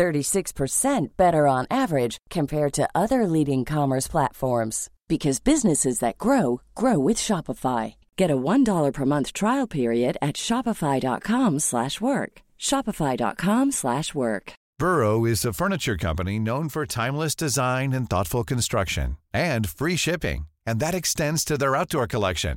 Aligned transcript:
36% 0.00 1.08
better 1.18 1.46
on 1.46 1.66
average 1.70 2.16
compared 2.30 2.72
to 2.72 2.88
other 2.94 3.26
leading 3.26 3.66
commerce 3.66 4.08
platforms 4.08 4.88
because 5.08 5.40
businesses 5.40 5.98
that 5.98 6.16
grow 6.16 6.62
grow 6.74 6.98
with 6.98 7.18
Shopify. 7.18 7.94
Get 8.16 8.30
a 8.30 8.36
$1 8.36 8.92
per 8.94 9.04
month 9.04 9.32
trial 9.34 9.66
period 9.66 10.16
at 10.22 10.36
shopify.com/work. 10.36 12.32
shopify.com/work. 12.68 14.52
Burrow 14.78 15.26
is 15.26 15.44
a 15.44 15.52
furniture 15.52 15.98
company 15.98 16.38
known 16.38 16.68
for 16.70 16.86
timeless 16.86 17.34
design 17.34 17.92
and 17.96 18.08
thoughtful 18.08 18.44
construction 18.44 19.18
and 19.34 19.68
free 19.68 19.96
shipping, 19.96 20.40
and 20.64 20.80
that 20.80 20.94
extends 20.94 21.44
to 21.44 21.58
their 21.58 21.76
outdoor 21.80 22.06
collection. 22.06 22.56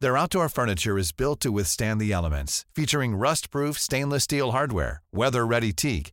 Their 0.00 0.16
outdoor 0.16 0.48
furniture 0.48 0.98
is 0.98 1.12
built 1.12 1.38
to 1.40 1.52
withstand 1.52 2.00
the 2.00 2.12
elements, 2.12 2.66
featuring 2.74 3.14
rust-proof 3.14 3.78
stainless 3.78 4.24
steel 4.24 4.50
hardware, 4.50 5.00
weather-ready 5.12 5.72
teak, 5.72 6.12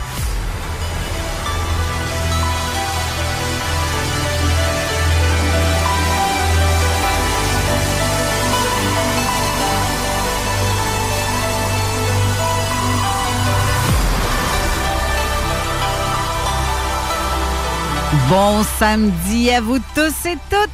Bon 18.29 18.63
samedi 18.77 19.49
à 19.51 19.61
vous 19.61 19.79
tous 19.95 20.25
et 20.27 20.35
toutes 20.49 20.69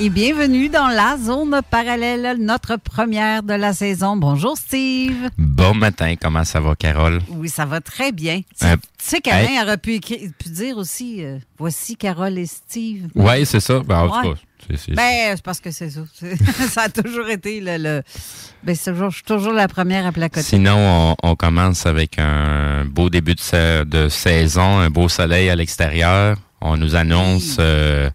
et 0.00 0.08
bienvenue 0.08 0.68
dans 0.68 0.88
la 0.88 1.16
zone 1.22 1.60
parallèle, 1.70 2.36
notre 2.40 2.76
première 2.76 3.42
de 3.42 3.52
la 3.54 3.72
saison. 3.74 4.16
Bonjour 4.16 4.56
Steve. 4.56 5.28
Bon 5.38 5.74
matin, 5.74 6.14
comment 6.20 6.42
ça 6.44 6.58
va 6.60 6.74
Carole? 6.74 7.20
Oui, 7.28 7.48
ça 7.48 7.64
va 7.66 7.80
très 7.80 8.10
bien. 8.10 8.40
Tu, 8.58 8.66
Euh, 8.66 8.76
tu 8.76 8.82
sais 8.98 9.20
qu'Alain 9.20 9.50
hey. 9.50 9.62
aurait 9.62 9.76
pu, 9.76 10.00
pu 10.00 10.48
dire 10.48 10.78
aussi, 10.78 11.22
euh, 11.24 11.38
voici 11.58 11.96
Carole 11.96 12.38
et 12.38 12.46
Steve. 12.46 13.08
Oui, 13.14 13.44
c'est 13.46 13.60
ça. 13.60 13.80
Ben, 13.80 13.98
en 14.00 14.08
tout 14.08 14.30
cas, 14.32 14.38
c'est- 14.68 14.76
c'est- 14.78 14.94
Ben, 14.94 15.36
c'est 15.36 15.42
parce 15.44 15.60
que 15.60 15.70
c'est 15.70 15.90
ça. 15.90 16.00
Ça 16.70 16.82
a 16.82 16.88
toujours 16.88 17.28
été 17.28 17.60
le... 17.60 17.76
le- 17.76 18.02
ben, 18.64 18.74
c'est 18.74 18.90
toujours, 18.92 19.10
je 19.10 19.16
suis 19.16 19.24
toujours 19.24 19.52
la 19.52 19.68
première 19.68 20.06
à 20.06 20.12
placoter. 20.12 20.42
Sinon, 20.46 20.76
on, 20.76 21.16
on 21.22 21.36
commence 21.36 21.84
avec 21.86 22.18
un 22.18 22.84
beau 22.86 23.10
début 23.10 23.34
de, 23.34 23.40
sa- 23.40 23.84
de 23.84 24.08
saison, 24.08 24.78
un 24.80 24.90
beau 24.90 25.08
soleil 25.08 25.50
à 25.50 25.56
l'extérieur. 25.56 26.36
On 26.60 26.76
nous 26.76 26.94
annonce 26.94 27.56
euh, 27.58 28.10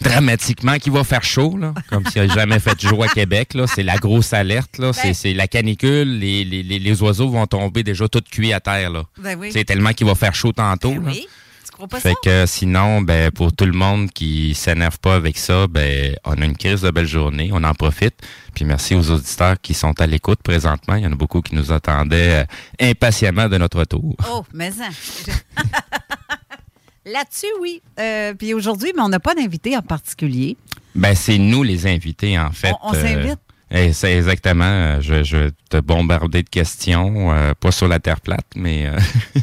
dramatiquement 0.00 0.76
qu'il 0.78 0.92
va 0.92 1.04
faire 1.04 1.24
chaud, 1.24 1.56
là, 1.56 1.72
comme 1.88 2.04
s'il 2.06 2.22
n'y 2.22 2.30
a 2.30 2.34
jamais 2.34 2.58
fait 2.58 2.80
jour 2.80 3.02
à 3.04 3.08
Québec. 3.08 3.54
Là. 3.54 3.66
C'est 3.66 3.82
la 3.82 3.96
grosse 3.96 4.32
alerte. 4.32 4.78
Là. 4.78 4.92
C'est, 4.92 5.02
Ben- 5.08 5.14
c'est 5.14 5.34
la 5.34 5.46
canicule. 5.48 6.18
Les, 6.18 6.44
les, 6.44 6.62
les, 6.62 6.78
les 6.78 7.02
oiseaux 7.02 7.28
vont 7.28 7.46
tomber 7.46 7.82
déjà 7.82 8.08
tout 8.08 8.22
cuits 8.30 8.52
à 8.52 8.60
terre. 8.60 8.90
Là. 8.90 9.04
Ben 9.18 9.38
oui. 9.38 9.50
C'est 9.52 9.64
tellement 9.64 9.92
qu'il 9.92 10.06
va 10.06 10.14
faire 10.14 10.34
chaud 10.34 10.52
tantôt. 10.52 10.92
Ben 10.94 11.02
oui. 11.06 11.26
Tu 11.64 11.72
crois 11.72 11.88
pas 11.88 12.00
Fait 12.00 12.10
ça? 12.12 12.14
que 12.22 12.46
sinon, 12.46 13.02
ben 13.02 13.30
pour 13.30 13.52
tout 13.52 13.66
le 13.66 13.72
monde 13.72 14.10
qui 14.10 14.54
s'énerve 14.54 14.98
pas 14.98 15.14
avec 15.16 15.36
ça, 15.36 15.66
ben 15.66 16.14
on 16.24 16.32
a 16.40 16.44
une 16.44 16.56
crise 16.56 16.80
de 16.82 16.90
belle 16.90 17.06
journée, 17.08 17.50
on 17.52 17.62
en 17.64 17.74
profite. 17.74 18.14
Puis 18.54 18.64
merci 18.64 18.94
aux 18.94 19.10
auditeurs 19.10 19.56
qui 19.60 19.74
sont 19.74 19.92
à 20.00 20.06
l'écoute 20.06 20.38
présentement. 20.42 20.94
Il 20.94 21.02
y 21.02 21.06
en 21.06 21.12
a 21.12 21.16
beaucoup 21.16 21.42
qui 21.42 21.54
nous 21.54 21.72
attendaient 21.72 22.44
euh, 22.44 22.90
impatiemment 22.90 23.48
de 23.48 23.58
notre 23.58 23.80
retour. 23.80 24.16
Oh, 24.30 24.44
mais 24.54 24.70
ça. 24.70 24.84
Là-dessus, 27.06 27.46
oui. 27.60 27.80
Euh, 28.00 28.34
puis 28.34 28.52
aujourd'hui, 28.52 28.92
mais 28.94 29.02
on 29.02 29.08
n'a 29.08 29.20
pas 29.20 29.34
d'invité 29.34 29.76
en 29.76 29.82
particulier. 29.82 30.56
Ben 30.94 31.14
c'est 31.14 31.38
nous 31.38 31.62
les 31.62 31.86
invités 31.86 32.38
en 32.38 32.50
fait. 32.50 32.72
On- 32.82 32.90
on 32.90 32.92
s'invite? 32.94 33.38
eh, 33.70 33.92
c'est 33.92 34.16
exactement. 34.16 34.64
euh, 34.64 35.00
Je, 35.00 35.22
je 35.22 35.36
vais 35.36 35.50
te 35.70 35.76
bombarder 35.78 36.42
de 36.42 36.48
questions, 36.48 37.30
euh, 37.32 37.54
pas 37.54 37.70
sur 37.70 37.86
la 37.88 38.00
terre 38.00 38.20
plate, 38.20 38.46
mais 38.56 38.86
euh, 38.86 38.98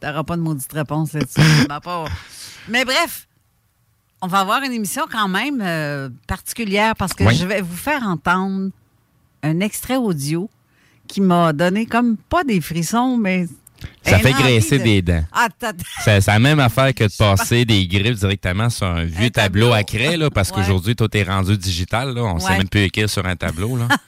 T'auras 0.00 0.22
pas 0.24 0.36
de 0.36 0.42
maudite 0.42 0.72
réponse 0.72 1.12
là-dessus. 1.12 1.40
ma. 1.68 1.80
Mais 2.68 2.84
bref, 2.84 3.26
on 4.22 4.26
va 4.28 4.40
avoir 4.40 4.62
une 4.62 4.72
émission 4.72 5.04
quand 5.10 5.28
même 5.28 5.60
euh, 5.60 6.08
particulière 6.26 6.94
parce 6.96 7.14
que 7.14 7.24
Oui. 7.24 7.34
je 7.34 7.46
vais 7.46 7.60
vous 7.62 7.76
faire 7.76 8.02
entendre 8.04 8.70
un 9.42 9.60
extrait 9.60 9.96
audio 9.96 10.48
qui 11.06 11.20
m'a 11.20 11.52
donné 11.52 11.86
comme 11.86 12.16
pas 12.16 12.44
des 12.44 12.60
frissons, 12.60 13.16
mais. 13.16 13.46
Ça 14.02 14.18
fait 14.18 14.32
graisser 14.32 14.78
de- 14.78 14.84
des 14.84 15.02
dents. 15.02 15.24
Ah, 15.32 15.48
C'est 16.04 16.20
c'est 16.20 16.30
la 16.30 16.38
même 16.38 16.60
affaire 16.60 16.94
que 16.94 17.04
de 17.04 17.12
passer 17.18 17.64
des 17.64 17.86
griffes 17.86 18.18
directement 18.20 18.70
sur 18.70 18.86
un 18.86 19.04
vieux 19.04 19.26
Un 19.26 19.30
tableau. 19.30 19.66
tableau. 19.68 19.72
à 19.72 19.82
craie, 19.84 20.16
là, 20.16 20.30
parce 20.30 20.50
Ouais. 20.50 20.56
qu'aujourd'hui, 20.56 20.96
tout 20.96 21.14
est 21.16 21.22
rendu 21.24 21.56
digital. 21.56 22.14
Là. 22.14 22.22
On 22.24 22.34
ne 22.36 22.40
sait 22.40 22.56
même 22.56 22.68
plus 22.68 22.80
écrire 22.82 23.08
sur 23.10 23.24
un 23.26 23.36
tableau. 23.36 23.76
Là. 23.76 23.88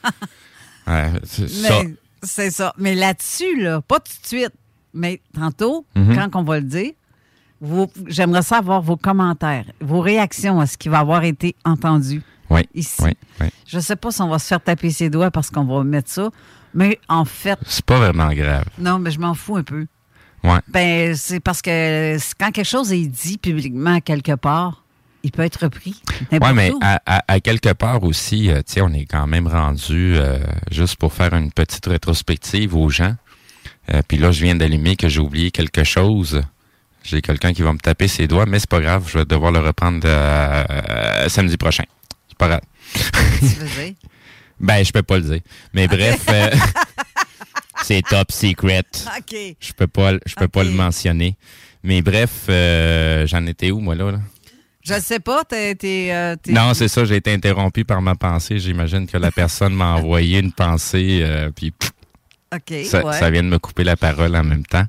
Ouais, 0.87 1.13
c'est 1.25 1.49
ça. 1.49 1.83
mais 1.85 1.95
c'est 2.23 2.51
ça. 2.51 2.73
Mais 2.79 2.95
là-dessus, 2.95 3.61
là, 3.63 3.81
pas 3.83 4.01
tout 4.01 4.13
de 4.23 4.27
suite, 4.27 4.53
mais 4.95 5.21
tantôt, 5.35 5.85
Mhm. 5.95 6.15
quand 6.17 6.41
on 6.41 6.43
va 6.43 6.59
le 6.59 6.65
dire, 6.67 6.93
vous- 7.61 7.91
j'aimerais 8.07 8.43
savoir 8.43 8.81
vos 8.83 8.97
commentaires, 8.97 9.67
vos 9.81 10.01
réactions 10.01 10.59
à 10.59 10.67
ce 10.67 10.77
qui 10.79 10.89
va 10.89 10.99
avoir 11.01 11.23
été 11.25 11.55
entendu. 11.65 12.23
Oui, 12.49 12.63
ici. 12.75 12.97
oui, 13.05 13.13
oui. 13.41 13.47
Je 13.69 13.79
sais 13.79 13.95
pas 13.95 14.11
si 14.11 14.21
on 14.23 14.29
va 14.29 14.39
se 14.41 14.47
faire 14.49 14.61
taper 14.61 14.91
ses 14.91 15.11
doigts 15.11 15.31
parce 15.31 15.51
qu'on 15.51 15.65
va 15.65 15.85
mettre 15.85 16.11
ça, 16.11 16.31
mais 16.75 16.99
en 17.09 17.25
fait, 17.25 17.59
C'est 17.67 17.85
pas 17.85 17.99
vraiment 17.99 18.33
grave. 18.33 18.65
non, 18.79 18.99
mais 18.99 19.11
je 19.11 19.19
m'en 19.21 19.35
fous 19.35 19.57
un 19.57 19.63
peu. 19.63 19.87
Ouais. 20.43 20.59
Ben, 20.69 21.15
c'est 21.17 21.41
parce 21.41 21.61
que 21.63 22.17
quand 22.39 22.51
quelque 22.51 22.67
chose 22.67 22.93
est 22.93 23.07
dit 23.07 23.37
publiquement 23.39 24.01
quelque 24.01 24.35
part, 24.37 24.85
il 25.23 25.31
peut 25.33 25.43
être 25.43 25.65
repris. 25.65 26.01
N'importe 26.33 26.55
mais 26.55 26.73
à, 26.81 26.99
à- 27.05 27.23
à 27.29 27.41
quelque 27.41 27.73
part 27.75 28.03
aussi, 28.05 28.51
euh, 28.51 28.63
on 28.79 28.93
est 28.95 29.05
quand 29.05 29.27
même 29.27 29.47
rendu, 29.47 30.15
euh, 30.17 30.39
juste 30.71 30.97
pour 30.97 31.13
faire 31.13 31.35
une 31.35 31.53
petite 31.53 31.85
rétrospective 31.87 32.75
aux 32.75 32.89
gens. 32.89 33.15
Euh, 33.93 34.01
Puis 34.09 34.17
là, 34.17 34.31
je 34.33 34.43
viens 34.43 34.55
d'allumer 34.55 34.97
que 34.97 35.09
j'ai 35.09 35.21
oublié 35.21 35.51
quelque 35.51 35.85
chose. 35.85 36.41
J'ai 37.03 37.21
quelqu'un 37.21 37.53
qui 37.53 37.61
va 37.63 37.73
me 37.75 37.79
taper 37.79 38.09
ses 38.09 38.27
doigts, 38.27 38.47
mais 38.47 38.59
c'est 38.61 38.69
pas 38.71 38.81
grave, 38.81 39.05
je 39.11 39.19
vais 39.19 39.25
devoir 39.27 39.53
le 39.53 39.59
reprendre 39.61 40.01
euh, 40.05 41.29
samedi 41.29 41.57
prochain. 41.59 41.85
C'est 42.29 42.39
pas 42.39 42.49
grave. 42.49 42.61
Ben, 44.61 44.85
je 44.85 44.93
peux 44.93 45.03
pas 45.03 45.17
le 45.19 45.25
dire. 45.25 45.41
Mais 45.75 45.89
bref, 45.89 46.25
euh, 46.29 46.51
c'est 47.83 48.03
top 48.03 48.31
secret. 48.31 48.83
OK. 49.19 49.37
Je 49.59 49.73
peux 49.73 49.87
pas, 49.87 50.13
je 50.27 50.35
peux 50.35 50.49
pas 50.49 50.63
le 50.65 50.71
mentionner. 50.71 51.37
Mais 51.83 52.03
bref, 52.03 52.31
euh, 52.49 53.27
j'en 53.27 53.47
étais 53.47 53.71
où, 53.71 53.81
moi, 53.81 53.95
là? 53.95 54.13
là? 54.13 54.19
Je 54.83 54.95
sais 55.01 55.21
pas, 55.21 55.45
t'es. 55.45 55.77
euh, 56.13 56.37
t'es- 56.37 56.53
Non, 56.53 56.75
c'est 56.75 56.89
ça, 56.89 57.05
j'ai 57.05 57.17
été 57.17 57.33
interrompu 57.33 57.85
par 57.85 58.01
ma 58.03 58.15
pensée. 58.15 58.59
J'imagine 58.59 59.07
que 59.07 59.17
la 59.19 59.31
personne 59.31 59.75
m'a 59.75 59.95
envoyé 59.95 60.39
une 60.39 60.53
pensée, 60.53 61.21
euh, 61.23 61.51
puis 61.55 61.71
pff, 61.71 61.91
OK. 62.55 62.85
ça, 62.87 63.05
ouais. 63.05 63.19
ça 63.19 63.31
vient 63.31 63.43
de 63.43 63.49
me 63.49 63.59
couper 63.59 63.85
la 63.85 63.97
parole 63.97 64.35
en 64.37 64.45
même 64.45 64.65
temps. 64.67 64.85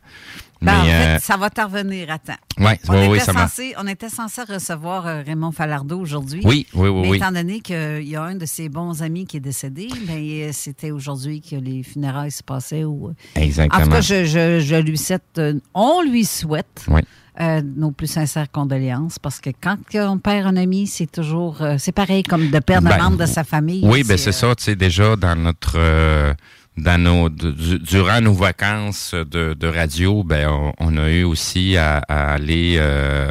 Ben, 0.62 0.80
en 0.80 0.84
fait, 0.84 0.92
euh, 1.16 1.20
ça 1.20 1.38
va 1.38 1.50
t'en 1.50 1.66
revenir 1.68 2.12
à 2.12 2.20
temps. 2.20 2.34
ouais, 2.60 2.80
On, 2.88 3.10
oui, 3.10 3.16
était 3.18 3.26
ça 3.26 3.34
m'a. 3.34 3.48
censé, 3.48 3.74
on 3.80 3.88
était 3.88 4.10
censé 4.10 4.42
recevoir 4.44 5.08
euh, 5.08 5.22
Raymond 5.26 5.52
Falardeau 5.52 6.00
aujourd'hui. 6.00 6.42
Oui, 6.44 6.68
oui, 6.76 6.88
oui, 6.90 7.02
Mais 7.02 7.10
oui. 7.10 7.18
étant 7.18 7.32
donné 7.32 7.62
qu'il 7.62 8.04
y 8.08 8.16
a 8.16 8.22
un 8.24 8.36
de 8.36 8.46
ses 8.46 8.70
bons 8.70 9.02
amis 9.02 9.26
qui 9.26 9.38
est 9.38 9.42
décédé, 9.42 9.88
ben, 10.08 10.18
euh, 10.20 10.50
c'était 10.54 10.92
aujourd'hui 10.92 11.42
que 11.42 11.56
les 11.56 11.82
funérailles 11.82 12.32
se 12.32 12.44
passaient. 12.44 12.84
Au... 12.84 13.12
En 13.36 13.42
Exactement. 13.42 13.86
tout 13.86 13.90
cas, 13.92 14.02
je, 14.02 14.26
je- 14.26 14.60
je 14.60 14.76
lui 14.76 14.98
souhaite, 15.00 15.24
euh, 15.40 15.54
on 15.74 16.04
lui 16.04 16.26
souhaite 16.26 16.86
Oui. 16.90 17.02
euh, 17.40 17.62
nos 17.64 17.90
plus 17.90 18.06
sincères 18.08 18.52
condoléances 18.52 19.18
parce 19.18 19.40
que 19.40 19.50
quand 19.60 19.78
on 19.96 20.20
perd 20.20 20.46
un 20.46 20.58
ami, 20.58 20.86
c'est 20.86 21.12
toujours, 21.12 21.64
euh, 21.64 21.78
c'est 21.80 21.92
pareil 21.92 22.22
comme 22.22 22.52
de 22.52 22.60
perdre 22.60 22.88
un 22.90 22.98
Ben, 22.98 23.04
membre 23.06 23.18
de 23.18 23.26
sa 23.26 23.44
famille. 23.44 23.82
Oui, 23.84 24.04
ben 24.04 24.16
c'est 24.16 24.30
euh, 24.30 24.32
ça, 24.34 24.56
tu 24.56 24.64
sais, 24.66 24.76
déjà 24.76 25.16
dans 25.16 25.36
notre 25.36 25.74
euh, 25.78 26.34
dans 26.78 27.02
nos 27.02 27.30
du- 27.30 27.52
du- 27.54 27.80
durant 27.80 28.22
nos 28.22 28.34
vacances 28.34 29.14
de, 29.14 29.54
de 29.54 29.68
radio, 29.68 30.24
ben 30.24 30.48
on, 30.50 30.74
on 30.80 30.98
a 30.98 31.10
eu 31.10 31.24
aussi 31.24 31.76
à, 31.78 31.98
à 32.08 32.34
aller 32.34 32.78
euh, 32.80 33.30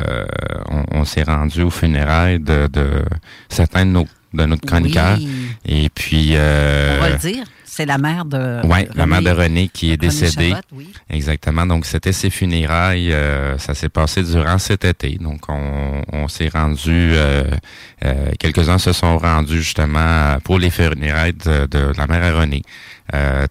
on, 0.71 0.85
on 1.01 1.05
s'est 1.05 1.23
rendu 1.23 1.63
aux 1.63 1.71
funérailles 1.71 2.39
de, 2.39 2.67
de 2.67 3.05
certains 3.49 3.87
de 3.87 3.91
nos 3.93 4.07
de 4.33 4.45
notre 4.45 4.65
chroniqueur. 4.67 5.17
Oui. 5.19 5.29
Et 5.67 5.89
puis 5.89 6.31
euh, 6.35 6.99
On 6.99 7.03
va 7.03 7.11
le 7.11 7.17
dire. 7.19 7.45
C'est 7.81 7.87
la 7.87 7.97
mère 7.99 8.27
de. 8.27 8.61
Oui, 8.65 8.81
la 8.95 9.07
mère 9.07 9.23
de 9.23 9.31
René 9.31 9.69
qui 9.69 9.91
est 9.91 9.97
décédée. 9.97 10.51
Chabot, 10.51 10.61
oui. 10.73 10.93
Exactement. 11.09 11.65
Donc, 11.65 11.87
c'était 11.87 12.13
ses 12.13 12.29
funérailles. 12.29 13.11
euh, 13.13 13.57
ça 13.57 13.75
s'est 13.75 13.89
passé 13.89 14.23
durant 14.23 14.59
cet 14.59 14.85
été. 14.85 15.17
Donc, 15.19 15.49
on, 15.49 16.03
on 16.13 16.29
s'est 16.29 16.49
rendu. 16.49 17.13
euh, 17.15 17.45
euh, 18.05 18.33
Quelques-uns 18.39 18.79
se 18.79 18.93
sont 18.93 19.17
rendus 19.17 19.63
justement 19.63 20.37
pour 20.45 20.59
les 20.59 20.69
funérailles 20.71 21.33
de, 21.33 21.67
de 21.67 21.93
la 21.97 22.07
mère 22.07 22.23
à 22.23 22.39
René. 22.41 22.63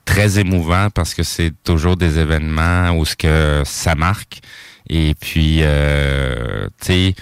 Très 0.06 0.40
émouvant 0.40 0.90
parce 0.94 1.14
que 1.16 1.24
c'est 1.24 1.52
toujours 1.64 1.98
des 1.98 2.18
événements 2.20 2.92
où 2.92 3.04
ce 3.06 3.16
que 3.16 3.64
ça 3.66 3.96
marque. 3.96 4.40
Et 4.90 5.16
puis, 5.20 5.62
tu 5.62 6.86
sais, 6.86 7.16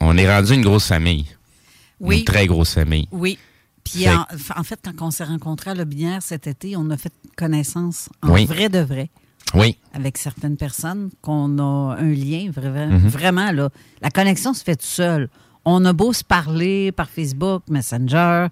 on 0.00 0.16
est 0.16 0.28
rendu 0.34 0.54
une 0.54 0.62
grosse 0.62 0.88
famille. 0.88 1.26
Oui. 2.00 2.20
Une 2.20 2.24
très 2.24 2.46
grosse 2.46 2.72
famille. 2.74 3.06
Oui. 3.12 3.38
Puis 3.92 4.08
en, 4.08 4.24
en 4.56 4.62
fait, 4.64 4.78
quand 4.96 5.06
on 5.06 5.10
s'est 5.10 5.24
rencontrés 5.24 5.70
à 5.70 5.74
la 5.74 5.84
Binière 5.84 6.22
cet 6.22 6.46
été, 6.46 6.76
on 6.76 6.88
a 6.90 6.96
fait 6.96 7.12
connaissance 7.36 8.08
en 8.22 8.30
Oui. 8.32 8.44
vrai 8.46 8.68
de 8.68 8.78
vrai 8.80 9.10
Oui, 9.54 9.76
avec 9.94 10.18
certaines 10.18 10.56
personnes 10.56 11.10
qu'on 11.22 11.58
a 11.58 11.96
un 11.98 12.12
lien 12.12 12.50
vraiment, 12.52 12.98
Mhm. 12.98 13.08
vraiment 13.08 13.50
là. 13.52 13.68
La 14.02 14.10
connexion 14.10 14.52
se 14.54 14.62
fait 14.62 14.76
tout 14.76 14.86
seul. 14.86 15.28
On 15.64 15.84
a 15.84 15.92
beau 15.92 16.12
se 16.12 16.22
parler 16.24 16.92
par 16.92 17.08
Facebook, 17.10 17.62
Messenger, 17.68 18.46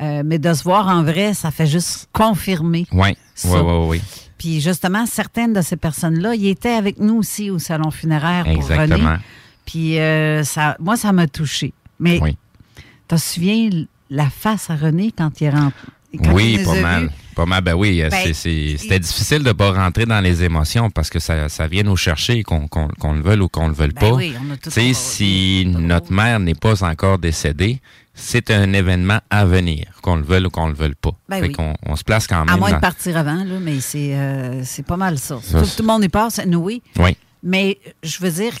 euh, 0.00 0.22
mais 0.24 0.38
de 0.38 0.52
se 0.54 0.62
voir 0.64 0.88
en 0.88 1.02
vrai, 1.02 1.34
ça 1.34 1.50
fait 1.50 1.66
juste 1.66 2.08
confirmer. 2.12 2.86
oui, 2.92 3.10
oui, 3.44 3.50
oui, 3.54 3.86
oui. 3.88 4.02
Puis 4.38 4.60
justement, 4.62 5.04
certaines 5.04 5.52
de 5.52 5.60
ces 5.60 5.76
personnes-là, 5.76 6.34
ils 6.34 6.48
étaient 6.48 6.72
avec 6.72 6.98
nous 6.98 7.16
aussi 7.16 7.50
au 7.50 7.58
salon 7.58 7.90
funéraire 7.90 8.44
pour 8.44 8.54
Exactement. 8.54 8.96
René. 9.10 9.18
Puis 9.66 9.98
euh, 9.98 10.42
ça, 10.44 10.76
moi, 10.80 10.96
ça 10.96 11.12
m'a 11.12 11.26
touché. 11.26 11.74
Mais 11.98 12.18
Oui. 12.22 12.36
tu 12.76 12.82
te 13.08 13.16
souviens 13.16 13.68
la 14.10 14.28
face 14.28 14.70
à 14.70 14.76
René 14.76 15.12
quand 15.16 15.40
il 15.40 15.44
est 15.44 15.50
rentré? 15.50 15.86
quand 16.24 16.32
oui, 16.32 16.58
pas 16.64 16.80
mal. 16.80 17.02
vus? 17.04 17.10
Pas 17.36 17.46
mal. 17.46 17.62
Ben 17.62 17.74
oui, 17.74 18.02
euh, 18.02 18.08
Ben, 18.10 18.34
c'était 18.34 18.96
il- 18.96 19.00
difficile 19.00 19.44
de 19.44 19.52
pas 19.52 19.70
rentrer 19.72 20.06
dans 20.06 20.20
les 20.20 20.42
émotions 20.42 20.90
parce 20.90 21.08
que 21.08 21.20
ça, 21.20 21.48
ça 21.48 21.68
vient 21.68 21.84
nous 21.84 21.96
chercher, 21.96 22.42
qu'on 22.42 22.68
le 23.12 23.22
veuille 23.22 23.38
ou 23.40 23.48
qu'on 23.48 23.68
le 23.68 23.74
veuille 23.74 23.92
Ben 23.94 24.00
pas. 24.10 24.12
oui, 24.16 24.34
on 24.40 24.52
a 24.52 24.92
si 24.94 25.64
notre 25.66 26.12
mère 26.12 26.40
n'est 26.40 26.56
pas 26.56 26.82
encore 26.84 27.18
décédée, 27.18 27.80
c'est 28.12 28.50
un 28.50 28.72
événement 28.72 29.20
à 29.30 29.44
venir, 29.46 29.86
qu'on 30.02 30.16
le 30.16 30.22
veuille 30.24 30.46
ou 30.46 30.50
qu'on 30.50 30.66
le 30.66 30.74
veuille 30.74 30.96
pas. 31.00 31.12
Ben 31.28 31.36
fait 31.40 31.46
oui. 31.48 31.52
qu'on 31.52 31.74
on 31.86 31.94
se 31.94 32.02
place 32.02 32.26
quand 32.26 32.44
même. 32.44 32.48
À 32.54 32.56
moins 32.56 32.70
dans- 32.70 32.76
de 32.76 32.80
partir 32.80 33.16
avant, 33.16 33.44
là, 33.44 33.58
mais 33.60 33.78
c'est 33.80 34.14
euh, 34.16 34.62
c'est 34.64 34.84
pas 34.84 34.96
mal 34.96 35.16
ça. 35.18 35.38
Ça, 35.42 35.60
tout, 35.62 35.66
tout 35.76 35.82
le 35.82 35.86
monde 35.86 36.02
y 36.02 36.08
passe, 36.08 36.40
nous, 36.44 36.58
oui. 36.58 36.82
Oui, 36.98 37.16
Mais 37.44 37.78
je 38.02 38.18
veux 38.18 38.30
dire, 38.32 38.52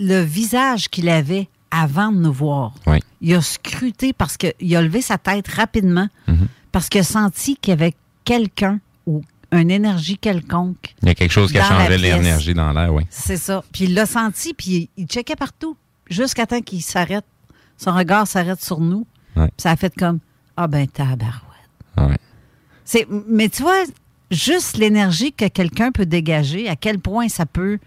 le 0.00 0.22
visage 0.22 0.88
qu'il 0.88 1.08
avait 1.10 1.48
avant 1.74 2.12
de 2.12 2.18
nous 2.18 2.32
voir, 2.32 2.74
oui. 2.86 2.98
il 3.22 3.34
a 3.34 3.40
scruté 3.40 4.12
parce 4.12 4.36
qu'il 4.36 4.76
a 4.76 4.82
levé 4.82 5.00
sa 5.02 5.16
tête 5.18 5.48
rapidement, 5.48 6.06
Mhm. 6.28 6.46
parce 6.70 6.88
qu'il 6.88 7.00
a 7.00 7.04
senti 7.04 7.56
qu'il 7.56 7.70
y 7.70 7.72
avait 7.72 7.94
quelqu'un 8.24 8.78
ou 9.06 9.22
une 9.50 9.70
énergie 9.70 10.16
quelconque. 10.18 10.94
Il 11.02 11.08
y 11.08 11.10
a 11.10 11.14
quelque 11.14 11.30
chose 11.32 11.50
qui 11.50 11.58
a 11.58 11.64
changé 11.64 11.98
l'énergie 11.98 12.54
dans 12.54 12.72
l'air, 12.72 12.92
oui. 12.94 13.04
C'est 13.10 13.36
ça. 13.36 13.64
Puis 13.72 13.84
il 13.84 13.94
l'a 13.94 14.06
senti, 14.06 14.54
puis 14.54 14.90
il, 14.96 15.02
il 15.02 15.06
checkait 15.06 15.34
partout, 15.36 15.76
jusqu'à 16.08 16.46
temps 16.46 16.60
qu'il 16.60 16.82
s'arrête. 16.82 17.24
Son 17.78 17.92
regard 17.94 18.26
s'arrête 18.26 18.62
sur 18.62 18.80
nous. 18.80 19.06
Ouais. 19.36 19.46
Puis 19.48 19.54
ça 19.62 19.70
a 19.72 19.76
fait 19.76 19.94
comme 19.94 20.20
Ah 20.56 20.66
ben 20.68 20.86
tabarouette. 20.86 21.32
Ouais. 21.98 22.16
C'est, 22.84 23.06
mais 23.28 23.48
tu 23.48 23.62
vois, 23.62 23.82
juste 24.30 24.76
l'énergie 24.76 25.32
que 25.32 25.48
quelqu'un 25.48 25.90
peut 25.92 26.06
dégager, 26.06 26.68
à 26.68 26.76
quel 26.76 26.98
point 26.98 27.28
ça 27.28 27.46
peut 27.46 27.78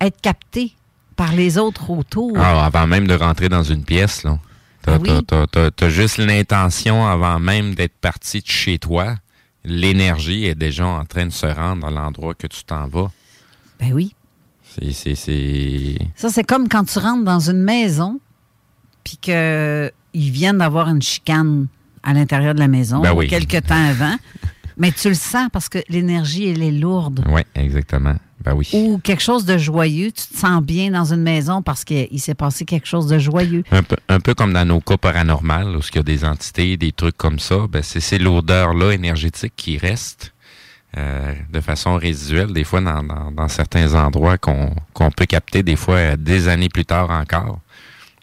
être 0.00 0.20
capté 0.20 0.74
par 1.18 1.32
les 1.32 1.58
autres 1.58 1.90
autour. 1.90 2.32
Ah, 2.38 2.64
avant 2.64 2.86
même 2.86 3.06
de 3.06 3.14
rentrer 3.14 3.48
dans 3.50 3.62
une 3.64 3.84
pièce, 3.84 4.22
là. 4.22 4.38
T'as 4.82 4.94
Ah 4.94 4.98
oui. 5.00 5.10
t'as- 5.76 5.88
juste 5.90 6.16
l'intention, 6.18 7.06
avant 7.06 7.38
même 7.40 7.74
d'être 7.74 7.96
parti 8.00 8.40
de 8.40 8.46
chez 8.46 8.78
toi, 8.78 9.16
l'énergie 9.64 10.46
est 10.46 10.54
déjà 10.54 10.86
en 10.86 11.04
train 11.04 11.26
de 11.26 11.32
se 11.32 11.46
rendre 11.46 11.82
dans 11.82 11.90
l'endroit 11.90 12.34
que 12.34 12.46
tu 12.46 12.62
t'en 12.64 12.86
vas. 12.86 13.10
Ben 13.80 13.92
oui. 13.92 14.14
C'est- 14.62 15.16
Ça, 16.14 16.28
c'est 16.30 16.44
comme 16.44 16.68
quand 16.68 16.84
tu 16.84 16.98
rentres 17.00 17.24
dans 17.24 17.40
une 17.50 17.62
maison, 17.62 18.20
puis 19.02 19.16
qu'ils 19.20 19.90
viennent 20.14 20.58
d'avoir 20.58 20.88
une 20.88 21.02
chicane 21.02 21.66
à 22.04 22.14
l'intérieur 22.14 22.54
de 22.54 22.60
la 22.60 22.68
maison, 22.68 23.00
Ben 23.00 23.12
oui. 23.12 23.26
quelques 23.26 23.66
temps 23.66 23.88
avant. 23.88 24.16
mais 24.76 24.92
tu 24.92 25.08
le 25.08 25.14
sens 25.16 25.48
parce 25.52 25.68
que 25.68 25.78
l'énergie, 25.88 26.48
elle 26.48 26.62
est 26.62 26.70
lourde. 26.70 27.24
Oui, 27.28 27.42
exactement. 27.56 28.14
Ben 28.48 28.54
oui. 28.54 28.68
Ou 28.72 28.98
quelque 28.98 29.22
chose 29.22 29.44
de 29.44 29.58
joyeux, 29.58 30.10
tu 30.10 30.26
te 30.26 30.36
sens 30.36 30.62
bien 30.62 30.90
dans 30.90 31.12
une 31.12 31.20
maison 31.22 31.60
parce 31.60 31.84
qu'il 31.84 32.18
s'est 32.18 32.34
passé 32.34 32.64
quelque 32.64 32.86
chose 32.88 33.06
de 33.06 33.18
joyeux. 33.18 33.62
Un 33.70 33.82
peu, 33.82 33.96
un 34.08 34.20
peu 34.20 34.32
comme 34.34 34.54
dans 34.54 34.64
nos 34.64 34.80
cas 34.80 34.96
paranormaux, 34.96 35.76
où 35.76 35.80
il 35.80 35.96
y 35.96 35.98
a 35.98 36.02
des 36.02 36.24
entités, 36.24 36.76
des 36.78 36.92
trucs 36.92 37.16
comme 37.18 37.38
ça, 37.38 37.66
ben 37.68 37.82
c'est 37.82 38.00
ces 38.00 38.18
lourdeurs-là 38.18 38.92
énergétiques 38.92 39.52
qui 39.54 39.76
restent 39.76 40.32
euh, 40.96 41.34
de 41.52 41.60
façon 41.60 41.96
résiduelle, 41.96 42.54
des 42.54 42.64
fois 42.64 42.80
dans, 42.80 43.02
dans, 43.02 43.30
dans 43.30 43.48
certains 43.48 43.92
endroits 43.94 44.38
qu'on 44.38 44.74
peut 45.14 45.26
capter 45.26 45.62
des 45.62 45.76
fois 45.76 45.96
euh, 45.96 46.16
des 46.16 46.48
années 46.48 46.70
plus 46.70 46.86
tard 46.86 47.10
encore. 47.10 47.60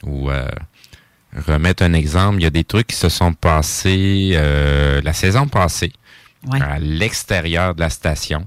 Ou 0.03 0.31
euh, 0.31 0.47
remettre 1.47 1.83
un 1.83 1.93
exemple, 1.93 2.37
il 2.39 2.43
y 2.43 2.47
a 2.47 2.49
des 2.49 2.63
trucs 2.63 2.87
qui 2.87 2.95
se 2.95 3.09
sont 3.09 3.33
passés 3.33 4.31
la 5.03 5.13
saison 5.13 5.47
passée 5.47 5.93
Ouais. 6.47 6.61
à 6.61 6.77
l'extérieur 6.77 7.73
de 7.73 7.79
la 7.81 7.89
station. 7.89 8.45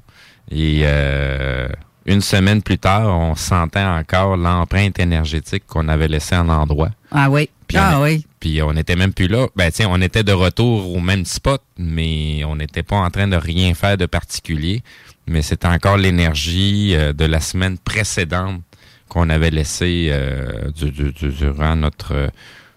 Et 0.50 0.80
euh, 0.84 1.68
une 2.06 2.20
semaine 2.20 2.62
plus 2.62 2.78
tard, 2.78 3.08
on 3.18 3.34
sentait 3.34 3.82
encore 3.84 4.36
l'empreinte 4.36 4.98
énergétique 4.98 5.64
qu'on 5.66 5.88
avait 5.88 6.08
laissée 6.08 6.36
en 6.36 6.48
endroit. 6.48 6.90
Ah 7.10 7.28
oui. 7.30 7.50
Puis 7.66 7.76
ah 7.76 7.98
on 7.98 8.02
oui. 8.04 8.24
Puis 8.40 8.62
on 8.62 8.72
n'était 8.72 8.96
même 8.96 9.12
plus 9.12 9.28
là. 9.28 9.46
Ben 9.56 9.70
tiens, 9.70 9.88
on 9.90 10.00
était 10.00 10.22
de 10.22 10.32
retour 10.32 10.90
au 10.94 11.00
même 11.00 11.24
spot, 11.26 11.60
mais 11.76 12.42
on 12.44 12.56
n'était 12.56 12.82
pas 12.82 12.96
en 12.96 13.10
train 13.10 13.28
de 13.28 13.36
rien 13.36 13.74
faire 13.74 13.96
de 13.98 14.06
particulier. 14.06 14.82
Mais 15.26 15.42
c'était 15.42 15.66
encore 15.68 15.98
l'énergie 15.98 16.94
euh, 16.94 17.12
de 17.12 17.26
la 17.26 17.40
semaine 17.40 17.76
précédente 17.76 18.62
qu'on 19.10 19.28
avait 19.28 19.50
laissée 19.50 20.08
euh, 20.10 20.70
du- 20.70 20.90
du- 20.90 21.12
du- 21.12 21.28
durant 21.32 21.76
notre 21.76 22.30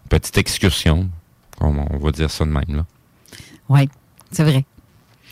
petite 0.10 0.38
excursion. 0.38 1.10
On, 1.62 1.74
on 1.90 1.98
va 2.00 2.12
dire 2.12 2.30
ça 2.30 2.44
de 2.44 2.50
même 2.50 2.64
là. 2.68 2.86
Oui, 3.70 3.88
c'est 4.32 4.44
vrai. 4.44 4.66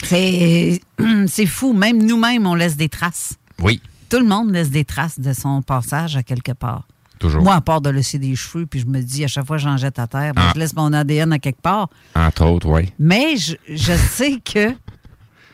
C'est 0.04 0.82
c'est 1.28 1.46
fou. 1.46 1.74
Même 1.74 2.02
nous-mêmes, 2.04 2.46
on 2.48 2.56
laisse 2.56 2.78
des 2.78 2.90
traces. 2.90 3.36
Oui, 3.62 3.82
Tout 4.10 4.20
le 4.20 4.26
monde 4.26 4.52
laisse 4.52 4.70
des 4.70 4.86
traces 4.86 5.20
de 5.20 5.34
son 5.34 5.62
passage 5.62 6.16
à 6.16 6.24
quelque 6.24 6.54
part. 6.54 6.88
toujours. 7.20 7.44
Moi, 7.44 7.54
à 7.56 7.62
part 7.62 7.82
de 7.82 7.90
laisser 7.90 8.18
des 8.18 8.36
cheveux, 8.36 8.66
puis 8.66 8.80
je 8.80 8.86
me 8.86 9.02
dis 9.02 9.24
à 9.26 9.28
chaque 9.28 9.46
fois 9.46 9.58
que 9.58 9.64
j'en 9.64 9.76
jette 9.78 10.00
à 10.00 10.08
terre, 10.08 10.34
ben, 10.34 10.42
Ah. 10.46 10.52
je 10.56 10.60
laisse 10.60 10.74
mon 10.76 10.94
ADN 10.94 11.34
à 11.34 11.40
quelque 11.40 11.62
part. 11.62 11.90
Entre 12.16 12.46
autres, 12.46 12.70
oui. 12.70 12.94
Mais 12.98 13.36
je, 13.36 13.56
je 13.68 13.92
sais 14.12 14.40
que 14.44 14.74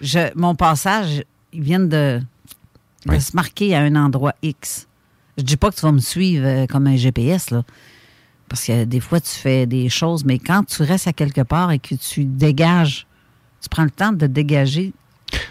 je, 0.01 0.19
mon 0.36 0.53
passage, 0.56 1.24
il 1.51 1.63
vient 1.63 1.80
de, 1.80 2.21
de 3.06 3.11
Oui. 3.11 3.19
se 3.21 3.35
marquer 3.35 3.75
à 3.75 3.80
un 3.81 3.95
endroit 3.95 4.33
X. 4.44 4.87
Je 5.37 5.44
dis 5.44 5.57
pas 5.57 5.71
que 5.71 5.75
tu 5.75 5.81
vas 5.81 5.92
me 5.92 5.99
suivre 5.99 6.45
euh, 6.45 6.66
comme 6.68 6.85
un 6.87 6.95
GPS, 6.95 7.49
là. 7.49 7.64
Parce 8.47 8.64
que 8.66 8.83
des 8.85 8.99
fois, 8.99 9.19
tu 9.19 9.31
fais 9.31 9.66
des 9.66 9.90
choses, 9.90 10.23
mais 10.23 10.37
quand 10.37 10.64
tu 10.66 10.83
restes 10.83 11.07
à 11.07 11.14
quelque 11.14 11.42
part 11.42 11.71
et 11.71 11.80
que 11.80 11.95
tu 11.95 12.23
dégages, 12.25 13.07
tu 13.66 13.69
prends 13.69 13.84
le 13.84 13.90
temps 13.92 14.12
de 14.14 14.28
dégager? 14.28 14.94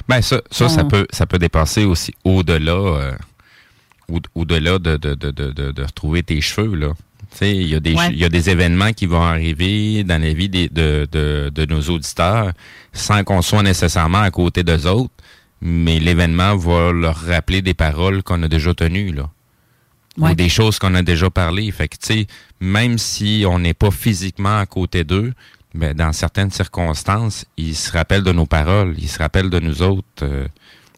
Ben 0.09 0.23
ça, 0.23 0.40
ça, 0.50 0.68
ça 0.68 0.85
peut, 0.85 1.06
ça 1.11 1.26
peut 1.26 1.38
dépasser 1.38 1.85
aussi 1.85 2.14
au-delà, 2.25 2.73
euh, 2.73 3.12
au-delà 4.35 4.78
de, 4.78 4.97
de, 4.97 5.14
de, 5.14 5.30
de, 5.30 5.50
de, 5.50 5.73
de 5.73 5.83
retrouver 5.83 6.23
tes 6.23 6.40
cheveux 6.40 6.75
là. 6.76 6.88
Tu 7.33 7.38
sais, 7.38 7.56
il 7.56 7.66
y 7.68 7.75
a 7.75 7.80
des, 7.80 7.94
Ouais. 7.94 8.11
il 8.12 8.18
y 8.18 8.25
a 8.25 8.28
des 8.28 8.50
événements 8.50 8.92
qui 8.92 9.06
vont 9.06 9.23
arriver 9.23 10.04
dans 10.04 10.23
la 10.23 10.33
vie 10.33 10.49
des, 10.49 10.68
de, 10.68 11.09
de, 11.11 11.50
de 11.52 11.64
nos 11.66 11.80
auditeurs 11.90 12.52
sans 12.92 13.25
qu'on 13.25 13.42
soit 13.42 13.62
nécessairement 13.64 14.21
à 14.23 14.30
côté 14.30 14.62
d'eux 14.62 14.87
autres, 14.87 15.12
mais 15.61 15.99
l'événement 15.99 16.56
va 16.56 16.92
leur 16.92 17.16
rappeler 17.16 17.61
des 17.61 17.75
paroles 17.75 18.23
qu'on 18.23 18.42
a 18.44 18.49
déjà 18.49 18.73
tenues 18.75 19.12
là. 19.12 19.28
Ouais. 20.16 20.30
Ou 20.30 20.35
des 20.37 20.49
choses 20.49 20.78
qu'on 20.78 20.94
a 20.94 21.02
déjà 21.02 21.28
parlé. 21.28 21.68
Fait 21.73 21.88
que, 21.88 21.97
tu 21.97 22.06
sais, 22.06 22.26
même 22.61 22.99
si 22.99 23.44
on 23.49 23.59
n'est 23.59 23.75
pas 23.75 23.90
physiquement 23.90 24.61
à 24.61 24.66
côté 24.66 25.02
d'eux, 25.02 25.33
ben, 25.75 25.95
dans 25.95 26.12
certaines 26.12 26.50
circonstances, 26.50 27.45
ils 27.57 27.75
se 27.75 27.90
rappellent 27.93 28.23
de 28.23 28.33
nos 28.33 28.47
paroles, 28.47 28.95
ils 28.99 29.09
se 29.09 29.19
rappellent 29.19 29.50
de 29.50 29.61
nous 29.61 29.83
autres. 29.83 30.07
euh. 30.23 30.47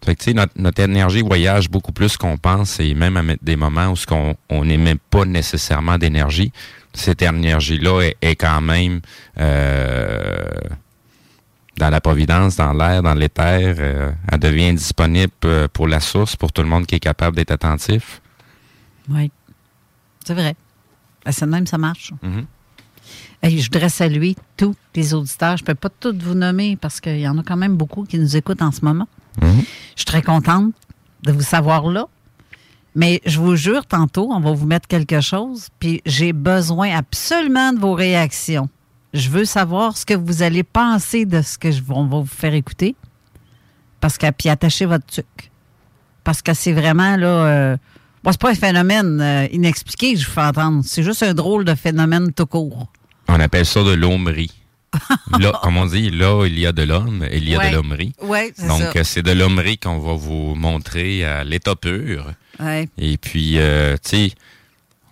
fait 0.04 0.14
que, 0.14 0.20
tu 0.20 0.24
sais, 0.30 0.34
notre, 0.34 0.52
notre 0.56 0.80
énergie 0.82 1.22
voyage 1.22 1.68
beaucoup 1.70 1.92
plus 1.92 2.16
qu'on 2.16 2.36
pense 2.36 2.78
et 2.80 2.94
même 2.94 3.16
à 3.16 3.22
mettre 3.22 3.42
des 3.44 3.56
moments 3.56 3.88
où 3.88 3.96
ce 3.96 4.06
qu'on 4.06 4.34
on 4.50 4.64
n'émet 4.64 4.96
pas 5.10 5.24
nécessairement 5.24 5.98
d'énergie, 5.98 6.52
cette 6.92 7.22
énergie-là 7.22 8.02
est, 8.02 8.16
est 8.22 8.36
quand 8.36 8.60
même 8.60 9.00
euh, 9.38 10.44
dans 11.78 11.90
la 11.90 12.00
providence, 12.00 12.56
dans 12.56 12.72
l'air, 12.72 13.02
dans 13.02 13.14
l'éther. 13.14 13.74
euh, 13.78 14.12
elle 14.32 14.38
devient 14.38 14.72
disponible 14.72 15.32
euh, 15.44 15.68
pour 15.72 15.88
la 15.88 16.00
source, 16.00 16.36
pour 16.36 16.52
tout 16.52 16.62
le 16.62 16.68
monde 16.68 16.86
qui 16.86 16.94
est 16.94 17.00
capable 17.00 17.36
d'être 17.36 17.50
attentif. 17.50 18.20
Oui. 19.10 19.30
C'est 20.24 20.34
vrai. 20.34 20.54
Ben, 21.24 21.32
c'est 21.32 21.44
de 21.44 21.50
même, 21.50 21.66
ça 21.66 21.76
marche. 21.78 22.12
Mhm. 22.22 22.46
Je 23.42 23.62
voudrais 23.64 23.88
saluer 23.88 24.36
tous 24.56 24.74
les 24.94 25.14
auditeurs. 25.14 25.56
Je 25.56 25.62
ne 25.62 25.66
peux 25.66 25.74
pas 25.74 25.88
tous 25.88 26.16
vous 26.18 26.34
nommer 26.34 26.76
parce 26.76 27.00
qu'il 27.00 27.20
y 27.20 27.28
en 27.28 27.38
a 27.38 27.42
quand 27.42 27.56
même 27.56 27.76
beaucoup 27.76 28.04
qui 28.04 28.18
nous 28.18 28.36
écoutent 28.36 28.62
en 28.62 28.72
ce 28.72 28.84
moment. 28.84 29.06
Mhm. 29.40 29.62
Je 29.94 30.00
suis 30.00 30.04
très 30.04 30.22
contente 30.22 30.72
de 31.22 31.32
vous 31.32 31.42
savoir 31.42 31.88
là. 31.88 32.08
Mais 32.94 33.20
je 33.26 33.38
vous 33.38 33.56
jure, 33.56 33.84
tantôt, 33.84 34.30
on 34.32 34.40
va 34.40 34.52
vous 34.52 34.66
mettre 34.66 34.88
quelque 34.88 35.20
chose, 35.20 35.68
puis 35.78 36.00
j'ai 36.06 36.32
besoin 36.32 36.96
absolument 36.96 37.74
de 37.74 37.78
vos 37.78 37.92
réactions. 37.92 38.70
Je 39.12 39.28
veux 39.28 39.44
savoir 39.44 39.98
ce 39.98 40.06
que 40.06 40.14
vous 40.14 40.42
allez 40.42 40.62
penser 40.62 41.26
de 41.26 41.42
ce 41.42 41.58
que 41.58 41.70
je, 41.70 41.82
on 41.90 42.06
va 42.06 42.20
vous 42.20 42.24
faire 42.24 42.54
écouter. 42.54 42.96
Parce 44.00 44.16
que, 44.16 44.30
puis 44.30 44.48
attachez 44.48 44.86
votre 44.86 45.04
tuc. 45.04 45.50
Parce 46.24 46.40
que 46.40 46.54
c'est 46.54 46.72
vraiment, 46.72 47.16
là, 47.16 47.26
euh, 47.26 47.76
bon, 48.24 48.32
c'est 48.32 48.40
pas 48.40 48.50
un 48.50 48.54
phénomène 48.54 49.20
euh, 49.20 49.46
inexpliqué 49.52 50.14
que 50.14 50.20
je 50.20 50.26
vous 50.26 50.32
fais 50.32 50.42
entendre. 50.42 50.82
C'est 50.84 51.02
juste 51.02 51.22
un 51.22 51.34
drôle 51.34 51.66
de 51.66 51.74
phénomène 51.74 52.32
tout 52.32 52.46
court. 52.46 52.88
On 53.28 53.40
appelle 53.40 53.66
ça 53.66 53.82
de 53.82 53.92
l'hommerie. 53.92 54.52
là, 55.38 55.52
comme 55.62 55.76
on 55.76 55.86
dit, 55.86 56.10
là, 56.10 56.46
il 56.46 56.58
y 56.58 56.66
a 56.66 56.72
de 56.72 56.82
l'homme, 56.82 57.26
il 57.32 57.48
y 57.48 57.54
a 57.54 57.58
Ouais. 57.58 57.70
de 57.70 57.74
l'hommerie. 57.76 58.12
Oui, 58.22 58.38
c'est 58.56 58.66
Donc, 58.68 58.80
ça. 58.94 59.04
c'est 59.04 59.22
de 59.22 59.32
l'hommerie 59.32 59.78
qu'on 59.78 59.98
va 59.98 60.14
vous 60.14 60.54
montrer 60.54 61.24
à 61.24 61.44
l'état 61.44 61.74
pur. 61.76 62.32
Ouais. 62.60 62.88
Et 62.96 63.18
puis, 63.18 63.58
euh, 63.58 63.96
tu 64.02 64.28
sais, 64.28 64.32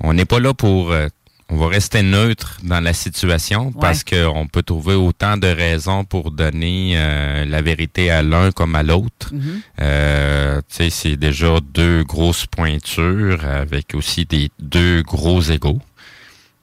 on 0.00 0.14
n'est 0.14 0.25
pas 0.25 0.40
là 0.40 0.54
pour... 0.54 0.92
euh, 0.92 1.09
on 1.50 1.56
va 1.59 1.66
rester 1.68 2.00
neutre 2.02 2.59
dans 2.62 2.80
la 2.80 2.94
situation 2.94 3.71
parce 3.71 4.02
qu'on 4.02 4.47
peut 4.50 4.62
trouver 4.62 4.94
autant 4.94 5.37
de 5.37 5.47
raisons 5.47 6.04
pour 6.04 6.30
donner 6.30 6.94
euh, 6.97 7.44
la 7.44 7.61
vérité 7.61 8.11
à 8.11 8.23
l'un 8.23 8.50
comme 8.50 8.75
à 8.75 8.83
l'autre. 8.83 9.28
Mhm. 9.35 9.61
Euh, 9.83 10.61
tu 10.71 10.76
sais, 10.76 10.90
c'est 10.90 11.16
déjà 11.16 11.59
deux 11.75 12.02
grosses 12.04 12.47
pointures 12.47 13.44
avec 13.44 13.94
aussi 13.94 14.25
des 14.25 14.50
deux 14.59 15.02
gros 15.02 15.42
égaux. 15.42 15.80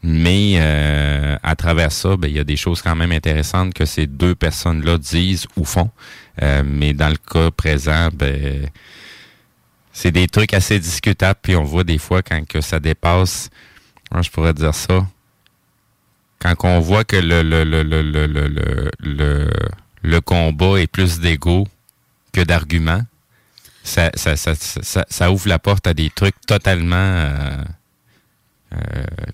Mais 0.03 0.55
euh, 0.57 1.37
à 1.43 1.55
travers 1.55 1.91
ça, 1.91 2.17
bien, 2.17 2.29
il 2.29 2.35
y 2.35 2.39
a 2.39 2.43
des 2.43 2.55
choses 2.55 2.81
quand 2.81 2.95
même 2.95 3.11
intéressantes 3.11 3.73
que 3.73 3.85
ces 3.85 4.07
deux 4.07 4.33
personnes-là 4.33 4.97
disent 4.97 5.45
ou 5.55 5.63
font. 5.63 5.91
Euh, 6.41 6.63
mais 6.65 6.93
dans 6.93 7.09
le 7.09 7.17
cas 7.17 7.51
présent, 7.51 8.09
ben 8.11 8.67
c'est 9.93 10.11
des 10.11 10.27
trucs 10.27 10.53
assez 10.55 10.79
discutables. 10.79 11.39
Puis 11.41 11.55
on 11.55 11.63
voit 11.63 11.83
des 11.83 11.99
fois 11.99 12.23
quand 12.23 12.47
que 12.47 12.61
ça 12.61 12.79
dépasse, 12.79 13.51
moi 14.11 14.23
je 14.23 14.31
pourrais 14.31 14.55
dire 14.55 14.73
ça, 14.73 15.05
quand 16.39 16.55
on 16.63 16.79
voit 16.79 17.03
que 17.03 17.17
le, 17.17 17.43
le, 17.43 17.63
le, 17.63 17.83
le, 17.83 18.01
le, 18.01 18.25
le, 18.25 18.91
le, 18.99 19.49
le 20.01 20.21
combat 20.21 20.81
est 20.81 20.87
plus 20.87 21.19
d'ego 21.19 21.67
que 22.33 22.41
d'arguments, 22.41 23.03
ça 23.83 24.09
ça, 24.15 24.35
ça, 24.35 24.55
ça, 24.55 25.05
ça, 25.07 25.31
ouvre 25.31 25.47
la 25.47 25.59
porte 25.59 25.85
à 25.85 25.93
des 25.93 26.09
trucs 26.09 26.39
totalement... 26.47 26.95
Euh, 26.95 27.63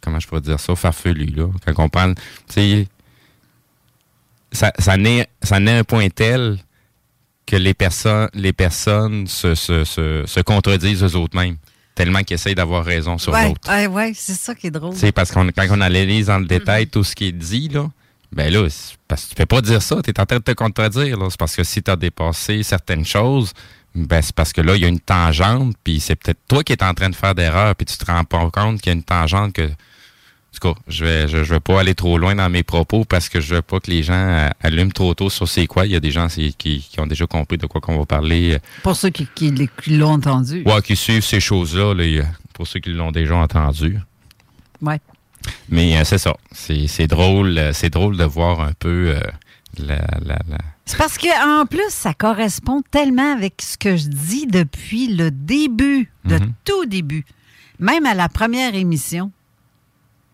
comment 0.02 0.20
je 0.20 0.28
pourrais 0.28 0.42
dire 0.42 0.60
ça, 0.60 0.76
farfelu, 0.76 1.26
là. 1.28 1.48
Quand 1.66 1.84
on 1.86 1.90
parle, 1.90 2.16
tu 2.16 2.54
sais, 2.54 2.88
ça, 4.52 4.72
ça 4.80 4.98
naît, 4.98 5.28
ça 5.42 5.60
naît 5.60 5.72
à 5.72 5.78
un 5.80 5.84
point 5.84 6.10
tel 6.10 6.58
que 7.46 7.56
les 7.56 7.74
personnes, 7.74 8.30
les 8.34 8.54
personnes 8.54 9.28
se, 9.28 9.56
se, 9.56 9.84
se, 9.84 10.24
se 10.26 10.40
contredisent 10.42 11.04
eux 11.04 11.16
autres 11.16 11.36
mêmes, 11.38 11.58
tellement 11.96 12.20
qu'ils 12.22 12.36
essayent 12.36 12.56
d'avoir 12.56 12.84
raison 12.84 13.18
sur 13.18 13.34
Ouais, 13.34 13.50
l'autre. 13.50 13.70
ouais, 13.70 13.88
ouais, 13.88 14.12
c'est 14.16 14.34
ça 14.34 14.54
qui 14.56 14.68
est 14.68 14.72
drôle. 14.72 14.96
Sais, 14.96 15.12
parce 15.12 15.32
qu'on 15.32 15.48
quand 15.48 15.68
on 15.70 15.82
analyse 15.82 16.28
dans 16.28 16.40
le 16.40 16.46
Mm-hmm. 16.46 16.48
détail 16.48 16.88
tout 16.88 17.04
ce 17.04 17.16
qui 17.16 17.28
est 17.28 17.32
dit, 17.32 17.70
là, 17.70 17.90
ben 18.34 18.52
là, 18.52 18.68
c'est 18.70 18.98
parce 19.08 19.24
que 19.24 19.30
tu 19.30 19.36
peux 19.36 19.46
pas 19.46 19.62
dire 19.62 19.82
ça, 19.82 20.02
tu 20.04 20.10
es 20.10 20.20
en 20.20 20.26
train 20.26 20.38
de 20.40 20.44
te 20.44 20.52
contredire. 20.52 21.18
là. 21.18 21.28
C'est 21.30 21.40
parce 21.40 21.56
que 21.56 21.64
si 21.64 21.82
tu 21.82 21.90
as 21.90 21.96
dépassé 21.96 22.62
certaines 22.64 23.06
choses, 23.06 23.54
ben 24.06 24.22
c'est 24.22 24.36
parce 24.36 24.54
que 24.54 24.62
là, 24.62 24.76
il 24.76 24.82
y 24.82 24.86
a 24.86 24.88
une 24.88 25.00
tangente, 25.00 25.76
puis 25.84 26.00
c'est 26.00 26.16
peut-être 26.16 26.40
toi 26.48 26.64
qui 26.64 26.74
es 26.74 26.84
en 26.84 26.94
train 26.94 27.10
de 27.10 27.16
faire 27.16 27.34
d'erreurs, 27.36 27.76
puis 27.76 27.86
tu 27.86 27.98
te 27.98 28.06
rends 28.06 28.24
pas 28.24 28.50
compte 28.52 28.80
qu'il 28.82 28.92
y 28.92 28.96
a 28.96 28.98
une 28.98 29.04
tangente 29.04 29.54
que. 29.54 29.64
En 29.68 30.60
tout 30.60 30.74
cas, 30.74 30.80
je 30.88 31.06
vais, 31.06 31.28
je, 31.28 31.44
je 31.44 31.54
vais 31.54 31.60
pas 31.60 31.82
aller 31.82 31.94
trop 31.94 32.18
loin 32.18 32.34
dans 32.34 32.50
mes 32.50 32.64
propos 32.64 33.06
parce 33.06 33.30
que 33.30 33.40
je 33.40 33.56
veux 33.56 33.62
pas 33.62 33.80
que 33.80 33.92
les 33.92 34.02
gens 34.02 34.14
euh, 34.14 34.50
allument 34.64 34.90
trop 34.90 35.14
tôt 35.14 35.30
sur 35.30 35.48
c'est 35.48 35.68
quoi. 35.68 35.86
Il 35.86 35.92
y 35.92 35.96
a 35.96 36.00
des 36.00 36.10
gens 36.10 36.28
qui, 36.28 36.54
qui 36.58 37.00
ont 37.00 37.06
déjà 37.06 37.28
compris 37.28 37.58
de 37.60 37.68
quoi 37.68 37.80
qu'on 37.80 37.98
va 38.00 38.06
parler. 38.08 38.54
euh, 38.56 38.60
Pour 38.82 38.96
ceux 38.96 39.10
qui, 39.10 39.28
qui, 39.36 39.52
l'é- 39.52 39.70
qui 39.84 39.98
l'ont 39.98 40.14
entendu. 40.14 40.64
Ouais, 40.66 40.82
qui 40.82 40.96
suivent 40.96 41.24
ces 41.24 41.40
choses-là, 41.40 41.94
là, 41.94 42.24
pour 42.54 42.66
ceux 42.66 42.80
qui 42.80 42.90
l'ont 42.90 43.12
déjà 43.12 43.36
entendu. 43.36 44.00
Ouais. 44.82 45.00
Mais 45.70 45.96
euh, 45.98 46.04
c'est 46.06 46.18
ça. 46.18 46.36
C'est 46.52 47.08
drôle, 47.08 47.62
c'est 47.74 47.92
drôle 47.92 48.18
de 48.18 48.24
voir 48.24 48.62
un 48.62 48.74
peu 48.80 49.14
euh, 49.16 49.20
la, 49.78 49.98
la, 50.26 50.40
la- 50.50 50.58
C'est 50.88 50.98
parce 50.98 51.18
que 51.18 51.62
en 51.62 51.66
plus, 51.66 51.90
ça 51.90 52.14
correspond 52.14 52.82
tellement 52.90 53.34
avec 53.34 53.62
ce 53.62 53.78
que 53.78 53.98
je 53.98 54.08
dis 54.08 54.48
depuis 54.48 55.14
le 55.14 55.32
début, 55.32 56.10
le 56.24 56.40
Mhm. 56.40 56.54
tout 56.64 56.86
début. 56.86 57.26
Même 57.80 58.06
à 58.06 58.14
la 58.16 58.30
première 58.30 58.74
émission. 58.74 59.32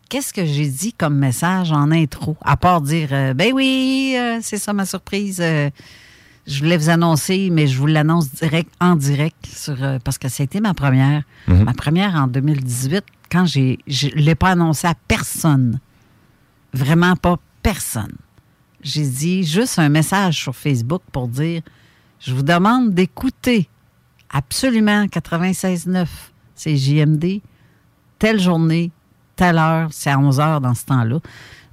Qu'est-ce 0.10 0.32
que 0.32 0.46
j'ai 0.46 0.68
dit 0.68 0.94
comme 0.94 1.16
message 1.16 1.72
en 1.72 1.90
intro? 1.92 2.38
À 2.46 2.56
part 2.56 2.82
dire, 2.82 3.10
euh, 3.12 3.34
ben 3.34 3.52
oui, 3.52 4.14
euh, 4.16 4.38
c'est 4.44 4.58
ça 4.60 4.72
ma 4.74 4.86
surprise. 4.86 5.40
euh, 5.42 5.72
je 6.46 6.60
voulais 6.60 6.78
vous 6.78 6.90
annoncer, 6.90 7.50
mais 7.52 7.66
je 7.68 7.78
vous 7.80 7.88
l'annonce 7.88 8.30
direct, 8.34 8.72
en 8.80 8.96
direct, 8.96 9.46
sur, 9.48 9.76
parce 10.04 10.18
que 10.20 10.28
c'était 10.30 10.60
ma 10.60 10.74
première. 10.76 11.24
Mhm. 11.48 11.64
Ma 11.64 11.74
première 11.74 12.14
en 12.16 12.28
2018, 12.28 13.04
quand 13.32 13.46
j'ai, 13.46 13.80
je 13.88 14.08
ne 14.08 14.22
l'ai 14.22 14.36
pas 14.36 14.50
annoncé 14.50 14.86
à 14.86 14.94
personne. 15.08 15.80
Vraiment 16.74 17.16
pas 17.16 17.38
personne. 17.64 18.14
J'ai 18.84 19.08
dit 19.08 19.44
juste 19.44 19.80
un 19.80 19.90
message 19.90 20.42
sur 20.42 20.56
Facebook 20.56 21.02
pour 21.12 21.28
dire 21.28 21.62
je 22.20 22.34
vous 22.34 22.44
demande 22.44 22.94
d'écouter 22.94 23.70
absolument 24.30 25.06
96.9, 25.06 26.06
c'est 26.56 26.76
JMD, 26.76 27.42
telle 28.20 28.40
journée, 28.40 28.92
telle 29.36 29.58
heure, 29.58 29.90
c'est 29.92 30.10
à 30.10 30.18
11 30.20 30.40
heures 30.40 30.62
dans 30.62 30.74
ce 30.74 30.86
temps-là. 30.86 31.20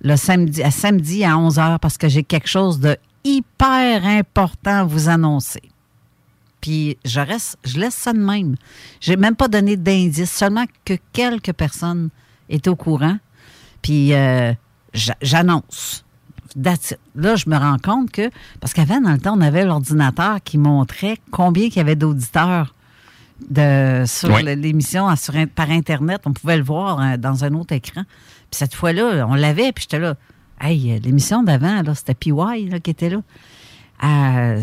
Le 0.02 0.16
samedi, 0.16 0.62
à 0.62 0.70
samedi 0.70 1.24
à 1.24 1.36
11 1.38 1.58
heures 1.58 1.80
parce 1.80 1.98
que 1.98 2.08
j'ai 2.08 2.22
quelque 2.24 2.48
chose 2.48 2.80
de 2.80 2.96
hyper 3.24 4.04
important 4.06 4.80
à 4.80 4.84
vous 4.84 5.08
annoncer. 5.08 5.62
Puis 6.60 6.96
je 7.04 7.20
reste, 7.20 7.58
je 7.64 7.78
laisse 7.78 7.94
ça 7.94 8.12
de 8.12 8.18
même. 8.18 8.56
J'ai 9.00 9.16
même 9.16 9.36
pas 9.36 9.48
donné 9.48 9.76
d'indice, 9.76 10.30
seulement 10.30 10.64
que 10.84 10.94
quelques 11.12 11.52
personnes 11.52 12.10
étaient 12.48 12.68
au 12.70 12.76
courant. 12.76 13.16
Puis 13.82 14.12
euh, 14.14 14.52
j'a- 14.92 15.16
j'annonce. 15.22 16.04
That's 16.60 16.92
it. 16.92 16.98
Là, 17.14 17.36
je 17.36 17.48
me 17.48 17.56
rends 17.56 17.78
compte 17.78 18.10
que, 18.10 18.30
parce 18.60 18.72
qu'avant, 18.72 19.00
dans 19.00 19.12
le 19.12 19.18
temps, 19.18 19.36
on 19.36 19.40
avait 19.40 19.64
l'ordinateur 19.64 20.38
qui 20.42 20.58
montrait 20.58 21.18
combien 21.30 21.64
il 21.66 21.74
y 21.76 21.80
avait 21.80 21.96
d'auditeurs 21.96 22.74
de, 23.48 24.04
sur 24.06 24.30
Oui. 24.30 24.42
l'émission 24.56 25.06
par 25.54 25.70
Internet. 25.70 26.22
On 26.26 26.32
pouvait 26.32 26.56
le 26.56 26.62
voir 26.64 26.98
hein, 27.00 27.18
dans 27.18 27.44
un 27.44 27.54
autre 27.54 27.72
écran. 27.74 28.02
Puis 28.50 28.58
cette 28.58 28.74
fois-là, 28.74 29.26
on 29.28 29.34
l'avait, 29.34 29.72
puis 29.72 29.82
j'étais 29.82 29.98
là. 30.00 30.14
Hey, 30.60 30.92
euh, 30.92 30.98
l'émission 31.02 31.42
d'avant, 31.42 31.82
c'était 31.94 32.14
PY 32.14 32.32
là, 32.68 32.80
qui 32.80 32.90
était 32.90 33.08
là. 33.10 33.18
À- 34.02 34.56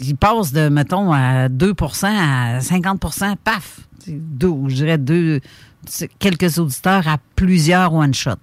il 0.00 0.16
passe 0.16 0.52
de, 0.52 0.68
mettons, 0.68 1.12
à 1.12 1.48
2 1.48 1.74
à 2.04 2.60
50% 2.60 3.36
paf! 3.42 3.80
Deux, 4.06 4.54
je 4.68 4.74
dirais 4.74 4.98
deux, 4.98 5.40
quelques 6.18 6.58
auditeurs 6.58 7.06
à 7.08 7.18
plusieurs 7.36 7.92
one-shot. 7.94 8.36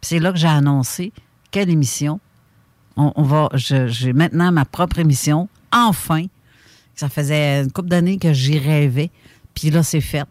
Puis 0.00 0.08
c'est 0.08 0.18
là 0.18 0.32
que 0.32 0.38
j'ai 0.38 0.48
annoncé 0.48 1.12
quelle 1.50 1.70
émission? 1.70 2.20
On, 2.96 3.12
on 3.16 3.48
j'ai 3.54 4.12
maintenant 4.12 4.52
ma 4.52 4.64
propre 4.64 4.98
émission, 4.98 5.48
enfin. 5.72 6.26
Ça 6.94 7.08
faisait 7.08 7.62
une 7.62 7.72
couple 7.72 7.88
d'années 7.88 8.18
que 8.18 8.32
j'y 8.32 8.58
rêvais. 8.58 9.10
Puis 9.54 9.70
là, 9.70 9.82
c'est 9.82 10.02
fait. 10.02 10.24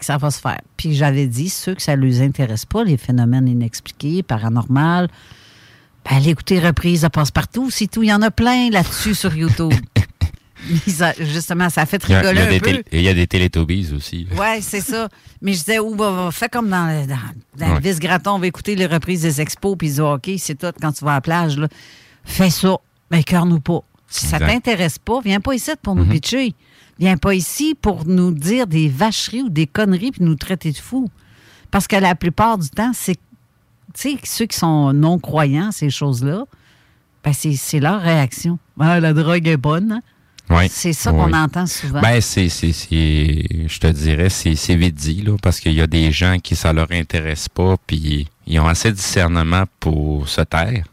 Ça 0.00 0.18
va 0.18 0.30
se 0.32 0.40
faire. 0.40 0.60
Puis 0.76 0.94
j'avais 0.94 1.28
dit, 1.28 1.48
ceux 1.48 1.74
que 1.74 1.82
ça 1.82 1.96
ne 1.96 2.02
les 2.02 2.20
intéresse 2.20 2.64
pas, 2.64 2.82
les 2.82 2.96
phénomènes 2.96 3.46
inexpliqués, 3.46 4.24
paranormal, 4.24 5.08
ben, 6.04 6.16
allez 6.16 6.34
Reprise 6.60 7.02
de 7.02 7.08
Passe-Partout, 7.08 7.70
c'est 7.70 7.86
tout. 7.86 8.02
Il 8.02 8.08
y 8.08 8.12
en 8.12 8.22
a 8.22 8.30
plein 8.30 8.70
là-dessus 8.70 9.14
sur 9.14 9.36
YouTube. 9.36 9.72
Justement, 11.20 11.68
ça 11.70 11.82
a 11.82 11.86
fait 11.86 12.02
Il 12.08 12.12
y 12.12 12.14
a, 12.14 12.20
il 12.20 12.24
y 12.24 12.28
rigoler 12.28 12.40
a 12.40 12.56
un 12.56 12.58
peu. 12.60 12.70
tél- 12.70 12.82
il 12.92 13.00
y 13.02 13.08
a 13.08 13.14
des 13.14 13.26
Télétobies 13.26 13.92
aussi. 13.94 14.26
Oui, 14.32 14.62
c'est 14.62 14.80
ça. 14.80 15.08
Mais 15.42 15.52
je 15.52 15.58
disais, 15.58 15.78
ou 15.78 15.94
bah, 15.94 16.30
fais 16.32 16.48
comme 16.48 16.68
dans, 16.68 16.86
le- 16.86 17.06
dans, 17.06 17.16
dans 17.58 17.66
le 17.68 17.74
Ouais. 17.74 17.80
Vice-Graton, 17.80 18.32
on 18.32 18.38
va 18.38 18.46
écouter 18.46 18.74
les 18.74 18.86
reprises 18.86 19.22
des 19.22 19.40
expos, 19.40 19.76
puis 19.76 19.88
ils 19.88 19.90
disent, 19.90 20.00
OK, 20.00 20.30
c'est 20.38 20.54
tout 20.58 20.72
quand 20.80 20.92
tu 20.92 21.04
vas 21.04 21.12
à 21.12 21.14
la 21.16 21.20
plage. 21.20 21.58
Là. 21.58 21.68
Fais 22.24 22.50
ça, 22.50 22.76
mais 23.10 23.22
cœur-nous 23.22 23.60
pas. 23.60 23.80
Si 24.08 24.26
ça 24.26 24.36
Exact. 24.36 24.52
t'intéresse 24.52 24.98
pas, 24.98 25.20
viens 25.20 25.40
pas 25.40 25.54
ici 25.54 25.70
pour 25.82 25.94
nous 25.96 26.06
pitcher. 26.06 26.54
Viens 26.98 27.16
pas 27.18 27.34
ici 27.34 27.74
pour 27.80 28.06
nous 28.06 28.30
dire 28.32 28.66
des 28.66 28.88
vacheries 28.88 29.42
ou 29.42 29.48
des 29.50 29.66
conneries 29.66 30.12
puis 30.12 30.24
nous 30.24 30.36
traiter 30.36 30.72
de 30.72 30.76
fous. 30.78 31.10
Parce 31.70 31.86
que 31.86 31.96
la 31.96 32.14
plupart 32.14 32.56
du 32.56 32.70
temps, 32.70 32.92
c'est 32.94 33.16
tu 33.94 34.12
sais, 34.12 34.16
ceux 34.24 34.46
qui 34.46 34.56
sont 34.58 34.92
non-croyants, 34.92 35.72
ces 35.72 35.90
choses-là, 35.90 36.44
ben 37.24 37.32
c'est 37.32 37.54
c'est 37.54 37.80
leur 37.80 38.00
réaction. 38.00 38.58
Ah, 38.78 39.00
la 39.00 39.12
drogue 39.12 39.46
est 39.48 39.56
bonne. 39.56 39.92
hein? 39.92 40.02
Ouais. 40.48 40.68
C'est 40.70 40.92
ça 40.92 41.10
qu'on 41.10 41.26
Oui. 41.26 41.34
entend 41.36 41.66
souvent. 41.66 42.00
Ben, 42.00 42.20
c'est, 42.20 42.48
c'est, 42.48 42.72
c'est, 42.72 43.44
je 43.66 43.78
te 43.80 43.86
dirais, 43.88 44.28
c'est, 44.30 44.54
c'est 44.54 44.76
vite 44.76 44.94
dit, 44.94 45.22
là, 45.22 45.36
parce 45.42 45.58
qu'il 45.58 45.72
y 45.72 45.80
a 45.80 45.86
des 45.88 46.12
gens 46.12 46.38
qui 46.38 46.54
ça 46.54 46.72
leur 46.72 46.90
intéresse 46.92 47.48
pas, 47.48 47.76
puis 47.86 48.28
ils 48.46 48.60
ont 48.60 48.66
assez 48.68 48.90
de 48.92 48.96
discernement 48.96 49.64
pour 49.80 50.28
se 50.28 50.42
taire, 50.42 50.84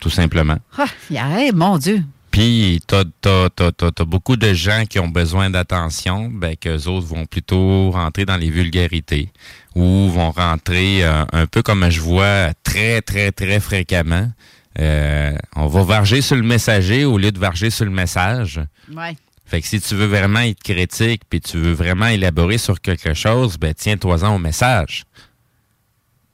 tout 0.00 0.10
simplement. 0.10 0.56
Ah, 0.76 0.86
y 1.10 1.18
a- 1.18 1.40
hey, 1.40 1.52
mon 1.52 1.78
Dieu. 1.78 2.02
Puis, 2.30 2.80
t'as, 2.86 3.04
t'as, 3.20 3.48
t'as, 3.50 3.70
t'as, 3.72 3.90
t'as 3.90 4.04
beaucoup 4.04 4.36
de 4.36 4.52
gens 4.52 4.84
qui 4.88 4.98
ont 4.98 5.08
besoin 5.08 5.48
d'attention, 5.48 6.28
ben, 6.32 6.56
qu'eux 6.56 6.86
autres 6.86 7.06
vont 7.06 7.24
plutôt 7.24 7.90
rentrer 7.92 8.24
dans 8.26 8.36
les 8.36 8.50
vulgarités 8.50 9.30
ou 9.74 10.08
vont 10.10 10.30
rentrer 10.32 11.04
euh, 11.04 11.24
un 11.32 11.46
peu 11.46 11.62
comme 11.62 11.88
je 11.88 12.00
vois 12.00 12.52
très, 12.62 13.00
très, 13.00 13.32
très 13.32 13.60
fréquemment. 13.60 14.30
Euh, 14.80 15.36
on 15.56 15.66
va 15.66 15.82
varger 15.82 16.20
sur 16.20 16.36
le 16.36 16.42
messager 16.42 17.04
au 17.04 17.18
lieu 17.18 17.32
de 17.32 17.38
varger 17.38 17.70
sur 17.70 17.84
le 17.84 17.90
message. 17.90 18.60
Ouais. 18.94 19.16
Fait 19.44 19.60
que 19.60 19.66
si 19.66 19.80
tu 19.80 19.94
veux 19.94 20.06
vraiment 20.06 20.40
être 20.40 20.62
critique 20.62 21.22
puis 21.28 21.40
tu 21.40 21.56
veux 21.56 21.72
vraiment 21.72 22.06
élaborer 22.06 22.58
sur 22.58 22.80
quelque 22.80 23.14
chose, 23.14 23.58
ben 23.58 23.74
tiens-toi-en 23.74 24.34
au 24.34 24.38
message. 24.38 25.04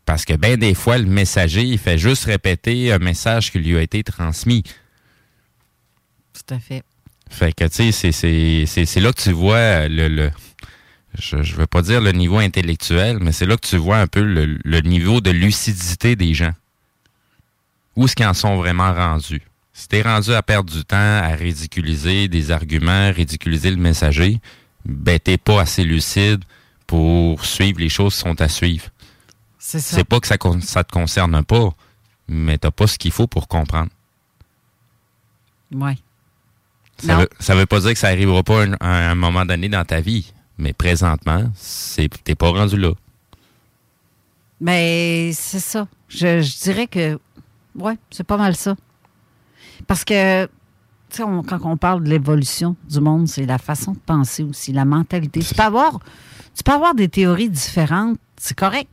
Parce 0.04 0.24
que 0.24 0.34
bien 0.34 0.56
des 0.56 0.74
fois, 0.74 0.98
le 0.98 1.06
messager, 1.06 1.62
il 1.62 1.78
fait 1.78 1.96
juste 1.96 2.24
répéter 2.24 2.92
un 2.92 2.98
message 2.98 3.50
qui 3.50 3.58
lui 3.58 3.76
a 3.78 3.82
été 3.82 4.02
transmis. 4.02 4.62
Tout 6.34 6.54
à 6.54 6.58
fait. 6.58 6.82
Fait 7.30 7.52
que, 7.54 7.64
tu 7.64 7.90
sais, 7.92 8.12
c'est 8.12 9.00
là 9.00 9.12
que 9.12 9.22
tu 9.22 9.32
vois 9.32 9.88
le, 9.88 10.08
le 10.08 10.30
je 11.18 11.36
ne 11.36 11.42
veux 11.42 11.66
pas 11.66 11.82
dire 11.82 12.00
le 12.00 12.12
niveau 12.12 12.38
intellectuel, 12.38 13.18
mais 13.20 13.32
c'est 13.32 13.46
là 13.46 13.56
que 13.56 13.66
tu 13.66 13.76
vois 13.76 13.98
un 13.98 14.06
peu 14.06 14.22
le, 14.22 14.58
le 14.62 14.80
niveau 14.80 15.20
de 15.20 15.30
lucidité 15.30 16.16
des 16.16 16.34
gens. 16.34 16.52
Où 17.96 18.04
est-ce 18.04 18.16
qu'ils 18.16 18.26
en 18.26 18.34
sont 18.34 18.56
vraiment 18.56 18.92
rendus? 18.92 19.42
Si 19.72 19.88
t'es 19.88 20.02
rendu 20.02 20.32
à 20.32 20.42
perdre 20.42 20.72
du 20.72 20.84
temps, 20.84 20.96
à 20.96 21.28
ridiculiser 21.34 22.28
des 22.28 22.50
arguments, 22.50 23.10
ridiculiser 23.12 23.70
le 23.70 23.76
messager, 23.76 24.40
ben 24.84 25.18
t'es 25.18 25.36
pas 25.38 25.60
assez 25.60 25.84
lucide 25.84 26.44
pour 26.86 27.44
suivre 27.44 27.80
les 27.80 27.88
choses 27.88 28.14
qui 28.14 28.20
sont 28.20 28.40
à 28.40 28.48
suivre. 28.48 28.86
C'est 29.58 29.80
ça. 29.80 29.96
C'est 29.96 30.04
pas 30.04 30.20
que 30.20 30.26
ça, 30.26 30.36
ça 30.60 30.84
te 30.84 30.92
concerne 30.92 31.42
pas, 31.44 31.70
mais 32.28 32.58
t'as 32.58 32.70
pas 32.70 32.86
ce 32.86 32.98
qu'il 32.98 33.10
faut 33.12 33.26
pour 33.26 33.48
comprendre. 33.48 33.90
Ouais. 35.72 35.96
Ça 36.98 37.16
veut, 37.16 37.28
ça 37.40 37.54
veut 37.56 37.66
pas 37.66 37.80
dire 37.80 37.92
que 37.92 37.98
ça 37.98 38.08
arrivera 38.08 38.42
pas 38.44 38.64
un- 38.64 38.74
à 38.74 39.10
un 39.10 39.14
moment 39.16 39.44
donné 39.44 39.68
dans 39.68 39.84
ta 39.84 40.00
vie, 40.00 40.32
mais 40.58 40.72
présentement, 40.72 41.50
c'est 41.56 42.08
t'es 42.22 42.34
pas 42.36 42.50
rendu 42.50 42.76
là. 42.76 42.92
Mais 44.60 45.32
c'est 45.34 45.58
ça. 45.58 45.88
Je, 46.08 46.40
je 46.40 46.56
dirais 46.62 46.86
que, 46.86 47.18
ouais, 47.78 47.96
c'est 48.10 48.24
pas 48.24 48.36
mal 48.36 48.54
ça. 48.56 48.76
Parce 49.86 50.04
que, 50.04 50.44
tu 51.10 51.16
sais, 51.16 51.22
quand 51.48 51.60
on 51.64 51.76
parle 51.76 52.04
de 52.04 52.10
l'évolution 52.10 52.76
du 52.88 53.00
monde, 53.00 53.28
c'est 53.28 53.46
la 53.46 53.58
façon 53.58 53.92
de 53.92 53.98
penser 53.98 54.42
aussi, 54.42 54.72
la 54.72 54.84
mentalité. 54.84 55.40
Tu 55.40 55.54
peux 55.54 55.62
avoir, 55.62 55.98
tu 56.54 56.62
peux 56.64 56.72
avoir 56.72 56.94
des 56.94 57.08
théories 57.08 57.50
différentes, 57.50 58.18
c'est 58.36 58.56
correct. 58.56 58.88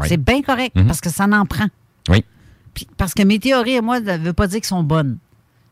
Oui. 0.00 0.08
C'est 0.08 0.16
bien 0.16 0.40
correct, 0.42 0.74
Mhm. 0.76 0.86
parce 0.86 1.00
que 1.00 1.10
ça 1.10 1.26
n'en 1.26 1.44
prend. 1.44 1.66
Oui. 2.08 2.24
Puis, 2.74 2.86
parce 2.96 3.12
que 3.14 3.22
mes 3.22 3.38
théories, 3.38 3.80
moi, 3.82 4.00
ne 4.00 4.16
veut 4.16 4.32
pas 4.32 4.46
dire 4.46 4.60
qu'elles 4.60 4.66
sont 4.68 4.82
bonnes. 4.82 5.18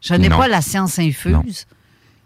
Je 0.02 0.14
n'ai 0.14 0.28
pas 0.28 0.48
la 0.48 0.60
science 0.62 0.98
infuse. 0.98 1.66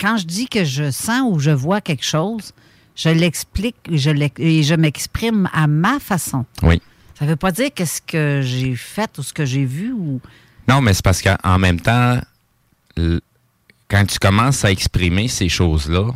Quand 0.01 0.17
je 0.17 0.27
dis 0.27 0.49
que 0.49 0.65
je 0.65 0.91
sens 0.91 1.23
ou 1.33 1.39
je 1.39 1.51
vois 1.53 1.81
quelque 1.81 2.05
chose, 2.05 2.53
je 2.97 3.09
l'explique 3.11 3.77
et 4.39 4.63
je 4.63 4.75
m'exprime 4.75 5.49
à 5.53 5.67
ma 5.69 5.99
façon. 6.01 6.45
Oui. 6.63 6.81
Ça 7.19 7.27
veut 7.27 7.37
pas 7.37 7.53
dire 7.53 7.73
que 7.73 7.85
ce 7.85 8.01
que 8.01 8.41
j'ai 8.43 8.75
fait 8.75 9.19
ou 9.19 9.23
ce 9.23 9.33
que 9.33 9.45
j'ai 9.45 9.65
vu 9.65 9.93
ou. 9.93 10.21
Non, 10.69 10.81
mais 10.81 10.95
c'est 10.95 11.05
parce 11.05 11.23
qu'en 11.23 11.59
même 11.59 11.81
temps, 11.81 12.21
quand 13.89 14.07
tu 14.07 14.19
commences 14.19 14.65
à 14.65 14.71
exprimer 14.71 15.29
ces 15.29 15.49
choses-là, 15.49 16.07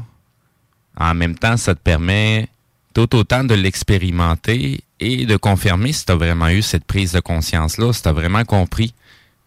en 0.99 1.15
même 1.15 1.39
temps, 1.39 1.57
ça 1.57 1.75
te 1.75 1.81
permet 1.81 2.49
tout 2.95 3.15
autant 3.15 3.45
de 3.45 3.55
l'expérimenter 3.55 4.83
et 4.99 5.27
de 5.27 5.37
confirmer 5.37 5.93
si 5.93 6.05
tu 6.05 6.13
as 6.13 6.17
vraiment 6.17 6.49
eu 6.49 6.63
cette 6.63 6.85
prise 6.85 7.13
de 7.13 7.21
conscience-là, 7.21 7.93
si 7.93 8.03
tu 8.03 8.09
as 8.09 8.13
vraiment 8.13 8.45
compris. 8.45 8.95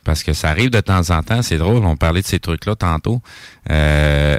Parce 0.04 0.24
que 0.24 0.34
ça 0.34 0.50
arrive 0.50 0.70
de 0.70 0.80
temps 0.80 1.10
en 1.10 1.22
temps, 1.22 1.42
c'est 1.42 1.58
drôle, 1.58 1.86
on 1.86 1.98
parlait 1.98 2.22
de 2.22 2.28
ces 2.28 2.40
trucs-là 2.40 2.76
tantôt. 2.76 3.22
Euh, 3.70 4.38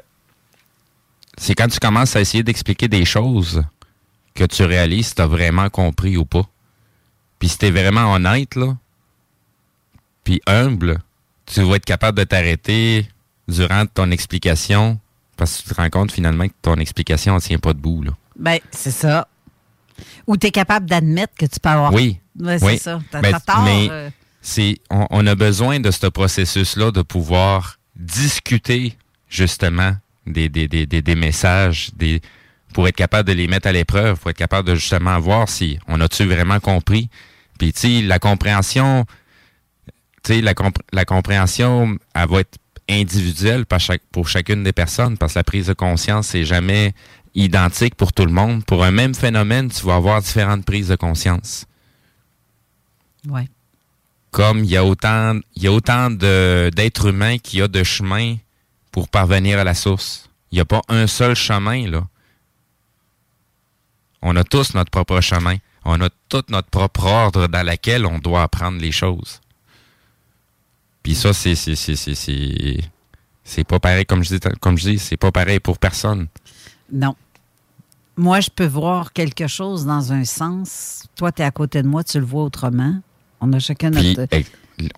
c'est 1.36 1.54
quand 1.54 1.68
tu 1.68 1.78
commences 1.78 2.16
à 2.16 2.20
essayer 2.20 2.42
d'expliquer 2.42 2.88
des 2.88 3.04
choses 3.04 3.62
que 4.34 4.44
tu 4.44 4.64
réalises 4.64 5.08
si 5.08 5.14
tu 5.14 5.22
as 5.22 5.26
vraiment 5.26 5.68
compris 5.68 6.16
ou 6.16 6.24
pas. 6.24 6.48
Puis 7.42 7.48
si 7.48 7.58
tu 7.58 7.66
es 7.66 7.70
vraiment 7.72 8.12
honnête, 8.14 8.54
là, 8.54 8.76
puis 10.22 10.40
humble, 10.46 11.00
tu 11.44 11.60
vas 11.62 11.74
être 11.74 11.84
capable 11.84 12.16
de 12.18 12.22
t'arrêter 12.22 13.04
durant 13.48 13.84
ton 13.86 14.12
explication 14.12 15.00
parce 15.36 15.56
que 15.60 15.62
tu 15.68 15.74
te 15.74 15.80
rends 15.80 15.90
compte 15.90 16.12
finalement 16.12 16.46
que 16.46 16.52
ton 16.62 16.76
explication 16.76 17.34
ne 17.34 17.40
tient 17.40 17.58
pas 17.58 17.72
debout. 17.72 18.04
Là. 18.04 18.12
Ben, 18.38 18.58
c'est 18.70 18.92
ça. 18.92 19.26
Ou 20.28 20.36
tu 20.36 20.46
es 20.46 20.50
capable 20.52 20.88
d'admettre 20.88 21.34
que 21.36 21.46
tu 21.46 21.58
peux 21.58 21.68
avoir. 21.68 21.92
Oui, 21.92 22.20
Ouais, 22.38 22.60
c'est 22.60 22.64
oui. 22.64 22.78
ça. 22.78 23.00
T'as 23.10 23.20
Ben, 23.22 23.32
t'as 23.32 23.40
tort. 23.40 23.64
mais- 23.64 23.88
euh, 23.90 24.10
c'est 24.40 24.76
on, 24.88 25.08
on 25.10 25.26
a 25.26 25.34
besoin 25.34 25.80
de 25.80 25.90
ce 25.90 26.06
processus-là 26.06 26.92
de 26.92 27.02
pouvoir 27.02 27.80
discuter 27.96 28.96
justement 29.28 29.96
des, 30.28 30.48
des, 30.48 30.68
des, 30.68 30.86
des, 30.86 31.02
des 31.02 31.14
messages, 31.16 31.90
des, 31.96 32.22
pour 32.72 32.86
être 32.86 32.94
capable 32.94 33.28
de 33.28 33.34
les 33.34 33.48
mettre 33.48 33.66
à 33.66 33.72
l'épreuve, 33.72 34.20
pour 34.20 34.30
être 34.30 34.36
capable 34.38 34.68
de 34.68 34.76
justement 34.76 35.18
voir 35.18 35.48
si 35.48 35.80
on 35.88 36.00
a-tu 36.00 36.24
vraiment 36.24 36.60
compris. 36.60 37.10
Puis 37.62 37.72
tu 37.72 37.80
sais, 37.80 38.02
la 38.02 38.18
compréhension, 38.18 39.06
tu 40.24 40.34
sais, 40.34 40.40
la, 40.40 40.52
compr- 40.52 40.82
la 40.92 41.04
compréhension, 41.04 41.96
elle 42.12 42.28
va 42.28 42.40
être 42.40 42.58
individuelle 42.90 43.66
par 43.66 43.78
chaque, 43.78 44.02
pour 44.10 44.28
chacune 44.28 44.64
des 44.64 44.72
personnes, 44.72 45.16
parce 45.16 45.34
que 45.34 45.38
la 45.38 45.44
prise 45.44 45.68
de 45.68 45.72
conscience, 45.72 46.26
c'est 46.26 46.44
jamais 46.44 46.92
identique 47.36 47.94
pour 47.94 48.12
tout 48.12 48.24
le 48.24 48.32
monde. 48.32 48.64
Pour 48.64 48.82
un 48.82 48.90
même 48.90 49.14
phénomène, 49.14 49.70
tu 49.70 49.86
vas 49.86 49.94
avoir 49.94 50.20
différentes 50.20 50.64
prises 50.64 50.88
de 50.88 50.96
conscience 50.96 51.66
ouais. 53.28 53.48
comme 54.32 54.64
il 54.64 54.70
y 54.70 54.76
a 54.76 54.84
autant, 54.84 55.38
il 55.54 55.62
y 55.62 55.68
a 55.68 55.72
autant 55.72 56.10
de, 56.10 56.68
d'êtres 56.74 57.10
humains 57.10 57.38
qu'il 57.38 57.60
y 57.60 57.62
a 57.62 57.68
de 57.68 57.84
chemins 57.84 58.38
pour 58.90 59.08
parvenir 59.08 59.60
à 59.60 59.62
la 59.62 59.74
source. 59.74 60.28
Il 60.50 60.56
n'y 60.56 60.60
a 60.60 60.64
pas 60.64 60.82
un 60.88 61.06
seul 61.06 61.36
chemin, 61.36 61.88
là. 61.88 62.08
On 64.20 64.34
a 64.34 64.42
tous 64.42 64.74
notre 64.74 64.90
propre 64.90 65.20
chemin. 65.20 65.58
On 65.84 66.00
a 66.00 66.08
tout 66.28 66.44
notre 66.48 66.68
propre 66.68 67.04
ordre 67.06 67.46
dans 67.48 67.66
lequel 67.66 68.06
on 68.06 68.18
doit 68.18 68.42
apprendre 68.42 68.80
les 68.80 68.92
choses. 68.92 69.40
Puis 71.02 71.14
ça, 71.14 71.32
c'est, 71.32 71.54
c'est, 71.54 71.74
c'est, 71.74 71.96
c'est, 71.96 72.14
c'est, 72.14 72.78
c'est 73.42 73.64
pas 73.64 73.80
pareil, 73.80 74.06
comme 74.06 74.22
je 74.22 74.36
dis, 74.36 74.40
comme 74.60 74.78
je 74.78 74.90
dis, 74.90 74.98
c'est 74.98 75.16
pas 75.16 75.32
pareil 75.32 75.58
pour 75.58 75.78
personne. 75.78 76.28
Non. 76.92 77.16
Moi, 78.16 78.40
je 78.40 78.50
peux 78.50 78.66
voir 78.66 79.12
quelque 79.12 79.46
chose 79.46 79.84
dans 79.84 80.12
un 80.12 80.24
sens. 80.24 81.04
Toi, 81.16 81.32
tu 81.32 81.42
es 81.42 81.44
à 81.44 81.50
côté 81.50 81.82
de 81.82 81.88
moi, 81.88 82.04
tu 82.04 82.18
le 82.18 82.24
vois 82.24 82.44
autrement. 82.44 82.94
On 83.40 83.52
a 83.52 83.58
chacun 83.58 83.90
notre. 83.90 84.26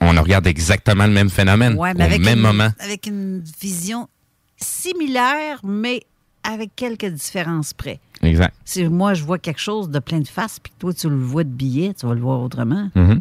on 0.01 0.11
regarde 0.11 0.47
exactement 0.47 1.07
le 1.07 1.13
même 1.13 1.31
phénomène 1.31 1.75
Ouais, 1.75 1.95
mais 1.95 2.05
au 2.05 2.07
avec 2.07 2.23
même 2.23 2.39
une, 2.39 2.45
moment. 2.45 2.69
Avec 2.81 3.07
une 3.07 3.43
vision 3.61 4.09
similaire, 4.57 5.61
mais 5.63 6.03
avec 6.45 6.77
quelques 6.77 7.07
différences 7.07 7.73
près. 7.75 8.01
Exact. 8.23 8.55
Si 8.65 8.85
moi, 8.85 9.15
je 9.15 9.25
vois 9.25 9.39
quelque 9.39 9.61
chose 9.61 9.89
de 9.91 9.99
plein 9.99 10.21
de 10.21 10.29
faces, 10.29 10.59
puis 10.61 10.73
toi, 10.79 10.93
tu 10.95 11.09
le 11.09 11.17
vois 11.17 11.45
de 11.45 11.49
billets, 11.51 11.95
tu 11.95 12.07
vas 12.07 12.15
le 12.15 12.21
voir 12.21 12.41
autrement. 12.41 12.91
Mhm. 12.95 13.21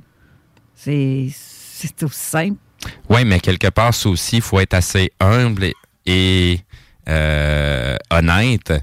C'est 0.76 1.30
c'est 1.34 2.04
aussi 2.04 2.20
simple. 2.20 2.58
Oui, 3.10 3.24
mais 3.26 3.40
quelque 3.40 3.70
part, 3.70 3.94
ça 3.94 4.10
aussi, 4.10 4.38
il 4.38 4.42
faut 4.42 4.60
être 4.60 4.74
assez 4.74 5.12
humble 5.20 5.64
et, 5.66 5.74
et, 6.06 6.60
euh, 7.10 7.96
honnête 8.10 8.74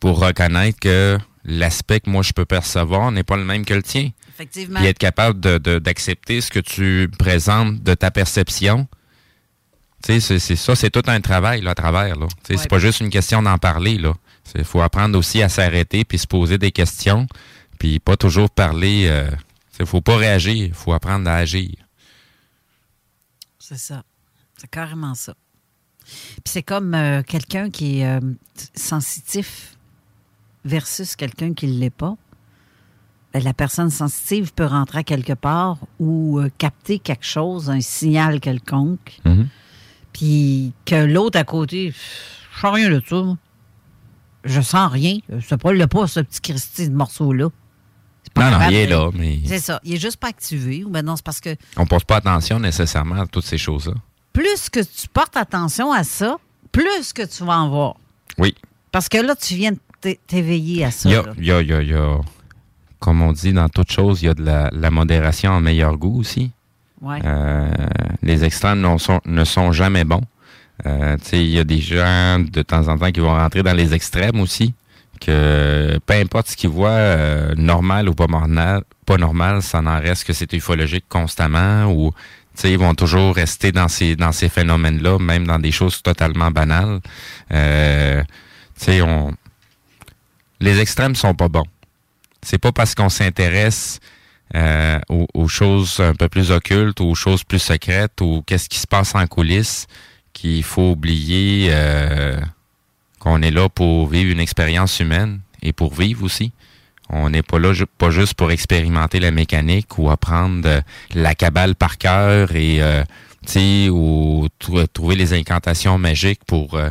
pour 0.00 0.18
reconnaître 0.20 0.78
que 0.80 1.18
l'aspect 1.44 2.00
que 2.00 2.10
moi 2.10 2.22
je 2.22 2.32
peux 2.32 2.44
percevoir 2.44 3.10
n'est 3.12 3.22
pas 3.22 3.36
le 3.36 3.44
même 3.44 3.64
que 3.64 3.74
le 3.74 3.82
tien. 3.82 4.10
Effectivement. 4.28 4.80
Puis 4.80 4.88
être 4.88 4.98
capable 4.98 5.38
de- 5.40 5.58
de- 5.58 5.78
d'accepter 5.78 6.40
ce 6.40 6.50
que 6.50 6.58
tu 6.60 7.08
présentes 7.18 7.82
de 7.82 7.94
ta 7.94 8.10
perception. 8.10 8.86
C'est- 10.04 10.38
ça, 10.56 10.74
c'est 10.76 10.90
tout 10.90 11.02
un 11.06 11.20
travail 11.20 11.62
là, 11.62 11.70
à 11.70 11.74
travers. 11.74 12.16
Là. 12.16 12.26
Ouais. 12.26 12.56
C'est 12.58 12.68
pas 12.68 12.78
juste 12.78 13.00
une 13.00 13.10
question 13.10 13.42
d'en 13.42 13.56
parler. 13.58 13.98
Il 14.54 14.64
faut 14.64 14.82
apprendre 14.82 15.18
aussi 15.18 15.42
à 15.42 15.48
s'arrêter 15.48 16.04
puis 16.04 16.18
se 16.18 16.26
poser 16.26 16.58
des 16.58 16.72
questions. 16.72 17.26
Puis 17.78 17.98
pas 18.00 18.16
toujours 18.16 18.50
parler. 18.50 19.06
euh, 19.08 19.30
Il 19.80 19.86
faut 19.86 20.00
pas 20.02 20.16
réagir, 20.16 20.66
il 20.66 20.74
faut 20.74 20.92
apprendre 20.92 21.28
à 21.28 21.34
agir. 21.36 21.70
C'est 23.58 23.78
ça. 23.78 24.02
C'est 24.56 24.70
carrément 24.70 25.14
ça. 25.14 25.34
Puis 26.04 26.42
c'est 26.52 26.62
comme 26.62 26.94
euh, 26.94 27.22
quelqu'un 27.22 27.70
qui 27.70 28.00
est 28.00 28.06
euh, 28.06 28.20
sensitif 28.74 29.76
versus 30.64 31.16
quelqu'un 31.16 31.54
qui 31.54 31.66
ne 31.66 31.78
l'est 31.80 31.90
pas. 31.90 32.16
Ben, 33.32 33.42
la 33.42 33.54
personne 33.54 33.90
sensitive 33.90 34.52
peut 34.52 34.66
rentrer 34.66 34.98
à 34.98 35.02
quelque 35.02 35.32
part 35.32 35.78
ou 35.98 36.38
euh, 36.38 36.50
capter 36.58 36.98
quelque 36.98 37.24
chose, 37.24 37.68
un 37.70 37.80
signal 37.80 38.38
quelconque, 38.40 39.18
Mhm. 39.24 39.48
Puis 40.14 40.72
que 40.86 40.94
l'autre 40.94 41.38
à 41.38 41.44
côté, 41.44 41.92
je 41.92 42.60
sens 42.60 42.74
rien 42.74 42.88
de 42.88 43.02
ça. 43.06 43.16
moi. 43.22 43.36
Je 44.44 44.60
sens 44.62 44.90
rien. 44.92 45.18
Pas, 45.60 45.72
il 45.72 45.78
n'a 45.78 45.88
pas 45.88 46.06
ce 46.06 46.20
petit 46.20 46.40
Christy 46.40 46.88
de 46.88 46.94
morceau-là. 46.94 47.48
Non, 48.36 48.50
non, 48.50 48.58
il 48.68 48.74
est 48.74 48.86
là, 48.86 49.10
mais 49.14 49.40
C'est 49.46 49.58
ça. 49.58 49.80
Il 49.84 49.94
est 49.94 49.98
juste 49.98 50.16
pas 50.16 50.28
activé. 50.28 50.82
Ou 50.84 50.88
ben 50.90 51.02
non, 51.04 51.14
c'est 51.16 51.24
parce 51.24 51.40
que 51.40 51.54
on 51.76 51.86
pose 51.86 52.04
pas 52.04 52.16
attention 52.16 52.58
nécessairement 52.58 53.20
à 53.20 53.26
toutes 53.26 53.44
ces 53.44 53.58
choses-là. 53.58 53.94
plus 54.32 54.68
que 54.70 54.80
tu 54.80 55.06
portes 55.12 55.36
attention 55.36 55.92
à 55.92 56.02
ça, 56.02 56.36
plus 56.72 57.12
que 57.12 57.22
tu 57.24 57.44
vas 57.44 57.58
en 57.58 57.68
voir. 57.68 57.96
Oui. 58.38 58.54
Parce 58.90 59.08
que 59.08 59.18
là, 59.18 59.36
tu 59.36 59.54
viens 59.54 59.72
de 59.72 60.16
t'éveiller 60.26 60.84
à 60.84 60.90
ça. 60.90 61.08
Il 61.08 61.12
y 61.12 61.16
a- 61.16 61.24
il 61.38 61.44
y 61.44 61.52
a- 61.72 61.82
il 61.82 61.88
y 61.90 61.94
a- 61.94 62.20
comme 62.98 63.22
on 63.22 63.32
dit 63.32 63.52
dans 63.52 63.68
toute 63.68 63.92
chose, 63.92 64.22
il 64.22 64.26
y 64.26 64.28
a 64.28 64.34
de 64.34 64.42
la, 64.42 64.68
la 64.72 64.90
modération 64.90 65.52
en 65.52 65.60
meilleur 65.60 65.96
goût 65.96 66.18
aussi. 66.20 66.50
Euh, 67.06 67.68
les 68.22 68.44
extrêmes 68.44 68.80
ne 68.80 69.44
sont, 69.44 69.72
jamais 69.72 70.04
bons. 70.04 70.22
Euh, 70.86 71.16
il 71.32 71.50
y 71.50 71.58
a 71.58 71.64
des 71.64 71.80
gens 71.80 72.40
de 72.40 72.62
temps 72.62 72.88
en 72.88 72.98
temps 72.98 73.10
qui 73.10 73.20
vont 73.20 73.34
rentrer 73.34 73.62
dans 73.62 73.74
les 73.74 73.94
extrêmes 73.94 74.40
aussi. 74.40 74.74
Que 75.20 75.98
peu 76.04 76.14
importe 76.14 76.48
ce 76.48 76.56
qu'ils 76.56 76.70
voient, 76.70 76.90
euh, 76.90 77.54
normal 77.56 78.08
ou 78.08 78.14
pas 78.14 78.26
normal, 78.26 78.82
pas 79.06 79.16
normal, 79.16 79.62
ça 79.62 79.80
n'en 79.80 80.00
reste 80.00 80.24
que 80.24 80.32
c'est 80.32 80.52
ufologique 80.52 81.04
constamment 81.08 81.86
ou 81.86 82.12
ils 82.62 82.78
vont 82.78 82.94
toujours 82.94 83.34
rester 83.34 83.72
dans 83.72 83.88
ces 83.88 84.16
dans 84.16 84.32
ces 84.32 84.48
phénomènes-là, 84.48 85.18
même 85.18 85.46
dans 85.46 85.58
des 85.58 85.72
choses 85.72 86.02
totalement 86.02 86.50
banales. 86.50 87.00
Euh, 87.52 88.22
on 89.02 89.32
les 90.60 90.80
extrêmes 90.80 91.14
sont 91.14 91.34
pas 91.34 91.48
bons. 91.48 91.66
C'est 92.42 92.58
pas 92.58 92.72
parce 92.72 92.94
qu'on 92.94 93.08
s'intéresse 93.08 94.00
euh, 94.54 94.98
aux, 95.08 95.26
aux 95.34 95.48
choses 95.48 96.00
un 96.00 96.14
peu 96.14 96.28
plus 96.28 96.50
occultes, 96.50 97.00
aux 97.00 97.14
choses 97.14 97.44
plus 97.44 97.58
secrètes, 97.58 98.20
ou 98.20 98.42
qu'est-ce 98.46 98.68
qui 98.68 98.78
se 98.78 98.86
passe 98.86 99.14
en 99.14 99.26
coulisses, 99.26 99.86
qu'il 100.32 100.62
faut 100.62 100.90
oublier 100.92 101.68
euh, 101.70 102.40
qu'on 103.18 103.42
est 103.42 103.50
là 103.50 103.68
pour 103.68 104.06
vivre 104.08 104.30
une 104.30 104.40
expérience 104.40 105.00
humaine 105.00 105.40
et 105.62 105.72
pour 105.72 105.94
vivre 105.94 106.24
aussi. 106.24 106.52
On 107.10 107.28
n'est 107.30 107.42
pas 107.42 107.58
là 107.58 107.72
pas 107.98 108.10
juste 108.10 108.34
pour 108.34 108.50
expérimenter 108.50 109.20
la 109.20 109.30
mécanique 109.30 109.98
ou 109.98 110.10
apprendre 110.10 110.66
euh, 110.68 110.80
la 111.14 111.34
cabale 111.34 111.74
par 111.74 111.98
cœur 111.98 112.54
et 112.54 112.82
euh, 112.82 113.02
tu 113.46 113.52
sais, 113.52 113.88
ou 113.90 114.48
trou- 114.58 114.86
trouver 114.86 115.14
les 115.16 115.34
incantations 115.34 115.98
magiques 115.98 116.44
pour 116.46 116.74
euh, 116.74 116.90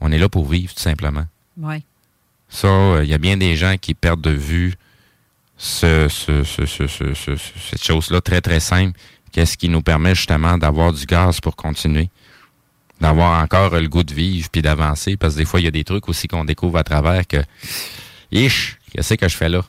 on 0.00 0.12
est 0.12 0.18
là 0.18 0.28
pour 0.28 0.48
vivre 0.48 0.72
tout 0.74 0.80
simplement. 0.80 1.26
Oui. 1.56 1.82
Ça, 2.48 2.68
euh, 2.68 3.00
il 3.04 3.10
y 3.10 3.14
a 3.14 3.18
bien 3.18 3.36
des 3.36 3.56
gens 3.56 3.76
qui 3.80 3.94
perdent 3.94 4.20
de 4.20 4.30
vue 4.30 4.74
ce, 5.64 6.08
ce- 6.08 6.42
ce- 6.42 6.66
ce- 6.66 6.88
ce- 6.88 7.14
ce- 7.14 7.36
ce- 7.36 7.58
cette 7.70 7.84
chose-là 7.84 8.20
très, 8.20 8.40
très 8.40 8.58
simple. 8.58 8.98
Qu'est-ce 9.30 9.56
qui 9.56 9.68
nous 9.68 9.80
permet 9.80 10.14
justement 10.14 10.58
d'avoir 10.58 10.92
du 10.92 11.06
gaz 11.06 11.40
pour 11.40 11.54
continuer? 11.54 12.10
D'avoir 13.00 13.40
encore 13.40 13.70
le 13.78 13.88
goût 13.88 14.02
de 14.02 14.12
vivre 14.12 14.48
puis 14.50 14.60
d'avancer. 14.60 15.16
Parce 15.16 15.34
que 15.34 15.38
des 15.38 15.44
fois, 15.44 15.60
il 15.60 15.64
y 15.64 15.68
a 15.68 15.70
des 15.70 15.84
trucs 15.84 16.08
aussi 16.08 16.26
qu'on 16.26 16.44
découvre 16.44 16.78
à 16.78 16.84
travers 16.84 17.24
que, 17.26 17.36
ish, 18.32 18.78
qu'est-ce 18.90 19.14
que 19.14 19.28
je 19.28 19.36
fais 19.36 19.48
là? 19.48 19.62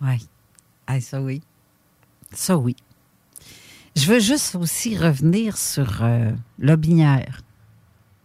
Oui. 0.00 0.24
Ah, 0.86 1.00
ça 1.00 1.20
oui. 1.20 1.42
Ça 2.32 2.56
oui. 2.56 2.76
Je 3.96 4.06
veux 4.06 4.20
juste 4.20 4.54
aussi 4.54 4.96
revenir 4.96 5.56
sur 5.56 5.98
euh, 6.02 6.30
Lobinière. 6.60 7.40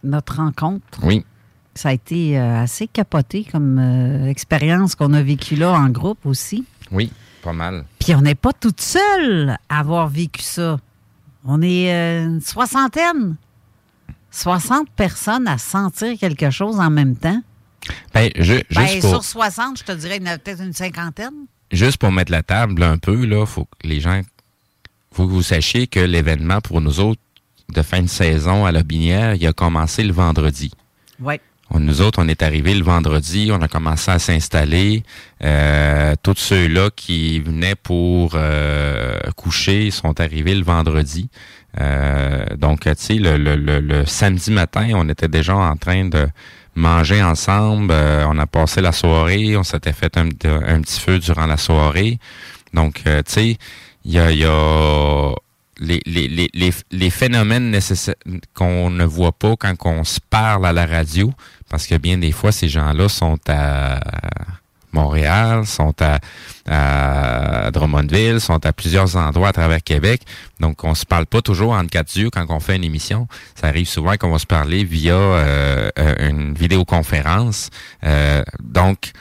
Notre 0.04 0.36
rencontre. 0.36 1.00
Oui. 1.02 1.24
Ça 1.76 1.90
a 1.90 1.92
été 1.92 2.38
euh, 2.38 2.62
assez 2.62 2.86
capoté 2.88 3.44
comme 3.50 3.78
euh, 3.78 4.26
expérience 4.28 4.94
qu'on 4.94 5.12
a 5.12 5.22
vécue 5.22 5.56
là 5.56 5.72
en 5.72 5.88
groupe 5.90 6.24
aussi. 6.24 6.64
Oui, 6.90 7.12
pas 7.42 7.52
mal. 7.52 7.84
Puis 7.98 8.14
on 8.14 8.22
n'est 8.22 8.34
pas 8.34 8.52
toute 8.52 8.80
seule 8.80 9.56
à 9.68 9.78
avoir 9.80 10.08
vécu 10.08 10.42
ça. 10.42 10.78
On 11.44 11.60
est 11.62 11.92
euh, 11.92 12.24
une 12.26 12.40
soixantaine. 12.40 13.36
60 14.30 14.90
personnes 14.90 15.46
à 15.46 15.58
sentir 15.58 16.18
quelque 16.18 16.50
chose 16.50 16.78
en 16.78 16.90
même 16.90 17.16
temps. 17.16 17.40
Ben, 18.12 18.30
je- 18.36 18.42
juste, 18.54 18.64
Ben, 18.74 19.00
pour, 19.00 19.10
sur 19.10 19.24
60, 19.24 19.78
je 19.78 19.84
te 19.84 19.92
dirais 19.92 20.18
y 20.18 20.22
en 20.22 20.26
a 20.32 20.38
peut-être 20.38 20.62
une 20.62 20.72
cinquantaine. 20.72 21.32
juste 21.70 21.98
pour 21.98 22.10
mettre 22.12 22.32
la 22.32 22.42
table 22.42 22.82
un 22.82 22.98
peu, 22.98 23.24
là, 23.26 23.46
faut 23.46 23.64
que 23.64 23.86
les 23.86 24.00
gens, 24.00 24.20
faut 25.12 25.26
que 25.26 25.32
vous 25.32 25.42
sachiez 25.42 25.86
que 25.86 26.00
l'événement 26.00 26.60
pour 26.60 26.80
nous 26.80 27.00
autres 27.00 27.20
de 27.72 27.82
fin 27.82 28.02
de 28.02 28.08
saison 28.08 28.64
à 28.66 28.72
la 28.72 28.82
Binière, 28.82 29.34
il 29.34 29.46
a 29.46 29.52
commencé 29.52 30.02
le 30.04 30.12
vendredi. 30.12 30.70
Oui. 31.20 31.34
Nous 31.74 32.00
autres, 32.00 32.22
on 32.22 32.28
est 32.28 32.42
arrivés 32.42 32.74
le 32.74 32.84
vendredi, 32.84 33.50
on 33.52 33.60
a 33.60 33.68
commencé 33.68 34.10
à 34.10 34.18
s'installer. 34.18 35.02
Euh, 35.42 36.14
tous 36.22 36.36
ceux-là 36.36 36.90
qui 36.94 37.40
venaient 37.40 37.74
pour 37.74 38.32
euh, 38.34 39.18
coucher 39.36 39.90
sont 39.90 40.20
arrivés 40.20 40.54
le 40.54 40.64
vendredi. 40.64 41.28
Euh, 41.80 42.46
donc, 42.56 42.80
tu 42.80 42.90
sais, 42.96 43.14
le, 43.14 43.36
le, 43.36 44.06
samedi 44.06 44.50
matin, 44.50 44.90
on 44.94 45.08
était 45.08 45.28
déjà 45.28 45.56
en 45.56 45.76
train 45.76 46.06
de 46.06 46.28
manger 46.74 47.22
ensemble. 47.22 47.92
Euh, 47.92 48.24
on 48.28 48.38
a 48.38 48.46
passé 48.46 48.80
la 48.80 48.92
soirée, 48.92 49.56
on 49.56 49.64
s'était 49.64 49.92
fait 49.92 50.16
un, 50.16 50.28
un 50.44 50.80
petit 50.80 51.00
feu 51.00 51.18
durant 51.18 51.46
la 51.46 51.56
soirée. 51.56 52.18
Donc, 52.72 53.02
tu 53.04 53.10
sais, 53.26 53.58
il 54.04 54.12
y 54.12 54.44
a 54.44 55.34
les, 55.78 56.00
les, 56.06 56.28
les, 56.28 56.72
les, 56.90 57.10
phénomènes 57.10 57.78
qu'on 58.54 58.90
ne 58.90 59.04
voit 59.04 59.32
pas 59.32 59.56
quand 59.56 59.74
on 59.84 60.04
se 60.04 60.20
parle 60.20 60.66
à 60.66 60.72
la 60.72 60.86
radio, 60.86 61.32
parce 61.68 61.86
que 61.86 61.96
bien 61.96 62.18
des 62.18 62.32
fois, 62.32 62.52
ces 62.52 62.68
gens-là 62.68 63.08
sont 63.08 63.38
à 63.48 64.00
Montréal, 64.96 65.66
sont 65.66 65.94
à, 66.00 66.18
à 66.66 67.70
Drummondville, 67.70 68.40
sont 68.40 68.64
à 68.64 68.72
plusieurs 68.72 69.16
endroits 69.16 69.48
à 69.48 69.52
travers 69.52 69.82
Québec. 69.82 70.22
Donc, 70.60 70.84
on 70.84 70.94
se 70.94 71.04
parle 71.04 71.26
pas 71.26 71.42
toujours 71.42 71.72
en 71.72 71.86
quatre 71.86 72.16
yeux 72.16 72.30
quand 72.30 72.46
on 72.48 72.60
fait 72.60 72.76
une 72.76 72.84
émission. 72.84 73.28
Ça 73.54 73.68
arrive 73.68 73.86
souvent 73.86 74.16
qu'on 74.16 74.30
va 74.30 74.38
se 74.38 74.46
parler 74.46 74.84
via 74.84 75.14
euh, 75.14 75.90
euh, 75.98 76.28
une 76.30 76.54
vidéoconférence. 76.54 77.68
Euh, 78.04 78.42
donc, 78.62 79.12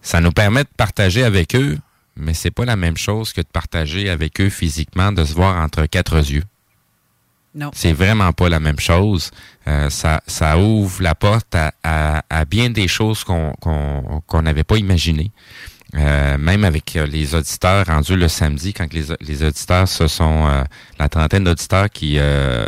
ça 0.00 0.20
nous 0.20 0.32
permet 0.32 0.62
de 0.62 0.70
partager 0.76 1.24
avec 1.24 1.54
eux, 1.56 1.76
mais 2.20 2.34
c'est 2.34 2.50
pas 2.50 2.64
la 2.64 2.76
même 2.76 2.96
chose 2.96 3.32
que 3.32 3.40
de 3.40 3.46
partager 3.46 4.08
avec 4.08 4.40
eux 4.40 4.50
physiquement, 4.50 5.12
de 5.12 5.24
se 5.24 5.34
voir 5.34 5.56
entre 5.62 5.86
quatre 5.86 6.16
yeux. 6.16 6.44
Non. 7.54 7.70
C'est 7.74 7.92
vraiment 7.92 8.32
pas 8.32 8.48
la 8.48 8.60
même 8.60 8.78
chose. 8.78 9.32
Euh, 9.66 9.90
ça, 9.90 10.22
ça 10.28 10.56
ouvre 10.56 11.02
la 11.02 11.16
porte 11.16 11.52
à, 11.54 11.72
à, 11.82 12.22
à 12.30 12.44
bien 12.44 12.70
des 12.70 12.86
choses 12.86 13.24
qu'on 13.24 13.52
qu'on 13.60 14.22
qu'on 14.26 14.42
n'avait 14.42 14.62
pas 14.64 14.76
imaginées. 14.76 15.32
Euh, 15.96 16.38
même 16.38 16.62
avec 16.62 16.94
euh, 16.94 17.04
les 17.04 17.34
auditeurs 17.34 17.84
rendus 17.86 18.14
le 18.14 18.28
samedi, 18.28 18.72
quand 18.72 18.92
les, 18.92 19.06
les 19.20 19.42
auditeurs 19.42 19.88
se 19.88 20.06
sont 20.06 20.46
euh, 20.46 20.62
la 21.00 21.08
trentaine 21.08 21.42
d'auditeurs 21.42 21.90
qui, 21.90 22.14
euh, 22.20 22.64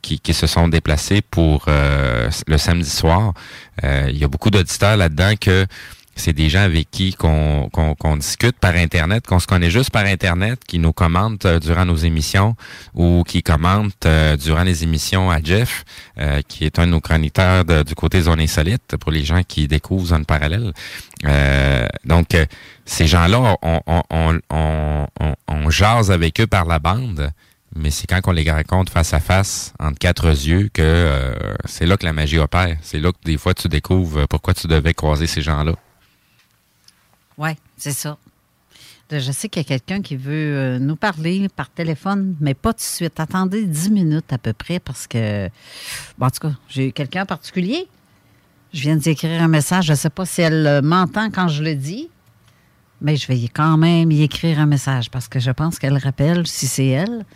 qui 0.00 0.20
qui 0.20 0.32
se 0.32 0.46
sont 0.46 0.68
déplacés 0.68 1.22
pour 1.22 1.64
euh, 1.66 2.30
le 2.46 2.58
samedi 2.58 2.88
soir, 2.88 3.34
euh, 3.82 4.06
il 4.08 4.18
y 4.18 4.22
a 4.22 4.28
beaucoup 4.28 4.50
d'auditeurs 4.50 4.96
là-dedans 4.96 5.34
que 5.40 5.66
c'est 6.14 6.32
des 6.34 6.50
gens 6.50 6.60
avec 6.62 6.90
qui 6.90 7.14
qu'on 7.14 7.68
qu'on 7.72 7.94
qu'on 7.94 8.16
discute 8.16 8.56
par 8.58 8.74
Internet, 8.76 9.26
qu'on 9.26 9.38
se 9.38 9.46
connaît 9.46 9.70
juste 9.70 9.90
par 9.90 10.04
Internet, 10.04 10.60
qui 10.66 10.78
nous 10.78 10.92
commentent 10.92 11.46
euh, 11.46 11.58
durant 11.58 11.84
nos 11.86 11.96
émissions 11.96 12.54
ou 12.94 13.22
qui 13.26 13.42
commentent 13.42 14.06
euh, 14.06 14.36
durant 14.36 14.62
les 14.62 14.82
émissions 14.84 15.30
à 15.30 15.40
Jeff, 15.42 15.84
euh, 16.18 16.42
qui 16.46 16.64
est 16.64 16.78
un 16.78 16.86
de 16.86 16.92
nos 16.92 17.00
chroniqueurs 17.00 17.64
de- 17.64 17.82
du 17.82 17.94
côté 17.94 18.20
Zone 18.20 18.40
Insolite, 18.40 18.96
pour 19.00 19.10
les 19.10 19.24
gens 19.24 19.42
qui 19.42 19.66
découvrent 19.68 20.06
Zone 20.08 20.26
Parallèle. 20.26 20.72
Donc, 22.04 22.36
ces 22.84 23.06
gens-là, 23.06 23.56
on, 23.62 23.80
on, 23.86 24.38
on, 24.50 25.06
on, 25.48 25.70
jase 25.70 26.10
avec 26.10 26.40
eux 26.40 26.46
par 26.46 26.64
la 26.66 26.78
bande, 26.78 27.30
mais 27.76 27.90
c'est 27.90 28.06
quand 28.06 28.20
on 28.26 28.32
les 28.32 28.50
rencontre 28.50 28.92
face 28.92 29.14
à 29.14 29.20
face, 29.20 29.72
entre 29.78 29.98
quatre 29.98 30.26
yeux, 30.26 30.68
que 30.74 31.34
c'est 31.64 31.86
là 31.86 31.96
que 31.96 32.04
la 32.04 32.12
magie 32.12 32.38
opère. 32.38 32.76
C'est 32.82 32.98
là 32.98 33.12
que 33.12 33.18
des 33.24 33.38
fois 33.38 33.54
tu 33.54 33.68
découvres 33.68 34.26
pourquoi 34.28 34.52
tu 34.52 34.66
devais 34.66 34.94
croiser 34.94 35.26
ces 35.26 35.42
gens-là. 35.42 35.74
Oui, 37.42 37.50
c'est 37.76 37.92
ça. 37.92 38.16
Je 39.10 39.30
sais 39.32 39.50
qu'il 39.50 39.60
y 39.60 39.66
a 39.66 39.68
quelqu'un 39.68 40.00
qui 40.00 40.16
veut 40.16 40.32
euh, 40.32 40.78
nous 40.78 40.96
parler 40.96 41.46
par 41.54 41.68
téléphone, 41.68 42.34
mais 42.40 42.54
pas 42.54 42.72
tout 42.72 42.78
de 42.78 42.82
suite. 42.82 43.20
Attendez 43.20 43.66
10 43.66 43.90
minutes 43.90 44.32
à 44.32 44.38
peu 44.38 44.54
près 44.54 44.78
parce 44.78 45.06
que, 45.06 45.50
bon, 46.16 46.26
en 46.26 46.30
tout 46.30 46.48
cas, 46.48 46.54
j'ai 46.68 46.88
eu 46.88 46.92
quelqu'un 46.92 47.24
en 47.24 47.26
particulier. 47.26 47.88
Je 48.72 48.80
viens 48.80 48.96
d'écrire 48.96 49.42
un 49.42 49.48
message. 49.48 49.86
Je 49.86 49.92
ne 49.92 49.96
sais 49.96 50.08
pas 50.08 50.24
si 50.24 50.40
elle 50.40 50.66
euh, 50.66 50.80
m'entend 50.80 51.30
quand 51.30 51.48
je 51.48 51.62
le 51.62 51.74
dis, 51.74 52.08
mais 53.02 53.16
je 53.16 53.26
vais 53.26 53.48
quand 53.52 53.76
même 53.76 54.10
y 54.10 54.22
écrire 54.22 54.58
un 54.60 54.66
message 54.66 55.10
parce 55.10 55.28
que 55.28 55.40
je 55.40 55.50
pense 55.50 55.78
qu'elle 55.78 55.98
rappelle 55.98 56.46
si 56.46 56.66
c'est 56.66 56.86
elle. 56.86 57.26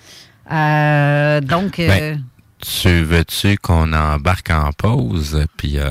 Euh, 0.51 1.41
donc, 1.41 1.79
euh, 1.79 1.89
Ben, 1.89 2.25
Tu 2.63 3.03
veux-tu 3.03 3.59
qu'on 3.59 3.93
embarque 3.93 4.51
en 4.51 4.73
pause, 4.73 5.45
puis 5.59 5.79
euh, 5.79 5.91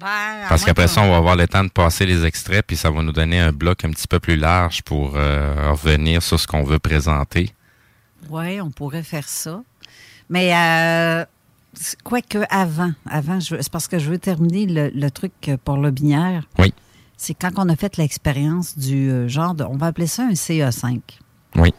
ben, 0.00 0.48
parce 0.48 0.64
qu'après 0.64 0.88
ça, 0.88 1.02
on 1.02 1.10
va 1.10 1.18
avoir 1.18 1.36
le 1.36 1.46
temps 1.46 1.62
de 1.62 1.68
passer 1.68 2.06
les 2.06 2.24
extraits, 2.24 2.64
puis 2.66 2.76
ça 2.76 2.90
va 2.90 3.02
nous 3.02 3.12
donner 3.12 3.38
un 3.38 3.52
bloc 3.52 3.84
un 3.84 3.90
petit 3.90 4.08
peu 4.08 4.18
plus 4.18 4.36
large 4.36 4.82
pour 4.82 5.12
euh, 5.14 5.72
revenir 5.72 6.22
sur 6.22 6.40
ce 6.40 6.46
qu'on 6.46 6.64
veut 6.64 6.78
présenter. 6.78 7.50
Oui, 8.30 8.60
on 8.60 8.70
pourrait 8.70 9.02
faire 9.02 9.28
ça. 9.28 9.62
Mais 10.30 10.54
euh, 10.56 11.24
quoique 12.02 12.38
avant, 12.48 12.92
avant, 13.08 13.40
c'est 13.40 13.70
parce 13.70 13.88
que 13.88 13.98
je 13.98 14.10
veux 14.10 14.18
terminer 14.18 14.66
le, 14.66 14.90
le 14.94 15.10
truc 15.10 15.50
pour 15.64 15.76
le 15.76 15.90
binaire. 15.90 16.44
Oui. 16.58 16.72
C'est 17.18 17.34
quand 17.34 17.50
on 17.56 17.68
a 17.68 17.76
fait 17.76 17.98
l'expérience 17.98 18.78
du 18.78 19.10
euh, 19.10 19.28
genre 19.28 19.54
de, 19.54 19.64
on 19.64 19.76
va 19.76 19.88
appeler 19.88 20.06
ça 20.06 20.22
un 20.22 20.32
CE5. 20.32 21.00
Oui. 21.56 21.74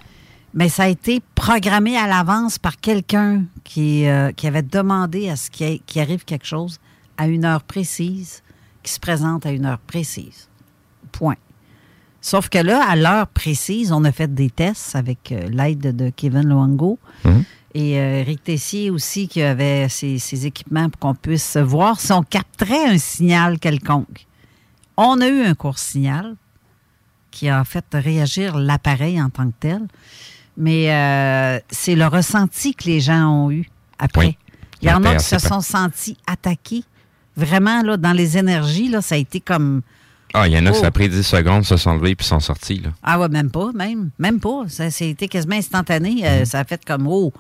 Mais 0.53 0.69
ça 0.69 0.84
a 0.84 0.88
été 0.88 1.21
programmé 1.34 1.97
à 1.97 2.05
l'avance 2.05 2.60
par 2.60 2.77
quelqu'un 2.77 3.45
qui, 3.63 4.07
euh, 4.07 4.31
qui 4.34 4.45
avait 4.45 4.62
demandé 4.62 5.29
à 5.29 5.36
ce 5.36 5.49
qu'il 5.49 5.81
arrive 5.99 6.25
quelque 6.25 6.45
chose 6.45 6.79
à 7.21 7.27
une 7.27 7.45
heure 7.45 7.62
précise, 7.62 8.41
qui 8.81 8.91
se 8.91 8.99
présente 8.99 9.45
à 9.45 9.51
une 9.51 9.65
heure 9.65 9.77
précise. 9.77 10.49
Point. 11.12 11.36
Sauf 12.19 12.49
que 12.49 12.57
là, 12.57 12.84
à 12.89 12.95
l'heure 12.95 13.27
précise, 13.27 13.91
on 13.91 14.03
a 14.05 14.12
fait 14.12 14.34
des 14.34 14.49
tests 14.49 14.95
avec 14.95 15.31
euh, 15.31 15.47
l'aide 15.49 15.95
de 15.95 16.10
Kevin 16.10 16.47
Luango 16.49 16.97
Mhm. 17.23 17.43
et 17.75 17.99
euh, 17.99 18.21
Eric 18.21 18.43
Tessier 18.43 18.89
aussi 18.89 19.27
qui 19.27 19.41
avait 19.43 19.88
ses, 19.89 20.17
ses 20.17 20.45
équipements 20.47 20.89
pour 20.89 20.99
qu'on 20.99 21.13
puisse 21.15 21.57
voir 21.57 21.99
si 21.99 22.12
on 22.12 22.23
capterait 22.23 22.86
un 22.89 22.97
signal 22.97 23.60
quelconque. 23.60 24.25
On 24.97 25.21
a 25.21 25.27
eu 25.27 25.43
un 25.43 25.53
court 25.53 25.77
signal 25.79 26.36
qui 27.29 27.49
a 27.49 27.63
fait 27.63 27.86
réagir 27.93 28.57
l'appareil 28.57 29.21
en 29.21 29.29
tant 29.29 29.47
que 29.47 29.55
tel, 29.60 29.81
mais 30.57 30.91
euh, 30.91 31.60
c'est 31.69 31.95
le 31.95 32.07
ressenti 32.07 32.73
que 32.73 32.86
les 32.86 32.99
gens 32.99 33.27
ont 33.45 33.51
eu 33.51 33.69
après. 33.99 34.25
Oui. 34.25 34.38
Il 34.81 34.89
y 34.89 34.91
en 34.91 35.03
a 35.03 35.15
qui 35.15 35.25
se 35.25 35.38
sont 35.38 35.62
sentis 35.62 36.17
attaqués. 36.25 36.84
Vraiment, 37.37 37.81
là, 37.83 37.97
dans 37.97 38.11
les 38.13 38.37
énergies, 38.37 38.89
là, 38.89 39.01
ça 39.01 39.15
a 39.15 39.17
été 39.17 39.39
comme... 39.39 39.81
Ah, 40.33 40.47
il 40.47 40.53
y 40.53 40.57
en 40.57 40.65
a, 40.65 40.71
Oh. 40.71 40.73
ça 40.73 40.87
a 40.87 40.91
pris 40.91 41.09
10 41.09 41.23
secondes, 41.23 41.65
se 41.65 41.75
sont 41.77 41.95
levés 41.95 42.15
puis 42.15 42.25
sont 42.25 42.39
sortis. 42.39 42.79
Là. 42.79 42.89
Ah 43.03 43.19
ouais, 43.19 43.27
même 43.29 43.51
pas, 43.51 43.71
même. 43.73 44.11
Même 44.17 44.39
pas. 44.39 44.63
Ça, 44.69 44.89
ça 44.89 45.03
a 45.03 45.07
été 45.07 45.27
quasiment 45.27 45.55
instantané. 45.55 46.11
Mhm. 46.15 46.23
Euh, 46.23 46.45
ça 46.45 46.59
a 46.59 46.63
fait 46.63 46.83
comme, 46.85 47.05
oh, 47.07 47.33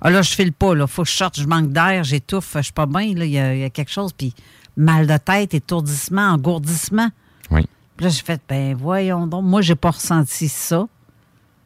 ah 0.00 0.10
là, 0.10 0.20
je 0.22 0.30
file 0.34 0.52
pas, 0.52 0.74
là. 0.74 0.86
Faut 0.86 1.02
que 1.04 1.08
je 1.08 1.14
sorte, 1.14 1.38
je 1.40 1.46
manque 1.46 1.70
d'air, 1.70 2.02
j'étouffe, 2.04 2.52
je 2.56 2.62
suis 2.62 2.72
pas 2.72 2.86
bien, 2.86 3.14
là. 3.14 3.24
Il 3.24 3.30
y, 3.30 3.38
a- 3.38 3.54
il 3.54 3.60
y 3.60 3.64
a 3.64 3.70
quelque 3.70 3.90
chose. 3.92 4.12
Puis 4.12 4.34
mal 4.76 5.06
de 5.06 5.16
tête, 5.16 5.54
étourdissement, 5.54 6.30
engourdissement. 6.30 7.08
Oui. 7.50 7.62
Puis 7.96 8.04
là, 8.06 8.10
j'ai 8.10 8.22
fait, 8.22 8.40
ben 8.48 8.74
voyons 8.74 9.26
donc. 9.28 9.44
Moi, 9.44 9.62
j'ai 9.62 9.76
pas 9.76 9.92
ressenti 9.92 10.48
ça, 10.48 10.86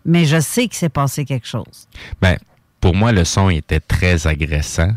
mais 0.05 0.27
je 0.27 0.39
sais 0.41 0.69
qu'il 0.69 0.77
s'est 0.77 0.89
passé 0.91 1.25
quelque 1.25 1.47
chose. 1.47 1.89
Ben, 2.21 2.37
pour 2.81 2.95
moi, 2.95 3.13
le 3.13 3.25
son 3.25 3.49
était 3.49 3.81
très 3.81 4.27
agressant. 4.27 4.93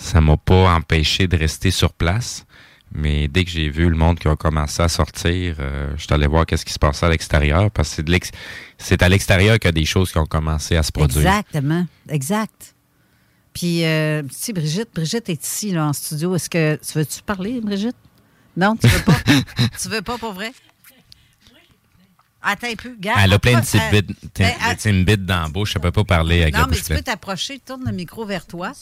Ça 0.00 0.20
m'a 0.20 0.36
pas 0.36 0.74
empêché 0.74 1.26
de 1.26 1.36
rester 1.36 1.70
sur 1.70 1.92
place. 1.92 2.44
Mais 2.92 3.28
dès 3.28 3.44
que 3.44 3.50
j'ai 3.50 3.68
vu 3.68 3.90
le 3.90 3.96
monde 3.96 4.18
qui 4.18 4.28
a 4.28 4.36
commencé 4.36 4.80
à 4.80 4.88
sortir, 4.88 5.56
euh, 5.58 5.92
je 5.96 6.04
suis 6.04 6.14
allé 6.14 6.26
voir 6.26 6.46
qu'est-ce 6.46 6.64
qui 6.64 6.72
se 6.72 6.78
passait 6.78 7.04
à 7.04 7.10
l'extérieur 7.10 7.70
parce 7.70 7.90
que 7.90 7.96
c'est 7.96 8.02
de 8.04 8.10
l'ex- 8.10 8.30
c'est 8.78 9.02
à 9.02 9.08
l'extérieur 9.10 9.58
qu'il 9.58 9.68
y 9.68 9.68
a 9.68 9.72
des 9.72 9.84
choses 9.84 10.10
qui 10.10 10.16
ont 10.18 10.24
commencé 10.24 10.74
à 10.76 10.82
se 10.82 10.90
produire. 10.92 11.18
Exactement. 11.26 11.84
Exact. 12.08 12.74
Puis, 13.52 13.84
euh, 13.84 14.22
si 14.30 14.52
Brigitte, 14.54 14.88
Brigitte 14.94 15.28
est 15.28 15.44
ici, 15.44 15.72
là, 15.72 15.86
en 15.86 15.92
studio. 15.92 16.34
Est-ce 16.36 16.48
que 16.48 16.76
tu 16.76 16.96
veux-tu 16.96 17.20
parler, 17.22 17.60
Brigitte? 17.60 17.96
Non, 18.56 18.76
tu 18.76 18.86
veux 18.86 19.02
pas? 19.02 19.16
tu 19.82 19.88
veux 19.88 20.02
pas, 20.02 20.16
pour 20.16 20.32
vrai? 20.32 20.52
Attends 22.40 22.68
un 22.68 22.74
peu. 22.76 22.94
Garde, 22.98 23.20
Elle 23.22 23.32
a 23.32 23.38
plein 23.38 23.52
de 23.52 23.56
approche- 23.58 23.72
petites 23.72 23.82
euh, 23.94 24.00
bites, 24.00 24.16
ben, 24.38 24.52
de 24.70 24.74
petites 24.76 25.04
bites 25.06 25.26
dans 25.26 25.42
la 25.42 25.48
bouche. 25.48 25.72
Elle 25.74 25.82
peut 25.82 25.90
pas 25.92 26.04
parler 26.04 26.42
avec 26.42 26.54
Non, 26.54 26.66
mais 26.70 26.76
tu 26.76 26.84
peux 26.94 27.02
t'approcher, 27.02 27.58
tourne 27.58 27.82
le 27.84 27.92
micro 27.92 28.24
vers 28.24 28.46
toi. 28.46 28.72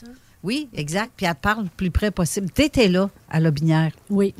Oui, 0.47 0.69
exact. 0.75 1.13
Puis 1.17 1.27
elle 1.27 1.35
te 1.35 1.41
parle 1.41 1.65
le 1.65 1.71
plus 1.77 1.91
près 1.91 2.11
possible. 2.13 2.49
Tu 2.55 2.63
étais 2.63 2.87
là, 2.89 3.11
à 3.29 3.41
Lobinière. 3.41 3.91
Oui. 4.09 4.33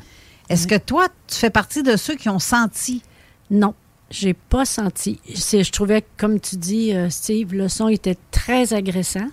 Est-ce 0.49 0.65
que 0.65 0.77
toi, 0.77 1.07
tu 1.27 1.35
fais 1.35 1.49
partie 1.49 1.83
de 1.83 1.97
ceux 1.97 2.15
qui 2.15 2.29
ont 2.29 2.39
senti? 2.39 3.03
Non, 3.51 3.75
j'ai 4.09 4.33
pas 4.33 4.63
senti. 4.65 5.19
Je 5.27 5.69
trouvais, 5.71 6.05
comme 6.15 6.39
tu 6.39 6.55
dis, 6.55 6.93
euh, 6.93 7.09
Steve, 7.09 7.53
le 7.53 7.67
son 7.67 7.89
était 7.89 8.17
très 8.31 8.73
agressant. 8.73 9.27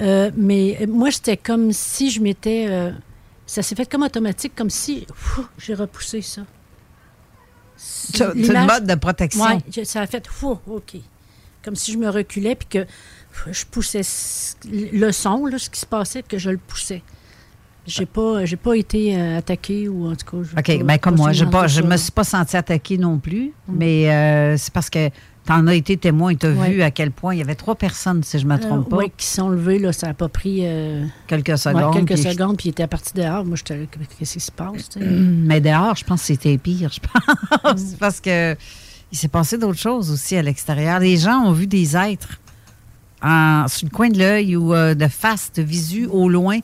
Euh, 0.00 0.30
mais 0.36 0.84
moi, 0.88 1.10
c'était 1.12 1.36
comme 1.36 1.72
si 1.72 2.10
je 2.10 2.20
m'étais. 2.20 2.66
euh, 2.68 2.90
ça 3.46 3.62
s'est 3.62 3.76
fait 3.76 3.88
comme 3.88 4.02
automatique, 4.02 4.54
comme 4.56 4.70
si 4.70 5.06
j'ai 5.58 5.74
repoussé 5.74 6.20
ça. 6.20 6.42
C'est 7.76 8.24
une 8.34 8.66
mode 8.66 8.86
de 8.86 8.94
protection. 8.96 9.62
Je- 9.74 9.84
ça 9.84 10.00
a 10.00 10.06
fait 10.06 10.24
OK. 10.66 10.96
Comme 11.64 11.76
si 11.76 11.92
je 11.92 11.98
me 11.98 12.08
reculais 12.08 12.54
puis 12.56 12.68
que 12.68 12.86
je 13.50 13.64
poussais 13.66 14.02
le 14.70 15.12
son, 15.12 15.46
là, 15.46 15.58
ce 15.58 15.70
qui 15.70 15.80
se 15.80 15.86
passait, 15.86 16.22
que 16.22 16.38
je 16.38 16.50
le 16.50 16.58
poussais. 16.58 17.02
J'ai 17.86 18.06
pas, 18.06 18.44
j'ai 18.44 18.56
pas 18.56 18.74
été 18.76 19.16
euh, 19.16 19.38
attaqué 19.38 19.88
ou 19.88 20.06
en 20.08 20.16
tout 20.16 20.26
cas. 20.42 20.48
j'ai 20.50 20.58
OK, 20.58 20.78
pas- 20.80 20.84
bien 20.84 20.98
comme 20.98 21.14
pas 21.14 21.22
moi, 21.22 21.32
je 21.32 21.44
ne 21.44 21.50
ça, 21.68 21.82
me 21.82 21.96
suis 21.96 22.10
pas 22.10 22.24
sentie 22.24 22.56
attaquée 22.56 22.98
non 22.98 23.18
plus, 23.18 23.52
mais 23.68 24.10
euh, 24.10 24.56
c'est 24.56 24.72
parce 24.72 24.90
que 24.90 25.08
tu 25.08 25.52
en 25.52 25.68
as 25.68 25.74
été 25.76 25.96
témoin, 25.96 26.34
tu 26.34 26.46
as 26.46 26.50
Ouais. 26.50 26.70
vu 26.72 26.82
à 26.82 26.90
quel 26.90 27.12
point 27.12 27.36
il 27.36 27.38
y 27.38 27.42
avait 27.42 27.54
trois 27.54 27.76
personnes, 27.76 28.24
si 28.24 28.40
je 28.40 28.44
ne 28.44 28.52
me 28.54 28.58
trompe 28.58 28.86
Euh, 28.86 28.90
pas, 28.90 28.96
ouais, 28.96 29.12
qui 29.16 29.26
sont 29.26 29.48
levés, 29.50 29.78
là, 29.78 29.92
ça 29.92 30.08
n'a 30.08 30.14
pas 30.14 30.28
pris 30.28 30.64
quelques 31.28 31.48
ouais, 31.50 31.56
secondes. 31.56 31.94
quelques 31.94 32.20
puis- 32.20 32.32
secondes, 32.32 32.56
puis 32.56 32.68
ils 32.68 32.72
étaient 32.72 32.88
partis 32.88 33.12
dehors. 33.14 33.44
Moi, 33.44 33.54
j'étais 33.56 33.76
là, 33.76 33.84
qu'est-ce 34.18 34.32
qui 34.32 34.40
se 34.40 34.50
passe? 34.50 34.88
Mais 35.00 35.60
dehors, 35.60 35.94
je 35.94 36.02
pense 36.04 36.22
que 36.22 36.26
c'était 36.26 36.58
pire, 36.58 36.90
je 36.92 36.98
pense, 37.62 37.94
parce 38.00 38.20
que 38.20 38.56
il 39.12 39.16
s'est 39.16 39.28
passé 39.28 39.56
d'autres 39.58 39.78
choses 39.78 40.10
aussi 40.10 40.36
à 40.36 40.42
l'extérieur. 40.42 40.98
Les 40.98 41.16
gens 41.18 41.44
ont 41.44 41.52
vu 41.52 41.68
des 41.68 41.96
êtres 41.96 42.40
en, 43.22 43.66
sur 43.68 43.86
le 43.86 43.90
coin 43.94 44.08
de 44.10 44.18
l'œil 44.18 44.56
ou 44.56 44.74
euh, 44.74 44.94
de 44.94 45.08
face, 45.08 45.50
de 45.54 45.62
visu, 45.62 46.06
au 46.06 46.28
loin, 46.28 46.58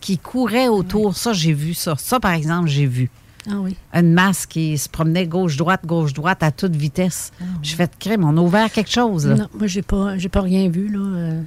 qui 0.00 0.18
couraient 0.18 0.68
autour. 0.68 1.16
Ça, 1.16 1.32
j'ai 1.32 1.52
vu 1.52 1.74
ça. 1.74 1.94
Ça, 1.98 2.20
par 2.20 2.32
exemple, 2.32 2.68
j'ai 2.68 2.86
vu. 2.86 3.10
Ah 3.50 3.54
oui. 3.60 3.76
Une 3.94 4.12
masse 4.12 4.46
qui 4.46 4.76
se 4.76 4.88
promenait 4.88 5.26
gauche-droite, 5.26 5.86
gauche-droite 5.86 6.42
à 6.42 6.50
toute 6.50 6.76
vitesse. 6.76 7.32
J'ai 7.62 7.76
fait 7.76 7.90
crème, 7.98 8.24
on 8.24 8.36
a 8.36 8.40
ouvert 8.40 8.70
quelque 8.70 8.90
chose. 8.90 9.26
Là. 9.26 9.34
Non, 9.36 9.48
moi, 9.54 9.66
j'ai 9.66 9.82
pas, 9.82 10.18
j'ai 10.18 10.28
pas 10.28 10.42
rien 10.42 10.68
vu. 10.68 10.88
là. 10.88 10.98
euh, 10.98 11.42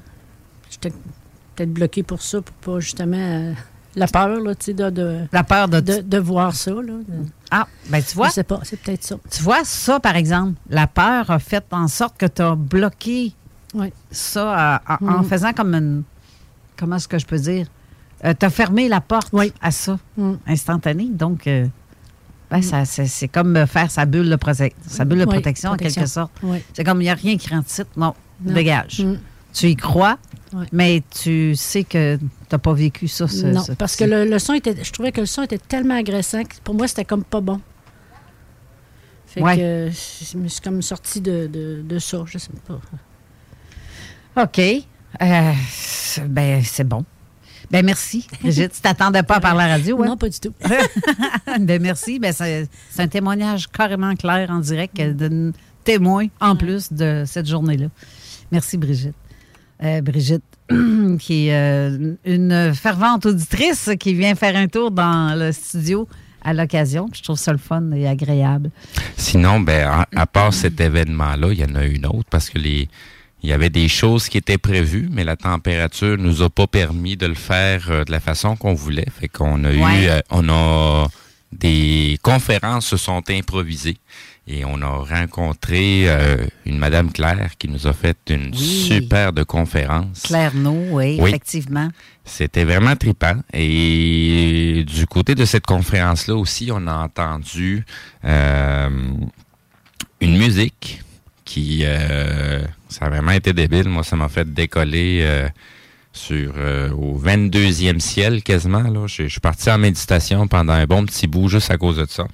J'étais 0.69 0.89
peut-être 1.56 1.74
bloqué 1.74 2.02
pour 2.02 2.21
ça, 2.21 2.41
pour 2.41 2.56
pas 2.56 2.80
justement 2.80 3.17
euh, 3.17 3.54
la 3.95 4.08
peur 4.08 4.39
là, 4.39 4.56
tu 4.56 4.67
sais, 4.67 4.74
de, 4.74 4.89
de, 4.89 5.19
La 5.34 5.43
peur 5.43 5.67
de... 5.67 5.80
de, 5.82 6.02
de 6.02 6.17
voir 6.17 6.56
ça. 6.56 6.71
Là. 6.71 6.93
Ah, 7.52 7.67
ben 7.89 8.02
tu 8.02 8.15
vois, 8.15 8.30
Je 8.30 8.34
sais 8.34 8.43
pas, 8.45 8.62
c'est 8.63 8.80
peut-être 8.80 9.04
ça. 9.04 9.17
tu 9.30 9.43
vois, 9.43 9.63
ça, 9.65 10.00
par 10.00 10.15
exemple, 10.15 10.54
la 10.69 10.88
peur 10.88 11.30
a 11.30 11.39
fait 11.39 11.65
en 11.71 11.88
sorte 11.89 12.17
que 12.17 12.26
tu 12.26 12.41
as 12.41 12.56
bloqué 12.56 13.34
Ça 14.12 14.75
euh, 14.75 14.95
en, 15.01 15.07
en 15.07 15.17
Mhm. 15.19 15.23
faisant 15.25 15.53
comme 15.53 15.73
une... 15.75 16.03
Comment 16.77 16.95
est-ce 16.97 17.07
que 17.07 17.19
je 17.19 17.25
peux 17.25 17.39
dire? 17.39 17.67
tu 18.23 18.45
as 18.45 18.49
fermé 18.51 18.88
la 18.88 19.01
porte 19.01 19.29
Oui. 19.34 19.51
à 19.62 19.71
ça, 19.71 19.97
Mm. 20.17 20.34
instantané. 20.47 21.05
Donc, 21.10 21.47
euh, 21.47 21.65
ben, 22.51 22.62
ça, 22.62 22.86
c'est, 22.86 23.07
c'est 23.07 23.27
comme 23.27 23.65
faire 23.65 23.89
sa 23.89 24.05
bulle 24.05 24.29
de, 24.29 24.36
prote- 24.36 24.73
sa 24.86 25.05
bulle 25.05 25.19
de 25.19 25.23
Oui, 25.25 25.31
protection, 25.34 25.71
en 25.71 25.75
quelque 25.77 26.05
sorte. 26.05 26.31
C'est 26.73 26.84
comme, 26.84 27.01
il 27.01 27.05
n'y 27.05 27.10
a 27.10 27.15
rien 27.15 27.36
qui 27.38 27.49
rentre 27.49 27.67
ici. 27.69 27.81
Non, 27.97 28.13
Non. 28.43 28.53
dégage. 28.53 28.99
Mm. 29.03 29.15
Tu 29.53 29.67
y 29.69 29.75
crois, 29.75 30.17
mais 30.71 31.01
tu 31.10 31.55
sais 31.55 31.84
que 31.84 32.17
tu 32.17 32.25
n'as 32.51 32.57
pas 32.60 32.73
vécu 32.73 33.07
ça. 33.07 33.27
ce- 33.27 33.45
non, 33.47 33.62
ce 33.63 33.71
parce 33.73 33.95
que 33.95 34.03
le, 34.05 34.25
le 34.25 34.38
son 34.39 34.53
était. 34.53 34.75
Je 34.84 34.91
trouvais 34.91 35.12
que 35.12 35.21
le 35.21 35.25
son 35.27 35.41
était 35.41 35.57
tellement 35.57 35.95
agressant 35.97 36.43
que 36.43 36.55
pour 36.63 36.75
moi, 36.75 36.88
c'était 36.88 37.05
comme 37.05 37.23
pas 37.23 37.41
bon. 37.41 37.60
Fait 39.25 39.41
Ouais. 39.41 39.55
que 39.57 39.62
euh, 39.62 39.89
je 39.91 40.38
me 40.38 40.47
suis 40.47 40.62
comme 40.62 40.81
sortie 40.81 41.21
de, 41.21 41.47
de, 41.47 41.81
de 41.84 41.99
ça. 41.99 42.23
Je 42.27 42.38
sais 42.38 42.49
pas. 42.67 42.79
OK. 44.36 44.60
Euh, 44.60 45.52
c'est- 45.70 46.28
ben, 46.28 46.62
c'est 46.63 46.88
bon. 46.88 47.04
Ben, 47.70 47.86
merci, 47.86 48.28
Brigitte. 48.41 48.74
Tu 48.74 48.82
t'attendais 48.82 49.24
pas 49.24 49.36
à 49.36 49.39
parler 49.39 49.63
à 49.63 49.67
la 49.67 49.74
radio, 49.76 49.98
ouais? 49.98 50.08
Non, 50.08 50.17
pas 50.17 50.28
du 50.30 50.39
tout. 50.39 50.54
ben, 51.60 51.82
merci. 51.82 52.20
Ben, 52.20 52.34
c'est, 52.34 52.67
un 52.98 53.08
témoignage 53.08 53.70
carrément 53.70 54.13
clair 54.15 54.50
en 54.52 54.60
direct 54.60 55.00
de 55.00 55.54
témoin 55.84 56.28
en 56.39 56.56
plus 56.56 56.91
de 56.91 57.24
cette 57.26 57.48
journée-là. 57.48 57.88
Merci, 58.52 58.78
Brigitte. 58.78 59.15
Euh, 59.84 60.02
Brigitte, 60.02 60.44
qui 61.20 61.48
est 61.48 61.56
euh, 61.56 62.15
une 62.26 62.74
fervente 62.74 63.26
auditrice 63.26 63.89
qui 64.00 64.13
vient 64.13 64.36
faire 64.36 64.56
un 64.56 64.67
tour 64.67 64.91
dans 64.91 65.38
le 65.38 65.52
studio 65.54 66.08
à 66.44 66.54
l'occasion. 66.54 67.08
Je 67.13 67.24
trouve 67.24 67.38
ça 67.38 67.52
le 67.54 67.58
fun 67.58 67.91
et 67.91 68.08
agréable. 68.08 68.70
Sinon, 69.15 69.62
ben, 69.62 69.88
à, 69.88 70.08
à 70.15 70.26
part 70.28 70.54
cet 70.54 70.82
événement-là, 70.82 71.52
il 71.54 71.60
y 71.60 71.63
en 71.65 71.76
a 71.76 71.86
une 71.86 72.06
autre 72.06 72.28
parce 72.30 72.50
que 72.50 72.60
les, 72.60 72.89
il 73.43 73.49
y 73.49 73.54
avait 73.54 73.69
des 73.69 73.88
choses 73.88 74.30
qui 74.30 74.38
étaient 74.38 74.58
prévues, 74.58 75.08
mais 75.12 75.23
la 75.23 75.36
température 75.36 76.17
nous 76.17 76.41
a 76.41 76.49
pas 76.49 76.67
permis 76.67 77.17
de 77.17 77.25
le 77.27 77.34
faire 77.36 77.89
euh, 77.89 78.04
de 78.04 78.12
la 78.12 78.19
façon 78.19 78.56
qu'on 78.56 78.73
voulait. 78.73 79.08
Fait 79.19 79.27
qu'on 79.27 79.63
a 79.63 79.69
Ouais. 79.71 79.75
eu, 80.04 80.08
euh, 80.10 80.19
on 80.30 80.47
a 80.49 81.08
des 81.51 82.17
conférences 82.21 82.86
se 82.88 82.97
sont 82.97 83.21
improvisées 83.30 83.97
et 84.47 84.63
on 84.63 84.82
a 84.82 84.88
rencontré 84.88 86.04
euh, 86.10 86.38
une 86.65 86.77
Madame 86.77 87.12
Claire 87.12 87.51
qui 87.58 87.67
nous 87.67 87.88
a 87.88 87.93
fait 87.93 88.17
une 88.30 88.51
Oui. 88.54 88.86
super 88.88 89.34
de 89.34 89.43
conférence. 89.43 90.21
Claire 90.23 90.54
No, 90.56 90.71
oui, 90.91 91.17
Oui. 91.19 91.30
effectivement. 91.30 91.89
C'était 92.23 92.63
vraiment 92.63 92.95
trippant. 92.95 93.36
Et 93.54 94.86
du 94.88 95.06
côté 95.08 95.36
de 95.36 95.43
cette 95.45 95.65
conférence-là 95.65 96.36
aussi, 96.36 96.69
on 96.71 96.88
a 96.88 96.93
entendu 96.93 97.84
euh, 98.23 98.89
une 100.21 100.38
musique 100.38 101.01
qui, 101.52 101.82
euh, 101.84 102.62
ça 102.88 103.06
a 103.06 103.10
vraiment 103.10 103.32
été 103.32 103.52
débile. 103.52 103.90
Moi, 103.90 104.04
ça 104.04 104.16
m'a 104.16 104.30
fait 104.30 104.52
décoller 104.54 105.20
euh, 105.24 105.50
sur 106.14 106.54
euh, 106.56 106.90
au 106.92 107.20
22e 107.20 108.00
ciel 108.00 108.42
quasiment. 108.42 108.84
Là. 108.84 109.06
Je, 109.08 109.24
je 109.24 109.28
suis 109.28 109.42
parti 109.42 109.70
en 109.70 109.78
méditation 109.78 110.48
pendant 110.48 110.72
un 110.72 110.86
bon 110.86 111.06
petit 111.06 111.28
bout 111.28 111.50
juste 111.50 111.70
à 111.70 111.78
cause 111.78 111.98
de 111.98 112.06
ça. 112.08 112.26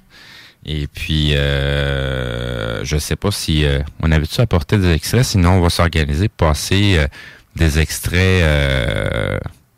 Et 0.64 0.86
puis, 0.86 1.34
euh, 1.34 2.84
je 2.84 2.96
sais 2.96 3.16
pas 3.16 3.32
si 3.32 3.64
euh, 3.64 3.80
on 4.02 4.12
avait-tu 4.12 4.40
apporté 4.40 4.78
des 4.78 4.92
extraits, 4.92 5.24
sinon 5.24 5.52
on 5.54 5.60
va 5.60 5.70
s'organiser 5.70 6.28
pour 6.28 6.48
passer 6.48 6.98
euh, 6.98 7.06
des 7.56 7.80
extraits 7.80 8.44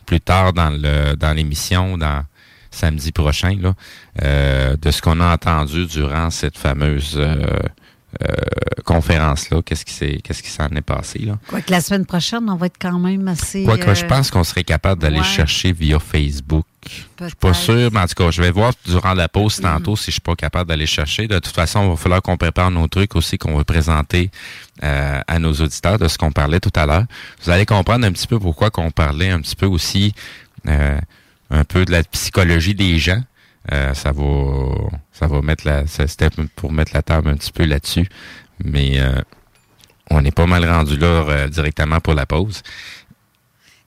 plus 0.04 0.20
tard 0.20 0.52
dans 0.52 0.68
le 0.70 1.14
dans 1.16 1.32
l'émission, 1.32 1.96
dans 1.96 2.24
samedi 2.70 3.10
prochain, 3.10 3.56
là, 3.58 3.74
de 4.76 4.90
ce 4.90 5.00
qu'on 5.00 5.18
a 5.20 5.32
entendu 5.32 5.86
durant 5.86 6.28
cette 6.28 6.58
fameuse 6.58 7.18
euh, 8.22 8.26
euh, 8.26 8.82
conférence-là. 8.84 9.62
Qu'est-ce 9.62 9.84
qui 9.84 9.92
s'est 9.94 10.20
qu'est-ce 10.22 10.42
qui 10.42 10.50
s'en 10.50 10.68
est 10.68 10.80
passé 10.80 11.20
là? 11.20 11.38
Quoique 11.46 11.70
la 11.70 11.80
semaine 11.80 12.06
prochaine, 12.06 12.48
on 12.48 12.56
va 12.56 12.66
être 12.66 12.78
quand 12.80 12.98
même 12.98 13.28
assez. 13.28 13.64
Quoique 13.64 13.94
je 13.94 14.04
euh, 14.04 14.08
pense 14.08 14.30
qu'on 14.30 14.44
serait 14.44 14.64
capable 14.64 15.00
d'aller 15.00 15.18
ouais. 15.18 15.24
chercher 15.24 15.72
via 15.72 15.98
Facebook. 15.98 16.64
Je 17.20 17.26
suis 17.26 17.36
pas 17.36 17.54
sûr, 17.54 17.90
mais 17.92 18.00
en 18.00 18.06
tout 18.06 18.14
cas, 18.14 18.30
je 18.30 18.40
vais 18.40 18.50
voir 18.50 18.72
durant 18.86 19.14
la 19.14 19.28
pause 19.28 19.60
Mm. 19.60 19.62
tantôt 19.62 19.96
si 19.96 20.06
je 20.06 20.12
suis 20.12 20.20
pas 20.20 20.34
capable 20.34 20.68
d'aller 20.68 20.86
chercher. 20.86 21.28
De 21.28 21.38
toute 21.38 21.54
façon, 21.54 21.84
il 21.84 21.90
va 21.90 21.96
falloir 21.96 22.22
qu'on 22.22 22.36
prépare 22.36 22.70
nos 22.70 22.88
trucs 22.88 23.14
aussi 23.16 23.38
qu'on 23.38 23.56
va 23.56 23.64
présenter 23.64 24.30
euh, 24.82 25.20
à 25.26 25.38
nos 25.38 25.52
auditeurs 25.52 25.98
de 25.98 26.08
ce 26.08 26.18
qu'on 26.18 26.32
parlait 26.32 26.60
tout 26.60 26.72
à 26.74 26.86
l'heure. 26.86 27.04
Vous 27.44 27.50
allez 27.50 27.66
comprendre 27.66 28.06
un 28.06 28.12
petit 28.12 28.26
peu 28.26 28.38
pourquoi 28.38 28.70
qu'on 28.70 28.90
parlait 28.90 29.30
un 29.30 29.40
petit 29.40 29.56
peu 29.56 29.66
aussi 29.66 30.14
euh, 30.66 30.98
un 31.50 31.64
peu 31.64 31.84
de 31.84 31.92
la 31.92 32.02
psychologie 32.02 32.74
des 32.74 32.98
gens. 32.98 33.22
Euh, 33.72 33.92
ça 33.94 34.12
va 34.12 34.24
ça 35.12 35.26
va 35.26 35.42
mettre 35.42 35.66
la 35.66 35.86
c'était 35.86 36.30
pour 36.56 36.72
mettre 36.72 36.92
la 36.94 37.02
table 37.02 37.28
un 37.28 37.36
petit 37.36 37.52
peu 37.52 37.64
là-dessus. 37.64 38.08
Mais 38.64 39.00
euh, 39.00 39.20
on 40.10 40.24
est 40.24 40.34
pas 40.34 40.46
mal 40.46 40.64
rendu 40.64 40.96
là 40.96 41.06
euh, 41.06 41.48
directement 41.48 42.00
pour 42.00 42.14
la 42.14 42.26
pause. 42.26 42.62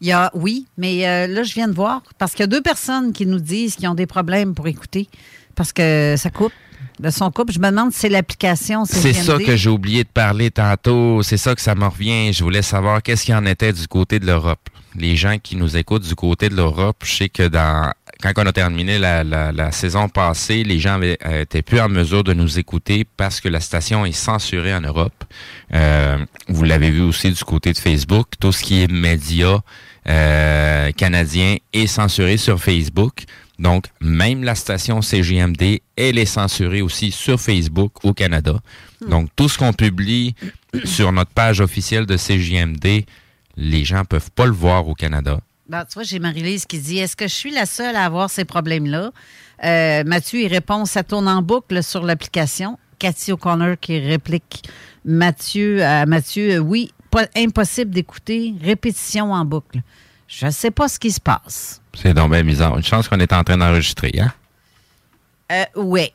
Il 0.02 0.08
y 0.08 0.12
a, 0.12 0.32
oui, 0.34 0.68
mais 0.78 1.28
là, 1.30 1.44
je 1.44 1.54
viens 1.54 1.70
de 1.70 1.74
voir, 1.74 2.02
parce 2.18 2.34
qu'il 2.34 2.42
y 2.42 2.44
a 2.44 2.48
deux 2.48 2.62
personnes 2.62 3.14
qui 3.14 3.26
nous 3.26 3.40
disent 3.40 3.78
qu'ils 3.78 3.88
ont 3.88 3.96
des 3.96 4.06
problèmes 4.06 4.54
pour 4.54 4.68
écouter, 4.68 5.08
parce 5.56 5.72
que 5.72 6.16
ça 6.18 6.30
coupe. 6.30 6.52
Le 7.00 7.10
son 7.10 7.32
coupe. 7.32 7.52
Je 7.52 7.60
me 7.60 7.70
demande 7.70 7.94
si 7.94 8.02
c'est 8.02 8.10
l'application. 8.10 8.84
C'est 8.84 9.14
ça 9.14 9.38
que 9.38 9.56
j'ai 9.56 9.70
oublié 9.70 10.04
de 10.04 10.10
parler 10.10 10.52
tantôt. 10.52 11.24
C'est 11.24 11.38
ça 11.38 11.56
que 11.56 11.62
ça 11.62 11.74
me 11.74 11.86
revient. 11.86 12.34
Je 12.34 12.44
voulais 12.44 12.62
savoir 12.62 13.02
qu'est-ce 13.02 13.24
qu'il 13.24 13.34
en 13.34 13.46
était 13.46 13.72
du 13.72 13.88
côté 13.88 14.20
de 14.20 14.26
l'Europe. 14.26 14.70
Les 14.96 15.16
gens 15.16 15.38
qui 15.42 15.56
nous 15.56 15.78
écoutent 15.78 16.04
du 16.04 16.16
côté 16.16 16.50
de 16.50 16.56
l'Europe, 16.56 16.98
je 17.06 17.16
sais 17.16 17.30
que 17.30 17.48
dans 17.48 17.94
quand 18.24 18.32
on 18.38 18.46
a 18.46 18.54
terminé 18.54 18.98
la, 19.00 19.72
saison 19.72 20.08
passée, 20.08 20.64
les 20.64 20.80
gens 20.80 20.94
avaient, 20.94 21.18
euh, 21.26 21.42
étaient 21.42 21.62
plus 21.62 21.80
en 21.82 21.90
mesure 21.90 22.24
de 22.24 22.34
nous 22.34 22.58
écouter 22.58 23.06
parce 23.18 23.42
que 23.42 23.50
la 23.50 23.60
station 23.60 24.06
est 24.06 24.14
censurée 24.14 24.74
en 24.74 24.80
Europe. 24.80 25.26
Euh, 25.74 26.18
vous 26.48 26.64
l'avez 26.64 26.90
vu 26.90 27.02
aussi 27.02 27.32
du 27.32 27.44
côté 27.44 27.74
de 27.74 27.78
Facebook. 27.78 28.28
Tout 28.40 28.54
ce 28.54 28.64
qui 28.64 28.82
est 28.82 28.90
médias 28.90 29.60
euh, 30.08 30.92
canadiens 30.92 31.58
est 31.74 31.88
censuré 31.88 32.38
sur 32.38 32.62
Facebook. 32.62 33.24
Donc, 33.60 33.88
même 34.00 34.44
la 34.44 34.56
station 34.56 35.02
CGMD, 35.02 35.82
elle 35.98 36.18
est 36.18 36.26
censurée 36.26 36.82
aussi 36.82 37.12
sur 37.12 37.40
Facebook 37.40 38.04
au 38.04 38.14
Canada. 38.14 38.56
Hmm. 39.02 39.10
Donc, 39.10 39.30
tout 39.36 39.50
ce 39.50 39.58
qu'on 39.58 39.74
publie 39.74 40.36
sur 40.86 41.12
notre 41.12 41.32
page 41.32 41.60
officielle 41.60 42.06
de 42.06 42.18
CGMD, 42.18 43.06
les 43.58 43.84
gens 43.84 44.06
peuvent 44.06 44.32
pas 44.32 44.46
le 44.46 44.54
voir 44.54 44.88
au 44.88 44.96
Canada. 44.96 45.40
Ben, 45.70 45.86
tu 45.86 45.94
vois, 45.94 46.04
j'ai 46.04 46.20
Marie-Lise 46.20 46.66
qui 46.66 46.80
dit 46.80 47.00
Est-ce 47.00 47.16
que 47.16 47.28
je 47.28 47.34
suis 47.34 47.52
la 47.52 47.66
seule 47.66 47.96
à 47.96 48.06
avoir 48.06 48.30
ces 48.30 48.46
problèmes-là? 48.46 49.12
Euh, 49.64 50.04
Mathieu, 50.06 50.42
il 50.42 50.48
répond 50.48 50.86
Ça 50.86 51.04
tourne 51.04 51.28
en 51.28 51.42
boucle 51.42 51.82
sur 51.84 52.04
l'application. 52.04 52.78
Cathy 53.00 53.32
O'Connor 53.32 53.76
qui 53.80 54.00
réplique 54.00 54.64
Mathieu 55.06 55.84
à 55.84 56.06
Mathieu 56.06 56.60
Oui, 56.60 56.92
pas, 57.10 57.28
impossible 57.36 57.92
d'écouter, 57.92 58.54
répétition 58.62 59.32
en 59.32 59.46
boucle. 59.46 59.82
Je 60.28 60.48
ne 60.48 60.52
sais 60.52 60.72
pas 60.72 60.88
ce 60.88 61.00
qui 61.00 61.12
se 61.12 61.22
passe. 61.22 61.82
C'est 61.94 62.14
donc 62.14 62.32
bien 62.32 62.44
bizarre. 62.44 62.76
Une 62.76 62.84
chance 62.84 63.08
qu'on 63.08 63.20
est 63.20 63.34
en 63.34 63.44
train 63.44 63.58
d'enregistrer, 63.58 64.12
hein? 64.20 64.34
Euh, 65.52 65.66
oui. 65.76 66.12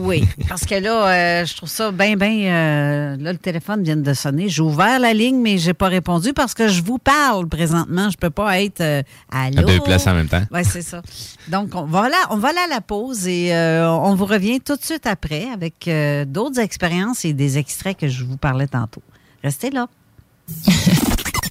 Oui, 0.00 0.26
parce 0.48 0.64
que 0.64 0.74
là, 0.74 1.08
euh, 1.08 1.44
je 1.44 1.56
trouve 1.56 1.68
ça 1.68 1.92
bien, 1.92 2.16
bien. 2.16 2.30
Euh, 2.30 3.16
là, 3.18 3.32
le 3.32 3.38
téléphone 3.38 3.82
vient 3.82 3.96
de 3.96 4.14
sonner. 4.14 4.48
J'ai 4.48 4.62
ouvert 4.62 4.98
la 4.98 5.12
ligne, 5.12 5.40
mais 5.40 5.58
j'ai 5.58 5.74
pas 5.74 5.88
répondu 5.88 6.32
parce 6.32 6.54
que 6.54 6.68
je 6.68 6.82
vous 6.82 6.98
parle 6.98 7.48
présentement. 7.48 8.10
Je 8.10 8.16
peux 8.16 8.30
pas 8.30 8.60
être 8.60 8.80
euh, 8.80 9.02
à 9.30 9.50
l'eau. 9.50 9.60
À 9.60 9.62
deux 9.62 9.80
places 9.80 10.06
en 10.06 10.14
même 10.14 10.28
temps. 10.28 10.42
Oui, 10.50 10.60
c'est 10.64 10.82
ça. 10.82 11.02
Donc, 11.48 11.74
on 11.74 11.84
va, 11.84 12.08
là, 12.08 12.16
on 12.30 12.36
va 12.36 12.52
là 12.52 12.62
à 12.66 12.68
la 12.68 12.80
pause 12.80 13.26
et 13.26 13.52
on 13.54 14.14
vous 14.14 14.26
revient 14.26 14.60
tout 14.60 14.76
de 14.76 14.84
suite 14.84 15.06
après 15.06 15.46
avec 15.52 15.88
d'autres 16.28 16.60
expériences 16.60 17.24
et 17.24 17.32
des 17.32 17.58
extraits 17.58 17.96
que 17.96 18.08
je 18.08 18.24
vous 18.24 18.36
parlais 18.36 18.66
tantôt. 18.66 19.02
Restez 19.42 19.70
là. 19.70 19.86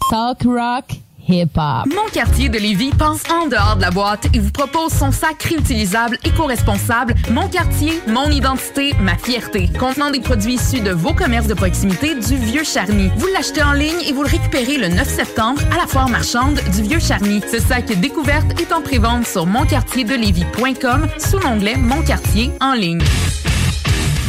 Talk 0.09 0.43
rock 0.43 1.04
mon 1.27 2.09
quartier 2.13 2.49
de 2.49 2.59
Lévis 2.59 2.91
pense 2.91 3.23
en 3.31 3.47
dehors 3.47 3.75
de 3.77 3.81
la 3.81 3.89
boîte 3.89 4.27
et 4.33 4.39
vous 4.39 4.51
propose 4.51 4.91
son 4.91 5.11
sac 5.11 5.41
réutilisable 5.41 6.19
éco-responsable 6.23 7.15
Mon 7.31 7.47
quartier, 7.47 7.99
mon 8.07 8.29
identité, 8.29 8.93
ma 8.99 9.17
fierté, 9.17 9.69
contenant 9.79 10.11
des 10.11 10.19
produits 10.19 10.53
issus 10.55 10.81
de 10.81 10.91
vos 10.91 11.13
commerces 11.13 11.47
de 11.47 11.55
proximité 11.55 12.13
du 12.15 12.35
Vieux 12.35 12.63
Charny. 12.63 13.09
Vous 13.17 13.27
l'achetez 13.33 13.63
en 13.63 13.73
ligne 13.73 14.01
et 14.07 14.13
vous 14.13 14.21
le 14.21 14.29
récupérez 14.29 14.77
le 14.77 14.89
9 14.89 15.07
septembre 15.07 15.61
à 15.73 15.77
la 15.77 15.87
foire 15.87 16.09
marchande 16.09 16.59
du 16.75 16.83
Vieux 16.83 16.99
Charny. 16.99 17.41
Ce 17.51 17.59
sac 17.59 17.85
découverte 17.99 18.59
est 18.61 18.71
en 18.71 18.81
prévente 18.81 19.25
sur 19.25 19.47
monquartierdelévis.com 19.47 21.07
sous 21.17 21.39
l'onglet 21.39 21.75
Mon 21.75 22.03
quartier 22.03 22.51
en 22.61 22.73
ligne. 22.73 23.01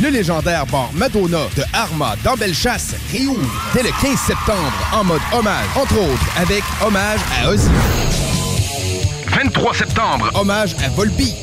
Le 0.03 0.11
légendaire 0.11 0.67
bar 0.67 0.91
Madonna 0.93 1.47
de 1.57 1.63
Arma 1.73 2.17
dans 2.23 2.35
Bellechasse 2.35 2.95
réouvre 3.11 3.41
dès 3.73 3.83
le 3.83 3.89
15 4.03 4.19
septembre 4.19 4.73
en 4.93 5.05
mode 5.05 5.23
hommage, 5.33 5.65
entre 5.75 5.95
autres 5.99 6.27
avec 6.37 6.63
hommage 6.85 7.21
à 7.41 7.49
Ozzy. 7.49 7.71
23 9.29 9.75
septembre, 9.75 10.31
hommage 10.35 10.77
à 10.85 10.91
Volbeat. 10.91 11.35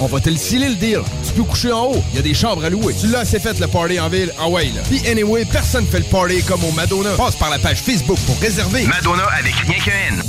On 0.00 0.06
va 0.06 0.20
te 0.20 0.30
le 0.30 0.36
sceller 0.36 0.70
le 0.70 0.74
deal. 0.74 1.00
Tu 1.26 1.32
peux 1.34 1.42
coucher 1.44 1.72
en 1.72 1.84
haut, 1.84 2.02
il 2.12 2.16
y 2.16 2.18
a 2.18 2.22
des 2.22 2.34
chambres 2.34 2.64
à 2.64 2.70
louer. 2.70 2.94
Tu 2.98 3.08
l'as 3.08 3.20
assez 3.20 3.38
fait 3.38 3.58
le 3.60 3.66
party 3.68 4.00
en 4.00 4.08
ville, 4.08 4.32
en 4.38 4.50
way 4.50 4.66
là. 4.74 4.80
Puis 4.88 5.06
anyway, 5.06 5.44
personne 5.44 5.86
fait 5.86 5.98
le 5.98 6.04
party 6.04 6.42
comme 6.42 6.64
au 6.64 6.72
Madonna. 6.72 7.10
Passe 7.16 7.36
par 7.36 7.50
la 7.50 7.58
page 7.58 7.82
Facebook 7.82 8.18
pour 8.26 8.38
réserver. 8.40 8.86
Madonna 8.86 9.24
avec 9.38 9.54
rien 9.54 9.78
qu'un 9.78 10.16
N. 10.16 10.22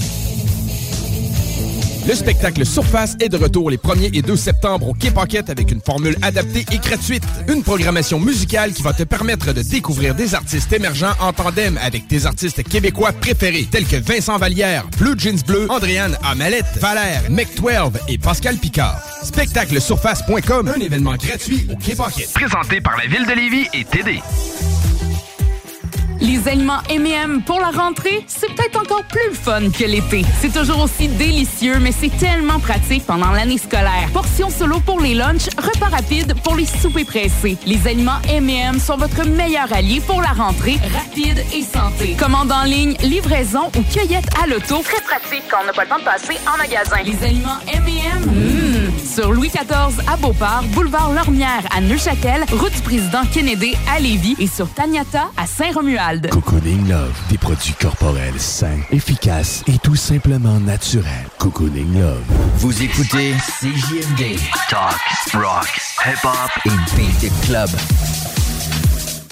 Le 2.07 2.15
spectacle 2.15 2.65
Surface 2.65 3.15
est 3.19 3.29
de 3.29 3.37
retour 3.37 3.69
les 3.69 3.77
1er 3.77 4.09
et 4.13 4.21
2 4.21 4.35
septembre 4.35 4.89
au 4.89 4.93
Quai 4.93 5.11
Paquette 5.11 5.49
avec 5.49 5.71
une 5.71 5.81
formule 5.81 6.17
adaptée 6.21 6.65
et 6.71 6.77
gratuite. 6.79 7.23
Une 7.47 7.63
programmation 7.63 8.19
musicale 8.19 8.73
qui 8.73 8.81
va 8.81 8.93
te 8.93 9.03
permettre 9.03 9.53
de 9.53 9.61
découvrir 9.61 10.15
des 10.15 10.33
artistes 10.33 10.73
émergents 10.73 11.13
en 11.19 11.31
tandem 11.31 11.77
avec 11.81 12.07
tes 12.07 12.25
artistes 12.25 12.63
québécois 12.63 13.11
préférés 13.11 13.67
tels 13.69 13.85
que 13.85 13.97
Vincent 13.97 14.37
Vallière, 14.37 14.85
Blue 14.97 15.13
Jeans 15.17 15.41
Bleu, 15.45 15.67
Andréane 15.69 16.17
Amalette, 16.23 16.77
Valère, 16.79 17.29
Mec12 17.29 17.91
et 18.07 18.17
Pascal 18.17 18.57
Picard. 18.57 18.99
Spectaclesurface.com, 19.23 20.71
un 20.75 20.79
événement 20.79 21.15
gratuit 21.15 21.67
au 21.71 21.75
Quai 21.75 21.95
Paquette. 21.95 22.33
Présenté 22.33 22.81
par 22.81 22.97
la 22.97 23.05
Ville 23.05 23.27
de 23.27 23.33
Lévis 23.33 23.67
et 23.73 23.85
TD. 23.85 24.21
Les 26.21 26.47
aliments 26.47 26.81
M&M 26.87 27.41
pour 27.41 27.59
la 27.59 27.71
rentrée, 27.71 28.23
c'est 28.27 28.53
peut-être 28.53 28.79
encore 28.79 29.03
plus 29.05 29.33
fun 29.33 29.71
que 29.71 29.85
l'été. 29.85 30.23
C'est 30.39 30.53
toujours 30.53 30.83
aussi 30.83 31.07
délicieux, 31.07 31.79
mais 31.79 31.91
c'est 31.91 32.15
tellement 32.15 32.59
pratique 32.59 33.07
pendant 33.07 33.31
l'année 33.31 33.57
scolaire. 33.57 34.07
Portions 34.13 34.51
solo 34.51 34.79
pour 34.81 34.99
les 34.99 35.15
lunchs, 35.15 35.49
repas 35.57 35.89
rapides 35.89 36.35
pour 36.43 36.55
les 36.55 36.67
soupers 36.67 37.05
pressés. 37.05 37.57
Les 37.65 37.87
aliments 37.87 38.21
M&M 38.29 38.79
sont 38.79 38.97
votre 38.97 39.27
meilleur 39.27 39.73
allié 39.73 39.99
pour 39.99 40.21
la 40.21 40.29
rentrée 40.29 40.77
rapide 40.93 41.43
et 41.53 41.63
santé. 41.63 42.15
Commande 42.19 42.51
en 42.51 42.65
ligne, 42.65 42.95
livraison 43.01 43.71
ou 43.75 43.81
cueillette 43.91 44.29
à 44.43 44.45
l'auto. 44.45 44.83
Très 44.83 45.01
pratique 45.01 45.43
quand 45.49 45.57
on 45.63 45.65
n'a 45.65 45.73
pas 45.73 45.83
le 45.85 45.89
temps 45.89 45.99
de 45.99 46.03
passer 46.03 46.37
en 46.53 46.57
magasin. 46.57 46.97
Les 47.03 47.25
aliments 47.25 47.57
M&M, 47.73 48.91
sur 49.03 49.31
Louis 49.31 49.49
XIV 49.49 49.99
à 50.07 50.17
Beauport, 50.17 50.63
boulevard 50.73 51.11
Lormière 51.13 51.63
à 51.75 51.81
Neuchâtel, 51.81 52.45
route 52.51 52.73
du 52.73 52.81
président 52.81 53.23
Kennedy 53.33 53.73
à 53.91 53.99
Lévis 53.99 54.35
et 54.39 54.47
sur 54.47 54.71
Taniata 54.71 55.29
à 55.35 55.47
Saint-Romuald. 55.47 56.10
Cocooning 56.19 56.89
Love, 56.89 57.13
des 57.29 57.37
produits 57.37 57.73
corporels 57.79 58.37
sains, 58.37 58.81
efficaces 58.91 59.63
et 59.67 59.77
tout 59.77 59.95
simplement 59.95 60.59
naturels. 60.59 61.05
Cocooning 61.37 61.99
Love. 61.99 62.23
Vous 62.57 62.83
écoutez 62.83 63.33
CJMD, 63.59 64.37
Talk, 64.69 64.99
Rock, 65.33 65.79
Hip 66.05 66.25
Hop 66.25 66.51
et 66.65 66.95
Beat 66.97 67.31
Club. 67.45 67.69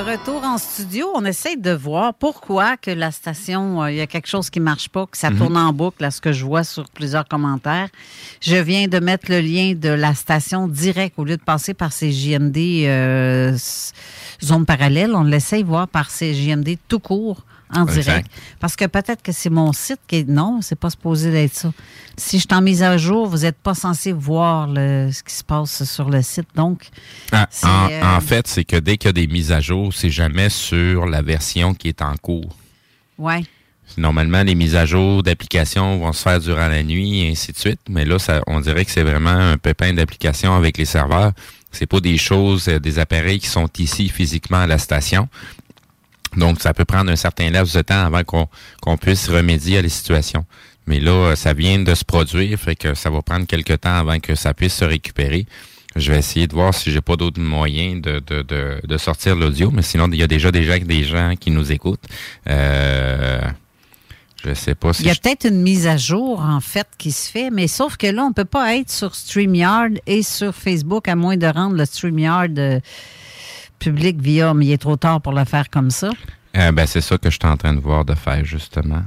Retour 0.00 0.42
en 0.44 0.58
studio, 0.58 1.08
on 1.14 1.24
essaie 1.24 1.56
de 1.56 1.70
voir 1.70 2.14
pourquoi 2.14 2.76
que 2.76 2.90
la 2.90 3.10
station, 3.10 3.82
euh, 3.82 3.90
il 3.90 3.96
y 3.96 4.00
a 4.00 4.06
quelque 4.06 4.28
chose 4.28 4.50
qui 4.50 4.60
marche 4.60 4.88
pas, 4.88 5.06
que 5.06 5.16
ça 5.16 5.30
mhm. 5.30 5.38
tourne 5.38 5.56
en 5.56 5.72
boucle, 5.72 6.04
à 6.04 6.10
ce 6.10 6.20
que 6.20 6.32
je 6.32 6.44
vois 6.44 6.64
sur 6.64 6.88
plusieurs 6.90 7.26
commentaires. 7.26 7.88
Je 8.40 8.56
viens 8.56 8.88
de 8.88 8.98
mettre 8.98 9.30
le 9.30 9.40
lien 9.40 9.74
de 9.74 9.88
la 9.88 10.14
station 10.14 10.68
direct 10.68 11.14
au 11.18 11.24
lieu 11.24 11.36
de 11.36 11.42
passer 11.42 11.74
par 11.74 11.92
ces 11.92 12.12
JMD 12.12 12.56
euh, 12.56 13.56
zones 14.42 14.66
parallèles. 14.66 15.14
On 15.14 15.24
l'essaie 15.24 15.62
voir 15.62 15.88
par 15.88 16.10
ces 16.10 16.34
JMD 16.34 16.76
tout 16.88 17.00
court 17.00 17.44
en 17.74 17.84
direct. 17.84 18.30
Parce 18.60 18.76
que 18.76 18.84
peut-être 18.86 19.22
que 19.22 19.32
c'est 19.32 19.50
mon 19.50 19.72
site 19.72 20.00
qui 20.06 20.16
est. 20.16 20.28
Non, 20.28 20.60
c'est 20.62 20.78
pas 20.78 20.90
supposé 20.90 21.30
d'être 21.30 21.54
ça. 21.54 21.72
Si 22.16 22.38
je 22.38 22.46
suis 22.48 22.54
en 22.54 22.60
mise 22.60 22.82
à 22.82 22.96
jour, 22.96 23.26
vous 23.28 23.38
n'êtes 23.38 23.58
pas 23.58 23.74
censé 23.74 24.12
voir 24.12 24.68
ce 24.68 25.22
qui 25.22 25.34
se 25.34 25.44
passe 25.44 25.84
sur 25.84 26.08
le 26.10 26.22
site. 26.22 26.48
Donc. 26.54 26.88
Ah, 27.32 27.48
euh, 27.64 28.16
en, 28.16 28.20
fait, 28.20 28.46
c'est 28.46 28.64
que 28.64 28.76
dès 28.76 28.96
qu'il 28.96 29.08
y 29.08 29.10
a 29.10 29.12
des 29.12 29.26
mises 29.26 29.52
à 29.52 29.60
jour, 29.60 29.92
c'est 29.92 30.10
jamais 30.10 30.48
sur 30.48 31.06
la 31.06 31.22
version 31.22 31.74
qui 31.74 31.88
est 31.88 32.02
en 32.02 32.14
cours. 32.16 32.56
Oui. 33.18 33.46
Normalement, 33.96 34.42
les 34.42 34.54
mises 34.54 34.76
à 34.76 34.84
jour 34.84 35.22
d'applications 35.22 35.98
vont 35.98 36.12
se 36.12 36.22
faire 36.22 36.40
durant 36.40 36.68
la 36.68 36.82
nuit 36.82 37.22
et 37.22 37.30
ainsi 37.30 37.52
de 37.52 37.58
suite. 37.58 37.80
Mais 37.88 38.04
là, 38.04 38.18
ça, 38.18 38.42
on 38.46 38.60
dirait 38.60 38.84
que 38.84 38.90
c'est 38.90 39.02
vraiment 39.02 39.30
un 39.30 39.56
pépin 39.56 39.92
d'application 39.92 40.54
avec 40.54 40.76
les 40.76 40.84
serveurs. 40.84 41.32
C'est 41.72 41.86
pas 41.86 42.00
des 42.00 42.18
choses, 42.18 42.68
euh, 42.68 42.78
des 42.78 42.98
appareils 42.98 43.40
qui 43.40 43.48
sont 43.48 43.68
ici 43.78 44.08
physiquement 44.08 44.58
à 44.58 44.66
la 44.66 44.78
station. 44.78 45.28
Donc, 46.36 46.60
ça 46.60 46.74
peut 46.74 46.84
prendre 46.84 47.10
un 47.10 47.16
certain 47.16 47.50
laps 47.50 47.74
de 47.74 47.82
temps 47.82 48.04
avant 48.04 48.22
qu'on 48.24 48.96
puisse 48.96 49.28
remédier 49.28 49.78
à 49.78 49.82
la 49.82 49.88
situation. 49.88 50.44
Mais 50.86 51.00
là, 51.00 51.34
ça 51.36 51.52
vient 51.52 51.78
de 51.78 51.94
se 51.94 52.04
produire, 52.04 52.58
fait 52.58 52.76
que 52.76 52.94
ça 52.94 53.10
va 53.10 53.20
prendre 53.22 53.46
quelques 53.46 53.80
temps 53.80 53.94
avant 53.94 54.18
que 54.20 54.34
ça 54.34 54.54
puisse 54.54 54.74
se 54.74 54.84
récupérer. 54.84 55.46
Je 55.96 56.12
vais 56.12 56.18
essayer 56.18 56.46
de 56.46 56.54
voir 56.54 56.74
si 56.74 56.90
j'ai 56.90 57.00
pas 57.00 57.16
d'autres 57.16 57.40
moyens 57.40 58.00
de, 58.00 58.20
de, 58.20 58.42
de, 58.42 58.80
de 58.86 58.98
sortir 58.98 59.34
l'audio, 59.36 59.70
mais 59.70 59.82
sinon, 59.82 60.08
il 60.12 60.18
y 60.18 60.22
a 60.22 60.26
déjà 60.26 60.50
déjà 60.50 60.78
des 60.78 61.04
gens 61.04 61.34
qui 61.38 61.50
nous 61.50 61.72
écoutent. 61.72 62.04
Euh, 62.48 63.40
Je 64.44 64.54
sais 64.54 64.74
pas 64.74 64.92
si. 64.92 65.02
Il 65.02 65.08
y 65.08 65.10
a 65.10 65.14
peut-être 65.14 65.46
une 65.48 65.62
mise 65.62 65.86
à 65.86 65.96
jour, 65.96 66.40
en 66.40 66.60
fait, 66.60 66.86
qui 66.98 67.10
se 67.10 67.28
fait, 67.30 67.50
mais 67.50 67.66
sauf 67.66 67.96
que 67.96 68.06
là, 68.06 68.22
on 68.22 68.28
ne 68.28 68.34
peut 68.34 68.44
pas 68.44 68.76
être 68.76 68.90
sur 68.90 69.14
StreamYard 69.14 69.92
et 70.06 70.22
sur 70.22 70.54
Facebook, 70.54 71.08
à 71.08 71.16
moins 71.16 71.36
de 71.36 71.46
rendre 71.46 71.74
le 71.76 71.84
StreamYard 71.84 72.56
euh, 72.58 72.80
public 73.78 74.20
via, 74.20 74.54
mais 74.54 74.66
il 74.66 74.72
est 74.72 74.78
trop 74.78 74.96
tard 74.96 75.20
pour 75.20 75.32
le 75.32 75.44
faire 75.44 75.70
comme 75.70 75.90
ça? 75.90 76.10
Euh, 76.56 76.72
ben, 76.72 76.86
c'est 76.86 77.00
ça 77.00 77.18
que 77.18 77.30
je 77.30 77.38
suis 77.40 77.48
en 77.48 77.56
train 77.56 77.74
de 77.74 77.80
voir 77.80 78.04
de 78.04 78.14
faire, 78.14 78.44
justement. 78.44 79.02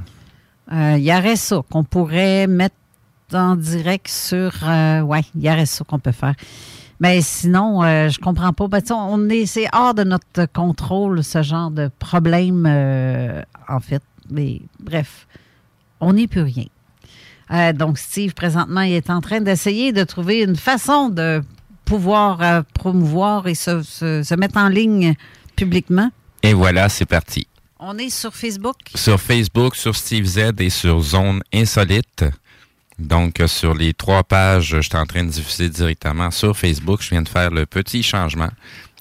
Euh, 0.72 0.94
Il 0.96 1.04
y 1.04 1.12
aurait 1.12 1.36
ça 1.36 1.60
qu'on 1.70 1.84
pourrait 1.84 2.46
mettre 2.46 2.76
en 3.34 3.56
direct 3.56 4.08
sur. 4.08 4.52
Oui, 5.04 5.20
il 5.34 5.42
y 5.42 5.50
aurait 5.50 5.66
ça 5.66 5.84
qu'on 5.84 5.98
peut 5.98 6.12
faire. 6.12 6.34
Mais 7.02 7.20
sinon, 7.20 7.82
euh, 7.82 8.08
je 8.10 8.20
comprends 8.20 8.52
pas. 8.52 8.68
Ben, 8.68 8.80
on 8.92 9.28
est, 9.28 9.44
c'est 9.46 9.66
hors 9.72 9.92
de 9.92 10.04
notre 10.04 10.46
contrôle, 10.46 11.24
ce 11.24 11.42
genre 11.42 11.72
de 11.72 11.90
problème, 11.98 12.64
euh, 12.64 13.42
en 13.68 13.80
fait. 13.80 14.02
Mais 14.30 14.60
bref, 14.78 15.26
on 15.98 16.12
n'y 16.12 16.28
peut 16.28 16.44
rien. 16.44 16.66
Euh, 17.50 17.72
donc, 17.72 17.98
Steve, 17.98 18.34
présentement, 18.34 18.82
il 18.82 18.92
est 18.92 19.10
en 19.10 19.20
train 19.20 19.40
d'essayer 19.40 19.92
de 19.92 20.04
trouver 20.04 20.42
une 20.42 20.54
façon 20.54 21.08
de 21.08 21.42
pouvoir 21.84 22.40
euh, 22.42 22.62
promouvoir 22.74 23.46
et 23.46 23.54
se, 23.54 23.82
se- 23.82 24.22
se 24.22 24.34
mettre 24.34 24.56
en 24.58 24.68
ligne 24.68 25.14
publiquement. 25.56 26.10
Et 26.42 26.54
voilà, 26.54 26.88
c'est 26.88 27.06
parti. 27.06 27.46
On 27.78 27.98
est 27.98 28.10
sur 28.10 28.34
Facebook. 28.34 28.76
Sur 28.94 29.20
Facebook, 29.20 29.74
sur 29.76 29.96
Steve 29.96 30.24
Z 30.24 30.52
et 30.58 30.70
sur 30.70 31.00
Zone 31.00 31.42
Insolite. 31.52 32.24
Donc, 32.98 33.40
euh, 33.40 33.48
sur 33.48 33.74
les 33.74 33.92
trois 33.94 34.22
pages, 34.22 34.76
je 34.76 34.80
suis 34.80 34.96
en 34.96 35.06
train 35.06 35.24
de 35.24 35.30
diffuser 35.30 35.68
directement 35.68 36.30
sur 36.30 36.56
Facebook. 36.56 37.02
Je 37.02 37.10
viens 37.10 37.22
de 37.22 37.28
faire 37.28 37.50
le 37.50 37.66
petit 37.66 38.02
changement. 38.02 38.50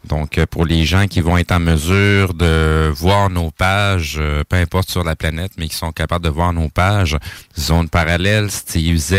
Donc, 0.05 0.39
euh, 0.39 0.47
pour 0.47 0.65
les 0.65 0.84
gens 0.86 1.05
qui 1.05 1.21
vont 1.21 1.38
être 1.38 1.51
en 1.51 1.59
mesure 1.59 2.34
de 2.34 2.91
voir 2.95 3.29
nos 3.29 3.51
pages, 3.51 4.19
peu 4.49 4.55
importe 4.55 4.89
sur 4.89 5.03
la 5.03 5.15
planète, 5.15 5.51
mais 5.57 5.67
qui 5.67 5.75
sont 5.75 5.91
capables 5.91 6.25
de 6.25 6.29
voir 6.32 6.51
nos 6.53 6.69
pages, 6.69 7.17
Zone 7.59 7.88
Parallèle, 7.89 8.49
Steve 8.49 8.97
Z 8.97 9.15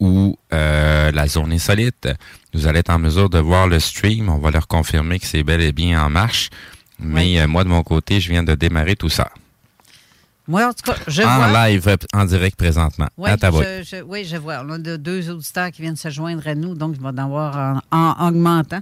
ou 0.00 0.38
euh, 0.54 1.10
la 1.12 1.26
Zone 1.26 1.52
Insolite, 1.52 2.08
vous 2.54 2.66
allez 2.66 2.80
être 2.80 2.90
en 2.90 2.98
mesure 2.98 3.28
de 3.30 3.38
voir 3.38 3.66
le 3.68 3.78
stream. 3.80 4.28
On 4.28 4.38
va 4.38 4.50
leur 4.50 4.66
confirmer 4.66 5.18
que 5.18 5.26
c'est 5.26 5.42
bel 5.42 5.60
et 5.60 5.72
bien 5.72 6.02
en 6.04 6.10
marche. 6.10 6.50
Mais 7.00 7.40
euh, 7.40 7.46
moi, 7.46 7.62
de 7.64 7.68
mon 7.68 7.82
côté, 7.82 8.20
je 8.20 8.28
viens 8.30 8.42
de 8.42 8.54
démarrer 8.54 8.96
tout 8.96 9.08
ça. 9.08 9.28
Moi, 10.48 10.66
en 10.66 10.72
tout 10.72 10.90
cas, 10.90 10.96
je 11.06 11.22
en 11.22 11.36
vois. 11.50 11.68
live, 11.68 11.86
euh, 11.88 11.96
en 12.14 12.24
direct 12.24 12.56
présentement. 12.56 13.06
Oui, 13.18 13.28
à 13.28 13.36
ta 13.36 13.50
je, 13.50 13.82
je- 13.84 14.02
oui, 14.02 14.24
je 14.24 14.36
vois. 14.38 14.62
On 14.66 14.70
a 14.70 14.78
de- 14.78 14.96
deux 14.96 15.28
auditeurs 15.30 15.70
qui 15.70 15.82
viennent 15.82 15.94
se 15.96 16.08
joindre 16.08 16.46
à 16.48 16.54
nous, 16.54 16.74
donc 16.74 16.94
je 16.96 17.00
vais 17.00 17.08
en 17.08 17.18
avoir 17.18 17.82
en, 17.90 17.98
en 18.16 18.28
augmentant. 18.28 18.80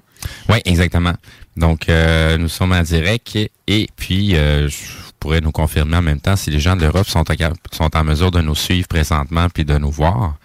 Oui, 0.49 0.59
exactement. 0.65 1.15
Donc, 1.57 1.89
euh, 1.89 2.39
nous 2.39 2.49
sommes 2.49 2.71
en 2.73 2.83
direct 2.83 3.35
et, 3.35 3.51
et 3.67 3.89
puis, 3.97 4.37
euh, 4.37 4.69
je 4.69 4.77
pourrais 5.19 5.41
nous 5.41 5.51
confirmer 5.51 5.97
en 5.97 6.03
même 6.03 6.21
temps 6.21 6.37
si 6.37 6.51
les 6.51 6.61
gens 6.61 6.77
de 6.77 6.83
l'Europe 6.83 7.09
sont, 7.09 7.29
à- 7.29 7.53
sont 7.73 7.97
en 7.97 8.05
mesure 8.05 8.31
de 8.31 8.41
nous 8.41 8.55
suivre 8.55 8.87
présentement 8.87 9.49
puis 9.53 9.65
de 9.65 9.77
nous 9.77 9.91
voir. 9.91 10.37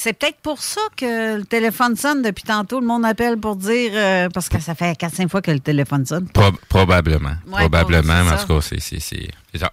C'est 0.00 0.12
peut-être 0.12 0.38
pour 0.42 0.62
ça 0.62 0.80
que 0.96 1.38
le 1.38 1.44
téléphone 1.44 1.96
sonne 1.96 2.22
depuis 2.22 2.44
tantôt. 2.44 2.78
Le 2.78 2.86
monde 2.86 3.04
appelle 3.04 3.36
pour 3.36 3.56
dire, 3.56 3.90
euh, 3.94 4.28
parce 4.32 4.48
que 4.48 4.60
ça 4.60 4.76
fait 4.76 4.92
4-5 4.96 5.28
fois 5.28 5.42
que 5.42 5.50
le 5.50 5.58
téléphone 5.58 6.06
sonne. 6.06 6.28
Pro- 6.28 6.52
probablement. 6.68 7.30
Ouais, 7.48 7.58
probablement, 7.58 8.22
mais 8.24 8.30
en 8.30 8.36
tout 8.36 8.46
cas, 8.60 8.60
c'est- 8.60 8.78
ça. 9.00 9.72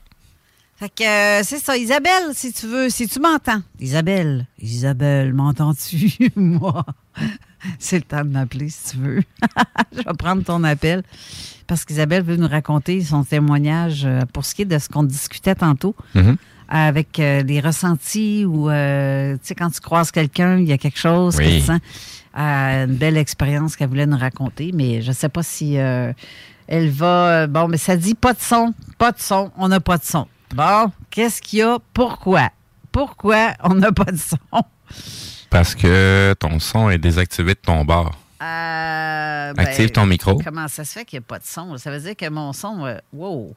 Fait 0.77 0.89
que 0.89 1.03
euh, 1.03 1.43
c'est 1.43 1.59
ça. 1.59 1.77
Isabelle, 1.77 2.31
si 2.33 2.51
tu 2.51 2.65
veux, 2.65 2.89
si 2.89 3.07
tu 3.07 3.19
m'entends. 3.19 3.61
Isabelle, 3.79 4.47
Isabelle, 4.59 5.31
m'entends-tu? 5.31 6.17
Moi, 6.35 6.83
c'est 7.77 7.97
le 7.97 8.01
temps 8.01 8.25
de 8.25 8.29
m'appeler 8.31 8.69
si 8.69 8.91
tu 8.93 8.97
veux. 8.97 9.21
Je 9.93 9.97
vais 9.97 10.13
prendre 10.17 10.43
ton 10.43 10.63
appel 10.63 11.03
parce 11.67 11.85
qu'Isabelle 11.85 12.23
veut 12.23 12.35
nous 12.35 12.47
raconter 12.47 13.01
son 13.03 13.23
témoignage 13.23 14.05
euh, 14.05 14.21
pour 14.33 14.43
ce 14.43 14.55
qui 14.55 14.63
est 14.63 14.65
de 14.65 14.77
ce 14.79 14.89
qu'on 14.89 15.03
discutait 15.03 15.55
tantôt. 15.55 15.95
Mhm. 16.15 16.35
Avec 16.67 17.19
euh, 17.19 17.43
les 17.43 17.59
ressentis 17.59 18.43
ou, 18.45 18.69
euh, 18.69 19.33
tu 19.35 19.39
sais, 19.43 19.55
quand 19.55 19.69
tu 19.69 19.79
croises 19.81 20.09
quelqu'un, 20.11 20.57
il 20.57 20.65
y 20.67 20.73
a 20.73 20.77
quelque 20.79 20.97
chose 20.97 21.35
que 21.37 21.43
Oui. 21.43 21.59
tu 21.59 21.65
sens. 21.65 21.79
Euh, 22.37 22.85
une 22.85 22.95
belle 22.95 23.17
expérience 23.17 23.75
qu'elle 23.75 23.87
voulait 23.89 24.07
nous 24.07 24.17
raconter, 24.17 24.71
mais 24.73 25.01
je 25.01 25.09
ne 25.09 25.13
sais 25.13 25.29
pas 25.29 25.43
si 25.43 25.77
euh, 25.77 26.11
elle 26.67 26.89
va. 26.89 27.47
Bon, 27.47 27.67
mais 27.67 27.77
ça 27.77 27.95
dit 27.95 28.15
pas 28.15 28.33
de 28.33 28.41
son, 28.41 28.73
pas 28.97 29.11
de 29.11 29.19
son, 29.19 29.51
on 29.57 29.67
n'a 29.69 29.79
pas 29.79 29.97
de 29.97 30.03
son. 30.03 30.27
Bon, 30.53 30.91
qu'est-ce 31.11 31.41
qu'il 31.41 31.59
y 31.59 31.61
a? 31.61 31.77
Pourquoi? 31.93 32.49
Pourquoi 32.91 33.53
on 33.63 33.75
n'a 33.75 33.91
pas 33.91 34.11
de 34.11 34.17
son? 34.17 34.37
Parce 35.49 35.75
que 35.75 36.33
ton 36.39 36.59
son 36.59 36.89
est 36.89 36.97
désactivé 36.97 37.53
de 37.53 37.59
ton 37.59 37.85
bord. 37.85 38.11
Active 38.39 39.91
ton 39.91 40.05
micro. 40.05 40.37
Comment 40.43 40.67
ça 40.67 40.83
se 40.83 40.91
fait 40.93 41.05
qu'il 41.05 41.19
n'y 41.19 41.23
a 41.23 41.27
pas 41.27 41.39
de 41.39 41.45
son? 41.45 41.77
Ça 41.77 41.91
veut 41.91 41.99
dire 41.99 42.15
que 42.15 42.29
mon 42.29 42.51
son, 42.53 42.97
wow, 43.13 43.55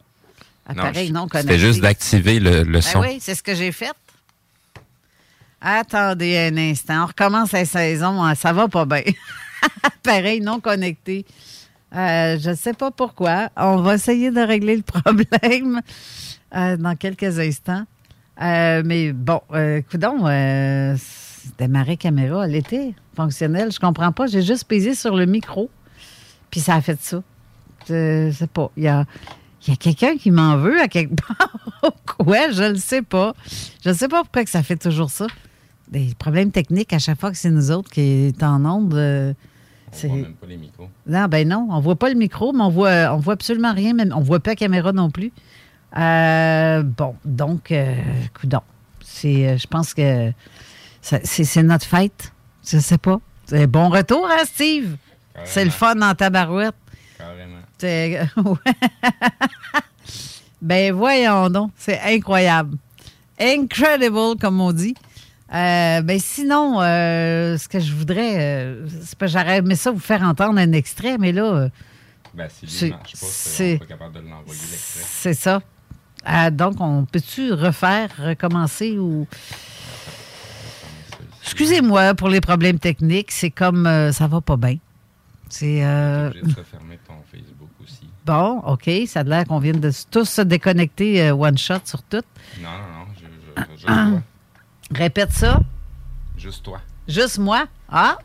appareil 0.69 1.11
non, 1.13 1.27
connecté. 1.29 1.59
Juste 1.59 1.81
d'activer 1.81 2.39
le, 2.41 2.63
le 2.63 2.73
Ben 2.73 2.81
son. 2.83 3.01
oui, 3.01 3.19
c'est 3.21 3.35
ce 3.35 3.43
que 3.43 3.55
j'ai 3.55 3.73
fait. 3.73 3.93
Attendez 5.61 6.37
un 6.39 6.57
instant. 6.57 7.03
On 7.03 7.07
recommence 7.07 7.53
la 7.53 7.65
saison. 7.65 8.23
hein, 8.23 8.35
Ça 8.35 8.53
va 8.53 8.69
pas 8.69 8.85
bien. 8.85 9.03
Pareil, 10.03 10.41
non 10.41 10.61
connecté. 10.61 11.25
Euh, 11.95 12.39
je 12.39 12.51
ne 12.51 12.55
sais 12.55 12.75
pas 12.75 12.91
pourquoi. 12.91 13.49
On 13.57 13.79
va 13.79 13.95
essayer 13.95 14.31
de 14.31 14.41
régler 14.41 14.77
le 14.77 14.83
problème 15.01 15.81
euh, 16.55 16.77
dans 16.77 16.95
quelques 16.97 17.39
instants. 17.41 17.85
Euh, 18.41 18.83
mais 18.85 19.13
bon, 19.13 19.41
euh, 19.53 19.83
démarrer 21.59 21.97
caméra, 21.97 22.47
elle 22.47 22.55
était 22.55 22.95
fonctionnelle. 23.17 23.73
Je 23.73 23.81
comprends 23.81 24.13
pas. 24.13 24.27
J'ai 24.29 24.43
juste 24.43 24.65
pesé 24.65 24.95
sur 24.95 25.17
le 25.17 25.27
micro, 25.27 25.71
puis 26.51 26.61
ça 26.61 26.77
a 26.77 26.81
fait 26.81 27.01
ça. 27.03 27.21
Je 27.89 28.31
sais 28.33 28.47
pas. 28.47 28.71
Il 28.77 28.85
y 28.85 28.89
a, 28.89 29.05
il 29.67 29.71
y 29.71 29.73
a 29.73 29.77
quelqu'un 29.77 30.17
qui 30.17 30.31
m'en 30.31 30.57
veut 30.57 30.81
à 30.81 30.89
quelque 30.89 31.15
part. 31.23 31.93
Quoi? 32.07 32.51
Je 32.51 32.63
ne 32.65 32.77
sais 32.77 33.03
pas. 33.03 33.35
Je 33.85 33.91
ne 33.91 33.95
sais 33.95 34.09
pas 34.09 34.23
pourquoi 34.23 34.45
que 34.45 34.51
ça 34.51 34.63
fait 34.63 34.77
toujours 34.77 35.11
ça. 35.11 35.27
Des 35.91 36.13
problèmes 36.19 36.51
techniques 36.51 36.93
à 36.93 36.99
chaque 36.99 37.19
fois 37.21 37.31
que 37.31 37.37
c'est 37.37 37.51
nous 37.51 37.71
autres 37.71 37.91
qui 37.91 38.01
est 38.01 38.43
en 38.43 38.65
onde. 38.65 38.95
euh, 38.95 39.33
c'est- 39.91 40.09
pas 40.09 40.47
les 40.47 40.57
micros. 40.59 40.89
non, 41.07 41.27
ben 41.29 41.49
non, 41.49 41.67
on 41.71 41.81
voit 41.81 41.97
pas 41.97 42.09
le 42.11 42.15
micro, 42.15 42.53
mais 42.53 42.63
on 42.63 42.69
voit, 42.69 43.11
on 43.15 43.17
voit 43.19 43.33
absolument 43.35 43.73
rien, 43.73 43.95
même 43.95 44.13
on 44.15 44.21
voit 44.21 44.41
pas 44.41 44.51
la 44.51 44.57
caméra 44.57 44.93
non 44.93 45.11
plus. 45.11 45.33
Euh, 45.97 46.83
bon, 46.83 47.15
donc, 47.25 47.73
euh, 47.73 47.95
coudonc. 48.39 48.63
C'est, 49.01 49.49
euh, 49.49 49.57
je 49.57 49.67
pense 49.67 49.95
que 49.95 50.31
c'est, 51.01 51.25
c'est 51.25 51.63
notre 51.63 51.87
fête. 51.87 52.33
Je 52.67 52.79
sais 52.79 52.99
pas. 52.99 53.19
C'est 53.47 53.67
bon 53.67 53.89
retour, 53.89 54.29
hein, 54.31 54.45
Steve? 54.45 54.97
C'est 55.45 55.65
le 55.65 55.71
fun 55.71 55.99
en 56.03 56.15
tabarouette. 56.15 56.75
Ouais. 58.37 58.55
ben 60.61 60.93
voyons 60.93 61.49
donc, 61.51 61.71
c'est 61.77 62.01
incroyable. 62.01 62.77
Incredible, 63.41 64.37
comme 64.41 64.61
on 64.61 64.73
dit. 64.73 64.95
Euh, 65.55 66.03
ben 66.03 66.19
sinon, 66.19 66.81
euh, 66.83 67.57
ce 67.57 67.69
que 67.69 67.79
je 67.81 67.93
voudrais, 67.95 68.37
euh, 68.39 68.87
c'est 69.03 69.17
pas 69.17 69.29
j'aurais 69.29 69.59
aimé 69.59 69.77
ça 69.77 69.91
vous 69.91 69.99
faire 70.01 70.23
entendre 70.23 70.59
un 70.59 70.73
extrait, 70.73 71.17
mais 71.19 71.33
là, 71.33 71.45
euh, 71.45 71.69
Ben, 72.35 72.49
si 72.51 72.91
marche 72.91 73.13
pas, 73.13 73.19
c'est- 73.31 73.79
pas 73.79 73.87
capable 73.87 74.15
de 74.17 74.21
l'envoyer 74.21 74.61
l'extrait. 74.71 75.05
c'est 75.07 75.35
ça. 75.35 75.63
Ah, 76.25 76.51
donc, 76.51 76.75
on 76.81 77.05
peut-tu 77.07 77.53
refaire, 77.53 78.11
recommencer 78.19 78.99
ou? 78.99 79.27
Excusez-moi 81.43 82.15
pour 82.15 82.29
les 82.29 82.41
problèmes 82.41 82.79
techniques, 82.79 83.31
c'est 83.31 83.51
comme 83.51 83.87
euh, 83.87 84.13
ça 84.13 84.27
va 84.27 84.41
pas 84.41 84.57
bien. 84.57 84.77
C'est. 85.49 85.83
euh, 85.83 86.29
de 86.31 86.53
fermer 86.63 86.99
ton 87.07 87.15
Facebook. 87.33 87.58
Bon, 88.29 88.59
OK, 88.67 88.91
ça 89.07 89.21
a 89.21 89.23
l'air 89.23 89.47
qu'on 89.47 89.59
vient 89.59 89.73
de 89.73 89.91
tous 90.11 90.29
se 90.29 90.43
déconnecter 90.43 91.23
euh, 91.23 91.35
one 91.35 91.57
shot 91.57 91.81
sur 91.87 92.03
tout. 92.03 92.21
Non, 92.61 92.69
non, 92.69 92.99
non, 92.99 93.07
je, 93.17 93.81
je, 93.81 93.87
toi. 93.87 94.23
Répète 94.95 95.33
ça. 95.33 95.61
Juste 96.37 96.63
toi. 96.63 96.83
Juste 97.09 97.39
moi? 97.39 97.65
Ah! 97.89 98.19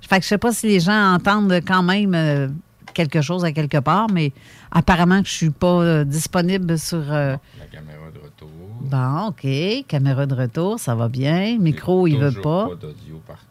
Fait 0.00 0.16
que 0.16 0.22
je 0.22 0.28
sais 0.28 0.38
pas 0.38 0.54
si 0.54 0.66
les 0.66 0.80
gens 0.80 1.12
entendent 1.12 1.60
quand 1.66 1.82
même 1.82 2.14
euh, 2.14 2.48
quelque 2.94 3.20
chose 3.20 3.44
à 3.44 3.52
quelque 3.52 3.76
part, 3.76 4.06
mais 4.10 4.32
apparemment 4.70 5.20
que 5.20 5.28
je 5.28 5.34
suis 5.34 5.50
pas 5.50 5.82
euh, 5.82 6.04
disponible 6.04 6.78
sur. 6.78 7.00
La 7.00 7.38
caméra 7.70 8.10
de 8.14 8.18
retour. 8.18 8.48
Bon, 8.80 9.26
OK. 9.26 9.46
Caméra 9.88 10.24
de 10.24 10.34
retour, 10.36 10.80
ça 10.80 10.94
va 10.94 11.08
bien. 11.08 11.58
Micro, 11.58 12.06
il 12.06 12.16
veut 12.16 12.32
pas. 12.32 12.68
pas 12.68 12.74
d'audio 12.76 13.20
par 13.26 13.36
contre. 13.36 13.49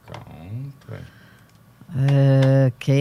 Euh, 1.97 2.67
OK. 2.67 2.91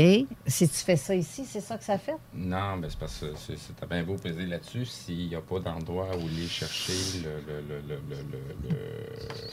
Si 0.46 0.66
tu 0.68 0.74
fais 0.76 0.96
ça 0.96 1.14
ici, 1.14 1.44
c'est 1.46 1.60
ça 1.60 1.76
que 1.76 1.84
ça 1.84 1.98
fait? 1.98 2.14
Non, 2.34 2.76
mais 2.80 2.88
c'est 2.88 2.98
parce 2.98 3.18
que 3.18 3.26
c'est- 3.36 3.86
bien 3.88 4.02
beau 4.02 4.14
peser 4.16 4.46
là-dessus 4.46 4.86
s'il 4.86 5.28
n'y 5.28 5.34
a 5.34 5.40
pas 5.40 5.58
d'endroit 5.60 6.06
où 6.16 6.26
aller 6.26 6.46
chercher 6.48 6.92
le. 7.22 7.30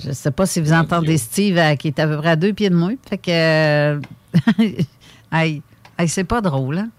Je 0.04 0.12
sais 0.12 0.32
pas 0.32 0.46
si 0.46 0.62
vous 0.62 0.72
entendez 0.74 1.18
Steve 1.18 1.58
euh, 1.58 1.76
qui 1.76 1.88
est 1.90 2.00
à 2.00 2.08
peu 2.08 2.18
près 2.18 2.30
à 2.32 2.36
deux 2.36 2.54
pieds 2.54 2.70
de 2.70 2.76
moi. 2.76 2.92
Fait 3.10 3.18
que. 3.18 3.32
euh, 3.32 4.00
hey, 5.32 5.62
hey, 5.98 6.08
c'est 6.08 6.24
pas 6.24 6.42
drôle, 6.42 6.78
hein? 6.78 6.90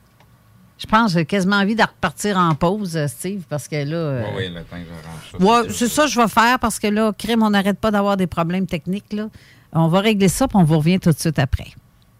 Je 0.78 0.84
pense 0.86 1.14
que 1.14 1.20
j'ai 1.20 1.24
quasiment 1.24 1.56
envie 1.56 1.74
de 1.74 1.80
repartir 1.82 2.36
en 2.36 2.54
pause, 2.54 2.98
Steve, 3.06 3.44
parce 3.48 3.66
que 3.66 3.76
là. 3.76 3.96
euh, 3.96 4.22
Ouais, 4.30 4.36
ouais, 4.36 4.48
le 4.50 4.62
temps 4.62 4.76
que 4.76 4.82
je 4.84 5.38
range 5.40 5.42
ça. 5.42 5.62
Ouais, 5.62 5.68
c'est 5.72 5.88
ça 5.88 6.02
que 6.04 6.10
je 6.10 6.20
vais 6.20 6.28
faire 6.28 6.58
parce 6.58 6.78
que 6.78 6.86
là, 6.88 7.12
crime, 7.16 7.42
on 7.42 7.48
n'arrête 7.50 7.78
pas 7.80 7.90
d'avoir 7.90 8.18
des 8.18 8.26
problèmes 8.26 8.66
techniques. 8.66 9.14
Là. 9.14 9.28
On 9.72 9.88
va 9.88 10.00
régler 10.00 10.28
ça, 10.28 10.46
puis 10.48 10.58
on 10.58 10.64
vous 10.64 10.76
revient 10.78 11.00
tout 11.00 11.10
de 11.12 11.18
suite 11.18 11.38
après. 11.38 11.68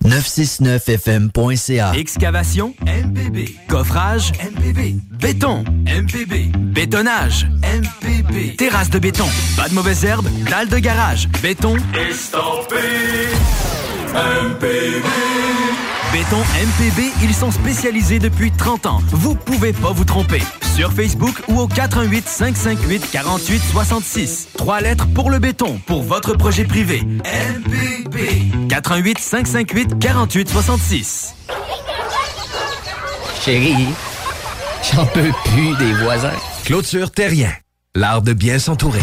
969fm.ca. 0.05 1.93
Excavation 1.95 2.75
MPB. 2.87 3.57
Coffrage 3.69 4.33
MPB. 4.41 5.01
Béton 5.21 5.65
MPB. 5.87 6.57
Bétonnage 6.57 7.47
MPB. 7.63 8.57
Terrasse 8.57 8.91
de 8.91 8.99
béton. 8.99 9.27
Pas 9.57 9.69
de 9.69 9.75
mauvaises 9.75 10.05
herbes. 10.05 10.29
Dalle 10.49 10.69
de 10.69 10.79
garage. 10.79 11.29
Béton. 11.43 11.77
Estampé 12.09 12.77
MPB. 14.15 15.05
Béton 16.13 16.39
MPB, 16.39 17.13
ils 17.23 17.35
sont 17.35 17.51
spécialisés 17.51 18.19
depuis 18.19 18.51
30 18.53 18.87
ans. 18.87 19.01
Vous 19.11 19.35
pouvez 19.35 19.73
pas 19.73 19.91
vous 19.93 20.05
tromper. 20.05 20.41
Sur 20.75 20.93
Facebook 20.93 21.35
ou 21.49 21.61
au 21.61 21.67
418 21.67 22.29
558 22.29 23.11
48 23.11 23.63
66. 23.73 24.49
Trois 24.57 24.81
lettres 24.81 25.07
pour 25.15 25.31
le 25.31 25.39
béton, 25.39 25.81
pour 25.87 26.03
votre 26.03 26.35
projet 26.35 26.65
privé. 26.65 27.03
MPB. 27.25 28.69
418 28.69 29.19
558 29.19 29.99
48 29.99 30.49
66. 30.49 31.35
Chérie, 33.45 33.89
j'en 34.93 35.07
peux 35.07 35.31
plus 35.45 35.77
des 35.77 35.93
voisins. 35.95 36.33
Clôture 36.65 37.11
Terrien, 37.11 37.53
l'art 37.95 38.23
de 38.23 38.33
bien 38.33 38.59
s'entourer. 38.59 39.03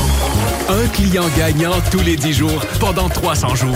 Un 0.69 0.87
client 0.89 1.25
gagnant 1.37 1.73
tous 1.91 1.99
les 1.99 2.15
10 2.15 2.33
jours 2.33 2.65
pendant 2.79 3.09
300 3.09 3.55
jours. 3.55 3.75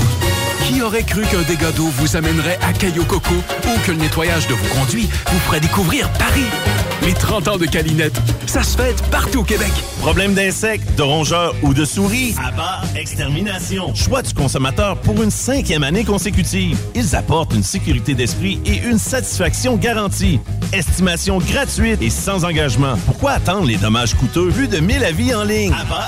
Qui 0.67 0.81
aurait 0.81 1.03
cru 1.03 1.21
qu'un 1.23 1.43
dégât 1.43 1.71
d'eau 1.71 1.87
vous 1.97 2.15
amènerait 2.15 2.57
à 2.67 2.73
Caillou 2.73 3.03
Coco 3.05 3.35
ou 3.35 3.79
que 3.85 3.91
le 3.91 3.97
nettoyage 3.97 4.47
de 4.47 4.53
vos 4.53 4.73
conduits 4.73 5.09
vous 5.31 5.39
ferait 5.39 5.59
découvrir 5.59 6.09
Paris? 6.13 6.45
Les 7.03 7.13
30 7.13 7.49
ans 7.49 7.57
de 7.57 7.65
Calinette, 7.65 8.19
ça 8.47 8.63
se 8.63 8.75
fête 8.75 8.99
partout 9.11 9.41
au 9.41 9.43
Québec. 9.43 9.71
Problème 9.99 10.33
d'insectes, 10.33 10.95
de 10.95 11.03
rongeurs 11.03 11.53
ou 11.61 11.73
de 11.73 11.85
souris? 11.85 12.33
Abba 12.43 12.81
Extermination. 12.95 13.93
Choix 13.93 14.23
du 14.23 14.33
consommateur 14.33 14.97
pour 14.97 15.21
une 15.21 15.29
cinquième 15.29 15.83
année 15.83 16.03
consécutive. 16.03 16.77
Ils 16.95 17.15
apportent 17.15 17.53
une 17.53 17.63
sécurité 17.63 18.15
d'esprit 18.15 18.59
et 18.65 18.77
une 18.77 18.97
satisfaction 18.97 19.75
garantie. 19.75 20.39
Estimation 20.73 21.37
gratuite 21.37 22.01
et 22.01 22.09
sans 22.09 22.43
engagement. 22.43 22.95
Pourquoi 23.05 23.33
attendre 23.33 23.67
les 23.67 23.77
dommages 23.77 24.15
coûteux 24.15 24.49
vu 24.49 24.67
de 24.67 24.79
1000 24.79 25.03
avis 25.03 25.35
en 25.35 25.43
ligne? 25.43 25.73
Abba 25.73 26.07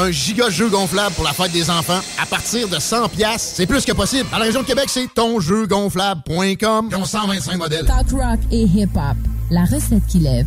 Un 0.00 0.10
giga 0.12 0.48
jeu 0.48 0.70
gonflable 0.70 1.14
pour 1.14 1.24
la 1.24 1.34
fête 1.34 1.52
des 1.52 1.68
enfants 1.68 2.00
à 2.18 2.24
partir 2.24 2.68
de 2.68 2.78
100 2.78 3.10
pièces, 3.10 3.52
c'est 3.54 3.66
plus 3.66 3.84
que 3.84 3.92
possible. 3.92 4.26
Dans 4.30 4.38
la 4.38 4.46
région 4.46 4.62
de 4.62 4.66
Québec, 4.66 4.86
c'est 4.88 5.12
tonjeugonflable.com. 5.12 6.88
Ils 6.90 6.96
ont 6.96 7.04
125 7.04 7.58
modèles. 7.58 7.84
Talk 7.84 8.10
rock 8.12 8.40
et 8.50 8.62
hip-hop, 8.62 9.16
la 9.50 9.64
recette 9.64 10.06
qui 10.08 10.20
lève. 10.20 10.46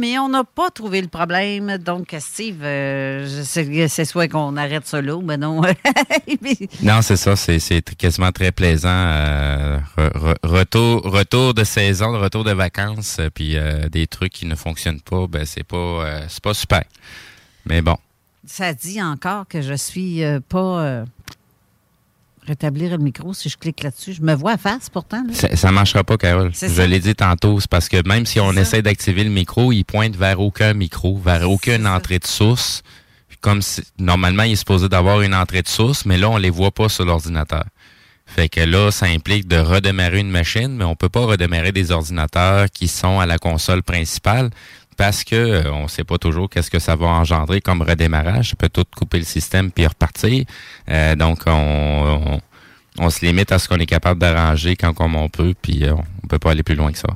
Mais 0.00 0.18
on 0.18 0.28
n'a 0.30 0.42
pas 0.44 0.70
trouvé 0.70 1.00
le 1.02 1.08
problème. 1.08 1.76
Donc, 1.78 2.16
Steve, 2.18 2.60
euh, 2.62 3.26
c'est 3.44 4.04
soit 4.04 4.26
qu'on 4.28 4.56
arrête 4.56 4.86
ça 4.86 5.00
là, 5.00 5.20
mais 5.24 5.36
non. 5.36 5.60
Non, 6.82 7.02
c'est 7.02 7.16
ça, 7.16 7.36
c'est, 7.36 7.58
c'est 7.58 7.82
quasiment 7.96 8.32
très 8.32 8.50
plaisant. 8.52 8.88
euh, 8.88 9.78
re- 9.96 10.12
re- 10.12 10.36
retour, 10.42 11.02
retour 11.02 11.54
de 11.54 11.64
saison, 11.64 12.18
retour 12.18 12.44
de 12.44 12.52
vacances, 12.52 13.18
euh, 13.20 13.28
puis 13.32 13.56
euh, 13.56 13.88
des 13.88 14.06
trucs 14.06 14.32
qui 14.32 14.46
ne 14.46 14.54
fonctionnent 14.54 15.00
pas, 15.02 15.26
ben 15.28 15.44
c'est 15.44 15.62
pas, 15.64 16.22
c'est 16.28 16.42
pas 16.42 16.54
super. 16.54 16.82
Mais 17.66 17.82
bon, 17.82 17.96
Ça 18.46 18.72
dit 18.72 19.02
encore 19.02 19.46
que 19.46 19.60
je 19.60 19.74
suis 19.74 20.22
pas. 20.48 21.04
Rétablir 22.46 22.90
le 22.92 22.98
micro 22.98 23.34
si 23.34 23.48
je 23.48 23.56
clique 23.56 23.82
là-dessus. 23.82 24.14
Je 24.14 24.22
me 24.22 24.34
vois 24.34 24.52
à 24.52 24.56
face 24.56 24.88
pourtant. 24.90 25.22
là. 25.26 25.34
ça, 25.34 25.54
ça 25.56 25.72
marchera 25.72 26.04
pas, 26.04 26.16
Carole. 26.16 26.52
Je 26.54 26.82
l'ai 26.82 26.98
dit 26.98 27.14
tantôt, 27.14 27.60
c'est 27.60 27.70
parce 27.70 27.88
que 27.88 28.06
même 28.06 28.26
si 28.26 28.40
on 28.40 28.52
essaie 28.52 28.82
d'activer 28.82 29.24
le 29.24 29.30
micro, 29.30 29.72
il 29.72 29.84
pointe 29.84 30.16
vers 30.16 30.40
aucun 30.40 30.74
micro, 30.74 31.16
vers 31.18 31.50
aucune 31.50 31.86
entrée 31.86 32.18
de 32.18 32.26
source. 32.26 32.82
Comme 33.40 33.62
si, 33.62 33.82
normalement, 33.98 34.42
il 34.42 34.52
est 34.52 34.56
supposé 34.56 34.88
d'avoir 34.88 35.22
une 35.22 35.34
entrée 35.34 35.62
de 35.62 35.68
source, 35.68 36.04
mais 36.04 36.18
là, 36.18 36.28
on 36.28 36.36
les 36.36 36.50
voit 36.50 36.72
pas 36.72 36.90
sur 36.90 37.06
l'ordinateur. 37.06 37.64
Fait 38.26 38.48
que 38.48 38.60
là, 38.60 38.90
ça 38.92 39.06
implique 39.06 39.48
de 39.48 39.56
redémarrer 39.56 40.20
une 40.20 40.30
machine, 40.30 40.68
mais 40.76 40.84
on 40.84 40.94
peut 40.94 41.08
pas 41.08 41.24
redémarrer 41.24 41.72
des 41.72 41.90
ordinateurs 41.90 42.70
qui 42.70 42.86
sont 42.86 43.18
à 43.18 43.26
la 43.26 43.38
console 43.38 43.82
principale 43.82 44.50
parce 45.00 45.24
que 45.24 45.34
euh, 45.34 45.72
on 45.72 45.88
sait 45.88 46.04
pas 46.04 46.18
toujours 46.18 46.50
qu'est-ce 46.50 46.70
que 46.70 46.78
ça 46.78 46.94
va 46.94 47.06
engendrer 47.06 47.62
comme 47.62 47.80
redémarrage. 47.80 48.50
Ça 48.50 48.56
peut 48.56 48.68
tout 48.68 48.84
couper 48.94 49.16
le 49.18 49.24
système 49.24 49.72
puis 49.72 49.86
repartir. 49.86 50.44
Euh, 50.90 51.16
donc, 51.16 51.40
on, 51.46 51.50
on, 51.50 52.40
on 52.98 53.08
se 53.08 53.24
limite 53.24 53.50
à 53.50 53.58
ce 53.58 53.66
qu'on 53.66 53.78
est 53.78 53.86
capable 53.86 54.20
d'arranger 54.20 54.76
quand 54.76 54.92
comme 54.92 55.16
on 55.16 55.30
peut, 55.30 55.54
puis 55.62 55.84
euh, 55.86 55.94
on 56.22 56.26
peut 56.28 56.38
pas 56.38 56.50
aller 56.50 56.62
plus 56.62 56.74
loin 56.74 56.92
que 56.92 56.98
ça. 56.98 57.08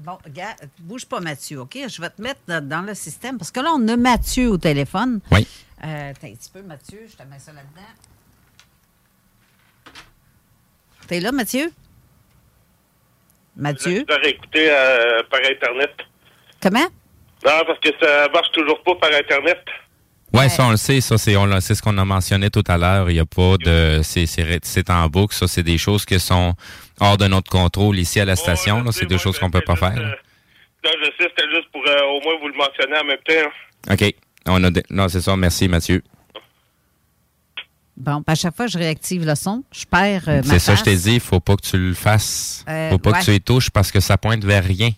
Bon, 0.00 0.16
regarde, 0.24 0.56
bouge 0.78 1.06
pas 1.06 1.20
Mathieu, 1.20 1.60
OK? 1.60 1.76
Je 1.88 2.00
vais 2.00 2.10
te 2.10 2.22
mettre 2.22 2.40
dans- 2.48 2.66
dans 2.66 2.82
le 2.82 2.94
système 2.94 3.36
parce 3.36 3.50
que 3.50 3.60
là, 3.60 3.70
on 3.76 3.88
a 3.88 3.96
Mathieu 3.96 4.48
au 4.48 4.58
téléphone. 4.58 5.20
Oui. 5.32 5.46
Euh, 5.84 6.10
attends 6.10 6.28
un 6.28 6.34
petit 6.34 6.50
peu, 6.52 6.62
Mathieu, 6.62 7.00
je 7.10 7.16
te 7.16 7.22
mets 7.28 7.38
ça 7.38 7.52
là-dedans. 7.52 7.92
T'es 11.08 11.20
là, 11.20 11.30
Mathieu? 11.32 11.72
Mathieu? 13.56 14.04
Je 14.08 14.20
vais 14.20 14.30
écouter 14.30 14.68
euh, 14.70 15.22
par 15.30 15.40
Internet. 15.40 15.92
Comment? 16.62 16.88
Non, 17.44 17.62
parce 17.66 17.78
que 17.80 17.88
ça 18.00 18.28
marche 18.32 18.50
toujours 18.52 18.82
pas 18.82 18.94
par 18.96 19.10
Internet. 19.18 19.58
Ouais, 20.32 20.48
ça 20.48 20.64
on 20.64 20.70
le 20.70 20.78
sait, 20.78 21.02
ça 21.02 21.18
c'est 21.18 21.36
on 21.36 21.60
c'est 21.60 21.74
ce 21.74 21.82
qu'on 21.82 21.98
a 21.98 22.04
mentionné 22.06 22.48
tout 22.48 22.64
à 22.66 22.78
l'heure. 22.78 23.10
Il 23.10 23.16
y 23.16 23.20
a 23.20 23.26
pas 23.26 23.56
de 23.58 24.00
c'est 24.02 24.24
c'est 24.24 24.64
c'est 24.64 24.88
en 24.88 25.06
boucle, 25.08 25.34
ça 25.34 25.46
c'est 25.46 25.62
des 25.62 25.76
choses 25.76 26.06
qui 26.06 26.18
sont 26.18 26.54
hors 27.00 27.18
de 27.18 27.26
notre 27.26 27.50
contrôle 27.50 27.98
ici 27.98 28.18
à 28.18 28.24
la 28.24 28.34
station. 28.36 28.82
là, 28.82 28.92
c'est 28.92 29.04
deux 29.04 29.18
choses 29.18 29.38
qu'on 29.38 29.50
peut 29.50 29.60
pas 29.60 29.76
faire. 29.76 29.94
là. 29.94 30.16
Non, 30.84 30.90
je 31.00 31.04
sais, 31.04 31.28
c'était 31.36 31.50
juste 31.54 31.68
pour 31.70 31.82
euh, 31.86 32.00
au 32.06 32.20
moins 32.22 32.34
vous 32.40 32.48
le 32.48 32.54
mentionner 32.54 32.98
en 32.98 33.04
même 33.04 33.18
temps. 33.18 33.92
Ok, 33.92 34.14
on 34.46 34.64
a 34.64 34.70
non 34.88 35.08
c'est 35.08 35.20
ça. 35.20 35.36
Merci 35.36 35.68
Mathieu. 35.68 36.02
Bon, 38.04 38.22
à 38.26 38.34
chaque 38.34 38.56
fois 38.56 38.66
que 38.66 38.72
je 38.72 38.78
réactive 38.78 39.24
le 39.24 39.34
son, 39.36 39.62
je 39.70 39.84
perds 39.84 40.24
euh, 40.28 40.42
ma 40.44 40.54
c'est 40.54 40.58
ça, 40.58 40.74
je 40.74 40.82
t'ai 40.82 40.96
dit, 40.96 41.20
faut 41.20 41.38
pas 41.38 41.54
que 41.54 41.62
tu 41.62 41.78
le 41.78 41.94
fasses, 41.94 42.64
Euh, 42.68 42.90
faut 42.90 42.98
pas 42.98 43.10
ouais. 43.12 43.20
que 43.20 43.24
tu 43.26 43.34
y 43.34 43.40
touches 43.40 43.70
parce 43.70 43.92
que 43.92 44.00
ça 44.00 44.18
pointe 44.18 44.44
vers 44.44 44.64
rien. 44.64 44.90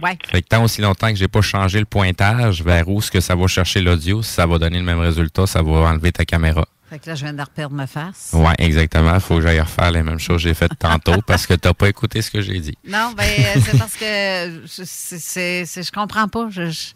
Ouais. 0.00 0.16
Fait 0.30 0.42
que 0.42 0.46
tant 0.46 0.62
aussi 0.62 0.80
longtemps 0.80 1.08
que 1.10 1.16
j'ai 1.16 1.26
pas 1.26 1.40
changé 1.40 1.80
le 1.80 1.84
pointage 1.84 2.62
vers 2.62 2.88
où 2.88 3.02
ce 3.02 3.10
que 3.10 3.18
ça 3.20 3.34
va 3.34 3.46
chercher 3.48 3.80
l'audio, 3.80 4.22
si 4.22 4.30
ça 4.32 4.46
va 4.46 4.58
donner 4.58 4.78
le 4.78 4.84
même 4.84 5.00
résultat, 5.00 5.46
ça 5.48 5.62
va 5.62 5.72
enlever 5.72 6.12
ta 6.12 6.24
caméra. 6.24 6.64
Fait 6.88 7.00
que 7.00 7.08
là, 7.10 7.16
je 7.16 7.24
viens 7.24 7.34
de 7.34 7.42
reperdre 7.42 7.74
ma 7.74 7.86
face. 7.88 8.30
Ouais, 8.32 8.54
exactement. 8.58 9.18
Faut 9.18 9.36
que 9.36 9.42
j'aille 9.42 9.60
refaire 9.60 9.90
les 9.90 10.02
mêmes 10.04 10.20
choses 10.20 10.36
que 10.36 10.48
j'ai 10.48 10.54
faites 10.54 10.72
tantôt 10.78 11.20
parce 11.26 11.46
que 11.46 11.54
t'as 11.54 11.74
pas 11.74 11.88
écouté 11.88 12.22
ce 12.22 12.30
que 12.30 12.40
j'ai 12.40 12.60
dit. 12.60 12.78
Non, 12.86 13.12
ben, 13.16 13.24
euh, 13.24 13.60
c'est 13.64 13.76
parce 13.78 13.94
que 13.96 14.62
je, 14.64 14.82
c'est, 14.86 15.18
c'est- 15.18 15.66
c'est- 15.66 15.82
je 15.82 15.90
comprends 15.92 16.28
pas. 16.28 16.48
Je, 16.50 16.70
je, 16.70 16.86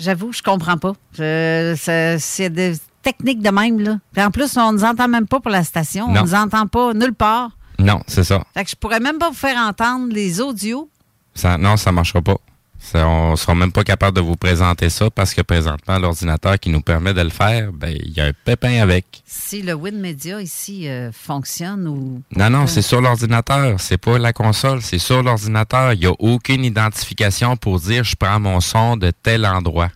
J'avoue, 0.00 0.32
je 0.32 0.42
comprends 0.42 0.78
pas. 0.78 0.94
Je- 1.16 1.74
c'est- 1.78 2.18
C'est 2.18 2.50
des 2.50 2.74
techniques 3.02 3.42
de 3.42 3.50
même, 3.50 3.80
là. 3.80 3.98
Puis 4.12 4.22
en 4.22 4.30
plus, 4.30 4.56
on 4.56 4.72
nous 4.72 4.84
entend 4.84 5.08
même 5.08 5.26
pas 5.26 5.40
pour 5.40 5.50
la 5.50 5.64
station. 5.64 6.06
On 6.08 6.12
Non. 6.12 6.22
nous 6.22 6.34
entend 6.34 6.66
pas 6.66 6.94
nulle 6.94 7.14
part. 7.14 7.50
Non, 7.78 8.00
c'est 8.06 8.24
ça. 8.24 8.42
Fait 8.54 8.64
que 8.64 8.70
je 8.70 8.76
pourrais 8.76 9.00
même 9.00 9.18
pas 9.18 9.28
vous 9.30 9.36
faire 9.36 9.56
entendre 9.58 10.12
les 10.12 10.40
audios. 10.40 10.88
Ça- 11.34 11.58
non, 11.58 11.76
ça 11.76 11.90
marchera 11.92 12.20
pas. 12.22 12.36
Ça- 12.78 13.06
on 13.06 13.36
sera 13.36 13.54
même 13.54 13.70
pas 13.70 13.84
capable 13.84 14.16
de 14.16 14.20
vous 14.20 14.34
présenter 14.34 14.90
ça 14.90 15.08
parce 15.08 15.34
que 15.34 15.40
présentement, 15.42 15.98
l'ordinateur 16.00 16.58
qui 16.58 16.68
nous 16.68 16.80
permet 16.80 17.14
de 17.14 17.20
le 17.20 17.30
faire, 17.30 17.72
ben, 17.72 17.96
il 18.04 18.12
y 18.12 18.20
a 18.20 18.24
un 18.26 18.32
pépin 18.44 18.82
avec. 18.82 19.22
Si 19.24 19.62
le 19.62 19.72
WinMedia 19.74 20.40
ici 20.42 20.88
euh, 20.88 21.12
fonctionne 21.12 21.86
ou. 21.86 22.22
Non, 22.36 22.50
non, 22.50 22.62
Euh, 22.64 22.66
c'est 22.66 22.82
sur 22.82 23.00
l'ordinateur. 23.00 23.78
C'est 23.80 23.98
pas 23.98 24.18
la 24.18 24.32
console, 24.32 24.82
c'est 24.82 24.98
sur 24.98 25.22
l'ordinateur. 25.22 25.92
Il 25.92 26.00
n'y 26.00 26.06
a 26.06 26.12
aucune 26.18 26.64
identification 26.64 27.56
pour 27.56 27.78
dire 27.78 28.02
je 28.02 28.16
prends 28.16 28.40
mon 28.40 28.60
son 28.60 28.96
de 28.96 29.12
tel 29.22 29.46
endroit. 29.46 29.88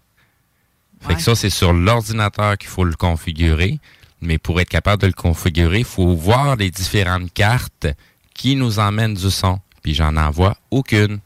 Fait 1.07 1.15
que 1.15 1.23
ça, 1.23 1.37
c'est 1.37 1.51
sur 1.51 1.73
l'ordinateur 1.73 2.59
qu'il 2.59 2.69
faut 2.69 2.85
le 2.85 2.95
configurer. 2.95 3.79
Mais 4.21 4.39
pour 4.39 4.61
être 4.61 4.69
capable 4.69 5.03
de 5.03 5.07
le 5.07 5.13
configurer, 5.13 5.79
il 5.79 5.85
faut 5.85 6.15
voir 6.15 6.57
les 6.57 6.71
différentes 6.71 7.33
cartes 7.33 7.87
qui 8.35 8.57
nous 8.57 8.79
emmènent 8.79 9.15
du 9.15 9.31
son. 9.31 9.61
Puis 9.83 9.95
j'en 9.95 10.17
envoie 10.17 10.57
aucune. 10.71 11.21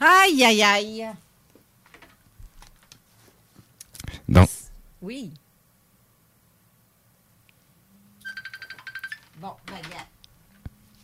Aïe, 0.00 0.44
aïe, 0.44 0.62
aïe. 0.62 1.06
Donc, 4.28 4.48
Oui. 5.02 5.30
Bon, 9.38 9.52
ben. 9.66 10.05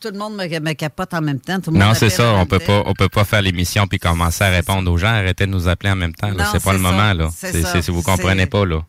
Tout 0.02 0.08
le 0.12 0.18
monde 0.18 0.34
me, 0.36 0.60
me 0.60 0.72
capote 0.72 1.14
en 1.14 1.20
même 1.22 1.38
temps. 1.40 1.60
Tout 1.60 1.70
le 1.70 1.78
monde 1.78 1.88
non, 1.88 1.94
c'est 1.94 2.10
ça. 2.10 2.32
On 2.34 2.44
peut 2.44 2.58
temps. 2.58 2.82
pas, 2.82 2.90
on 2.90 2.92
peut 2.94 3.08
pas 3.08 3.24
faire 3.24 3.40
l'émission 3.40 3.86
puis 3.86 3.98
commencer 4.00 4.42
à 4.42 4.48
répondre 4.50 4.90
aux 4.90 4.98
gens. 4.98 5.06
Arrêtez 5.08 5.46
de 5.46 5.50
nous 5.52 5.68
appeler 5.68 5.90
en 5.92 5.96
même 5.96 6.12
temps. 6.14 6.30
C'est 6.50 6.62
pas 6.62 6.72
le 6.72 6.78
moment 6.80 7.12
là. 7.14 7.28
C'est 7.32 7.82
si 7.82 7.90
vous 7.90 8.02
comprenez 8.02 8.46
pas 8.46 8.66
là. 8.66 8.80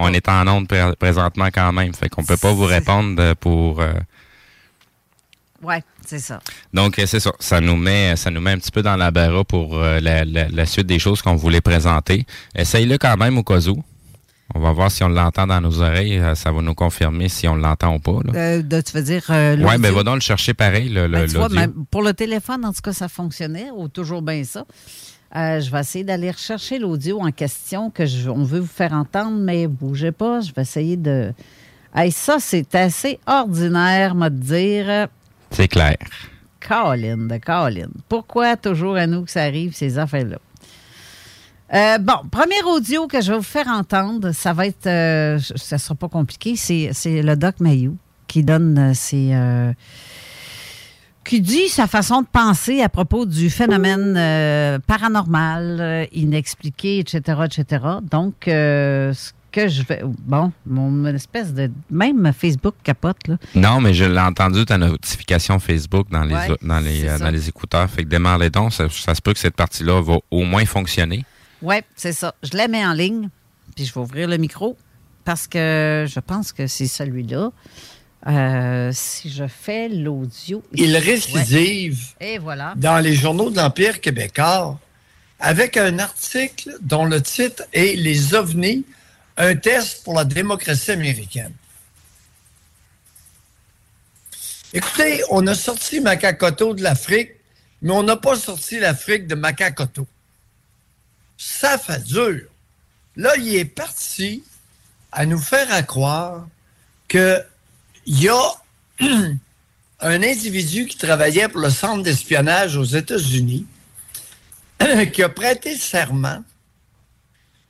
on 0.00 0.12
est 0.12 0.28
en 0.28 0.46
onde 0.48 0.68
pré- 0.68 0.94
présentement 0.98 1.46
quand 1.52 1.72
même. 1.72 1.94
Fait 1.94 2.08
qu'on 2.08 2.24
peut 2.24 2.36
pas 2.36 2.52
vous 2.52 2.64
répondre 2.64 3.20
euh, 3.22 3.34
pour. 3.38 3.80
euh, 3.80 3.92
Ouais, 5.62 5.82
c'est 6.04 6.18
ça. 6.18 6.40
Donc 6.74 6.98
euh, 6.98 7.06
c'est 7.06 7.20
ça. 7.20 7.32
Ça 7.38 7.60
nous 7.60 7.76
met, 7.76 8.16
ça 8.16 8.30
nous 8.30 8.40
met 8.42 8.50
un 8.50 8.58
petit 8.58 8.70
peu 8.70 8.82
dans 8.82 8.96
la 8.96 9.10
barre 9.10 9.46
pour 9.46 9.78
euh, 9.78 9.98
la, 10.00 10.24
la- 10.24 10.48
la 10.48 10.66
suite 10.66 10.86
des 10.86 10.98
choses 10.98 11.22
qu'on 11.22 11.36
voulait 11.36 11.62
présenter. 11.62 12.26
Essaye-le 12.54 12.98
quand 12.98 13.16
même 13.16 13.38
au 13.38 13.42
cas 13.42 13.60
où. 13.68 13.82
On 14.54 14.60
va 14.60 14.72
voir 14.72 14.90
si 14.90 15.02
on 15.02 15.08
l'entend 15.08 15.46
dans 15.46 15.60
nos 15.60 15.80
oreilles. 15.80 16.18
Euh, 16.18 16.34
Ça 16.34 16.52
va 16.52 16.60
nous 16.60 16.74
confirmer 16.74 17.28
si 17.28 17.48
on 17.48 17.54
l'entend 17.56 17.94
ou 17.94 17.98
pas. 17.98 18.18
Là. 18.24 18.32
Euh, 18.34 18.62
de- 18.62 18.80
tu 18.80 18.92
veux 18.92 19.02
dire. 19.02 19.22
euh, 19.30 19.56
l'audio? 19.56 19.78
ben 19.78 19.92
va 19.92 20.02
donc 20.02 20.14
le 20.16 20.20
chercher 20.20 20.52
pareil, 20.54 20.88
le, 20.90 21.08
Ben, 21.08 21.26
tu 21.28 21.36
vois, 21.36 21.48
pour 21.90 22.02
le 22.02 22.12
téléphone, 22.12 22.64
en 22.64 22.72
tout 22.72 22.82
cas, 22.82 22.92
ça 22.92 23.08
fonctionnait, 23.08 23.70
ou 23.74 23.88
toujours 23.88 24.22
bien 24.22 24.44
ça. 24.44 24.64
Euh, 25.36 25.60
je 25.60 25.70
vais 25.70 25.80
essayer 25.80 26.04
d'aller 26.04 26.30
rechercher 26.30 26.78
l'audio 26.78 27.20
en 27.20 27.32
question 27.32 27.90
que 27.90 28.06
je- 28.06 28.28
on 28.30 28.44
veut 28.44 28.60
vous 28.60 28.66
faire 28.66 28.92
entendre, 28.92 29.36
mais 29.38 29.66
bougez 29.66 30.12
pas, 30.12 30.40
je 30.40 30.52
vais 30.52 30.62
essayer 30.62 30.96
de. 30.96 31.32
Hey, 31.94 32.12
ça, 32.12 32.36
c'est 32.38 32.74
assez 32.74 33.18
ordinaire, 33.26 34.14
me 34.14 34.28
dire. 34.28 35.08
C'est 35.50 35.68
clair. 35.68 35.96
Colin, 36.60 37.16
de 37.16 37.38
Colin. 37.38 37.88
Pourquoi 38.08 38.56
toujours 38.56 38.96
à 38.96 39.06
nous 39.06 39.24
que 39.24 39.30
ça 39.30 39.42
arrive, 39.42 39.74
ces 39.74 39.98
affaires-là? 39.98 40.38
Euh, 41.72 41.98
bon, 41.98 42.28
premier 42.30 42.62
audio 42.66 43.06
que 43.06 43.22
je 43.22 43.32
vais 43.32 43.38
vous 43.38 43.42
faire 43.42 43.68
entendre, 43.68 44.32
ça 44.32 44.52
va 44.52 44.66
être, 44.66 44.86
euh, 44.86 45.38
ça 45.56 45.78
sera 45.78 45.94
pas 45.94 46.08
compliqué, 46.08 46.56
c'est 46.56 47.22
le 47.22 47.36
Doc 47.36 47.60
Mayou 47.60 47.96
qui 48.26 48.44
donne 48.44 48.78
euh, 48.78 48.94
ses, 48.94 49.30
euh, 49.32 49.72
qui 51.24 51.40
dit 51.40 51.68
sa 51.68 51.86
façon 51.86 52.20
de 52.20 52.26
penser 52.26 52.82
à 52.82 52.90
propos 52.90 53.24
du 53.24 53.48
phénomène 53.48 54.12
paranormal, 54.86 56.06
inexpliqué, 56.12 56.98
etc., 56.98 57.40
etc. 57.46 57.84
Donc, 58.02 58.34
ce 58.44 59.32
que 59.50 59.68
je 59.68 59.82
vais, 59.84 60.02
bon, 60.04 60.52
mon 60.66 61.06
espèce 61.06 61.54
de, 61.54 61.70
même 61.90 62.30
Facebook 62.38 62.74
capote 62.82 63.26
là. 63.26 63.36
Non, 63.54 63.80
mais 63.80 63.94
je 63.94 64.04
l'ai 64.04 64.20
entendu 64.20 64.66
ta 64.66 64.76
notification 64.76 65.58
Facebook 65.58 66.08
dans 66.10 66.24
les, 66.24 66.34
Ouais, 66.34 66.48
dans 66.60 66.80
les, 66.80 67.06
dans 67.18 67.30
les 67.30 67.48
écouteurs. 67.48 67.88
Fait 67.88 68.04
que 68.04 68.08
démarre-les 68.08 68.50
donc. 68.50 68.74
Ça, 68.74 68.88
ça 68.90 69.14
se 69.14 69.22
peut 69.22 69.32
que 69.32 69.38
cette 69.38 69.56
partie-là 69.56 70.02
va 70.02 70.18
au 70.30 70.42
moins 70.42 70.66
fonctionner. 70.66 71.24
Oui, 71.64 71.76
c'est 71.96 72.12
ça. 72.12 72.34
Je 72.42 72.56
la 72.56 72.68
mets 72.68 72.84
en 72.84 72.92
ligne, 72.92 73.30
puis 73.74 73.86
je 73.86 73.92
vais 73.94 74.00
ouvrir 74.00 74.28
le 74.28 74.36
micro 74.36 74.76
parce 75.24 75.46
que 75.46 76.06
je 76.06 76.20
pense 76.20 76.52
que 76.52 76.66
c'est 76.66 76.86
celui-là. 76.86 77.50
Euh, 78.26 78.90
si 78.92 79.30
je 79.30 79.46
fais 79.46 79.88
l'audio. 79.88 80.62
Il 80.72 80.96
récidive 80.96 82.14
Ouais. 82.20 82.34
Et 82.34 82.38
voilà. 82.38 82.74
dans 82.76 82.98
les 82.98 83.14
journaux 83.14 83.50
de 83.50 83.56
l'Empire 83.56 84.00
québécois 84.00 84.78
avec 85.40 85.76
un 85.76 85.98
article 85.98 86.76
dont 86.80 87.04
le 87.04 87.20
titre 87.22 87.64
est 87.72 87.96
Les 87.96 88.34
ovnis, 88.34 88.84
un 89.36 89.56
test 89.56 90.04
pour 90.04 90.14
la 90.14 90.24
démocratie 90.24 90.92
américaine. 90.92 91.52
Écoutez, 94.72 95.22
on 95.30 95.46
a 95.46 95.54
sorti 95.54 96.00
Macacoto 96.00 96.74
de 96.74 96.82
l'Afrique, 96.82 97.30
mais 97.82 97.92
on 97.92 98.02
n'a 98.02 98.16
pas 98.16 98.36
sorti 98.36 98.80
l'Afrique 98.80 99.26
de 99.26 99.34
Macacoto. 99.34 100.06
Ça 101.36 101.78
fait. 101.78 102.02
Là, 103.16 103.32
il 103.36 103.54
est 103.54 103.64
parti 103.64 104.42
à 105.12 105.26
nous 105.26 105.38
faire 105.38 105.72
à 105.72 105.82
croire 105.82 106.46
qu'il 107.08 107.44
y 108.06 108.28
a 108.28 108.52
un 110.00 110.22
individu 110.22 110.86
qui 110.86 110.96
travaillait 110.96 111.48
pour 111.48 111.60
le 111.60 111.70
centre 111.70 112.02
d'espionnage 112.02 112.76
aux 112.76 112.84
États-Unis 112.84 113.66
qui 115.12 115.22
a 115.22 115.28
prêté 115.28 115.76
serment 115.76 116.42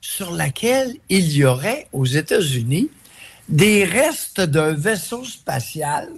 sur 0.00 0.32
laquelle 0.32 0.94
il 1.08 1.32
y 1.32 1.44
aurait 1.44 1.88
aux 1.92 2.06
États-Unis 2.06 2.90
des 3.48 3.84
restes 3.84 4.40
d'un 4.40 4.72
vaisseau 4.72 5.24
spatial 5.24 6.08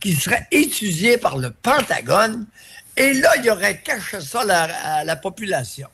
qui 0.00 0.14
serait 0.14 0.46
étudié 0.50 1.18
par 1.18 1.38
le 1.38 1.50
Pentagone 1.50 2.46
et 2.96 3.14
là, 3.14 3.30
il 3.38 3.50
aurait 3.50 3.80
caché 3.80 4.20
ça 4.20 4.40
à 4.40 5.04
la 5.04 5.16
population. 5.16 5.88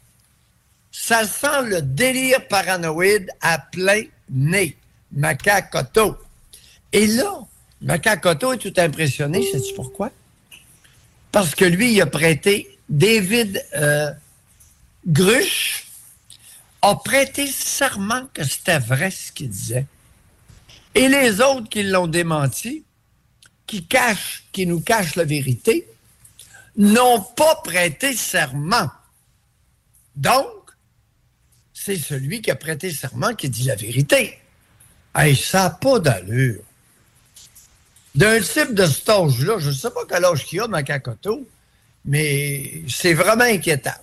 Ça 0.93 1.27
sent 1.27 1.63
le 1.65 1.83
délire 1.83 2.47
paranoïde 2.49 3.31
à 3.41 3.59
plein 3.59 4.03
nez. 4.29 4.77
Macacoto. 5.13 6.17
Et 6.93 7.07
là, 7.07 7.41
Macacoto 7.81 8.53
est 8.53 8.59
tout 8.59 8.73
impressionné. 8.77 9.43
Sais-tu 9.51 9.75
pourquoi? 9.75 10.11
Parce 11.33 11.55
que 11.55 11.65
lui, 11.65 11.93
il 11.93 12.01
a 12.01 12.07
prêté 12.07 12.79
David 12.89 13.65
euh, 13.77 14.11
Grush 15.07 15.87
a 16.83 16.97
prêté 16.97 17.47
serment 17.47 18.27
que 18.33 18.43
c'était 18.43 18.79
vrai 18.79 19.11
ce 19.11 19.33
qu'il 19.33 19.51
disait. 19.51 19.87
Et 20.95 21.09
les 21.09 21.41
autres 21.41 21.69
qui 21.69 21.85
l'ont 21.85 22.09
démenti, 22.09 22.85
qui 23.67 23.85
cachent, 23.85 24.45
qui 24.51 24.67
nous 24.67 24.81
cachent 24.81 25.15
la 25.15 25.25
vérité, 25.25 25.87
n'ont 26.77 27.21
pas 27.21 27.57
prêté 27.57 28.17
serment. 28.17 28.91
Donc, 30.17 30.47
c'est 31.83 31.97
celui 31.97 32.43
qui 32.43 32.51
a 32.51 32.57
prêté 32.57 32.91
serment 32.91 33.35
qui 33.35 33.49
dit 33.49 33.65
la 33.65 33.75
vérité. 33.75 34.39
Hey, 35.15 35.35
ça 35.35 35.63
n'a 35.63 35.71
pas 35.71 35.99
d'allure. 35.99 36.61
D'un 38.15 38.39
type 38.41 38.75
de 38.75 38.85
cet 38.85 39.09
âge-là, 39.09 39.59
je 39.59 39.71
ne 39.71 39.75
sais 39.75 39.91
pas 39.91 40.01
quel 40.07 40.25
âge 40.27 40.45
qu'il 40.45 40.61
a, 40.61 40.69
Macacoto, 40.69 41.49
mais 42.05 42.83
c'est 42.87 43.15
vraiment 43.15 43.45
inquiétant. 43.45 43.99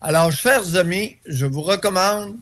Alors, 0.00 0.32
chers 0.32 0.76
amis, 0.76 1.18
je 1.26 1.44
vous 1.44 1.60
recommande 1.60 2.36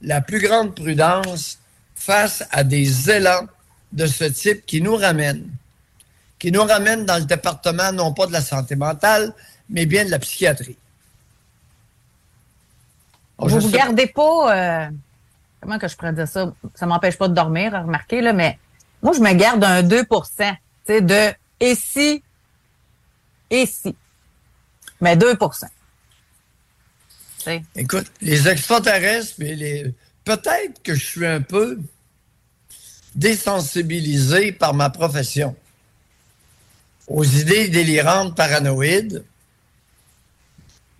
la 0.00 0.22
plus 0.22 0.40
grande 0.40 0.74
prudence 0.74 1.58
face 1.94 2.42
à 2.52 2.64
des 2.64 3.10
élans 3.10 3.46
de 3.92 4.06
ce 4.06 4.24
type 4.24 4.64
qui 4.64 4.80
nous 4.80 4.96
ramènent, 4.96 5.50
qui 6.38 6.50
nous 6.52 6.64
ramènent 6.64 7.04
dans 7.04 7.18
le 7.18 7.26
département 7.26 7.92
non 7.92 8.14
pas 8.14 8.26
de 8.26 8.32
la 8.32 8.40
santé 8.40 8.76
mentale, 8.76 9.34
mais 9.68 9.84
bien 9.84 10.06
de 10.06 10.10
la 10.10 10.18
psychiatrie. 10.18 10.78
Oh, 13.44 13.48
je 13.48 13.56
vous 13.56 13.66
ne 13.66 13.70
sais- 13.72 13.76
gardez 13.76 14.06
pas. 14.06 14.56
euh, 14.56 14.90
comment 15.60 15.78
que 15.78 15.88
je 15.88 15.96
pourrais 15.96 16.12
dire 16.12 16.28
ça? 16.28 16.52
Ça 16.74 16.86
m'empêche 16.86 17.18
pas 17.18 17.28
de 17.28 17.34
dormir, 17.34 17.72
remarquez, 17.72 18.20
là, 18.20 18.32
mais 18.32 18.58
moi, 19.02 19.12
je 19.12 19.20
me 19.20 19.32
garde 19.32 19.64
un 19.64 19.82
2 19.82 20.04
tu 20.04 20.16
sais, 20.86 21.00
de 21.00 21.32
et 21.60 21.74
si, 21.74 22.22
et 23.50 23.66
si. 23.66 23.94
Mais 25.00 25.16
2 25.16 25.36
Tu 25.36 25.46
sais. 27.38 27.62
Écoute, 27.74 28.06
les 28.20 28.48
extraterrestres, 28.48 29.34
mais 29.38 29.54
les... 29.54 29.92
peut-être 30.24 30.80
que 30.82 30.94
je 30.94 31.04
suis 31.04 31.26
un 31.26 31.40
peu 31.40 31.80
désensibilisé 33.14 34.52
par 34.52 34.74
ma 34.74 34.88
profession 34.90 35.54
aux 37.08 37.24
idées 37.24 37.68
délirantes 37.68 38.36
paranoïdes 38.36 39.24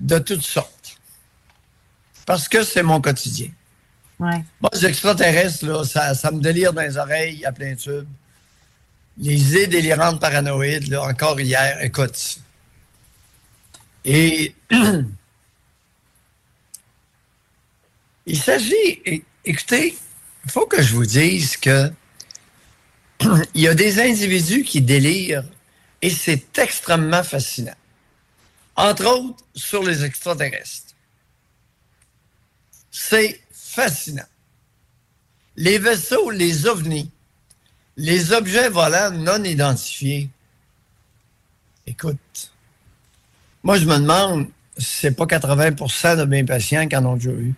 de 0.00 0.18
toutes 0.18 0.42
sortes. 0.42 0.71
Parce 2.32 2.48
que 2.48 2.62
c'est 2.62 2.82
mon 2.82 2.98
quotidien. 2.98 3.50
Ouais. 4.18 4.42
Moi, 4.58 4.70
les 4.72 4.86
extraterrestres, 4.86 5.66
là, 5.66 5.84
ça, 5.84 6.14
ça 6.14 6.30
me 6.30 6.40
délire 6.40 6.72
dans 6.72 6.80
les 6.80 6.96
oreilles 6.96 7.44
à 7.44 7.52
plein 7.52 7.74
tube. 7.74 8.06
Les 9.18 9.34
idées 9.34 9.66
délirantes 9.66 10.18
paranoïdes, 10.18 10.88
là, 10.88 11.02
encore 11.02 11.38
hier, 11.38 11.76
écoute. 11.82 12.38
Et 14.06 14.54
Il 18.24 18.38
s'agit, 18.38 19.02
écoutez, 19.44 19.98
il 20.46 20.50
faut 20.50 20.64
que 20.64 20.80
je 20.80 20.94
vous 20.94 21.04
dise 21.04 21.58
que 21.58 21.92
il 23.54 23.60
y 23.60 23.68
a 23.68 23.74
des 23.74 24.00
individus 24.00 24.62
qui 24.62 24.80
délirent 24.80 25.44
et 26.00 26.08
c'est 26.08 26.58
extrêmement 26.58 27.24
fascinant. 27.24 27.76
Entre 28.74 29.04
autres, 29.04 29.44
sur 29.54 29.82
les 29.82 30.02
extraterrestres. 30.02 30.91
C'est 32.92 33.40
fascinant. 33.50 34.22
Les 35.56 35.78
vaisseaux, 35.78 36.30
les 36.30 36.66
ovnis, 36.66 37.10
les 37.96 38.32
objets 38.32 38.68
volants 38.68 39.10
non 39.10 39.42
identifiés. 39.42 40.30
Écoute, 41.86 42.52
moi 43.62 43.78
je 43.78 43.86
me 43.86 43.98
demande 43.98 44.46
si 44.78 45.00
c'est 45.00 45.10
pas 45.10 45.24
80% 45.24 46.18
de 46.18 46.24
mes 46.24 46.44
patients 46.44 46.86
qui 46.86 46.96
en 46.96 47.04
ont 47.06 47.16
déjà 47.16 47.30
eu. 47.30 47.54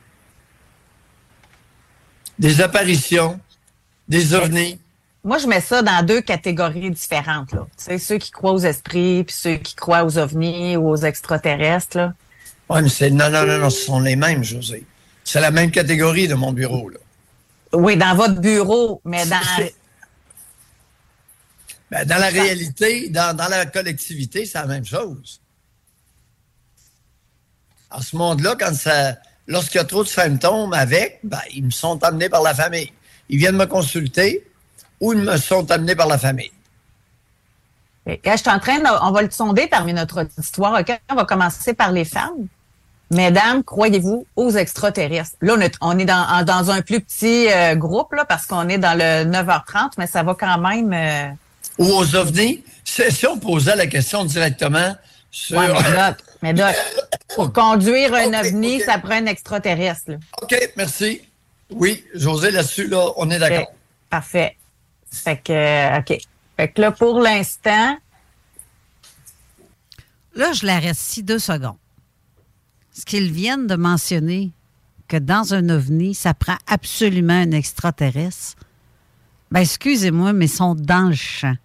Des 2.39 2.61
apparitions, 2.61 3.39
des 4.09 4.35
ovnis. 4.35 4.78
Moi, 5.22 5.39
je 5.39 5.47
mets 5.47 5.61
ça 5.61 5.80
dans 5.82 6.05
deux 6.05 6.20
catégories 6.20 6.91
différentes. 6.91 7.53
Là. 7.53 7.66
Tu 7.82 7.99
ceux 7.99 8.18
qui 8.18 8.30
croient 8.30 8.53
aux 8.53 8.59
esprits, 8.59 9.24
puis 9.24 9.35
ceux 9.35 9.57
qui 9.57 9.74
croient 9.74 10.05
aux 10.05 10.18
ovnis 10.18 10.76
ou 10.76 10.91
aux 10.91 10.97
extraterrestres. 10.97 12.11
Oui, 12.68 12.82
mais 12.82 12.89
c'est. 12.89 13.11
Non, 13.11 13.30
non, 13.30 13.47
non, 13.47 13.59
non, 13.59 13.70
ce 13.70 13.85
sont 13.85 14.01
les 14.01 14.16
mêmes, 14.16 14.43
José. 14.43 14.85
C'est 15.25 15.41
la 15.41 15.51
même 15.51 15.70
catégorie 15.70 16.29
de 16.29 16.35
mon 16.35 16.53
bureau, 16.53 16.91
là. 16.91 16.99
Oui, 17.72 17.97
dans 17.97 18.14
votre 18.14 18.41
bureau, 18.41 19.01
mais 19.05 19.27
dans. 19.27 19.41
Ben, 21.91 22.05
dans 22.07 22.16
la 22.16 22.29
réalité, 22.29 23.09
dans, 23.11 23.37
dans 23.37 23.47
la 23.47 23.66
collectivité, 23.66 24.47
c'est 24.47 24.59
la 24.59 24.66
même 24.66 24.87
chose. 24.87 25.41
En 27.91 28.01
ce 28.01 28.16
monde-là, 28.16 28.57
quand 28.59 28.75
ça. 28.75 29.16
Lorsqu'il 29.47 29.77
y 29.77 29.81
a 29.81 29.85
trop 29.85 30.03
de 30.03 30.09
symptômes 30.09 30.72
avec, 30.72 31.20
ben, 31.22 31.39
ils 31.55 31.64
me 31.64 31.70
sont 31.70 32.03
amenés 32.03 32.31
par 32.31 32.43
la 32.43 32.55
famille. 32.55 32.91
Ils 33.29 33.39
viennent 33.39 33.57
me 33.57 33.66
consulter 33.66 34.45
ou 34.99 35.12
ils 35.12 35.20
me 35.20 35.37
sont 35.37 35.70
amenés 35.70 35.95
par 35.95 36.09
la 36.09 36.16
famille. 36.16 36.51
je 38.07 38.37
suis 38.37 38.51
en 38.51 38.59
train 38.59 38.79
de, 38.79 39.03
on 39.03 39.12
va 39.12 39.22
le 39.22 39.31
sonder 39.31 39.66
parmi 39.66 39.93
notre 39.93 40.27
histoire. 40.39 40.83
On 41.11 41.14
va 41.14 41.25
commencer 41.27 41.75
par 41.75 41.93
les 41.93 42.07
femmes. 42.07 42.49
Mesdames, 43.11 43.63
croyez-vous 43.63 44.27
aux 44.35 44.51
extraterrestres? 44.51 45.37
Là, 45.41 45.57
on 45.81 45.99
est, 45.99 46.05
dans, 46.05 46.45
dans, 46.45 46.71
un 46.71 46.83
plus 46.83 47.01
petit 47.01 47.49
euh, 47.49 47.75
groupe, 47.75 48.13
là, 48.13 48.25
parce 48.25 48.47
qu'on 48.47 48.69
est 48.69 48.79
dans 48.79 48.97
le 48.97 49.31
9h30, 49.31 49.93
mais 49.99 50.07
ça 50.07 50.23
va 50.23 50.35
quand 50.35 50.59
même... 50.59 50.93
Euh, 50.93 51.29
Ou 51.79 51.87
aux 51.87 52.17
ovnis? 52.17 52.65
Si 52.85 53.27
on 53.27 53.39
posait 53.39 53.77
la 53.77 53.87
question 53.87 54.25
directement 54.25 54.97
sur... 55.31 55.61
mais, 56.43 56.55
pour 57.35 57.53
conduire 57.53 58.15
un 58.15 58.33
ovni, 58.41 58.81
ça 58.81 58.99
prend 58.99 59.15
un 59.15 59.27
extraterrestre. 59.27 60.13
OK, 60.41 60.73
merci. 60.77 61.21
Oui, 61.71 62.05
José, 62.15 62.51
là-dessus, 62.51 62.89
là, 62.89 63.11
on 63.17 63.31
est 63.31 63.39
d'accord. 63.39 63.73
Parfait. 64.09 64.57
Fait 65.11 65.37
que, 65.37 65.53
euh, 65.53 65.99
OK. 65.99 66.19
Fait 66.57 66.69
que 66.69 66.81
là, 66.81 66.91
pour 66.91 67.21
l'instant... 67.21 67.97
Là, 70.37 70.53
je 70.53 70.67
l'arrête 70.67 70.97
ici 70.97 71.23
deux 71.23 71.39
secondes 71.39 71.77
ce 72.95 73.05
qu'ils 73.05 73.31
viennent 73.31 73.67
de 73.67 73.77
mentionner, 73.77 74.53
que 75.09 75.17
dans 75.19 75.53
un 75.53 75.69
ovni, 75.69 76.15
ça 76.15 76.33
prend 76.33 76.57
absolument 76.67 77.35
un 77.35 77.51
extraterrestre, 77.51 78.57
ben 79.51 79.61
excusez-moi, 79.61 80.33
mais 80.33 80.47
ils 80.47 80.49
sont 80.49 80.75
dans 80.75 81.09
le 81.09 81.15
champ. 81.15 81.57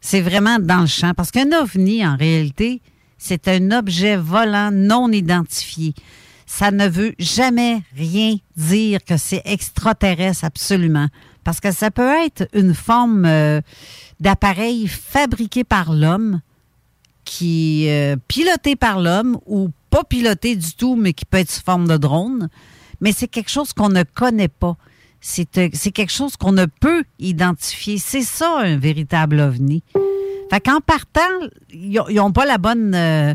C'est 0.00 0.20
vraiment 0.20 0.58
dans 0.58 0.80
le 0.80 0.86
champ. 0.86 1.12
Parce 1.14 1.30
qu'un 1.30 1.52
ovni, 1.52 2.06
en 2.06 2.16
réalité, 2.16 2.80
c'est 3.18 3.48
un 3.48 3.70
objet 3.70 4.16
volant 4.16 4.70
non 4.72 5.10
identifié. 5.12 5.94
Ça 6.46 6.70
ne 6.70 6.88
veut 6.88 7.14
jamais 7.18 7.82
rien 7.96 8.36
dire 8.56 9.04
que 9.04 9.16
c'est 9.16 9.42
extraterrestre 9.44 10.44
absolument. 10.44 11.08
Parce 11.42 11.60
que 11.60 11.72
ça 11.72 11.90
peut 11.90 12.10
être 12.24 12.48
une 12.52 12.74
forme 12.74 13.24
euh, 13.24 13.60
d'appareil 14.20 14.88
fabriqué 14.88 15.64
par 15.64 15.92
l'homme, 15.92 16.40
qui 17.24 17.86
euh, 17.88 18.16
piloté 18.28 18.76
par 18.76 19.00
l'homme 19.00 19.38
ou 19.46 19.70
pas 19.94 20.02
piloté 20.02 20.56
du 20.56 20.74
tout, 20.74 20.96
mais 20.96 21.12
qui 21.12 21.24
peut 21.24 21.38
être 21.38 21.52
sous 21.52 21.62
forme 21.62 21.86
de 21.86 21.96
drone. 21.96 22.48
Mais 23.00 23.12
c'est 23.12 23.28
quelque 23.28 23.48
chose 23.48 23.72
qu'on 23.72 23.90
ne 23.90 24.02
connaît 24.02 24.48
pas. 24.48 24.76
C'est 25.20 25.56
euh, 25.56 25.68
quelque 25.68 26.10
chose 26.10 26.36
qu'on 26.36 26.50
ne 26.50 26.66
peut 26.66 27.04
identifier. 27.20 27.98
C'est 27.98 28.22
ça, 28.22 28.58
un 28.58 28.76
véritable 28.76 29.38
ovni. 29.38 29.84
Fait 30.50 30.58
qu'en 30.58 30.80
partant, 30.80 31.20
ils 31.70 32.02
n'ont 32.10 32.32
pas 32.32 32.44
la 32.44 32.58
bonne, 32.58 32.92
euh, 32.92 33.34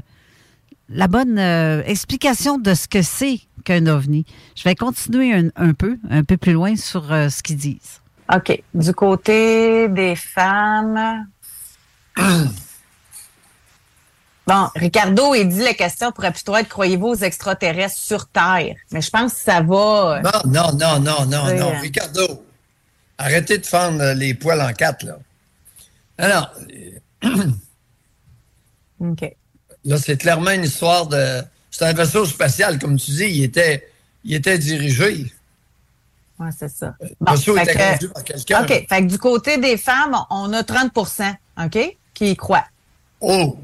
la 0.90 1.08
bonne 1.08 1.40
euh, 1.40 1.82
explication 1.86 2.58
de 2.58 2.74
ce 2.74 2.90
que 2.90 3.04
c'est 3.04 3.40
qu'un 3.64 3.88
ovni. 3.88 4.26
Je 4.58 4.64
vais 4.66 4.76
continuer 4.76 5.34
un, 5.34 5.48
un, 5.56 5.72
peu, 5.72 5.98
un 6.10 6.26
peu 6.26 6.36
plus 6.36 6.52
loin 6.52 6.76
sur 6.76 7.04
ce 7.04 7.42
qu'ils 7.42 7.56
disent. 7.56 8.02
OK. 8.36 8.62
Du 8.74 8.94
côté 8.94 9.88
des 9.88 10.18
femmes. 10.18 11.26
Bon, 14.50 14.68
Ricardo, 14.76 15.36
il 15.36 15.48
dit 15.48 15.60
la 15.60 15.76
question 15.76 16.12
pourrait 16.12 16.32
plutôt 16.32 16.56
être 16.58 16.70
croyez-vous 16.70 17.10
aux 17.10 17.16
extraterrestres 17.16 18.00
sur 18.00 18.26
Terre? 18.26 18.76
Mais 18.92 19.00
je 19.00 19.12
pense 19.12 19.36
que 19.36 19.40
ça 19.42 19.62
va. 19.62 20.18
Euh, 20.18 20.22
non, 20.48 20.72
non, 20.74 20.74
non, 20.74 21.00
non, 21.00 21.26
non, 21.28 21.56
non. 21.56 21.72
Euh, 21.76 21.80
Ricardo, 21.80 22.44
arrêtez 23.20 23.60
de 23.60 23.66
fendre 23.68 24.14
les 24.14 24.34
poils 24.34 24.60
en 24.60 24.74
quatre, 24.74 25.06
là. 25.06 25.20
Alors. 26.18 26.52
OK. 29.00 29.36
Là, 29.86 29.98
c'est 30.00 30.18
clairement 30.18 30.50
une 30.50 30.64
histoire 30.64 31.06
de. 31.06 31.44
C'est 31.70 31.86
un 31.86 31.94
vaisseau 31.94 32.26
spatial, 32.26 32.80
comme 32.80 32.98
tu 32.98 33.12
dis, 33.12 33.26
il 33.26 33.44
était, 33.44 33.88
il 34.24 34.34
était 34.34 34.58
dirigé. 34.58 35.32
Oui, 36.40 36.50
c'est 36.58 36.70
ça. 36.70 36.96
Le 37.00 37.32
vaisseau 37.32 37.56
était 37.56 37.76
conduit 37.76 38.08
par 38.08 38.24
quelqu'un. 38.24 38.64
OK. 38.64 38.88
Fait 38.90 39.02
que 39.02 39.06
du 39.06 39.20
côté 39.20 39.60
des 39.60 39.78
femmes, 39.78 40.18
on 40.32 40.52
a 40.54 40.64
30% 40.64 41.36
OK, 41.64 41.98
qui 42.16 42.32
y 42.32 42.36
croient. 42.36 42.66
Oh! 43.22 43.60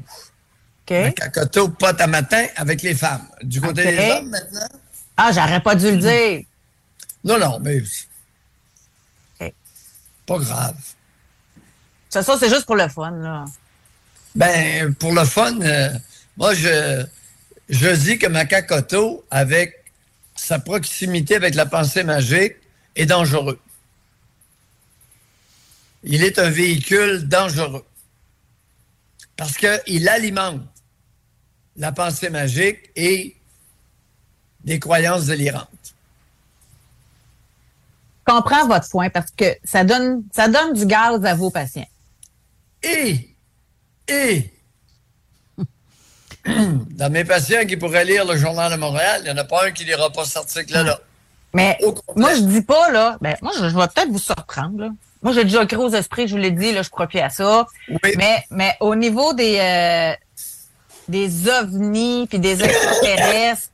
Un 0.90 1.10
cacoto 1.10 1.68
pote 1.68 2.00
à 2.00 2.06
matin 2.06 2.46
avec 2.56 2.82
les 2.82 2.94
femmes. 2.94 3.26
Du 3.42 3.60
côté 3.60 3.84
des 3.84 4.10
hommes, 4.10 4.28
maintenant? 4.28 4.68
Ah, 5.16 5.32
j'aurais 5.32 5.60
pas 5.60 5.74
dû 5.74 5.90
le 5.90 5.96
dire. 5.96 6.44
Non, 7.24 7.38
non, 7.38 7.58
mais. 7.60 7.82
Pas 10.26 10.38
grave. 10.38 10.76
Ça, 12.08 12.22
ça 12.22 12.36
c'est 12.38 12.48
juste 12.48 12.66
pour 12.66 12.76
le 12.76 12.88
fun, 12.88 13.10
là. 13.10 13.44
Ben, 14.34 14.94
pour 14.94 15.12
le 15.12 15.24
fun, 15.24 15.60
euh, 15.60 15.90
moi, 16.36 16.54
je, 16.54 17.04
je 17.68 17.88
dis 17.88 18.18
que 18.18 18.26
Macacoto, 18.26 19.24
avec 19.30 19.84
sa 20.34 20.58
proximité 20.58 21.36
avec 21.36 21.54
la 21.54 21.66
pensée 21.66 22.04
magique, 22.04 22.54
est 22.94 23.06
dangereux. 23.06 23.58
Il 26.04 26.22
est 26.22 26.38
un 26.38 26.50
véhicule 26.50 27.26
dangereux. 27.26 27.84
Parce 29.36 29.56
qu'il 29.56 30.08
alimente 30.08 30.62
la 31.78 31.92
pensée 31.92 32.30
magique 32.30 32.90
et 32.96 33.36
des 34.64 34.78
croyances 34.78 35.26
délirantes. 35.26 35.68
Je 38.26 38.32
comprends 38.32 38.66
votre 38.66 38.88
point 38.88 39.08
parce 39.08 39.30
que 39.30 39.56
ça 39.64 39.84
donne, 39.84 40.24
ça 40.32 40.48
donne 40.48 40.72
du 40.72 40.86
gaz 40.86 41.24
à 41.24 41.34
vos 41.34 41.50
patients. 41.50 41.86
Et, 42.82 43.30
et, 44.08 44.50
dans 46.46 47.10
mes 47.10 47.24
patients 47.24 47.64
qui 47.66 47.76
pourraient 47.76 48.04
lire 48.04 48.24
le 48.24 48.36
Journal 48.36 48.72
de 48.72 48.76
Montréal, 48.76 49.22
il 49.24 49.24
n'y 49.24 49.30
en 49.30 49.40
a 49.40 49.44
pas 49.44 49.66
un 49.66 49.70
qui 49.70 49.84
lira 49.84 50.10
pas 50.10 50.24
cet 50.24 50.38
article-là. 50.38 50.98
Mais 51.54 51.78
moi, 52.16 52.34
je 52.34 52.40
dis 52.40 52.62
pas, 52.62 52.90
là, 52.90 53.16
ben, 53.20 53.36
moi, 53.40 53.52
je, 53.56 53.64
vais 53.64 53.86
peut-être 53.88 54.10
vous 54.10 54.18
surprendre, 54.18 54.90
Moi, 55.22 55.32
j'ai 55.32 55.44
déjà 55.44 55.64
cru 55.64 55.78
aux 55.78 55.90
esprits, 55.90 56.28
je 56.28 56.34
vous 56.34 56.40
l'ai 56.40 56.50
dit, 56.50 56.72
là, 56.72 56.82
je 56.82 56.90
crois 56.90 57.06
plus 57.06 57.20
à 57.20 57.30
ça. 57.30 57.66
Mais, 58.16 58.44
mais 58.50 58.74
au 58.80 58.94
niveau 58.94 59.32
des, 59.32 59.58
euh, 59.58 60.25
des 61.08 61.48
ovnis 61.48 62.26
puis 62.28 62.38
des 62.38 62.62
extraterrestres. 62.62 63.70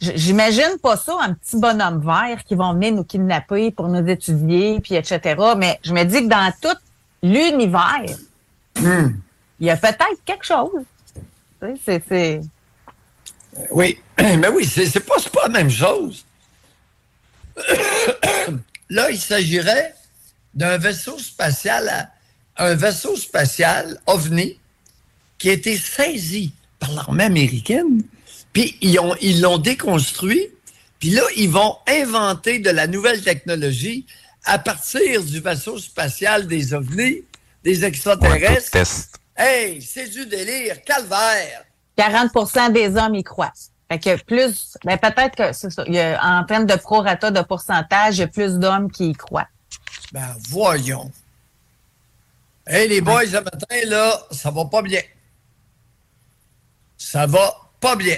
J'imagine 0.00 0.78
pas 0.82 0.96
ça, 0.96 1.16
un 1.20 1.34
petit 1.34 1.56
bonhomme 1.56 2.04
vert 2.04 2.42
qui 2.44 2.56
vont 2.56 2.74
venir 2.74 2.92
nous 2.92 3.04
kidnapper 3.04 3.70
pour 3.70 3.88
nous 3.88 4.04
étudier, 4.08 4.80
puis 4.80 4.96
etc. 4.96 5.36
Mais 5.56 5.78
je 5.84 5.92
me 5.92 6.02
dis 6.04 6.24
que 6.24 6.28
dans 6.28 6.52
tout 6.60 6.76
l'univers, 7.22 8.16
hmm. 8.80 9.10
il 9.60 9.66
y 9.66 9.70
a 9.70 9.76
peut-être 9.76 10.24
quelque 10.24 10.44
chose. 10.44 10.82
C'est. 11.84 12.40
Oui, 13.70 14.00
mais 14.18 14.48
oui, 14.48 14.64
c'est 14.64 14.98
pas, 15.00 15.16
pas 15.32 15.42
la 15.44 15.48
même 15.50 15.70
chose. 15.70 16.24
Là, 18.90 19.10
il 19.10 19.18
s'agirait 19.18 19.94
d'un 20.54 20.78
vaisseau 20.78 21.18
spatial, 21.18 22.10
un 22.56 22.74
vaisseau 22.74 23.16
spatial 23.16 23.98
ovni 24.06 24.58
qui 25.42 25.50
a 25.50 25.54
été 25.54 25.76
saisi 25.76 26.52
par 26.78 26.92
l'armée 26.92 27.24
américaine, 27.24 28.04
puis 28.52 28.78
ils 28.80 28.94
l'ont 28.94 29.16
ils 29.20 29.60
déconstruit, 29.60 30.50
puis 31.00 31.10
là, 31.10 31.22
ils 31.36 31.50
vont 31.50 31.78
inventer 31.88 32.60
de 32.60 32.70
la 32.70 32.86
nouvelle 32.86 33.20
technologie 33.20 34.06
à 34.44 34.60
partir 34.60 35.24
du 35.24 35.40
vaisseau 35.40 35.78
spatial 35.78 36.46
des 36.46 36.74
ovnis, 36.74 37.24
des 37.64 37.84
extraterrestres. 37.84 38.70
hey, 39.36 39.82
c'est 39.82 40.10
du 40.10 40.26
délire, 40.26 40.80
calvaire. 40.84 41.64
40% 41.98 42.72
des 42.72 42.96
hommes 42.96 43.16
y 43.16 43.24
croient. 43.24 43.52
Fait 43.90 43.98
que 43.98 44.22
plus, 44.22 44.78
ben 44.84 44.96
peut-être 44.96 45.34
que 45.34 45.52
c'est 45.52 45.70
ça. 45.70 45.82
Il 45.88 45.94
y 45.94 45.98
a, 45.98 46.24
en 46.24 46.44
termes 46.44 46.66
de 46.66 46.76
prorata 46.76 47.32
de 47.32 47.40
pourcentage, 47.40 48.18
il 48.18 48.20
y 48.20 48.22
a 48.22 48.28
plus 48.28 48.60
d'hommes 48.60 48.92
qui 48.92 49.10
y 49.10 49.12
croient. 49.12 49.48
Ben, 50.12 50.36
voyons. 50.50 51.10
Hey, 52.64 52.88
les 52.88 53.00
boys, 53.00 53.26
ce 53.26 53.38
matin, 53.38 53.76
là, 53.86 54.22
ça 54.30 54.52
va 54.52 54.66
pas 54.66 54.82
bien. 54.82 55.00
Ça 57.02 57.26
va 57.26 57.52
pas 57.80 57.96
bien. 57.96 58.16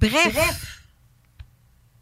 Bref. 0.00 0.78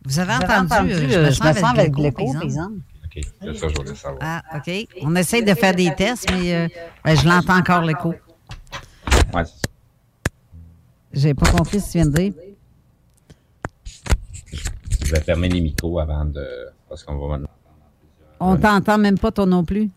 Vous 0.04 0.18
avez 0.18 0.32
Vous 0.32 0.32
avez 0.32 0.44
entendu, 0.44 0.72
entendu, 0.72 0.92
euh, 0.92 1.08
je 1.08 1.18
euh, 1.18 1.26
me 1.26 1.30
sens 1.30 1.46
avec 1.46 1.64
avec 1.64 1.96
l'écho, 1.96 2.20
l'écho, 2.20 2.32
par 2.34 2.42
exemple. 2.42 2.74
OK, 3.04 3.24
ça, 3.24 3.68
je 3.68 3.74
voulais 3.74 3.94
savoir. 3.94 4.18
Ah, 4.20 4.42
OK. 4.56 4.88
On 5.02 5.16
essaye 5.16 5.42
de 5.42 5.54
faire 5.54 5.74
des 5.74 5.92
tests, 5.94 6.30
mais 6.30 6.54
euh, 6.54 6.68
ben, 7.04 7.16
je 7.16 7.26
l'entends 7.26 7.56
encore 7.56 7.80
l'écho. 7.80 8.10
Ouais, 8.10 9.44
c'est 9.44 9.44
ça. 9.44 9.68
J'ai 11.12 11.34
pas 11.34 11.50
compris 11.50 11.80
ce 11.80 11.86
que 11.86 11.92
tu 11.92 11.98
viens 11.98 12.06
de 12.06 12.16
dire. 12.16 12.32
Je 15.02 15.10
vais 15.10 15.20
fermer 15.20 15.48
les 15.48 15.62
micros 15.62 15.98
avant 15.98 16.26
de. 16.26 16.68
Parce 16.88 17.02
qu'on 17.02 17.16
va. 17.16 17.38
On 18.38 18.56
t'entend 18.56 18.98
même 18.98 19.18
pas, 19.18 19.32
toi 19.32 19.46
non 19.46 19.64
plus. 19.64 19.90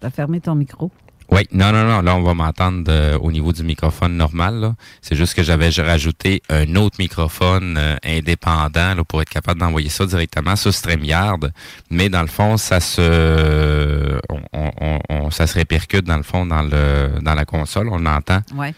T'as 0.00 0.10
fermé 0.10 0.40
ton 0.40 0.54
micro. 0.54 0.90
Oui, 1.36 1.46
non, 1.52 1.70
non, 1.72 1.84
non. 1.84 2.00
Là, 2.02 2.16
on 2.16 2.22
va 2.22 2.34
m'entendre 2.34 2.84
euh, 2.88 3.18
au 3.18 3.30
niveau 3.30 3.52
du 3.52 3.62
microphone 3.62 4.16
normal. 4.16 4.74
C'est 5.02 5.14
juste 5.16 5.34
que 5.34 5.42
j'avais 5.42 5.68
rajouté 5.68 6.42
un 6.48 6.74
autre 6.76 6.96
microphone 6.98 7.76
euh, 7.78 7.96
indépendant 8.04 8.94
là, 8.94 9.04
pour 9.04 9.20
être 9.22 9.28
capable 9.28 9.60
d'envoyer 9.60 9.88
ça 9.90 10.06
directement 10.06 10.56
sur 10.56 10.72
StreamYard. 10.72 11.52
Mais 11.90 12.08
dans 12.08 12.22
le 12.22 12.26
fond, 12.28 12.56
ça 12.56 12.80
se, 12.80 14.18
on, 14.30 14.40
on- 14.52 14.72
on- 14.80 14.98
on- 15.10 15.30
ça 15.30 15.46
se 15.46 15.54
répercute 15.54 16.04
dans 16.06 16.16
le 16.16 16.22
fond 16.22 16.46
dans 16.46 16.62
le 16.62 17.20
dans 17.20 17.34
la 17.34 17.44
console. 17.44 17.88
On 17.90 17.98
l'entend. 17.98 18.40
Ouais. 18.54 18.74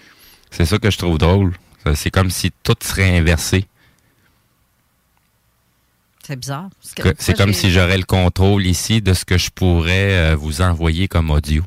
C'est 0.50 0.64
ça 0.64 0.78
que 0.78 0.90
je 0.90 0.98
trouve 0.98 1.18
drôle. 1.18 1.52
C'est 1.94 2.10
comme 2.10 2.30
si 2.30 2.50
tout 2.62 2.74
serait 2.80 3.16
inversé. 3.18 3.66
C'est 6.26 6.36
bizarre. 6.36 6.68
C'est 7.18 7.36
comme 7.36 7.52
si 7.54 7.70
j'aurais 7.70 7.96
le 7.96 8.04
contrôle 8.04 8.66
ici 8.66 9.00
de 9.00 9.14
ce 9.14 9.24
que 9.24 9.38
je 9.38 9.50
pourrais 9.50 10.32
euh, 10.32 10.36
vous 10.36 10.60
envoyer 10.60 11.08
comme 11.08 11.30
audio. 11.30 11.62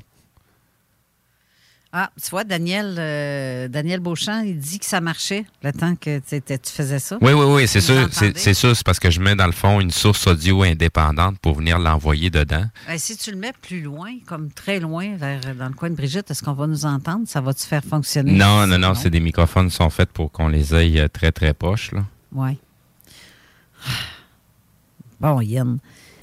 Ah, 1.94 2.10
tu 2.24 2.30
vois, 2.30 2.46
Daniel, 2.46 2.96
euh, 2.98 3.68
Daniel 3.68 4.00
Beauchamp, 4.00 4.44
il 4.46 4.58
dit 4.58 4.80
que 4.80 4.86
ça 4.86 5.02
marchait 5.02 5.46
le 5.62 5.74
temps 5.74 5.96
que 5.96 6.20
tu 6.20 6.72
faisais 6.72 7.00
ça. 7.00 7.18
Oui, 7.20 7.34
oui, 7.34 7.46
oui, 7.46 7.68
c'est 7.68 7.82
sûr. 7.82 8.08
C'est 8.12 8.54
sûr, 8.54 8.74
c'est 8.76 8.86
parce 8.86 9.00
que 9.00 9.10
je 9.12 9.20
mets 9.20 9.36
dans 9.36 9.46
le 9.46 9.52
fond 9.52 9.82
une 9.82 9.92
source 9.92 10.26
audio 10.28 10.64
indépendante 10.64 11.38
pour 11.40 11.56
venir 11.56 11.80
l'envoyer 11.80 12.30
dedans. 12.30 12.64
Ben, 12.88 12.98
si 12.98 13.18
tu 13.18 13.32
le 13.32 13.38
mets 13.38 13.52
plus 13.62 13.82
loin, 13.82 14.12
comme 14.26 14.52
très 14.52 14.80
loin, 14.80 15.18
vers, 15.18 15.42
dans 15.56 15.68
le 15.68 15.74
coin 15.74 15.90
de 15.90 15.96
Brigitte, 15.96 16.32
est-ce 16.32 16.42
qu'on 16.42 16.54
va 16.54 16.66
nous 16.66 16.86
entendre? 16.86 17.28
Ça 17.28 17.42
va-tu 17.42 17.68
faire 17.68 17.84
fonctionner? 17.84 18.32
Non, 18.32 18.66
non, 18.68 18.78
non, 18.78 18.96
c'est 18.96 19.10
des 19.10 19.20
microphones 19.20 19.70
qui 19.70 19.76
sont 19.76 19.90
faits 19.90 20.12
pour 20.14 20.32
qu'on 20.32 20.48
les 20.48 20.74
aille 20.74 20.98
euh, 20.98 21.10
très, 21.10 21.34
très 21.34 21.54
proches. 21.54 21.92
Là. 21.92 22.06
Oui. 22.32 22.58
Bon, 25.20 25.40
Yann. 25.40 25.78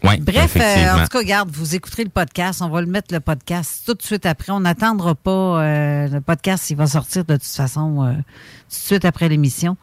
Oui, 0.04 0.18
Bref, 0.20 0.56
euh, 0.56 0.94
en 0.94 1.02
tout 1.02 1.08
cas, 1.08 1.18
regarde, 1.18 1.50
vous 1.50 1.74
écouterez 1.74 2.04
le 2.04 2.10
podcast. 2.10 2.62
On 2.62 2.68
va 2.68 2.80
le 2.80 2.86
mettre, 2.86 3.12
le 3.12 3.20
podcast, 3.20 3.82
tout 3.84 3.94
de 3.94 4.02
suite 4.02 4.26
après. 4.26 4.52
On 4.52 4.60
n'attendra 4.60 5.14
pas. 5.14 5.30
euh, 5.62 6.08
le 6.08 6.20
podcast, 6.20 6.70
il 6.70 6.76
va 6.76 6.86
sortir 6.86 7.24
de 7.24 7.34
toute 7.34 7.44
façon 7.44 8.04
euh, 8.04 8.12
tout 8.12 8.18
de 8.18 8.22
suite 8.70 9.04
après 9.04 9.28
l'émission. 9.28 9.76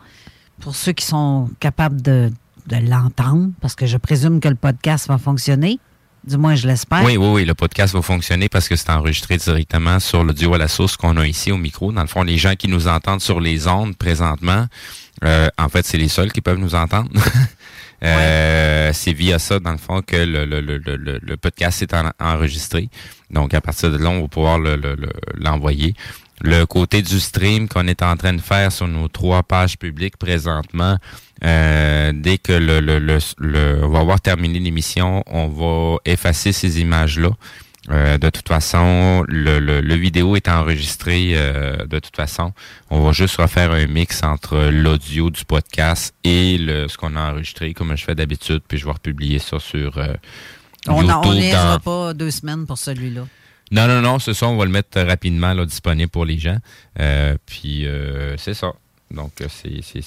Pour 0.61 0.75
ceux 0.75 0.93
qui 0.93 1.05
sont 1.05 1.49
capables 1.59 2.01
de, 2.01 2.31
de 2.67 2.77
l'entendre, 2.89 3.49
parce 3.59 3.75
que 3.75 3.85
je 3.85 3.97
présume 3.97 4.39
que 4.39 4.47
le 4.47 4.55
podcast 4.55 5.07
va 5.07 5.17
fonctionner. 5.17 5.79
Du 6.25 6.37
moins, 6.37 6.55
je 6.55 6.65
l'espère. 6.65 7.03
Oui, 7.03 7.17
oui, 7.17 7.27
oui, 7.27 7.45
le 7.45 7.53
podcast 7.53 7.93
va 7.93 8.01
fonctionner 8.01 8.49
parce 8.49 8.67
que 8.67 8.75
c'est 8.75 8.89
enregistré 8.89 9.37
directement 9.37 9.99
sur 9.99 10.23
l'audio 10.23 10.55
à 10.55 10.57
la 10.57 10.67
source 10.67 10.97
qu'on 10.97 11.17
a 11.17 11.27
ici 11.27 11.51
au 11.51 11.57
micro. 11.57 11.91
Dans 11.91 12.01
le 12.01 12.07
fond, 12.07 12.23
les 12.23 12.37
gens 12.37 12.55
qui 12.55 12.67
nous 12.67 12.87
entendent 12.87 13.21
sur 13.21 13.39
les 13.39 13.67
ondes 13.67 13.95
présentement, 13.95 14.65
euh, 15.23 15.49
en 15.59 15.69
fait, 15.69 15.85
c'est 15.85 15.97
les 15.99 16.07
seuls 16.07 16.31
qui 16.31 16.41
peuvent 16.41 16.57
nous 16.57 16.73
entendre. 16.73 17.09
Euh, 18.05 18.91
C'est 18.93 19.13
via 19.13 19.39
ça, 19.39 19.59
dans 19.59 19.71
le 19.71 19.77
fond, 19.77 20.01
que 20.01 20.15
le, 20.15 20.45
le, 20.45 20.61
le, 20.61 20.77
le, 20.77 21.19
le 21.21 21.37
podcast 21.37 21.81
est 21.81 21.93
en- 21.93 22.11
enregistré. 22.19 22.89
Donc, 23.31 23.53
à 23.53 23.61
partir 23.61 23.91
de 23.91 23.97
là, 23.97 24.09
on 24.09 24.21
va 24.21 24.27
pouvoir 24.27 24.59
le- 24.59 24.75
le- 24.75 24.95
le- 24.95 25.11
l'envoyer. 25.37 25.93
Le, 26.41 26.65
côté 26.65 27.01
du 27.01 27.19
stream 27.19 27.67
qu'on 27.69 27.87
est 27.87 28.01
en 28.03 28.15
train 28.17 28.33
de 28.33 28.41
faire 28.41 28.71
sur 28.71 28.87
nos 28.87 29.07
trois 29.07 29.41
pages 29.43 29.77
publiques 29.77 30.17
présentement, 30.17 30.97
euh, 31.43 32.11
dès 32.13 32.37
que 32.37 32.51
le, 32.53 32.79
le, 32.81 32.99
le- 32.99 33.79
on 33.83 33.89
va 33.89 33.99
avoir 33.99 34.19
terminé 34.21 34.59
l'émission, 34.59 35.23
on 35.27 35.47
va 35.47 35.97
effacer 36.05 36.51
ces 36.51 36.79
images-là. 36.81 37.29
Euh, 37.91 38.17
de 38.17 38.29
toute 38.31 38.47
façon, 38.47 39.23
le, 39.27 39.59
le, 39.59 39.79
le 39.81 39.95
vidéo 39.95 40.35
est 40.35 40.47
enregistré 40.47 41.33
euh, 41.35 41.85
de 41.85 41.99
toute 41.99 42.15
façon. 42.15 42.51
On 42.89 43.01
va 43.01 43.11
juste 43.11 43.35
refaire 43.37 43.71
un 43.71 43.85
mix 43.85 44.23
entre 44.23 44.57
l'audio 44.71 45.29
du 45.29 45.45
podcast 45.45 46.15
et 46.23 46.57
le, 46.57 46.87
ce 46.87 46.97
qu'on 46.97 47.15
a 47.15 47.31
enregistré, 47.31 47.73
comme 47.75 47.95
je 47.95 48.03
fais 48.03 48.15
d'habitude, 48.15 48.61
puis 48.67 48.77
je 48.79 48.85
vais 48.85 48.91
republier 48.91 49.37
ça 49.37 49.59
sur 49.59 49.97
euh, 49.99 50.15
On 50.87 51.01
YouTube. 51.01 51.15
on 51.25 51.33
niaisera 51.35 51.73
dans- 51.73 51.79
pas 51.79 52.13
deux 52.15 52.31
semaines 52.31 52.65
pour 52.65 52.77
celui-là. 52.79 53.21
Non, 53.71 53.87
non, 53.87 54.01
non, 54.01 54.19
c'est 54.19 54.33
ça, 54.35 54.47
on 54.47 54.57
va 54.57 54.65
le 54.65 54.71
mettre 54.71 54.99
rapidement 55.01 55.53
là, 55.53 55.65
disponible 55.65 56.09
pour 56.09 56.25
les 56.25 56.37
gens. 56.39 56.57
Euh, 56.99 57.35
puis 57.45 57.85
euh, 57.87 58.35
c'est 58.37 58.53
ça. 58.53 58.73
Donc, 59.11 59.39
euh, 59.39 59.47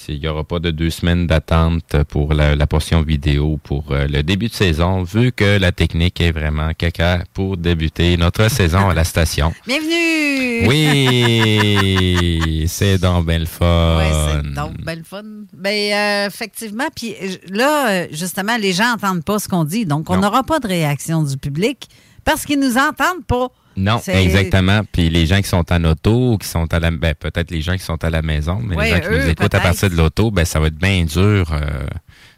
il 0.09 0.19
n'y 0.19 0.27
aura 0.27 0.43
pas 0.43 0.59
de 0.59 0.71
deux 0.71 0.89
semaines 0.89 1.25
d'attente 1.25 1.95
pour 2.09 2.33
la, 2.33 2.55
la 2.55 2.67
portion 2.67 3.01
vidéo 3.01 3.57
pour 3.63 3.91
euh, 3.91 4.07
le 4.07 4.23
début 4.23 4.49
de 4.49 4.53
saison, 4.53 5.03
vu 5.03 5.31
que 5.31 5.57
la 5.57 5.71
technique 5.71 6.19
est 6.19 6.31
vraiment 6.31 6.73
caca 6.77 7.23
pour 7.33 7.55
débuter 7.55 8.17
notre 8.17 8.49
saison 8.51 8.89
à 8.89 8.93
la 8.93 9.05
station. 9.05 9.53
Bienvenue! 9.65 10.67
Oui, 10.67 12.65
c'est 12.67 12.97
donc 12.97 13.25
belle 13.25 13.47
fun. 13.47 13.99
Oui, 13.99 14.05
c'est 14.43 14.53
donc 14.53 14.81
belle 14.83 15.03
fun. 15.05 15.23
Ben, 15.53 15.93
euh, 15.93 16.27
effectivement. 16.27 16.87
Puis 16.93 17.15
là, 17.49 18.07
justement, 18.11 18.57
les 18.57 18.73
gens 18.73 18.91
n'entendent 18.91 19.23
pas 19.23 19.39
ce 19.39 19.47
qu'on 19.47 19.63
dit. 19.63 19.85
Donc, 19.85 20.09
on 20.09 20.17
n'aura 20.17 20.43
pas 20.43 20.59
de 20.59 20.67
réaction 20.67 21.23
du 21.23 21.37
public 21.37 21.87
parce 22.25 22.45
qu'ils 22.45 22.59
nous 22.59 22.77
entendent 22.77 23.25
pas. 23.25 23.47
Non, 23.79 23.99
exactement. 24.25 24.81
Puis 24.91 25.09
les 25.09 25.25
gens 25.25 25.37
qui 25.41 25.47
sont 25.47 25.71
en 25.71 25.83
auto, 25.85 26.37
qui 26.37 26.47
sont 26.47 26.71
à 26.73 26.79
la, 26.79 26.91
ben, 26.91 27.13
peut-être 27.15 27.49
les 27.51 27.61
gens 27.61 27.73
qui 27.77 27.83
sont 27.83 28.03
à 28.03 28.09
la 28.09 28.21
maison, 28.21 28.59
mais 28.63 28.75
Ouais, 28.75 28.85
les 28.85 28.89
gens 28.91 28.99
qui 28.99 29.07
eux, 29.07 29.23
nous 29.23 29.29
écoutent 29.29 29.53
à 29.55 29.59
partir 29.59 29.89
de 29.89 29.95
l'auto, 29.95 30.31
ben 30.31 30.45
ça 30.45 30.59
va 30.59 30.67
être 30.67 30.77
bien 30.77 31.05
dur 31.05 31.51
euh, 31.53 31.87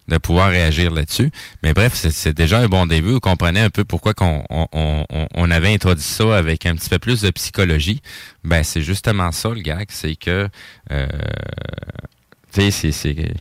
de 0.07 0.17
pouvoir 0.17 0.49
réagir 0.49 0.91
là-dessus. 0.91 1.31
Mais 1.63 1.73
bref, 1.73 1.93
c'est- 1.95 2.33
déjà 2.33 2.59
un 2.59 2.67
bon 2.67 2.85
début. 2.85 3.11
Vous 3.13 3.19
comprenez 3.19 3.59
un 3.61 3.69
peu 3.69 3.83
pourquoi 3.85 4.13
qu'on 4.13 4.43
on, 4.49 4.67
on- 4.71 5.05
on- 5.35 5.51
avait 5.51 5.73
introduit 5.73 6.03
ça 6.03 6.37
avec 6.37 6.65
un 6.65 6.75
petit 6.75 6.89
peu 6.89 6.99
plus 6.99 7.21
de 7.21 7.29
psychologie. 7.31 8.01
Ben 8.43 8.63
c'est 8.63 8.81
justement 8.81 9.31
ça 9.31 9.49
le 9.49 9.61
gag, 9.61 9.87
c'est 9.89 10.15
que 10.15 10.47
euh, 10.91 11.07
tu 12.53 12.61
sais, 12.61 12.71
c'est 12.71 12.91
c'est 12.91 13.33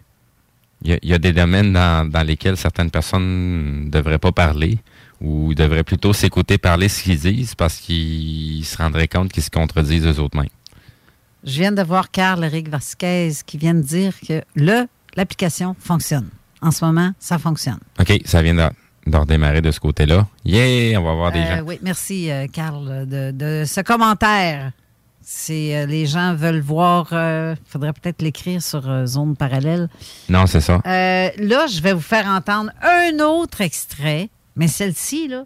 il 0.82 0.90
y, 0.90 0.94
a, 0.94 0.98
il 1.02 1.08
y 1.10 1.12
a 1.14 1.18
des 1.18 1.32
domaines 1.32 1.74
dans, 1.74 2.08
dans 2.08 2.22
lesquels 2.22 2.56
certaines 2.56 2.90
personnes 2.90 3.84
ne 3.84 3.90
devraient 3.90 4.18
pas 4.18 4.32
parler 4.32 4.78
ou 5.20 5.54
devraient 5.54 5.84
plutôt 5.84 6.12
s'écouter 6.12 6.58
parler 6.58 6.88
ce 6.88 7.02
qu'ils 7.02 7.18
disent 7.18 7.54
parce 7.54 7.76
qu'ils 7.76 8.64
se 8.64 8.76
rendraient 8.76 9.08
compte 9.08 9.30
qu'ils 9.32 9.42
se 9.42 9.50
contredisent 9.50 10.06
eux 10.06 10.18
autres 10.20 10.36
mêmes. 10.38 10.48
Je 11.44 11.58
viens 11.60 11.72
de 11.72 11.82
voir 11.82 12.10
Carl 12.10 12.44
Eric 12.44 12.68
Vasquez 12.68 13.32
qui 13.46 13.56
vient 13.58 13.74
de 13.74 13.82
dire 13.82 14.14
que 14.26 14.42
le 14.54 14.86
l'application 15.16 15.74
fonctionne. 15.78 16.28
En 16.62 16.70
ce 16.70 16.84
moment, 16.84 17.12
ça 17.18 17.38
fonctionne. 17.38 17.78
OK, 17.98 18.12
ça 18.26 18.42
vient 18.42 18.54
de, 18.54 18.68
de 19.10 19.16
redémarrer 19.16 19.60
de 19.62 19.70
ce 19.70 19.80
côté-là. 19.80 20.26
Yeah, 20.44 21.00
on 21.00 21.04
va 21.04 21.14
voir 21.14 21.32
des 21.32 21.38
Euh, 21.40 21.56
gens. 21.56 21.62
oui, 21.64 21.78
merci, 21.82 22.30
euh, 22.30 22.46
Carl, 22.52 23.06
de, 23.08 23.30
de 23.30 23.64
ce 23.66 23.80
commentaire. 23.80 24.72
Si 25.22 25.72
euh, 25.74 25.86
les 25.86 26.06
gens 26.06 26.34
veulent 26.34 26.60
voir, 26.60 27.08
il 27.12 27.56
faudrait 27.66 27.92
peut-être 27.92 28.20
l'écrire 28.22 28.62
sur 28.62 28.88
euh, 28.88 29.06
Zone 29.06 29.36
Parallèle. 29.36 29.88
Non, 30.28 30.46
c'est 30.46 30.60
ça. 30.60 30.80
Euh, 30.86 31.30
là, 31.38 31.66
je 31.66 31.80
vais 31.80 31.92
vous 31.92 32.00
faire 32.00 32.26
entendre 32.26 32.70
un 32.82 33.18
autre 33.24 33.60
extrait, 33.62 34.28
mais 34.60 34.68
celle-ci, 34.68 35.26
là, 35.28 35.44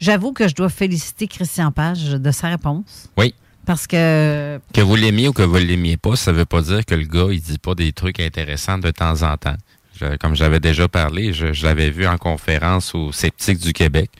j'avoue 0.00 0.32
que 0.32 0.48
je 0.48 0.54
dois 0.54 0.68
féliciter 0.70 1.28
Christian 1.28 1.70
Page 1.70 2.04
de 2.10 2.30
sa 2.32 2.48
réponse. 2.48 3.08
Oui. 3.16 3.34
Parce 3.66 3.86
que 3.86 4.58
Que 4.72 4.80
vous 4.80 4.96
l'aimiez 4.96 5.28
ou 5.28 5.32
que 5.32 5.42
vous 5.42 5.56
l'aimiez 5.56 5.96
pas, 5.96 6.16
ça 6.16 6.32
veut 6.32 6.44
pas 6.44 6.60
dire 6.62 6.84
que 6.84 6.94
le 6.94 7.04
gars, 7.04 7.28
il 7.30 7.40
dit 7.40 7.58
pas 7.58 7.74
des 7.74 7.92
trucs 7.92 8.18
intéressants 8.20 8.78
de 8.78 8.90
temps 8.90 9.22
en 9.22 9.36
temps. 9.36 9.56
Je- 10.00 10.16
comme 10.16 10.34
j'avais 10.34 10.58
déjà 10.60 10.88
parlé, 10.88 11.32
je, 11.32 11.52
je 11.52 11.64
l'avais 11.64 11.90
vu 11.90 12.06
en 12.06 12.18
conférence 12.18 12.94
au 12.94 13.12
Sceptique 13.12 13.58
du 13.60 13.72
Québec. 13.72 14.10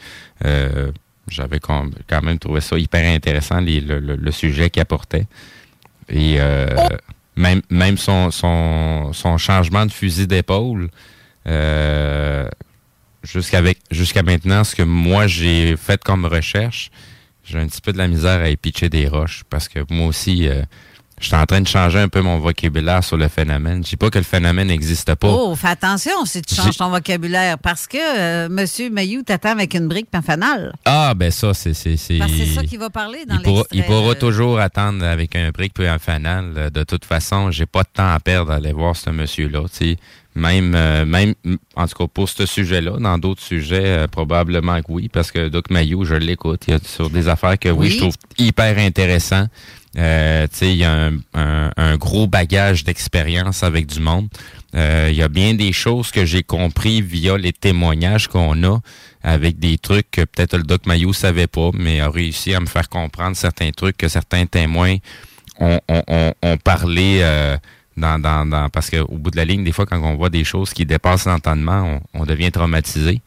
Euh, 0.45 0.93
j'avais 1.29 1.59
quand 1.61 1.87
quand 2.09 2.23
même 2.23 2.39
trouvé 2.39 2.61
ça 2.61 2.79
hyper 2.79 3.05
intéressant, 3.15 3.59
les- 3.61 3.81
le, 3.81 3.99
le- 4.01 4.17
le 4.17 4.31
sujet 4.31 4.71
qu'il 4.71 4.81
apportait. 4.83 5.27
Et 6.09 6.37
euh, 6.39 6.69
même, 7.37 7.61
même 7.71 7.97
son, 7.99 8.31
son, 8.31 9.13
son 9.13 9.37
changement 9.39 9.85
de 9.87 9.93
fusil 9.93 10.27
d'épaule, 10.27 10.89
euh, 11.47 12.49
jusqu'avec 13.25 13.79
jusqu'à 13.91 14.23
maintenant, 14.23 14.63
ce 14.65 14.77
que 14.77 14.83
moi 14.83 15.27
j'ai 15.27 15.77
fait 15.77 16.03
comme 16.03 16.25
recherche, 16.27 16.91
j'ai 17.45 17.59
un 17.59 17.67
petit 17.67 17.81
peu 17.81 17.93
de 17.93 17.99
la 17.99 18.09
misère 18.09 18.41
à 18.41 18.49
épitcher 18.49 18.89
des 18.89 19.09
roches 19.09 19.43
parce 19.51 19.69
que 19.69 19.81
moi 19.91 20.07
aussi, 20.07 20.49
euh, 20.49 20.63
Je 21.21 21.27
suis 21.29 21.37
en 21.37 21.47
train 21.47 21.61
de 21.61 21.69
changer 21.69 22.01
un 22.01 22.09
peu 22.09 22.21
mon 22.23 22.39
vocabulaire 22.41 23.05
sur 23.05 23.17
le 23.17 23.29
phénomène. 23.29 23.85
Je 23.85 23.91
dis 23.91 23.97
pas 23.97 24.11
que 24.11 24.19
le 24.19 24.25
phénomène 24.25 24.67
n'existe 24.67 25.15
pas. 25.15 25.29
Oh, 25.29 25.55
fais 25.55 25.69
attention 25.69 26.25
si 26.25 26.43
tu 26.43 26.55
changes 26.55 26.77
ton 26.77 26.91
vocabulaire 26.91 27.57
parce 27.59 27.87
que 27.87 27.97
euh, 27.97 28.47
M. 28.47 28.93
Mayou 28.93 29.23
t'attend 29.23 29.51
avec 29.51 29.75
une 29.75 29.87
brique 29.87 30.09
fanal. 30.27 30.75
Ah, 30.85 31.15
ben 31.15 31.31
ça, 31.31 31.55
c'est... 31.55 31.73
c'est, 31.73 31.97
c'est... 31.97 32.19
Parce 32.19 32.33
que 32.33 32.39
c'est 32.39 32.55
ça 32.55 32.65
qu'il 32.65 32.81
va 32.81 32.91
parler 32.91 33.25
dans 33.27 33.37
Il 33.37 33.43
pourra, 33.43 33.65
il 33.71 33.85
pourra 33.85 34.11
euh, 34.11 34.15
toujours 34.15 34.59
attendre 34.59 35.05
avec 35.05 35.37
un 35.37 35.53
fanal. 35.99 36.53
Euh, 36.57 36.71
De 36.71 36.83
toute 36.83 37.05
façon, 37.05 37.51
j'ai 37.53 37.67
pas 37.67 37.85
de 37.85 37.89
temps 37.95 38.13
à 38.13 38.19
perdre 38.19 38.51
à 38.51 38.57
aller 38.57 38.73
voir 38.73 38.97
ce 38.97 39.11
monsieur-là. 39.11 39.63
Même, 40.37 40.75
euh, 40.75 41.05
même, 41.05 41.35
en 41.77 41.87
tout 41.87 41.95
cas, 41.97 42.07
pour 42.13 42.29
ce 42.29 42.45
sujet-là, 42.45 42.97
dans 42.99 43.19
d'autres 43.19 43.43
sujets, 43.43 43.85
euh, 43.85 44.07
probablement 44.09 44.81
que 44.81 44.87
oui, 44.91 45.09
parce 45.09 45.31
que 45.31 45.49
Doc 45.49 45.71
Mayou, 45.71 46.05
je 46.05 46.15
l'écoute. 46.17 46.65
Il 46.67 46.73
y 46.73 46.75
a 46.75 46.81
sur 46.85 47.09
des 47.09 47.29
affaires 47.29 47.57
que 47.59 47.69
oui, 47.69 47.87
Oui. 47.87 47.91
je 47.91 47.99
trouve 47.99 48.15
hyper 48.39 48.77
intéressant. 48.79 49.47
Euh, 49.97 50.49
tu 50.49 50.57
sais, 50.57 50.71
il 50.73 50.79
y 50.79 50.85
a 50.85 50.93
un, 50.93 51.13
un- 51.35 51.71
un 51.77 51.97
gros 51.97 52.27
bagage 52.27 52.83
d'expérience 52.83 53.63
avec 53.63 53.87
du 53.87 54.01
monde. 54.01 54.27
Euh, 54.75 55.07
il 55.09 55.15
y 55.17 55.23
a 55.23 55.29
bien 55.29 55.55
des 55.55 55.73
choses 55.73 56.11
que 56.11 56.25
j'ai 56.25 56.43
compris 56.43 57.01
via 57.01 57.39
les 57.39 57.53
témoignages 57.53 58.27
qu'on 58.27 58.61
a 58.65 58.81
avec 59.23 59.61
des 59.61 59.79
trucs 59.79 60.11
que 60.11 60.23
peut-être 60.23 60.57
le 60.57 60.65
Doc 60.65 60.87
Mayou 60.87 61.13
savait 61.13 61.47
pas, 61.47 61.71
mais 61.75 62.01
a 62.01 62.11
réussi 62.11 62.55
à 62.55 62.59
me 62.61 62.67
faire 62.67 62.89
comprendre 62.89 63.37
certains 63.37 63.71
trucs 63.71 63.97
que 63.97 64.09
certains 64.09 64.47
témoins 64.47 64.97
ont, 65.61 65.79
ont, 65.89 66.03
ont- 66.09 66.35
ont 66.43 66.57
parlé 66.57 67.21
euh, 67.23 67.57
dans, 67.97 68.19
dans, 68.19 68.47
dans 68.47 68.69
parce 68.71 68.91
qu'au 68.91 69.17
bout 69.19 69.31
de 69.31 69.37
la 69.37 69.45
ligne, 69.45 69.65
des 69.65 69.73
fois, 69.73 69.87
quand 69.87 70.01
on 70.03 70.17
voit 70.17 70.31
des 70.31 70.45
choses 70.45 70.73
qui 70.73 70.85
dépassent 70.85 71.27
l'entendement, 71.27 72.01
on, 72.15 72.21
on 72.21 72.25
devient 72.25 72.51
traumatisé. 72.51 73.21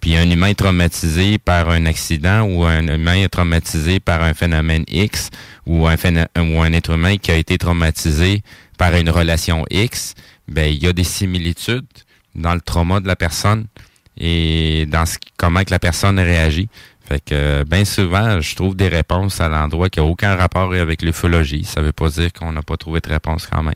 Puis 0.00 0.16
un 0.16 0.30
humain 0.30 0.54
traumatisé 0.54 1.38
par 1.38 1.68
un 1.68 1.84
accident 1.84 2.42
ou 2.42 2.64
un 2.64 2.86
humain 2.86 3.26
traumatisé 3.30 4.00
par 4.00 4.22
un 4.22 4.32
phénomène 4.32 4.84
X 4.88 5.28
ou 5.66 5.86
un, 5.86 5.96
ou 5.96 6.62
un 6.62 6.72
être 6.72 6.92
humain 6.92 7.16
qui 7.18 7.30
a 7.30 7.36
été 7.36 7.58
traumatisé 7.58 8.42
par 8.78 8.94
une 8.94 9.10
relation 9.10 9.66
X, 9.70 10.14
ben 10.48 10.72
il 10.72 10.82
y 10.82 10.86
a 10.86 10.94
des 10.94 11.04
similitudes 11.04 11.86
dans 12.34 12.54
le 12.54 12.62
trauma 12.62 13.00
de 13.00 13.06
la 13.06 13.16
personne 13.16 13.66
et 14.16 14.86
dans 14.86 15.04
ce, 15.04 15.18
comment 15.36 15.64
que 15.64 15.70
la 15.70 15.78
personne 15.78 16.18
réagit. 16.18 16.68
Fait 17.06 17.22
que 17.22 17.64
bien 17.64 17.84
souvent, 17.84 18.40
je 18.40 18.54
trouve 18.54 18.76
des 18.76 18.88
réponses 18.88 19.40
à 19.40 19.48
l'endroit 19.48 19.90
qui 19.90 19.98
n'a 19.98 20.06
aucun 20.06 20.34
rapport 20.36 20.72
avec 20.72 21.02
l'ufologie. 21.02 21.64
Ça 21.64 21.82
veut 21.82 21.92
pas 21.92 22.08
dire 22.08 22.32
qu'on 22.32 22.52
n'a 22.52 22.62
pas 22.62 22.76
trouvé 22.76 23.00
de 23.00 23.08
réponse 23.08 23.46
quand 23.46 23.62
même. 23.62 23.74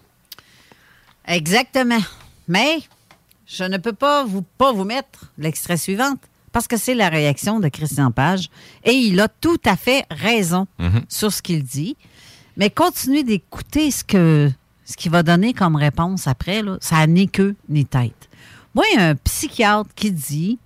Exactement. 1.26 2.00
Mais 2.48 2.78
je 3.46 3.64
ne 3.64 3.78
peux 3.78 3.92
pas 3.92 4.24
vous, 4.24 4.42
pas 4.42 4.72
vous 4.72 4.84
mettre 4.84 5.32
l'extrait 5.38 5.76
suivant 5.76 6.14
parce 6.52 6.68
que 6.68 6.76
c'est 6.76 6.94
la 6.94 7.08
réaction 7.08 7.58
de 7.60 7.68
Christian 7.68 8.10
Page 8.10 8.48
et 8.84 8.92
il 8.92 9.18
a 9.20 9.28
tout 9.28 9.60
à 9.64 9.76
fait 9.76 10.04
raison 10.10 10.66
Mhm. 10.78 11.02
sur 11.08 11.32
ce 11.32 11.42
qu'il 11.42 11.62
dit. 11.64 11.96
Mais 12.56 12.70
continuez 12.70 13.24
d'écouter 13.24 13.90
ce 13.90 14.04
que 14.04 14.50
ce 14.84 14.96
qu'il 14.96 15.10
va 15.10 15.22
donner 15.22 15.54
comme 15.54 15.76
réponse 15.76 16.26
après. 16.26 16.62
Là, 16.62 16.76
ça 16.80 16.96
n'a 16.96 17.06
ni 17.06 17.28
queue 17.28 17.56
ni 17.70 17.86
tête. 17.86 18.28
Moi, 18.74 18.84
il 18.92 18.98
y 18.98 19.02
a 19.02 19.08
un 19.08 19.14
psychiatre 19.14 19.88
qui 19.96 20.12
dit 20.12 20.58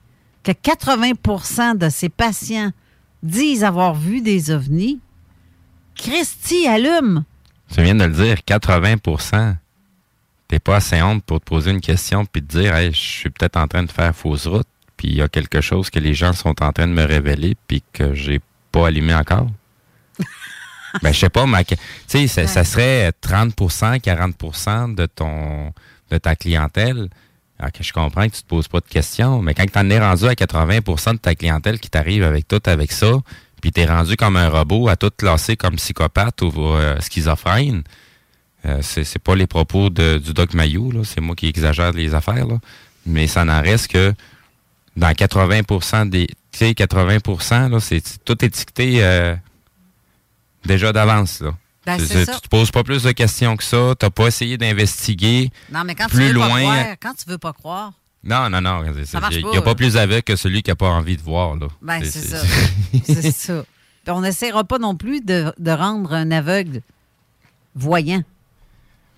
que 0.42 0.50
80% 0.52 1.76
de 1.78 1.88
ses 1.88 2.08
patients 2.08 2.72
disent 3.22 3.62
avoir 3.64 3.94
vu 3.94 4.20
des 4.20 4.50
ovnis. 4.50 4.98
Christy 5.94 6.66
allume. 6.66 7.24
Tu 7.72 7.82
viens 7.82 7.94
de 7.94 8.04
le 8.04 8.12
dire, 8.12 8.44
80 8.44 8.96
T'es 10.48 10.58
pas 10.58 10.76
assez 10.76 11.00
honte 11.02 11.22
pour 11.24 11.40
te 11.40 11.44
poser 11.44 11.70
une 11.70 11.80
question 11.80 12.24
puis 12.24 12.42
te 12.42 12.56
dire, 12.58 12.74
hey, 12.74 12.92
je 12.92 12.98
suis 12.98 13.30
peut-être 13.30 13.56
en 13.56 13.68
train 13.68 13.82
de 13.82 13.92
faire 13.92 14.14
fausse 14.16 14.46
route, 14.46 14.66
puis 14.96 15.08
il 15.08 15.16
y 15.16 15.22
a 15.22 15.28
quelque 15.28 15.60
chose 15.60 15.90
que 15.90 15.98
les 15.98 16.14
gens 16.14 16.32
sont 16.32 16.62
en 16.62 16.72
train 16.72 16.88
de 16.88 16.92
me 16.92 17.04
révéler 17.04 17.54
puis 17.66 17.82
que 17.92 18.14
j'ai 18.14 18.40
pas 18.72 18.88
allumé 18.88 19.14
encore? 19.14 19.48
ben, 21.02 21.12
je 21.12 21.18
sais 21.18 21.28
pas, 21.28 21.46
ma... 21.46 21.64
tu 21.64 21.76
sais, 22.06 22.26
ça, 22.26 22.46
ça 22.46 22.64
serait 22.64 23.12
30% 23.22 24.00
40% 24.00 24.94
de 24.94 25.06
ton 25.06 25.72
de 26.10 26.18
ta 26.18 26.34
clientèle. 26.36 27.08
Alors 27.58 27.72
que 27.72 27.82
je 27.82 27.92
comprends 27.92 28.26
que 28.28 28.34
tu 28.34 28.42
te 28.42 28.46
poses 28.46 28.68
pas 28.68 28.80
de 28.80 28.86
questions, 28.86 29.42
mais 29.42 29.52
quand 29.52 29.66
tu 29.66 29.78
en 29.78 29.90
es 29.90 29.98
rendu 29.98 30.26
à 30.26 30.32
80% 30.32 31.12
de 31.12 31.18
ta 31.18 31.34
clientèle 31.34 31.80
qui 31.80 31.90
t'arrive 31.90 32.22
avec 32.22 32.46
tout 32.46 32.62
avec 32.66 32.92
ça, 32.92 33.18
puis 33.60 33.72
tu 33.72 33.80
es 33.80 33.86
rendu 33.86 34.16
comme 34.16 34.36
un 34.36 34.48
robot 34.48 34.88
à 34.88 34.96
tout 34.96 35.10
classer 35.16 35.56
comme 35.56 35.76
psychopathe 35.76 36.40
ou 36.42 36.52
euh, 36.56 37.00
schizophrène, 37.00 37.82
euh, 38.68 38.78
c'est 38.82 39.04
c'est 39.04 39.18
pas 39.18 39.34
les 39.34 39.46
propos 39.46 39.90
de- 39.90 40.18
du 40.18 40.32
Doc 40.32 40.54
Mayou, 40.54 40.90
là. 40.92 41.00
c'est 41.04 41.20
moi 41.20 41.34
qui 41.34 41.46
exagère 41.48 41.92
les 41.92 42.14
affaires, 42.14 42.46
là. 42.46 42.58
mais 43.06 43.26
ça 43.26 43.44
n'en 43.44 43.60
reste 43.62 43.88
que 43.88 44.12
dans 44.96 45.10
80% 45.12 46.08
des. 46.08 46.26
Tu 46.52 46.58
sais, 46.58 46.74
80 46.74 47.68
là, 47.70 47.80
c'est 47.80 48.02
tout 48.24 48.44
étiqueté 48.44 49.04
euh, 49.04 49.34
déjà 50.64 50.92
d'avance. 50.92 51.40
là. 51.40 51.52
Ben, 51.86 51.96
tu 51.98 52.06
te 52.06 52.48
poses 52.48 52.70
pas 52.70 52.82
plus 52.84 53.02
de 53.04 53.12
questions 53.12 53.56
que 53.56 53.64
ça, 53.64 53.94
t'as 53.98 54.10
pas 54.10 54.26
essayé 54.26 54.58
d'investiguer. 54.58 55.50
Non, 55.72 55.84
mais 55.84 55.94
quand 55.94 56.08
plus 56.08 56.18
tu 56.18 56.24
veux 56.26 56.32
loin. 56.32 56.48
pas 56.48 56.58
croire, 56.60 56.86
quand 57.00 57.14
tu 57.14 57.30
veux 57.30 57.38
pas 57.38 57.52
croire, 57.54 57.92
Non, 58.24 58.50
non, 58.50 58.60
non. 58.60 58.82
Il 58.84 59.44
n'y 59.50 59.56
a 59.56 59.62
pas 59.62 59.74
plus 59.74 59.96
aveugle 59.96 60.22
que 60.22 60.36
celui 60.36 60.62
qui 60.62 60.70
n'a 60.70 60.76
pas 60.76 60.88
envie 60.90 61.16
de 61.16 61.22
voir. 61.22 61.56
Là. 61.56 61.68
Ben, 61.80 62.00
c'est 62.04 62.20
ça. 62.20 62.42
c'est 63.06 63.30
ça. 63.32 63.64
Puis 64.04 64.12
on 64.12 64.20
n'essaiera 64.20 64.64
pas 64.64 64.78
non 64.78 64.96
plus 64.96 65.20
de, 65.22 65.52
de 65.58 65.70
rendre 65.70 66.12
un 66.12 66.30
aveugle 66.30 66.82
voyant. 67.74 68.22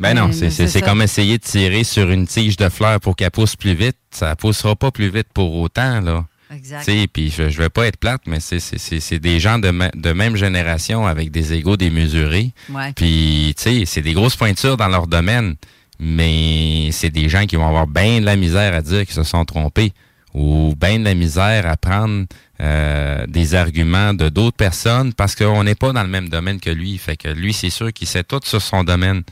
Ben 0.01 0.15
non, 0.15 0.29
Mais- 0.29 0.51
c'est- 0.51 0.81
comme 0.83 1.03
essayer 1.03 1.39
de 1.39 1.43
tirer 1.43 1.85
sur 1.85 2.11
une 2.11 2.27
tige 2.27 2.57
de 2.57 2.69
fleurs 2.69 2.99
pour 3.01 3.15
qu'elle 3.17 3.31
pousse 3.31 3.55
plus 3.55 3.75
vite. 3.75 3.97
Ça 4.11 4.35
poussera 4.35 4.75
pas 4.75 4.91
plus 4.91 5.11
vite 5.11 5.29
pour 5.33 5.55
autant, 5.57 6.01
là. 6.01 6.25
Exact. 6.53 6.91
Puis 7.13 7.31
je, 7.31 7.49
je 7.49 7.59
vais 7.59 7.69
pas 7.69 7.87
être 7.87 7.97
plate, 7.99 8.23
mais 8.27 8.41
c'est- 8.41 8.59
c'est 8.59 8.79
c'est- 8.79 8.99
c'est 8.99 9.21
des 9.21 9.39
gens 9.39 9.59
de, 9.61 9.71
ma- 9.71 9.91
de 9.95 10.13
même 10.13 10.35
génération 10.37 11.07
avec 11.07 11.31
des 11.31 11.53
égaux 11.53 11.77
démesurés. 11.77 12.53
Ouais. 12.71 12.93
Puis, 12.97 13.55
tu 13.57 13.63
sais, 13.63 13.83
c'est 13.87 14.01
des 14.03 14.15
grosses 14.15 14.35
pointures 14.35 14.77
dans 14.77 14.89
leur 14.89 15.07
domaine, 15.07 15.55
mais 16.01 16.89
c'est 16.93 17.11
des 17.11 17.29
gens 17.29 17.47
qui 17.47 17.57
vont 17.57 17.69
avoir 17.69 17.87
bien 17.87 18.21
de 18.21 18.25
la 18.25 18.37
misère 18.37 18.75
à 18.75 18.83
dire 18.83 19.05
qu'ils 19.07 19.15
se 19.15 19.23
sont 19.23 19.45
trompés 19.45 19.93
ou 20.35 20.75
bien 20.81 20.99
de 20.99 21.05
la 21.05 21.15
misère 21.15 21.67
à 21.69 21.77
prendre 21.77 22.25
euh, 22.61 23.27
des 23.27 23.55
arguments 23.55 24.13
de 24.13 24.29
d'autres 24.29 24.57
personnes 24.57 25.13
parce 25.15 25.35
qu'on 25.35 25.63
n'est 25.65 25.75
pas 25.75 25.93
dans 25.93 26.03
le 26.03 26.09
même 26.09 26.29
domaine 26.29 26.59
que 26.61 26.71
lui. 26.71 26.99
Fait 26.99 27.17
que 27.17 27.29
lui, 27.29 27.53
c'est 27.53 27.71
sûr 27.71 27.93
qu'il 27.93 28.07
sait 28.09 28.25
tout 28.25 28.41
sur 28.45 28.61
son 28.61 28.83
domaine. 28.85 29.23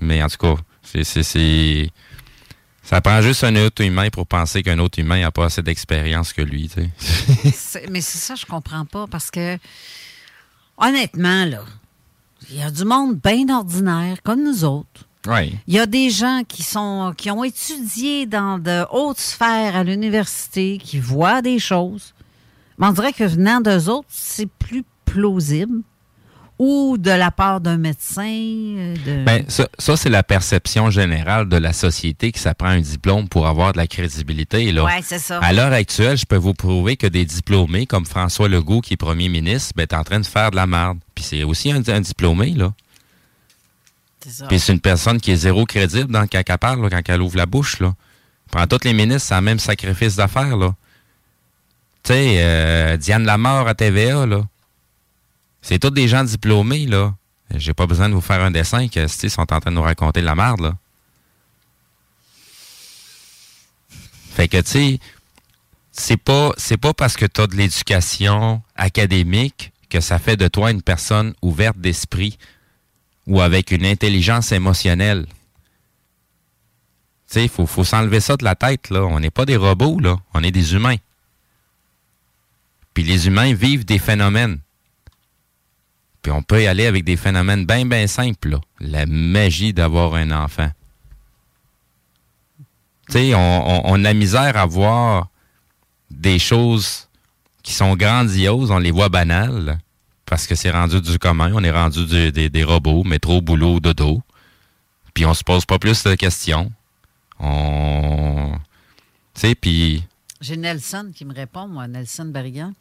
Mais 0.00 0.22
en 0.22 0.28
tout 0.28 0.36
cas, 0.38 0.54
c'est- 0.82 1.90
Ça 2.82 3.02
prend 3.02 3.20
juste 3.20 3.44
un 3.44 3.54
autre 3.56 3.84
humain 3.84 4.08
pour 4.10 4.26
penser 4.26 4.62
qu'un 4.62 4.78
autre 4.78 4.98
humain 4.98 5.20
n'a 5.20 5.30
pas 5.30 5.44
assez 5.46 5.62
d'expérience 5.62 6.32
que 6.32 6.40
lui, 6.40 6.70
tu 6.70 6.80
sais. 6.98 7.50
C'est- 7.54 7.90
Mais 7.90 8.00
c'est 8.00 8.16
ça, 8.18 8.34
je 8.34 8.46
comprends 8.46 8.86
pas 8.86 9.06
parce 9.06 9.30
que, 9.30 9.58
honnêtement, 10.78 11.44
là, 11.44 11.62
il 12.50 12.56
y 12.56 12.62
a 12.62 12.70
du 12.70 12.84
monde 12.84 13.16
bien 13.22 13.48
ordinaire 13.54 14.22
comme 14.22 14.42
nous 14.42 14.64
autres. 14.64 15.04
Oui. 15.26 15.54
Il 15.66 15.74
y 15.74 15.78
a 15.78 15.84
des 15.86 16.08
gens 16.10 16.42
qui 16.48 16.62
sont 16.62 17.12
qui 17.16 17.30
ont 17.30 17.44
étudié 17.44 18.24
dans 18.24 18.58
de 18.58 18.86
hautes 18.92 19.18
sphères 19.18 19.76
à 19.76 19.84
l'université, 19.84 20.78
qui 20.82 20.98
voient 20.98 21.42
des 21.42 21.58
choses. 21.58 22.14
Mais 22.78 22.86
on 22.86 22.92
dirait 22.92 23.12
que 23.12 23.24
venant 23.24 23.60
d'eux 23.60 23.88
autres, 23.90 24.08
c'est 24.08 24.48
plus 24.48 24.84
plausible. 25.04 25.82
Ou 26.58 26.96
de 26.98 27.10
la 27.12 27.30
part 27.30 27.60
d'un 27.60 27.76
médecin. 27.76 28.22
euh, 28.26 28.94
De... 29.06 29.24
Ben, 29.24 29.44
ça, 29.48 29.68
ça, 29.78 29.96
c'est 29.96 30.08
la 30.10 30.24
perception 30.24 30.90
générale 30.90 31.48
de 31.48 31.56
la 31.56 31.72
société 31.72 32.32
que 32.32 32.38
ça 32.40 32.52
prend 32.54 32.68
un 32.68 32.80
diplôme 32.80 33.28
pour 33.28 33.46
avoir 33.46 33.72
de 33.72 33.78
la 33.78 33.86
crédibilité. 33.86 34.72
Ouais, 34.80 35.00
c'est 35.04 35.20
ça. 35.20 35.38
À 35.38 35.52
l'heure 35.52 35.72
actuelle, 35.72 36.16
je 36.16 36.26
peux 36.26 36.36
vous 36.36 36.54
prouver 36.54 36.96
que 36.96 37.06
des 37.06 37.24
diplômés 37.24 37.86
comme 37.86 38.06
François 38.06 38.48
Legault, 38.48 38.80
qui 38.80 38.94
est 38.94 38.96
premier 38.96 39.28
ministre, 39.28 39.72
ben, 39.76 39.84
est 39.84 39.94
en 39.94 40.02
train 40.02 40.18
de 40.18 40.26
faire 40.26 40.50
de 40.50 40.56
la 40.56 40.66
merde. 40.66 40.98
Puis 41.14 41.24
c'est 41.24 41.44
aussi 41.44 41.70
un, 41.70 41.80
un 41.86 42.00
diplômé, 42.00 42.50
là. 42.50 42.72
C'est 44.24 44.30
ça. 44.30 44.46
Puis 44.48 44.58
c'est 44.58 44.72
une 44.72 44.80
personne 44.80 45.20
qui 45.20 45.30
est 45.30 45.36
zéro 45.36 45.64
crédible 45.64 46.10
dans, 46.10 46.26
quand 46.26 46.42
elle 46.44 46.58
parle, 46.58 46.82
là, 46.82 46.90
quand 46.90 47.00
elle 47.14 47.22
ouvre 47.22 47.36
la 47.36 47.46
bouche. 47.46 47.78
Là. 47.78 47.94
Prends 48.50 48.66
tous 48.66 48.80
les 48.84 48.92
ministres, 48.92 49.28
c'est 49.28 49.36
le 49.36 49.42
même 49.42 49.60
sacrifice 49.60 50.16
d'affaires. 50.16 50.56
là. 50.56 50.74
Tu 52.02 52.12
sais, 52.12 52.36
euh, 52.40 52.96
Diane 52.96 53.24
Lamar 53.24 53.68
à 53.68 53.74
TVA, 53.74 54.26
là. 54.26 54.42
C'est 55.62 55.78
tous 55.78 55.90
des 55.90 56.08
gens 56.08 56.24
diplômés, 56.24 56.86
là. 56.86 57.14
J'ai 57.54 57.74
pas 57.74 57.86
besoin 57.86 58.08
de 58.08 58.14
vous 58.14 58.20
faire 58.20 58.42
un 58.42 58.50
dessin 58.50 58.88
que 58.88 59.00
ils 59.00 59.30
sont 59.30 59.52
en 59.52 59.60
train 59.60 59.70
de 59.70 59.76
nous 59.76 59.82
raconter 59.82 60.20
de 60.20 60.26
la 60.26 60.34
merde, 60.34 60.60
là. 60.60 60.76
Fait 64.34 64.48
que, 64.48 64.58
tu 64.58 64.70
sais, 64.70 65.00
c'est 65.90 66.16
pas, 66.16 66.52
pas 66.80 66.94
parce 66.94 67.16
que 67.16 67.26
tu 67.26 67.40
as 67.40 67.46
de 67.48 67.56
l'éducation 67.56 68.62
académique 68.76 69.72
que 69.88 70.00
ça 70.00 70.18
fait 70.18 70.36
de 70.36 70.46
toi 70.46 70.70
une 70.70 70.82
personne 70.82 71.34
ouverte 71.42 71.78
d'esprit 71.78 72.38
ou 73.26 73.40
avec 73.40 73.72
une 73.72 73.84
intelligence 73.84 74.52
émotionnelle. 74.52 75.26
Tu 77.26 77.34
sais, 77.34 77.44
il 77.44 77.48
faut, 77.48 77.66
faut 77.66 77.84
s'enlever 77.84 78.20
ça 78.20 78.36
de 78.36 78.44
la 78.44 78.54
tête, 78.54 78.90
là. 78.90 79.04
On 79.04 79.18
n'est 79.18 79.30
pas 79.30 79.44
des 79.44 79.56
robots, 79.56 79.98
là. 79.98 80.18
On 80.34 80.42
est 80.42 80.52
des 80.52 80.74
humains. 80.74 80.96
Puis 82.94 83.02
les 83.02 83.26
humains 83.26 83.52
vivent 83.54 83.84
des 83.84 83.98
phénomènes. 83.98 84.60
Puis 86.22 86.32
on 86.32 86.42
peut 86.42 86.62
y 86.62 86.66
aller 86.66 86.86
avec 86.86 87.04
des 87.04 87.16
phénomènes 87.16 87.64
bien, 87.64 87.86
bien 87.86 88.06
simples. 88.06 88.58
La 88.80 89.06
magie 89.06 89.72
d'avoir 89.72 90.14
un 90.14 90.30
enfant. 90.30 90.70
Tu 93.08 93.12
sais, 93.12 93.32
on, 93.34 94.04
a 94.04 94.12
misère 94.12 94.56
à 94.56 94.66
voir 94.66 95.28
des 96.10 96.38
choses 96.38 97.08
qui 97.62 97.72
sont 97.72 97.96
grandioses, 97.96 98.70
on 98.70 98.78
les 98.78 98.90
voit 98.90 99.08
banales. 99.08 99.78
parce 100.26 100.46
que 100.46 100.54
c'est 100.54 100.70
rendu 100.70 101.00
du 101.00 101.18
commun. 101.18 101.52
On 101.54 101.64
est 101.64 101.70
rendu 101.70 102.04
du- 102.04 102.32
des, 102.32 102.50
des 102.50 102.64
robots, 102.64 103.02
métro, 103.04 103.40
boulot, 103.40 103.80
dodo. 103.80 104.22
Puis 105.14 105.24
on 105.24 105.34
se 105.34 105.42
pose 105.42 105.64
pas 105.64 105.78
plus 105.78 106.02
de 106.04 106.14
questions. 106.14 106.70
On... 107.40 108.52
Tu 109.34 109.40
sais, 109.40 109.54
puis... 109.54 110.04
J'ai 110.40 110.56
Nelson 110.56 111.10
qui 111.14 111.24
me 111.24 111.34
répond, 111.34 111.66
moi, 111.66 111.88
Nelson 111.88 112.26
Barrigan, 112.26 112.72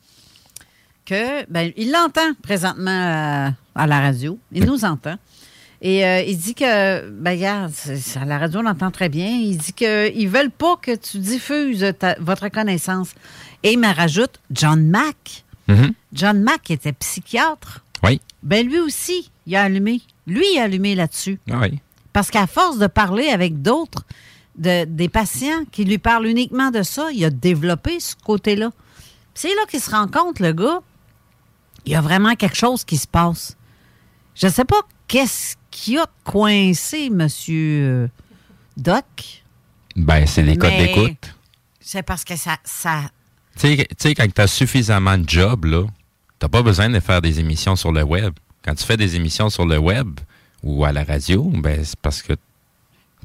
que 1.08 1.46
ben, 1.50 1.72
il 1.78 1.92
l'entend 1.92 2.34
présentement 2.44 2.92
à, 2.92 3.52
à 3.76 3.88
la 3.88 4.00
radio. 4.02 4.38
Il 4.52 4.66
nous 4.66 4.84
entend. 4.86 5.16
Et 5.82 6.06
euh, 6.06 6.22
il 6.22 6.38
dit 6.38 6.54
que, 6.56 7.10
ben, 7.10 7.32
regarde, 7.32 7.72
à 8.20 8.26
la 8.26 8.38
radio, 8.40 8.60
on 8.60 8.64
l'entend 8.64 8.92
très 8.92 9.10
bien. 9.10 9.28
Il 9.30 9.58
dit 9.58 9.74
qu'ils 9.74 10.28
veulent 10.28 10.52
pas 10.52 10.76
que 10.82 10.96
tu 10.96 11.20
diffuses 11.20 11.94
ta- 11.98 12.18
votre 12.20 12.50
connaissance. 12.50 13.12
Et 13.64 13.74
il 13.74 13.80
me 13.80 13.94
rajoute 13.94 14.40
John 14.52 14.86
Mack. 14.90 15.44
Mhm. 15.68 15.94
John 16.14 16.42
Mack 16.42 16.72
était 16.72 16.94
psychiatre. 16.94 17.84
Oui. 18.04 18.20
Ben, 18.44 18.68
lui 18.68 18.80
aussi, 18.80 19.30
il 19.46 19.56
a 19.56 19.64
allumé. 19.64 20.02
Lui, 20.26 20.44
il 20.56 20.60
a 20.60 20.64
allumé 20.64 20.94
là-dessus. 20.96 21.40
Ah 21.52 21.60
oui. 21.62 21.80
Parce 22.12 22.32
qu'à 22.32 22.48
force 22.48 22.80
de 22.80 22.88
parler 22.88 23.28
avec 23.30 23.62
d'autres, 23.62 24.04
de- 24.58 24.86
des 24.86 25.10
patients 25.10 25.64
qui 25.72 25.86
lui 25.86 26.00
parlent 26.00 26.26
uniquement 26.28 26.72
de 26.72 26.82
ça, 26.84 27.10
il 27.14 27.24
a 27.24 27.30
développé 27.30 28.00
ce 28.00 28.16
côté-là. 28.26 28.72
C'est 29.36 29.50
là 29.56 29.62
qu'il 29.70 29.80
se 29.80 29.92
rend 29.92 30.08
compte, 30.08 30.40
le 30.40 30.52
gars, 30.52 30.80
il 31.88 31.94
y 31.94 31.96
a 31.96 32.02
vraiment 32.02 32.36
quelque 32.36 32.56
chose 32.56 32.84
qui 32.84 32.98
se 32.98 33.08
passe. 33.08 33.56
Je 34.36 34.48
ne 34.48 34.52
sais 34.52 34.66
pas 34.66 34.82
qu'est-ce 35.08 35.56
qui 35.72 35.98
a 35.98 36.06
coincé 36.24 37.10
monsieur 37.10 37.82
euh, 37.84 38.08
Doc. 38.76 39.44
Ben, 39.96 40.28
c'est 40.28 40.44
des 40.44 40.58
codes 40.58 40.76
d'écoute. 40.78 41.34
C'est 41.80 42.04
parce 42.04 42.24
que 42.24 42.36
ça... 42.36 42.58
ça 42.64 43.04
Tu 43.58 43.78
sais- 43.98 44.14
quand 44.14 44.28
tu 44.34 44.42
as 44.42 44.48
suffisamment 44.48 45.18
de 45.18 45.28
job, 45.28 45.66
là, 45.66 45.86
t'as 46.38 46.50
pas 46.50 46.62
besoin 46.62 46.90
de 46.90 47.00
faire 47.00 47.22
des 47.22 47.40
émissions 47.40 47.76
sur 47.76 47.92
le 47.92 48.04
web. 48.04 48.34
Quand 48.64 48.76
tu 48.76 48.84
fais 48.86 48.98
des 48.98 49.16
émissions 49.16 49.50
sur 49.50 49.66
le 49.66 49.78
web 49.78 50.20
ou 50.64 50.84
à 50.86 50.92
la 50.92 51.04
radio, 51.04 51.42
ben, 51.56 51.84
c'est 51.84 51.98
parce 52.00 52.22
que, 52.22 52.34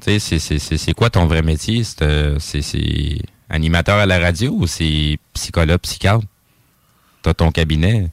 tu 0.01 0.19
sais, 0.19 0.39
c'est- 0.39 0.93
quoi 0.93 1.09
ton 1.09 1.25
vrai 1.27 1.41
métier? 1.41 1.83
C'est 1.83 2.01
euh, 2.01 2.39
c'est 2.39 3.19
animateur 3.49 3.97
à 3.99 4.05
la 4.05 4.19
radio 4.19 4.51
ou 4.53 4.67
c'est 4.67 5.19
psychologue, 5.33 5.79
psychiatre? 5.79 6.25
T'as 7.21 7.33
ton 7.33 7.51
cabinet. 7.51 8.09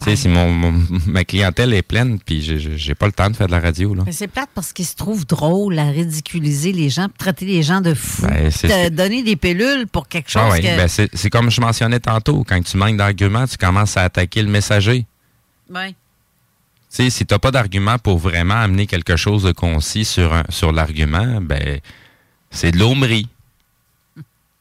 Tu 0.00 0.10
sais, 0.10 0.16
si 0.16 0.28
mon, 0.28 0.52
mon- 0.52 0.84
ma 1.06 1.24
clientèle 1.24 1.74
est 1.74 1.82
pleine, 1.82 2.20
puis 2.20 2.40
j'ai- 2.40 2.94
pas 2.94 3.06
le 3.06 3.12
temps 3.12 3.28
de 3.30 3.34
faire 3.36 3.48
de 3.48 3.52
la 3.52 3.58
radio, 3.60 3.94
là. 3.94 4.04
Mais 4.06 4.12
c'est 4.12 4.28
plate 4.28 4.48
parce 4.54 4.72
qu'il 4.72 4.84
se 4.86 4.94
trouve 4.94 5.26
drôle 5.26 5.76
à 5.78 5.90
ridiculiser 5.90 6.70
les 6.72 6.88
gens, 6.88 7.08
traiter 7.18 7.46
les 7.46 7.62
gens 7.64 7.80
de 7.80 7.94
fous, 7.94 8.22
Ben, 8.26 8.48
c'est- 8.50 8.90
de 8.90 8.94
donner 8.94 9.24
des 9.24 9.34
pilules 9.34 9.86
pour 9.88 10.06
quelque 10.06 10.30
chose 10.30 10.42
Ah 10.44 10.50
oui, 10.52 10.60
que... 10.60 10.66
ben, 10.76 10.86
c'est 10.88 11.30
comme 11.30 11.50
je 11.50 11.60
mentionnais 11.60 11.98
tantôt, 12.00 12.44
quand 12.48 12.62
tu 12.62 12.76
manques 12.76 12.96
d'arguments, 12.96 13.46
tu 13.48 13.56
commences 13.56 13.96
à 13.96 14.02
attaquer 14.04 14.42
le 14.42 14.48
messager. 14.50 15.04
Ouais. 15.74 15.90
Tu 15.90 15.96
sais, 16.90 17.10
si 17.10 17.26
t'as 17.26 17.38
pas 17.40 17.50
d'argument 17.50 17.98
pour 17.98 18.18
vraiment 18.18 18.54
amener 18.54 18.86
quelque 18.86 19.16
chose 19.16 19.42
de 19.42 19.52
concis 19.52 20.04
sur, 20.04 20.32
un- 20.32 20.44
sur 20.48 20.70
l'argument, 20.72 21.40
ben, 21.42 21.80
c'est 22.50 22.70
de 22.70 22.78
l'homerie. 22.78 23.28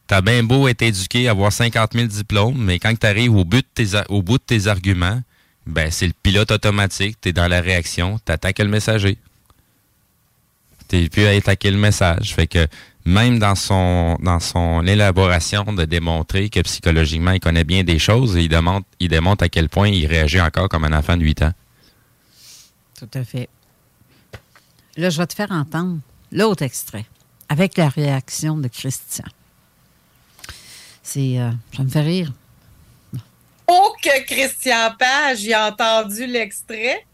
T'as 0.08 0.22
bien 0.22 0.41
beau 0.41 0.70
être 0.70 0.82
éduqué, 0.82 1.28
avoir 1.28 1.51
50 1.51 1.93
000 1.93 2.08
diplômes, 2.08 2.58
mais 2.58 2.80
quand 2.80 2.97
tu 2.97 3.05
arrives 3.05 3.36
au, 3.36 3.43
bout 3.43 3.62
de 3.62 4.43
tes 4.45 4.68
arguments, 4.68 5.22
ben, 5.66 5.91
c'est 5.91 6.08
le 6.08 6.14
pilote 6.24 6.49
automatique, 6.49 7.20
t'es 7.20 7.34
dans 7.34 7.49
la 7.49 7.60
réaction, 7.60 8.18
t'attaques 8.24 8.60
le 8.60 8.70
messager. 8.70 9.18
T'es 10.88 11.10
plus 11.10 11.26
à 11.26 11.32
attaquer 11.32 11.72
le 11.72 11.78
message. 11.78 12.34
Fait 12.34 12.47
que 12.47 12.66
même 13.03 13.39
dans 13.39 13.55
son 13.55 14.84
élaboration 14.88 15.64
de 15.74 15.84
démontrer 15.84 16.49
que 16.49 16.62
psychologiquement 16.62 17.32
il 17.32 17.41
connaît 17.41 17.66
bien 17.66 17.84
des 17.84 17.99
choses, 17.99 18.36
il 18.36 18.47
démontre, 18.47 18.88
il 19.01 19.10
démontre 19.10 19.43
à 19.43 19.49
quel 19.49 19.68
point 19.68 19.89
il 19.89 20.05
réagit 20.08 20.39
encore 20.39 20.70
comme 20.70 20.86
un 20.86 20.97
enfant 20.97 21.18
de 21.18 21.24
8 21.24 21.41
ans. 21.41 21.53
Tout 22.97 23.10
à 23.14 23.26
fait. 23.26 23.49
Là, 24.95 25.10
je 25.10 25.18
vais 25.18 25.28
te 25.28 25.34
faire 25.34 25.51
entendre 25.51 25.99
l'autre 26.32 26.64
extrait 26.64 27.05
avec 27.49 27.78
la 27.78 27.89
réaction 27.89 28.58
de 28.58 28.68
Christian. 28.70 29.26
Euh, 31.16 31.51
ça 31.76 31.84
me 31.84 31.89
fait 31.89 32.01
rire. 32.01 32.34
Oh, 33.68 33.93
que 34.01 34.24
Christian 34.26 34.91
Page, 34.97 35.43
il 35.43 35.53
a 35.53 35.68
entendu 35.68 36.26
l'extrait. 36.26 37.05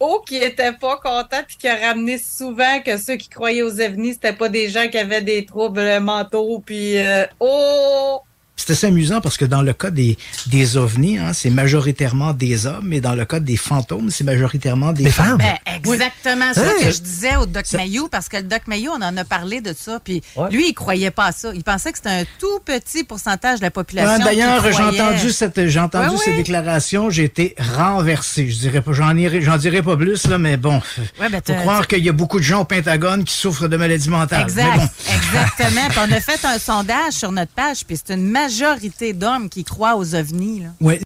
Oh, 0.00 0.22
qui 0.24 0.36
était 0.36 0.72
pas 0.72 0.96
content 0.96 1.42
puis 1.46 1.56
qui 1.56 1.68
a 1.68 1.74
ramené 1.74 2.18
souvent 2.18 2.80
que 2.80 2.96
ceux 2.96 3.16
qui 3.16 3.28
croyaient 3.28 3.62
aux 3.62 3.80
ovnis, 3.80 4.12
c'était 4.12 4.32
pas 4.32 4.48
des 4.48 4.68
gens 4.68 4.88
qui 4.88 4.96
avaient 4.96 5.22
des 5.22 5.44
troubles 5.44 5.98
mentaux 5.98 6.62
puis 6.64 6.98
euh, 6.98 7.26
oh, 7.40 8.20
C'était 8.58 8.72
assez 8.72 8.86
amusant 8.88 9.20
parce 9.22 9.36
que 9.38 9.44
dans 9.46 9.62
le 9.62 9.72
cas 9.72 9.90
des, 9.90 10.18
des 10.48 10.76
ovnis, 10.76 11.16
hein, 11.18 11.32
c'est 11.32 11.48
majoritairement 11.48 12.32
des 12.34 12.66
hommes, 12.66 12.84
mais 12.84 13.00
dans 13.00 13.14
le 13.14 13.24
cas 13.24 13.40
des 13.40 13.56
fantômes, 13.56 14.10
c'est 14.10 14.24
majoritairement 14.24 14.92
des, 14.92 15.08
femmes. 15.10 15.38
Ben, 15.38 15.56
exactement 15.74 16.52
ça 16.52 16.66
Hey! 16.66 16.84
que 16.84 16.90
je 16.90 16.98
disais 17.00 17.36
au 17.36 17.46
Doc 17.46 17.64
Mayou, 17.72 18.08
parce 18.08 18.28
que 18.28 18.36
le 18.36 18.42
Doc 18.42 18.62
Mayou, 18.66 18.90
on 18.92 19.02
en 19.02 19.16
a 19.16 19.24
parlé 19.24 19.60
de 19.60 19.72
ça, 19.78 20.00
puis 20.02 20.22
lui, 20.50 20.68
il 20.70 20.74
croyait 20.74 21.10
pas 21.12 21.26
à 21.26 21.32
ça. 21.32 21.52
Il 21.54 21.62
pensait 21.64 21.92
que 21.92 21.98
c'était 21.98 22.10
un 22.10 22.24
tout 22.38 22.58
petit 22.64 23.04
pourcentage 23.04 23.60
de 23.60 23.64
la 23.64 23.70
population. 23.70 24.18
Ouais, 24.18 24.24
D'ailleurs, 24.24 24.64
j'ai 24.72 24.82
entendu 24.82 25.30
cette, 25.30 25.68
j'ai 25.68 25.80
entendu 25.80 26.16
Ouais, 26.16 26.22
ces 26.24 26.34
déclarations, 26.36 27.10
j'ai 27.10 27.24
été 27.24 27.54
renversé. 27.58 28.48
Je 28.50 28.58
dirais 28.58 28.82
pas, 28.82 28.92
j'en 28.92 29.14
irai- 29.16 29.40
j'en 29.40 29.56
dirai 29.56 29.82
pas 29.82 29.96
plus 29.96 30.26
là, 30.26 30.38
mais 30.38 30.56
bon, 30.56 30.80
Ouais, 31.20 31.28
ben, 31.28 31.40
faut 31.46 31.54
croire 31.54 31.86
qu'il 31.86 32.04
y 32.04 32.08
a 32.08 32.12
beaucoup 32.12 32.38
de 32.38 32.44
gens 32.44 32.60
au 32.60 32.64
Pentagone 32.64 33.24
qui 33.24 33.34
souffrent 33.34 33.68
de 33.68 33.76
maladies 33.76 34.08
mentales. 34.10 34.42
Exact, 34.42 34.66
Mais 34.76 34.76
bon. 34.78 34.88
exactement. 35.14 35.88
Puis 35.90 35.98
on 36.08 36.12
a 36.12 36.20
fait 36.20 36.44
un 36.44 36.58
sondage 36.58 37.12
sur 37.12 37.32
notre 37.32 37.52
page, 37.52 37.84
puis 37.86 37.96
c'est 38.04 38.14
une 38.14 38.24
majorité 38.48 39.12
d'hommes 39.12 39.48
qui 39.48 39.64
croient 39.64 39.96
aux 39.96 40.14
ovnis. 40.14 40.60
Là. 40.60 40.70
Ouais. 40.80 41.00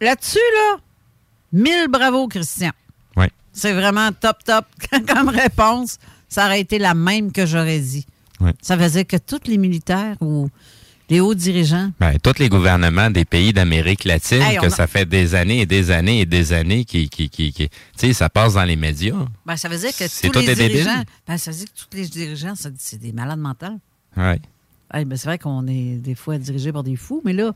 Là-dessus, 0.00 0.38
là, 0.38 0.78
mille 1.52 1.86
bravo, 1.88 2.28
Christian. 2.28 2.70
Oui. 3.16 3.26
C'est 3.52 3.72
vraiment 3.72 4.10
top, 4.12 4.44
top 4.44 4.66
comme 5.08 5.28
réponse. 5.28 5.98
Ça 6.28 6.46
aurait 6.46 6.60
été 6.60 6.78
la 6.78 6.94
même 6.94 7.32
que 7.32 7.44
j'aurais 7.46 7.78
dit. 7.80 8.06
Ça 8.60 8.74
veut 8.76 8.88
dire 8.90 9.06
que 9.06 9.16
tous 9.18 9.46
les 9.46 9.56
militaires 9.56 10.16
ou 10.20 10.48
les 11.08 11.20
hauts 11.20 11.34
dirigeants, 11.34 11.92
Ben, 12.00 12.18
tous 12.18 12.38
les 12.40 12.48
gouvernements 12.48 13.08
des 13.10 13.24
pays 13.24 13.52
d'Amérique 13.52 14.04
latine, 14.04 14.40
Hey, 14.42 14.56
que 14.58 14.66
a- 14.66 14.70
ça 14.70 14.86
fait 14.88 15.04
des 15.04 15.34
années 15.36 15.60
et 15.60 15.66
des 15.66 15.90
années 15.92 16.22
et 16.22 16.26
des 16.26 16.52
années 16.52 16.84
qui, 16.84 17.08
qui, 17.08 17.28
qui, 17.28 17.52
qui- 17.52 17.68
tu 17.68 17.76
sais, 17.98 18.12
ça 18.14 18.28
passe 18.30 18.54
dans 18.54 18.64
les 18.64 18.74
médias. 18.76 19.14
ben, 19.46 19.56
ça 19.56 19.68
veut 19.68 19.76
dire 19.78 19.90
que 19.96 20.08
C'est 20.08 20.28
tous 20.30 20.40
les 20.40 20.54
dirigeants, 20.54 21.02
ben, 21.28 21.36
ça 21.38 21.50
veut 21.52 21.56
dire 21.58 21.66
que 21.66 21.78
tous 21.78 21.96
les 21.96 22.08
dirigeants, 22.08 22.54
c'est 22.78 22.98
des 22.98 23.12
malades 23.12 23.38
mentaux. 23.38 23.78
Ouais. 24.16 24.40
Hey, 24.92 25.04
ben, 25.04 25.16
c'est 25.16 25.26
vrai 25.28 25.38
qu'on 25.38 25.66
est 25.66 25.96
des 25.96 26.14
fois 26.14 26.38
dirigé 26.38 26.72
par 26.72 26.82
des 26.82 26.96
fous, 26.96 27.22
mais 27.24 27.32
là, 27.32 27.52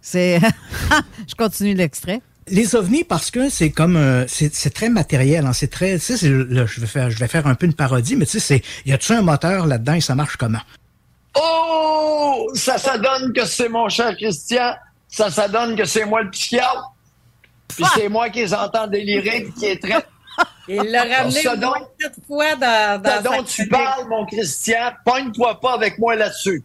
c'est. 0.00 0.38
Je 1.28 1.34
continue 1.34 1.74
l'extrait. 1.74 2.20
Les 2.46 2.74
ovnis, 2.76 3.04
parce 3.04 3.30
que 3.30 3.48
c'est 3.48 3.70
comme 3.70 3.96
euh, 3.96 4.26
c'est 4.28 4.72
très 4.74 4.90
matériel, 4.90 5.46
hein, 5.46 5.54
c'est 5.54 5.68
très, 5.70 5.94
tu 5.94 6.00
sais, 6.04 6.16
c'est 6.18 6.28
le- 6.28 6.44
là, 6.44 6.66
je 6.66 6.78
vais 6.78 6.86
faire, 6.86 7.10
je 7.10 7.18
vais 7.18 7.26
faire 7.26 7.46
un 7.46 7.54
peu 7.54 7.64
une 7.64 7.72
parodie, 7.72 8.16
mais 8.16 8.26
tu 8.26 8.32
sais, 8.32 8.40
c'est, 8.40 8.62
y 8.84 8.92
a-tu 8.92 9.12
un 9.12 9.22
moteur 9.22 9.66
là-dedans 9.66 9.94
et 9.94 10.02
ça 10.02 10.14
marche 10.14 10.36
comment? 10.36 10.60
Oh! 11.36 12.50
Ça, 12.54 12.76
ça 12.78 12.98
donne 12.98 13.32
que 13.32 13.46
c'est 13.46 13.68
mon 13.70 13.88
cher 13.88 14.14
Christian. 14.16 14.74
Ça, 15.08 15.30
ça 15.30 15.48
donne 15.48 15.74
que 15.74 15.84
c'est 15.84 16.04
moi 16.04 16.22
le 16.22 16.30
psychiatre. 16.30 16.92
Puis 17.68 17.84
c'est 17.94 18.08
moi 18.08 18.28
qui 18.30 18.40
les 18.40 18.54
entends 18.54 18.86
délirer 18.86 19.44
puis 19.44 19.52
qui 19.54 19.66
les 19.66 19.78
traite. 19.78 20.06
il 20.68 20.76
l'a 20.90 21.02
ramené 21.04 21.42
quatre 22.00 22.18
fois 22.26 22.56
dans, 22.56 23.02
dans 23.02 23.10
Ça 23.10 23.22
sa 23.22 23.36
dont 23.36 23.42
tu 23.42 23.68
parles, 23.68 24.08
mon 24.08 24.24
Christian, 24.26 24.92
pogne-toi 25.04 25.60
pas 25.60 25.74
avec 25.74 25.98
moi 25.98 26.16
là-dessus. 26.16 26.62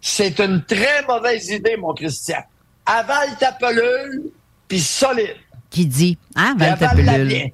C'est 0.00 0.38
une 0.40 0.62
très 0.64 1.02
mauvaise 1.06 1.48
idée, 1.48 1.76
mon 1.76 1.94
Christian. 1.94 2.38
Avale 2.86 3.36
ta 3.38 3.52
pelule, 3.52 4.30
puis 4.68 4.80
solide. 4.80 5.36
Qui 5.70 5.86
dit, 5.86 6.18
hein, 6.36 6.54
Val 6.58 6.78
ta 6.78 6.94
bien. 6.94 7.48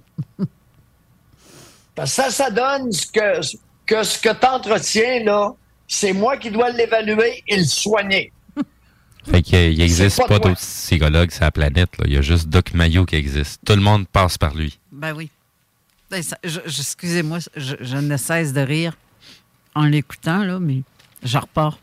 Parce 1.94 2.10
que 2.16 2.22
ça, 2.22 2.30
ça 2.30 2.50
donne 2.50 2.92
ce 2.92 3.06
que, 3.06 3.40
que 3.86 4.02
ce 4.02 4.18
que 4.18 4.30
t'entretiens, 4.32 5.22
là, 5.24 5.52
c'est 5.86 6.12
moi 6.12 6.36
qui 6.36 6.50
dois 6.50 6.70
l'évaluer 6.70 7.42
et 7.46 7.56
le 7.56 7.64
soigner. 7.64 8.32
Fait 9.30 9.42
qu'il 9.42 9.76
n'existe 9.78 10.16
pas 10.18 10.26
pas, 10.26 10.38
d'autres 10.38 10.56
psychologues 10.60 11.30
sur 11.30 11.44
la 11.44 11.50
planète. 11.50 11.90
là. 11.98 12.04
Il 12.06 12.12
y 12.14 12.16
a 12.16 12.22
juste 12.22 12.48
Doc 12.48 12.72
Mayo 12.72 13.04
qui 13.04 13.16
existe. 13.16 13.60
Tout 13.66 13.74
le 13.74 13.82
monde 13.82 14.08
passe 14.08 14.38
par 14.38 14.54
lui. 14.54 14.78
Ben 14.90 15.12
oui. 15.14 15.28
Ben, 15.28 15.28
ça- 15.28 15.28
je- 15.28 15.28
je- 15.28 15.99
Excusez-moi, 16.12 17.38
je, 17.56 17.76
je 17.80 17.96
ne 17.96 18.16
cesse 18.16 18.52
de 18.52 18.60
rire 18.60 18.96
en 19.74 19.84
l'écoutant, 19.84 20.44
là, 20.44 20.58
mais 20.58 20.82
je 21.22 21.38
repars. 21.38 21.78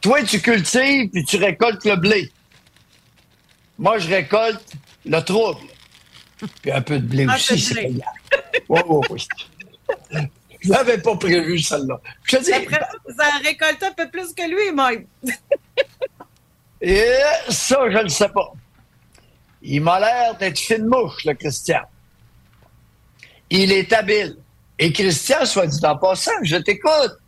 Toi, 0.00 0.22
tu 0.22 0.40
cultives 0.40 1.10
puis 1.10 1.24
tu 1.24 1.36
récoltes 1.36 1.84
le 1.84 1.96
blé. 1.96 2.30
Moi, 3.78 3.98
je 3.98 4.08
récolte 4.08 4.72
le 5.04 5.20
trouble. 5.20 5.60
Puis 6.62 6.70
un 6.72 6.80
peu 6.82 6.98
de 6.98 7.06
blé 7.06 7.24
Un 7.26 7.34
aussi, 7.34 7.58
c'est 7.58 7.74
blé. 7.74 7.82
payant. 7.88 8.04
Oui, 8.68 8.80
oui, 8.88 9.06
oui. 9.10 10.18
Je 10.60 10.70
l'avais 10.70 10.98
pas 10.98 11.16
prévu, 11.16 11.58
celle-là. 11.58 12.00
Je 12.24 12.36
te 12.36 12.44
dis, 12.44 12.52
Après 12.52 12.80
ça, 12.80 12.88
vous 13.06 13.14
en 13.14 13.42
récoltez 13.44 13.86
un 13.86 13.92
peu 13.92 14.08
plus 14.10 14.32
que 14.34 14.42
lui, 14.48 14.72
même. 14.74 15.06
et 16.80 17.06
ça, 17.48 17.78
je 17.90 17.98
ne 17.98 18.08
sais 18.08 18.28
pas. 18.28 18.52
Il 19.62 19.82
m'a 19.82 19.98
l'air 20.00 20.36
d'être 20.36 20.58
fine 20.58 20.86
mouche, 20.86 21.24
le 21.24 21.34
Christian. 21.34 21.82
Il 23.50 23.72
est 23.72 23.92
habile. 23.92 24.36
Et 24.78 24.92
Christian, 24.92 25.44
soit 25.44 25.66
dit 25.66 25.84
en 25.84 25.96
passant, 25.96 26.30
je 26.42 26.56
t'écoute. 26.56 27.18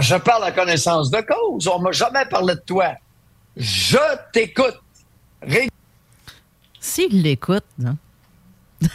Je 0.00 0.16
parle 0.16 0.44
à 0.44 0.52
connaissance 0.52 1.10
de 1.10 1.20
cause. 1.20 1.66
On 1.68 1.80
m'a 1.80 1.92
jamais 1.92 2.24
parlé 2.26 2.54
de 2.54 2.60
toi. 2.60 2.94
Je 3.56 3.98
t'écoute. 4.32 4.80
S'il 6.80 7.22
l'écoute, 7.22 7.64
là, 7.78 7.94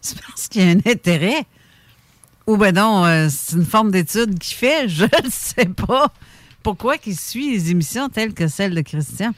c'est 0.00 0.20
parce 0.22 0.48
qu'il 0.48 0.62
y 0.62 0.68
a 0.68 0.70
un 0.70 0.90
intérêt. 0.90 1.44
Ou 2.46 2.56
ben 2.56 2.74
non, 2.74 3.04
euh, 3.04 3.26
c'est 3.28 3.56
une 3.56 3.64
forme 3.64 3.90
d'étude 3.90 4.38
qu'il 4.38 4.56
fait, 4.56 4.88
je 4.88 5.04
ne 5.04 5.30
sais 5.30 5.66
pas. 5.66 6.12
Pourquoi 6.62 6.98
qu'il 6.98 7.18
suit 7.18 7.52
les 7.52 7.70
émissions 7.70 8.08
telles 8.08 8.34
que 8.34 8.48
celles 8.48 8.74
de 8.74 8.80
Christian? 8.80 9.32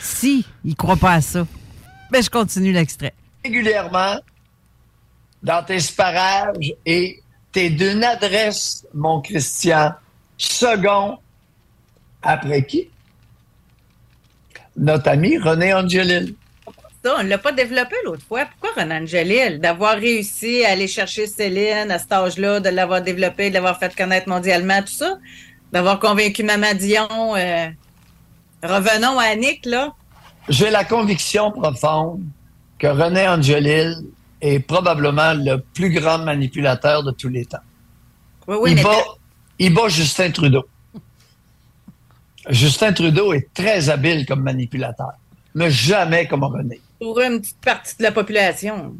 Si 0.00 0.46
il 0.64 0.76
croit 0.76 0.96
pas 0.96 1.14
à 1.14 1.20
ça. 1.20 1.46
Ben, 2.10 2.22
je 2.22 2.30
continue 2.30 2.72
l'extrait. 2.72 3.14
Régulièrement, 3.46 4.16
dans 5.40 5.62
tes 5.62 5.78
sparages 5.78 6.72
et 6.84 7.22
t'es 7.52 7.70
d'une 7.70 8.02
adresse, 8.02 8.84
mon 8.92 9.20
Christian, 9.20 9.92
second 10.36 11.18
après 12.22 12.66
qui? 12.66 12.90
Notre 14.76 15.10
ami 15.10 15.38
René 15.38 15.72
Angelil. 15.72 16.34
Ça, 17.04 17.14
on 17.20 17.22
ne 17.22 17.28
l'a 17.28 17.38
pas 17.38 17.52
développé 17.52 17.94
l'autre 18.04 18.24
fois. 18.26 18.46
Pourquoi 18.46 18.82
René 18.82 18.96
Angelil? 18.96 19.60
D'avoir 19.60 19.94
réussi 19.94 20.64
à 20.64 20.72
aller 20.72 20.88
chercher 20.88 21.28
Céline 21.28 21.92
à 21.92 22.00
cet 22.00 22.10
âge-là, 22.10 22.58
de 22.58 22.70
l'avoir 22.70 23.00
développé, 23.00 23.50
de 23.50 23.54
l'avoir 23.54 23.78
fait 23.78 23.94
connaître 23.94 24.28
mondialement, 24.28 24.80
tout 24.82 24.88
ça. 24.92 25.18
D'avoir 25.70 26.00
convaincu 26.00 26.42
Maman 26.42 26.74
Dion. 26.74 27.36
euh, 27.36 27.68
Revenons 28.64 29.20
à 29.20 29.26
Annick, 29.26 29.64
là. 29.66 29.94
J'ai 30.48 30.70
la 30.70 30.84
conviction 30.84 31.52
profonde 31.52 32.24
que 32.78 32.86
René 32.86 33.26
Angelil 33.28 34.06
est 34.40 34.60
probablement 34.60 35.32
le 35.34 35.58
plus 35.58 35.90
grand 35.90 36.18
manipulateur 36.18 37.02
de 37.02 37.10
tous 37.12 37.28
les 37.28 37.46
temps. 37.46 37.58
Oui, 38.46 38.56
oui, 38.60 38.70
il, 38.72 38.76
mais 38.76 38.82
bat, 38.82 39.04
il 39.58 39.74
bat 39.74 39.88
Justin 39.88 40.30
Trudeau. 40.30 40.64
Justin 42.48 42.92
Trudeau 42.92 43.32
est 43.32 43.48
très 43.54 43.88
habile 43.88 44.24
comme 44.26 44.42
manipulateur, 44.42 45.12
mais 45.54 45.70
jamais 45.70 46.28
comme 46.28 46.44
René. 46.44 46.80
pour 47.00 47.18
une 47.20 47.40
petite 47.40 47.60
partie 47.60 47.96
de 47.98 48.02
la 48.04 48.12
population. 48.12 48.94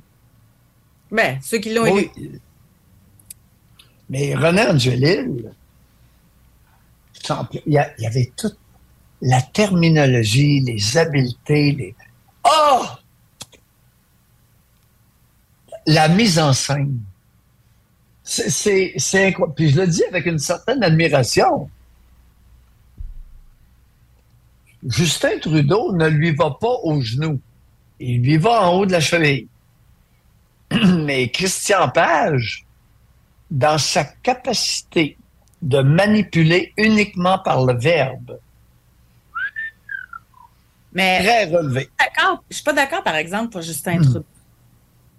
Ben, 1.10 1.38
ceux 1.42 1.58
qui 1.58 1.72
l'ont 1.72 1.84
Oui. 1.84 2.10
élu. 2.16 2.40
Mais 4.08 4.34
René 4.34 4.62
Angelil, 4.62 5.52
il 7.66 7.72
y 7.72 8.06
avait 8.06 8.32
toute 8.36 8.56
la 9.22 9.42
terminologie, 9.42 10.60
les 10.60 10.96
habiletés, 10.96 11.72
les. 11.72 11.94
Oh! 12.44 12.84
La 15.86 16.08
mise 16.08 16.38
en 16.38 16.52
scène. 16.52 16.98
C'est- 18.24 18.94
incroyable. 19.14 19.54
Puis 19.54 19.70
je 19.70 19.80
le 19.80 19.86
dis 19.86 20.04
avec 20.04 20.26
une 20.26 20.38
certaine 20.38 20.82
admiration. 20.82 21.70
Justin 24.86 25.38
Trudeau 25.40 25.92
ne 25.94 26.06
lui 26.08 26.32
va 26.34 26.50
pas 26.50 26.74
aux 26.82 27.00
genoux. 27.00 27.40
Il 27.98 28.22
lui 28.22 28.36
va 28.36 28.68
en 28.68 28.74
haut 28.78 28.86
de 28.86 28.92
la 28.92 29.00
cheville. 29.00 29.48
Mais 31.04 31.28
Christian 31.30 31.88
Page, 31.88 32.64
dans 33.50 33.78
sa 33.78 34.04
capacité 34.04 35.16
de 35.62 35.80
manipuler 35.80 36.72
uniquement 36.76 37.38
par 37.38 37.64
le 37.64 37.74
verbe, 37.78 38.38
Mais 40.92 41.20
très 41.22 41.44
relevé. 41.46 41.88
je 42.50 42.54
suis 42.56 42.64
pas 42.64 42.72
d'accord, 42.72 43.02
par 43.02 43.16
exemple, 43.16 43.50
pour 43.50 43.60
Hmm. 43.60 43.64
Justin 43.64 44.00
Trudeau. 44.02 44.24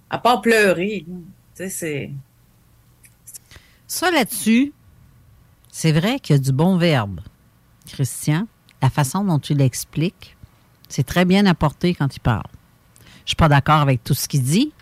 À 0.09 0.17
part 0.17 0.41
pleurer. 0.41 1.05
Tu 1.07 1.13
sais, 1.55 1.69
c'est. 1.69 2.11
Ça 3.87 4.11
là-dessus, 4.11 4.73
c'est 5.71 5.91
vrai 5.91 6.19
qu'il 6.19 6.35
y 6.35 6.39
a 6.39 6.41
du 6.41 6.51
bon 6.51 6.77
verbe. 6.77 7.21
Christian, 7.87 8.47
la 8.81 8.89
façon 8.89 9.23
dont 9.23 9.39
tu 9.39 9.53
l'expliques, 9.53 10.35
c'est 10.89 11.05
très 11.05 11.23
bien 11.25 11.45
apporté 11.45 11.93
quand 11.95 12.13
il 12.15 12.19
parle. 12.19 12.43
Je 13.25 13.29
suis 13.31 13.35
pas 13.35 13.47
d'accord 13.49 13.79
avec 13.81 14.03
tout 14.03 14.13
ce 14.13 14.27
qu'il 14.27 14.43
dit. 14.43 14.73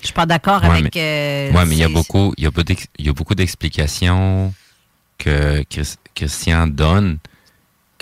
Je 0.00 0.06
suis 0.06 0.14
pas 0.14 0.26
d'accord 0.26 0.62
Ouais, 0.62 0.68
avec. 0.78 0.94
mais, 0.94 1.50
euh, 1.52 1.56
ouais, 1.56 1.64
mais 1.66 1.74
il 1.76 1.78
y 1.78 1.84
a 1.84 1.88
beaucoup, 1.88 2.32
il 2.38 2.44
y 2.44 2.46
a 2.46 2.50
beaucoup 2.50 2.64
d'ex- 2.64 2.86
il 2.98 3.06
y 3.06 3.08
a 3.08 3.12
beaucoup 3.12 3.34
d'explications 3.34 4.52
que 5.18 5.62
Chris- 5.68 5.96
Christian 6.14 6.66
donne 6.66 7.18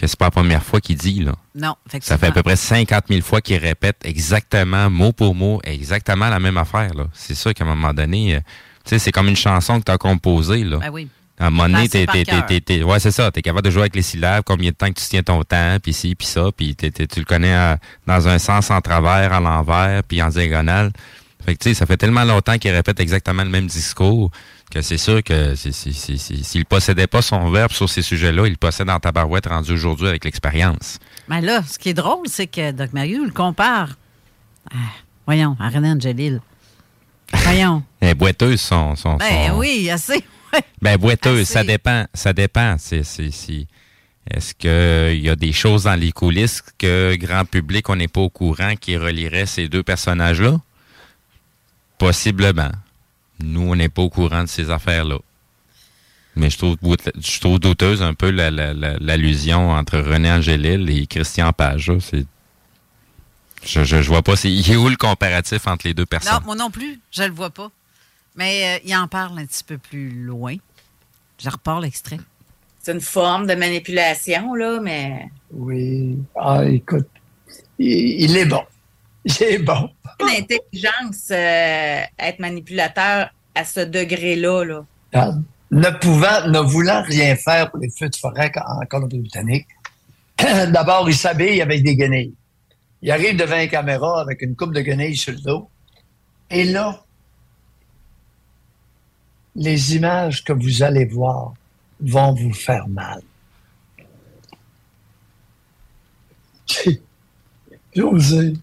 que 0.00 0.06
c'est 0.06 0.18
pas 0.18 0.26
la 0.26 0.30
première 0.30 0.62
fois 0.62 0.80
qu'il 0.80 0.96
dit, 0.96 1.20
là. 1.24 1.32
Non, 1.54 1.74
Ça 2.00 2.16
fait 2.18 2.28
à 2.28 2.32
peu 2.32 2.42
près 2.42 2.56
50 2.56 3.04
000 3.08 3.20
fois 3.22 3.40
qu'il 3.40 3.56
répète 3.58 3.96
exactement, 4.04 4.88
mot 4.90 5.12
pour 5.12 5.34
mot, 5.34 5.60
exactement 5.64 6.28
la 6.28 6.38
même 6.38 6.56
affaire, 6.56 6.94
là. 6.94 7.04
C'est 7.12 7.34
sûr 7.34 7.52
qu'à 7.52 7.64
un 7.64 7.68
moment 7.68 7.92
donné, 7.92 8.36
euh, 8.36 8.40
tu 8.84 8.90
sais, 8.90 8.98
c'est 8.98 9.12
comme 9.12 9.28
une 9.28 9.36
chanson 9.36 9.80
que 9.80 9.84
tu 9.84 9.92
as 9.92 9.98
composée, 9.98 10.62
là. 10.64 10.78
Ben 10.78 10.90
oui. 10.90 11.08
À 11.40 11.46
un 11.46 11.50
moment 11.50 11.68
donné, 11.68 11.88
t'es, 11.88 12.04
t'es- 12.06 12.24
t'es- 12.24 12.60
t'es- 12.60 12.82
ouais, 12.82 12.98
c'est 12.98 13.12
ça. 13.12 13.30
T'es 13.30 13.42
capable 13.42 13.64
de 13.64 13.70
jouer 13.70 13.82
avec 13.82 13.94
les 13.94 14.02
syllabes, 14.02 14.42
combien 14.44 14.70
de 14.70 14.74
temps 14.76 14.88
que 14.88 14.98
tu 15.00 15.06
tiens 15.08 15.22
ton 15.22 15.42
temps, 15.44 15.76
puis 15.80 15.92
ci, 15.92 16.14
puis 16.16 16.26
ça, 16.26 16.46
puis 16.56 16.74
t'es- 16.74 16.90
t'es- 16.90 17.06
tu 17.06 17.20
le 17.20 17.24
connais 17.24 17.54
euh, 17.54 17.76
dans 18.08 18.26
un 18.26 18.38
sens 18.38 18.70
en 18.72 18.80
travers, 18.80 19.32
à 19.32 19.38
l'envers, 19.40 20.02
puis 20.02 20.20
en 20.22 20.28
diagonale. 20.30 20.90
Fait 21.44 21.54
que, 21.54 21.62
tu 21.62 21.68
sais, 21.70 21.74
ça 21.74 21.86
fait 21.86 21.96
tellement 21.96 22.24
longtemps 22.24 22.58
qu'il 22.58 22.72
répète 22.72 22.98
exactement 23.00 23.44
le 23.44 23.50
même 23.50 23.66
discours 23.68 24.30
que 24.68 24.82
c'est 24.82 24.98
sûr 24.98 25.22
que 25.22 25.54
s'il 25.54 26.64
possédait 26.66 27.06
pas 27.06 27.22
son 27.22 27.50
verbe 27.50 27.72
sur 27.72 27.88
ces 27.88 28.02
sujets-là, 28.02 28.46
il 28.46 28.50
le 28.50 28.56
possède 28.56 28.86
dans 28.88 29.00
ta 29.00 29.12
barouette 29.12 29.46
rendu 29.46 29.72
aujourd'hui 29.72 30.08
avec 30.08 30.24
l'expérience. 30.24 30.98
Mais 31.28 31.40
là, 31.40 31.62
ce 31.62 31.78
qui 31.78 31.90
est 31.90 31.94
drôle, 31.94 32.26
c'est 32.28 32.46
que 32.46 32.70
Doc 32.72 32.92
Mario 32.92 33.24
le 33.24 33.30
compare. 33.30 33.96
Ah, 34.70 34.76
voyons, 35.26 35.56
à 35.60 35.68
René 35.68 35.90
Angelil. 35.90 36.40
Voyons. 37.32 37.82
Les 38.02 38.14
boiteuses 38.14 38.60
sont... 38.60 38.96
sont, 38.96 39.16
ben 39.16 39.48
sont- 39.50 39.58
oui, 39.58 39.90
assez. 39.90 40.24
ouais. 40.52 40.62
Ben, 40.80 40.96
boiteuse, 40.96 41.42
Assez. 41.42 41.52
ça 41.52 41.64
dépend. 41.64 42.06
Ça 42.14 42.32
dépend. 42.32 42.76
C'est, 42.78 43.00
Est-ce 43.00 44.54
qu'il 44.54 45.22
y 45.22 45.28
a 45.28 45.36
des 45.36 45.52
choses 45.52 45.84
dans 45.84 45.94
les 45.98 46.12
coulisses 46.12 46.62
que 46.78 47.14
grand 47.16 47.44
public, 47.44 47.88
on 47.88 47.96
n'est 47.96 48.08
pas 48.08 48.20
au 48.20 48.30
courant 48.30 48.74
qui 48.80 48.96
relierait 48.96 49.46
ces 49.46 49.68
deux 49.68 49.82
personnages-là? 49.82 50.58
Possiblement. 51.98 52.70
Nous, 53.42 53.60
on 53.62 53.76
n'est 53.76 53.88
pas 53.88 54.02
au 54.02 54.10
courant 54.10 54.42
de 54.42 54.48
ces 54.48 54.70
affaires-là. 54.70 55.18
Mais 56.36 56.50
je 56.50 56.58
trouve, 56.58 56.76
je 57.18 57.40
trouve 57.40 57.58
douteuse 57.58 58.02
un 58.02 58.14
peu 58.14 58.30
la- 58.30 58.50
la- 58.50 58.74
la- 58.74 58.96
l'allusion 58.98 59.70
entre 59.70 59.98
René 59.98 60.30
Angélil 60.30 60.88
et 60.90 61.06
Christian 61.06 61.52
Page. 61.52 61.92
C'est, 62.00 62.26
je, 63.64 63.82
je, 63.84 64.02
je 64.02 64.08
vois 64.08 64.22
pas. 64.22 64.36
C'est, 64.36 64.50
il 64.52 64.70
est 64.70 64.76
où 64.76 64.88
le 64.88 64.96
comparatif 64.96 65.66
entre 65.66 65.86
les 65.88 65.94
deux 65.94 66.06
personnes? 66.06 66.34
Non, 66.34 66.40
moi 66.44 66.54
non 66.54 66.70
plus, 66.70 67.00
je 67.10 67.24
le 67.24 67.32
vois 67.32 67.50
pas. 67.50 67.70
Mais 68.36 68.76
euh, 68.76 68.80
il 68.84 68.94
en 68.94 69.08
parle 69.08 69.36
un 69.38 69.46
petit 69.46 69.64
peu 69.64 69.78
plus 69.78 70.10
loin. 70.10 70.54
Je 71.42 71.50
repars 71.50 71.80
l'extrait. 71.80 72.18
C'est 72.80 72.92
une 72.92 73.00
forme 73.00 73.46
de 73.48 73.54
manipulation, 73.54 74.54
là, 74.54 74.78
mais. 74.80 75.28
Oui. 75.52 76.16
Ah, 76.36 76.64
écoute, 76.64 77.08
il, 77.80 77.88
il 78.22 78.36
est 78.36 78.44
bon. 78.46 78.62
Il 79.24 79.42
est 79.42 79.58
bon. 79.58 79.90
L'intelligence, 80.20 81.30
euh, 81.30 82.02
être 82.18 82.38
manipulateur 82.38 83.30
à 83.54 83.64
ce 83.64 83.80
degré-là, 83.80 84.64
là? 84.64 84.84
Regarde. 85.12 85.42
Ne 85.70 85.90
pouvant, 85.90 86.46
ne 86.48 86.60
voulant 86.60 87.02
rien 87.02 87.36
faire 87.36 87.70
pour 87.70 87.78
les 87.80 87.90
feux 87.90 88.08
de 88.08 88.16
forêt 88.16 88.50
en 88.66 88.86
Colombie-Britannique, 88.86 89.66
d'abord, 90.38 91.08
il 91.08 91.14
s'habille 91.14 91.60
avec 91.60 91.82
des 91.82 91.94
guenilles. 91.94 92.34
Il 93.02 93.10
arrive 93.10 93.36
devant 93.36 93.60
une 93.60 93.68
caméra 93.68 94.20
avec 94.20 94.40
une 94.42 94.56
coupe 94.56 94.72
de 94.72 94.80
guenilles 94.80 95.16
sur 95.16 95.32
le 95.32 95.40
dos. 95.40 95.68
Et 96.50 96.64
là, 96.64 97.04
les 99.54 99.96
images 99.96 100.42
que 100.42 100.52
vous 100.52 100.82
allez 100.82 101.04
voir 101.04 101.52
vont 102.00 102.32
vous 102.32 102.52
faire 102.52 102.88
mal. 102.88 103.20
José, 107.94 108.54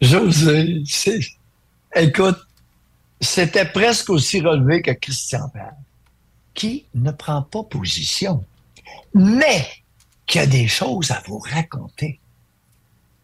José. 0.00 0.82
Écoute, 1.94 2.38
c'était 3.20 3.64
presque 3.64 4.10
aussi 4.10 4.40
relevé 4.40 4.82
que 4.82 4.92
Christian 4.92 5.48
Page, 5.48 5.72
qui 6.54 6.86
ne 6.94 7.10
prend 7.10 7.42
pas 7.42 7.62
position, 7.64 8.44
mais 9.14 9.66
qui 10.26 10.38
a 10.38 10.46
des 10.46 10.68
choses 10.68 11.10
à 11.10 11.22
vous 11.26 11.38
raconter, 11.38 12.20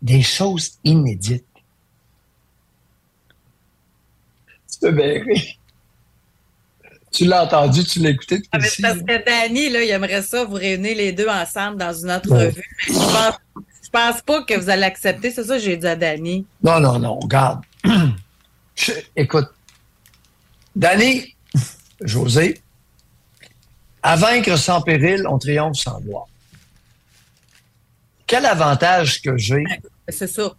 des 0.03 0.23
choses 0.23 0.79
inédites. 0.85 1.45
Tu 4.73 4.79
peux 4.81 4.93
bien 4.93 5.23
rire. 5.23 5.43
Tu 7.13 7.27
l'as 7.27 7.45
entendu, 7.45 7.85
tu 7.85 8.01
l'as 8.01 8.11
écouté. 8.11 8.43
Ah, 8.51 8.59
parce 8.59 8.77
que 8.77 9.25
Danny, 9.25 9.69
là, 9.71 9.85
il 9.85 9.91
aimerait 9.91 10.23
ça 10.23 10.45
vous 10.45 10.55
réunir 10.55 10.97
les 10.97 11.13
deux 11.13 11.29
ensemble 11.29 11.77
dans 11.77 11.93
une 11.93 12.11
autre 12.11 12.29
Ouais. 12.29 12.53
je 12.89 12.93
pense, 12.93 13.39
pense 13.95 14.21
pas 14.23 14.43
que 14.43 14.55
vous 14.55 14.69
allez 14.71 14.83
accepter. 14.83 15.31
C'est 15.31 15.45
ça 15.45 15.57
que 15.57 15.63
j'ai 15.63 15.77
dit 15.77 15.87
à 15.87 15.95
Danny. 15.97 16.45
Non, 16.63 16.81
non, 16.81 16.99
non, 16.99 17.19
regarde. 17.21 17.63
Je- 18.75 18.93
écoute, 19.17 19.49
Danny, 20.75 21.35
José, 22.01 22.61
à 24.03 24.17
vaincre 24.17 24.57
sans 24.57 24.81
péril, 24.83 25.25
on 25.29 25.39
triomphe 25.39 25.77
sans 25.77 26.01
gloire. 26.01 26.27
Quel 28.27 28.45
avantage 28.47 29.23
que 29.23 29.37
j'ai 29.37 29.63
C'est 30.09 30.27
ça. 30.27 30.55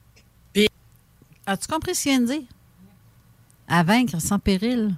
As-tu 1.48 1.68
compris 1.68 1.94
ce 1.94 2.03
qu'il 2.03 2.12
vient 2.14 2.22
de 2.22 2.26
dire? 2.40 2.48
À 3.68 3.84
vaincre 3.84 4.20
sans 4.20 4.40
péril. 4.40 4.95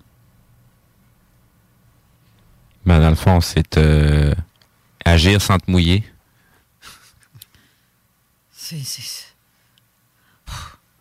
Ben, 2.85 3.01
dans 3.01 3.09
le 3.09 3.15
fond, 3.15 3.41
c'est 3.41 3.77
euh, 3.77 4.33
agir 5.03 5.41
sans 5.41 5.57
te 5.57 5.69
mouiller. 5.69 6.03
C'est- 8.75 9.33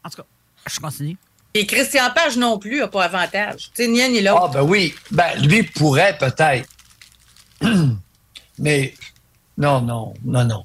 En 0.05 0.11
tout 0.11 0.19
cas, 0.19 0.27
je 0.71 0.79
continue. 0.79 1.17
Et 1.55 1.67
Christian 1.67 2.11
Page 2.15 2.37
non 2.37 2.59
plus 2.59 2.79
n'a 2.81 2.89
pas 2.89 3.05
avantage. 3.05 3.71
Tu 3.75 3.85
sais, 3.85 3.89
ni 3.89 4.03
un 4.03 4.09
ni 4.09 4.21
l'autre. 4.21 4.43
Ah, 4.45 4.49
ben 4.53 4.63
oui. 4.63 4.95
Ben, 5.11 5.35
lui 5.43 5.63
pourrait 5.63 6.17
peut-être. 6.19 6.69
Mais 8.59 8.95
non, 9.57 9.81
non, 9.81 10.15
non, 10.25 10.45
non. 10.45 10.65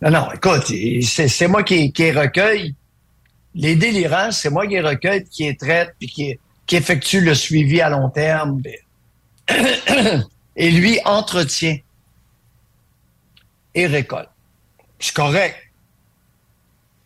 Non, 0.00 0.10
non, 0.10 0.32
écoute, 0.32 0.66
c'est 1.02 1.28
c'est 1.28 1.48
moi 1.48 1.62
qui, 1.62 1.90
recueille. 2.12 2.74
Les 3.54 3.76
délirants, 3.76 4.30
c'est 4.30 4.50
moi 4.50 4.66
qui 4.66 4.74
les 4.74 4.80
recueille, 4.80 5.24
qui 5.24 5.44
les 5.44 5.56
traite, 5.56 5.94
puis 5.98 6.08
qui, 6.08 6.38
qui 6.66 6.76
effectue 6.76 7.20
le 7.20 7.34
suivi 7.34 7.80
à 7.80 7.88
long 7.88 8.08
terme. 8.10 8.62
Et 10.56 10.70
lui 10.70 11.00
entretient 11.04 11.78
et 13.74 13.86
récolte. 13.88 14.30
C'est 15.00 15.12
correct. 15.14 15.56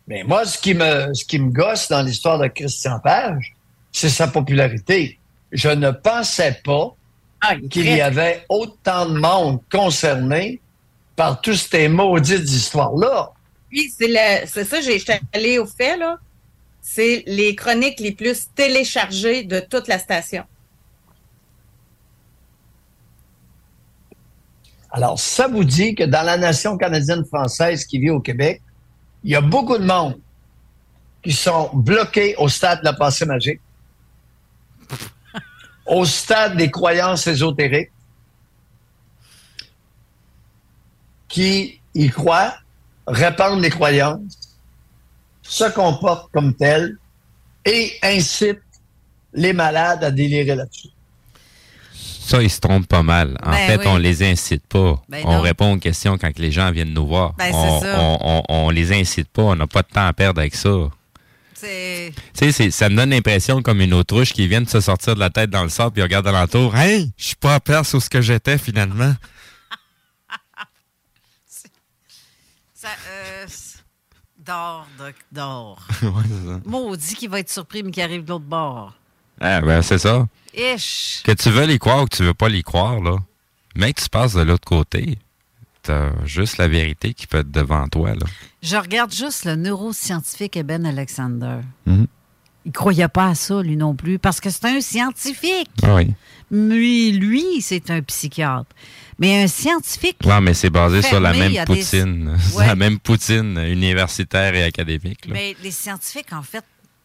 Mais 0.09 0.23
moi, 0.23 0.43
ce 0.43 0.57
qui 0.57 0.73
me, 0.73 1.13
ce 1.13 1.23
qui 1.23 1.37
me 1.37 1.51
gosse 1.51 1.87
dans 1.87 2.01
l'histoire 2.01 2.39
de 2.39 2.47
Christian 2.47 2.99
Page, 2.99 3.53
c'est 3.91 4.09
sa 4.09 4.27
popularité. 4.27 5.19
Je 5.51 5.69
ne 5.69 5.91
pensais 5.91 6.59
pas 6.65 6.95
qu'il 7.69 7.85
y 7.95 8.01
avait 8.01 8.43
autant 8.49 9.05
de 9.05 9.19
monde 9.19 9.59
concerné 9.71 10.59
par 11.15 11.39
toutes 11.41 11.55
ces 11.57 11.87
maudites 11.87 12.49
histoires-là. 12.49 13.31
Oui, 13.71 13.93
c'est 13.95 14.07
le- 14.07 14.47
c'est 14.47 14.65
ça, 14.65 14.81
j'ai 14.81 14.99
allée 15.31 15.59
au 15.59 15.67
fait, 15.67 15.95
là. 15.95 16.17
C'est 16.81 17.23
les 17.27 17.55
chroniques 17.55 17.99
les 17.99 18.13
plus 18.13 18.47
téléchargées 18.55 19.43
de 19.43 19.59
toute 19.59 19.87
la 19.87 19.99
station. 19.99 20.43
Alors, 24.91 25.19
ça 25.19 25.47
vous 25.47 25.63
dit 25.63 25.93
que 25.93 26.03
dans 26.03 26.23
la 26.23 26.35
nation 26.37 26.77
canadienne-française 26.77 27.85
qui 27.85 27.99
vit 27.99 28.09
au 28.09 28.19
Québec, 28.21 28.61
il 29.23 29.31
y 29.31 29.35
a 29.35 29.41
beaucoup 29.41 29.77
de 29.77 29.85
monde 29.85 30.19
qui 31.23 31.33
sont 31.33 31.69
bloqués 31.73 32.35
au 32.37 32.47
stade 32.47 32.79
de 32.79 32.85
la 32.85 32.93
pensée 32.93 33.25
magique, 33.25 33.61
au 35.85 36.05
stade 36.05 36.55
des 36.57 36.71
croyances 36.71 37.27
ésotériques, 37.27 37.91
qui 41.27 41.79
y 41.93 42.09
croient, 42.09 42.55
répandent 43.05 43.61
les 43.61 43.69
croyances, 43.69 44.39
se 45.41 45.69
comportent 45.71 46.31
comme 46.31 46.55
tels 46.55 46.97
et 47.65 47.97
incitent 48.01 48.59
les 49.33 49.53
malades 49.53 50.03
à 50.03 50.11
délirer 50.11 50.55
là-dessus. 50.55 50.89
Ça, 52.29 52.43
ils 52.43 52.49
se 52.49 52.59
trompent 52.59 52.87
pas 52.87 53.01
mal. 53.03 53.37
En 53.43 53.51
Ben 53.51 53.67
fait, 53.67 53.77
oui. 53.79 53.87
on 53.87 53.97
les 53.97 54.23
incite 54.23 54.65
pas. 54.67 55.01
Ben 55.09 55.23
on 55.25 55.33
non. 55.37 55.41
répond 55.41 55.73
aux 55.73 55.79
questions 55.79 56.17
quand 56.17 56.37
les 56.37 56.51
gens 56.51 56.71
viennent 56.71 56.93
nous 56.93 57.07
voir. 57.07 57.33
Ben, 57.33 57.51
on, 57.53 57.81
ça. 57.81 57.99
on, 57.99 58.17
on- 58.21 58.43
on 58.49 58.69
les 58.69 58.91
incite 58.93 59.29
pas. 59.29 59.41
On 59.43 59.55
n'a 59.55 59.65
pas 59.67 59.81
de 59.81 59.87
temps 59.87 60.05
à 60.05 60.13
perdre 60.13 60.39
avec 60.41 60.53
ça. 60.55 60.69
Tu 61.61 62.13
sais, 62.51 62.71
ça 62.71 62.87
me 62.87 62.95
donne 62.95 63.09
l'impression 63.09 63.61
comme 63.61 63.81
une 63.81 63.93
autruche 63.93 64.31
qui 64.31 64.47
vient 64.47 64.61
de 64.61 64.69
se 64.69 64.79
sortir 64.79 65.15
de 65.15 65.19
la 65.19 65.29
tête 65.29 65.49
dans 65.49 65.63
le 65.63 65.69
sable 65.69 65.91
puis 65.91 66.01
regarde 66.03 66.25
alentour. 66.27 66.73
Hey, 66.75 67.11
je 67.17 67.25
suis 67.25 67.35
pas 67.35 67.55
à 67.55 67.59
perdre 67.59 67.85
sur 67.87 68.01
ce 68.01 68.09
que 68.09 68.21
j'étais 68.21 68.57
finalement. 68.57 69.13
Ça, 72.73 72.87
euh, 73.09 73.45
dors, 74.37 74.87
doc, 74.97 75.15
dors. 75.31 75.85
Ouais, 76.01 76.09
c'est 76.29 76.47
ça. 76.47 76.59
Maudit 76.65 77.15
qui 77.15 77.27
va 77.27 77.39
être 77.39 77.49
surpris, 77.49 77.83
mais 77.83 77.91
qui 77.91 78.01
arrive 78.01 78.23
de 78.23 78.29
l'autre 78.29 78.45
bord. 78.45 78.93
Ah, 79.41 79.61
ben, 79.61 79.81
c'est 79.81 79.97
ça. 79.99 80.27
Ish. 80.55 81.21
Que 81.23 81.31
tu 81.31 81.49
veux 81.49 81.65
les 81.65 81.79
croire 81.79 82.03
ou 82.03 82.05
que 82.05 82.15
tu 82.15 82.23
veux 82.23 82.33
pas 82.33 82.49
les 82.49 82.63
croire, 82.63 82.99
là. 82.99 83.17
Mais 83.75 83.93
que 83.93 84.01
tu 84.01 84.09
passes 84.09 84.33
de 84.33 84.41
l'autre 84.41 84.65
côté, 84.67 85.17
t'as 85.83 86.11
juste 86.25 86.57
la 86.57 86.67
vérité 86.67 87.13
qui 87.13 87.27
peut 87.27 87.39
être 87.39 87.51
devant 87.51 87.87
toi, 87.87 88.09
là. 88.11 88.25
Je 88.61 88.75
regarde 88.75 89.13
juste 89.13 89.45
le 89.45 89.55
neuroscientifique 89.55 90.57
Eben 90.57 90.85
Alexander. 90.85 91.59
Mhm. 91.85 92.07
Il 92.65 92.71
croyait 92.73 93.07
pas 93.07 93.27
à 93.29 93.35
ça, 93.35 93.61
lui 93.61 93.77
non 93.77 93.95
plus, 93.95 94.19
parce 94.19 94.41
que 94.41 94.49
c'est 94.49 94.65
un 94.65 94.81
scientifique. 94.81 95.69
Ah 95.81 95.95
oui. 95.95 96.13
Lui, 96.51 97.11
lui, 97.11 97.61
c'est 97.61 97.89
un 97.89 98.01
psychiatre. 98.01 98.69
Mais 99.17 99.43
un 99.43 99.47
scientifique. 99.47 100.17
Ouais, 100.25 100.41
mais 100.41 100.53
c'est 100.53 100.69
basé 100.69 101.01
sur 101.01 101.19
la 101.19 101.33
même 101.33 101.53
des- 101.53 101.63
poutine. 101.65 102.37
Ouais. 102.55 102.67
la 102.67 102.75
même 102.75 102.99
poutine 102.99 103.57
universitaire 103.57 104.53
et 104.55 104.63
académique, 104.63 105.25
là. 105.27 105.33
Mais 105.33 105.55
les 105.63 105.71
scientifiques, 105.71 106.33
en 106.33 106.41
fait, 106.41 106.63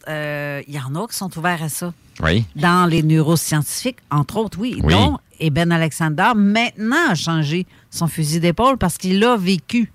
euh, 0.09 0.63
il 0.67 0.75
y 0.75 0.79
en 0.79 0.95
a 0.95 1.07
qui 1.07 1.17
sont 1.17 1.37
ouverts 1.39 1.63
à 1.63 1.69
ça. 1.69 1.93
Oui. 2.23 2.45
Dans 2.57 2.89
les 2.89 3.03
neuroscientifiques, 3.03 3.99
entre 4.11 4.37
autres, 4.37 4.59
oui. 4.59 4.81
Oui. 4.83 4.93
dont 4.93 5.19
Eben 5.41 5.73
Alexander, 5.73 6.31
maintenant, 6.37 7.11
a 7.11 7.15
changé 7.15 7.67
son 7.91 8.07
fusil 8.07 8.41
d'épaule 8.41 8.79
parce 8.79 8.97
qu'il 8.99 9.19
l'a 9.19 9.37
vécu. 9.37 9.91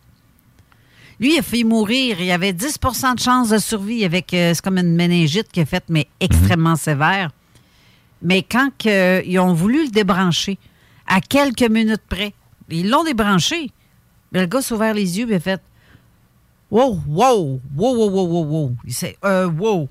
Lui, 1.20 1.36
il 1.36 1.40
a 1.40 1.42
fait 1.42 1.64
mourir. 1.64 2.20
Il 2.20 2.32
avait 2.32 2.52
10% 2.54 3.16
de 3.16 3.20
chance 3.20 3.50
de 3.50 3.58
survie 3.58 4.04
avec. 4.04 4.34
euh, 4.34 4.54
c'est 4.54 4.62
comme 4.62 4.78
une 4.78 4.96
méningite 4.96 5.50
qui 5.52 5.60
est 5.60 5.66
faite, 5.66 5.86
mais 5.90 6.08
extrêmement 6.20 6.76
sévère. 6.76 7.32
Mais 8.22 8.44
quand 8.44 8.70
que, 8.78 9.26
ils 9.26 9.40
ont 9.40 9.54
voulu 9.54 9.86
le 9.86 9.90
débrancher, 9.92 10.58
à 11.08 11.22
quelques 11.22 11.70
minutes 11.70 12.04
près, 12.08 12.34
ils 12.70 12.90
l'ont 12.90 13.04
débranché. 13.04 13.72
Mais 14.32 14.42
le 14.42 14.46
gars 14.48 14.62
s'est 14.62 14.74
ouvert 14.74 14.94
les 14.94 15.20
yeux 15.20 15.32
et 15.32 15.36
a 15.36 15.40
fait 15.40 15.62
Wow, 16.72 17.00
wow, 17.08 17.60
wow, 17.76 17.96
wow, 17.96 18.10
wow, 18.10 18.28
wow, 18.28 18.44
wow. 18.44 18.76
Il 18.86 18.94
s'est, 18.94 19.18
euh, 19.26 19.50
wow. 19.50 19.90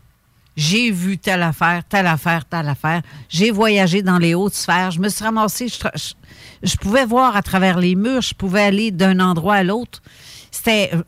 J'ai 0.59 0.91
vu 0.91 1.19
telle 1.19 1.45
affaire, 1.45 1.85
telle 1.89 2.09
affaire, 2.09 2.45
telle 2.45 2.69
affaire. 2.69 3.03
J'ai 3.29 3.53
voyagé 3.53 4.03
dans 4.03 4.19
les 4.19 4.35
hautes 4.35 4.55
sphères. 4.55 4.91
Je 4.91 4.99
me 4.99 5.09
suis 5.09 5.23
ramassé. 5.23 5.69
Je, 5.69 6.77
pouvais 6.79 7.07
voir 7.07 7.37
à 7.37 7.43
travers 7.43 7.79
les 7.79 7.95
murs. 7.95 8.23
Je 8.23 8.35
pouvais 8.35 8.63
aller 8.63 8.91
d'un 8.91 9.21
endroit 9.21 9.55
à 9.55 9.63
l'autre. 9.63 10.03
C'était. 10.51 10.91
euh, 10.95 11.03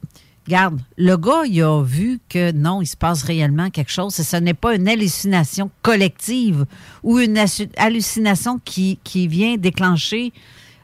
Regarde, 0.47 0.81
le 0.97 1.17
gars, 1.17 1.43
il 1.47 1.63
a 1.63 1.83
vu 1.83 2.21
que 2.29 2.53
non, 2.53 2.81
il 2.81 2.87
se 2.87 2.97
passe 2.97 3.25
réellement 3.25 3.71
quelque 3.71 3.91
chose. 3.91 4.19
Et 4.21 4.23
ce 4.23 4.37
n'est 4.37 4.55
pas 4.55 4.75
une 4.77 4.89
hallucination 4.89 5.69
collective 5.83 6.65
ou 7.03 7.19
une 7.19 7.37
hallucination 7.77 8.61
qui, 8.65 9.01
qui 9.05 9.27
vient 9.29 9.57
déclencher 9.57 10.33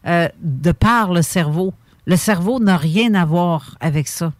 euh, 0.06 0.28
de 0.42 0.72
par 0.72 1.12
le 1.12 1.22
cerveau. 1.22 1.72
Le 2.04 2.16
cerveau 2.16 2.58
n'a 2.60 2.76
rien 2.76 3.14
à 3.14 3.24
voir 3.24 3.76
avec 3.80 4.08
ça. 4.08 4.32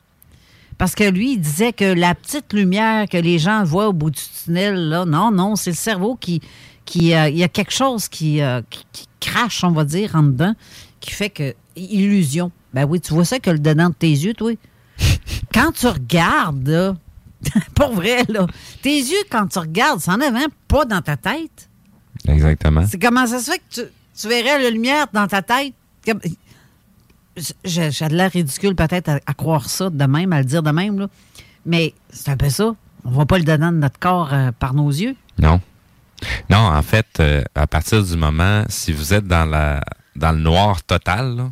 Parce 0.79 0.95
que 0.95 1.05
lui, 1.05 1.33
il 1.33 1.41
disait 1.41 1.73
que 1.73 1.85
la 1.85 2.15
petite 2.15 2.53
lumière 2.53 3.09
que 3.09 3.17
les 3.17 3.39
gens 3.39 3.65
voient 3.65 3.89
au 3.89 3.93
bout 3.93 4.11
du 4.11 4.21
tunnel, 4.45 4.89
là, 4.89 5.05
non, 5.05 5.31
non, 5.31 5.57
c'est 5.57 5.71
le 5.71 5.77
cerveau 5.77 6.17
qui. 6.17 6.41
qui 6.85 7.15
euh, 7.15 7.29
il 7.29 7.39
y 7.39 7.43
a 7.43 7.49
quelque 7.49 7.73
chose 7.73 8.09
qui, 8.09 8.43
euh, 8.43 8.61
qui, 8.69 8.85
qui 8.93 9.07
crache, 9.21 9.65
on 9.65 9.73
va 9.73 9.85
dire, 9.85 10.15
en 10.15 10.23
dedans, 10.23 10.55
qui 11.01 11.13
fait 11.13 11.31
que. 11.31 11.55
Illusion. 11.77 12.51
Ben 12.73 12.87
oui, 12.87 13.01
tu 13.01 13.13
vois 13.13 13.27
ça 13.27 13.39
que 13.39 13.51
le 13.51 13.59
dedans 13.59 13.91
de 13.91 13.95
tes 13.95 14.11
yeux, 14.11 14.35
toi. 14.35 14.53
Quand 15.53 15.73
tu 15.73 15.87
regardes, 15.87 16.67
là, 16.69 16.97
pour 17.75 17.93
vrai, 17.93 18.25
là, 18.29 18.47
tes 18.83 18.97
yeux, 18.97 19.25
quand 19.31 19.47
tu 19.47 19.59
regardes, 19.59 20.01
ça 20.01 20.13
en 20.13 20.21
a 20.21 20.31
même 20.31 20.51
pas 20.69 20.85
dans 20.85 21.01
ta 21.01 21.17
tête. 21.17 21.69
Exactement. 22.27 22.85
C'est 22.89 22.99
comment 22.99 23.27
ça 23.27 23.39
se 23.39 23.51
fait 23.51 23.59
que 23.59 23.83
tu, 23.83 23.83
tu 24.19 24.29
verrais 24.29 24.63
la 24.63 24.71
lumière 24.71 25.07
dans 25.13 25.27
ta 25.27 25.43
tête? 25.43 25.75
J'ai 27.65 27.91
de 27.91 28.15
l'air 28.15 28.31
ridicule 28.31 28.75
peut-être 28.75 29.21
à, 29.27 29.35
croire 29.35 29.69
ça 29.69 29.91
de 29.91 30.05
même, 30.05 30.33
à 30.33 30.39
le 30.39 30.45
dire 30.45 30.63
de 30.63 30.71
même, 30.71 30.99
là. 30.99 31.09
mais 31.65 31.93
c'est 32.11 32.31
un 32.31 32.37
peu 32.37 32.49
ça. 32.49 32.75
On 33.05 33.11
voit 33.11 33.27
pas 33.27 33.39
le 33.39 33.45
dedans 33.45 33.73
de 33.73 33.77
notre 33.79 33.99
corps 33.99 34.33
euh, 34.33 34.51
par 34.59 34.75
nos 34.75 34.89
yeux. 34.91 35.15
Non. 35.39 35.61
Non, 36.51 36.59
en 36.59 36.83
fait, 36.83 37.07
euh, 37.21 37.43
à 37.55 37.67
partir 37.67 38.03
du 38.03 38.17
moment, 38.17 38.65
si 38.69 38.93
vous 38.93 39.13
êtes 39.13 39.27
dans 39.27 39.45
la 39.45 39.83
dans 40.17 40.33
le 40.33 40.39
noir 40.39 40.83
total, 40.83 41.37
là, 41.37 41.51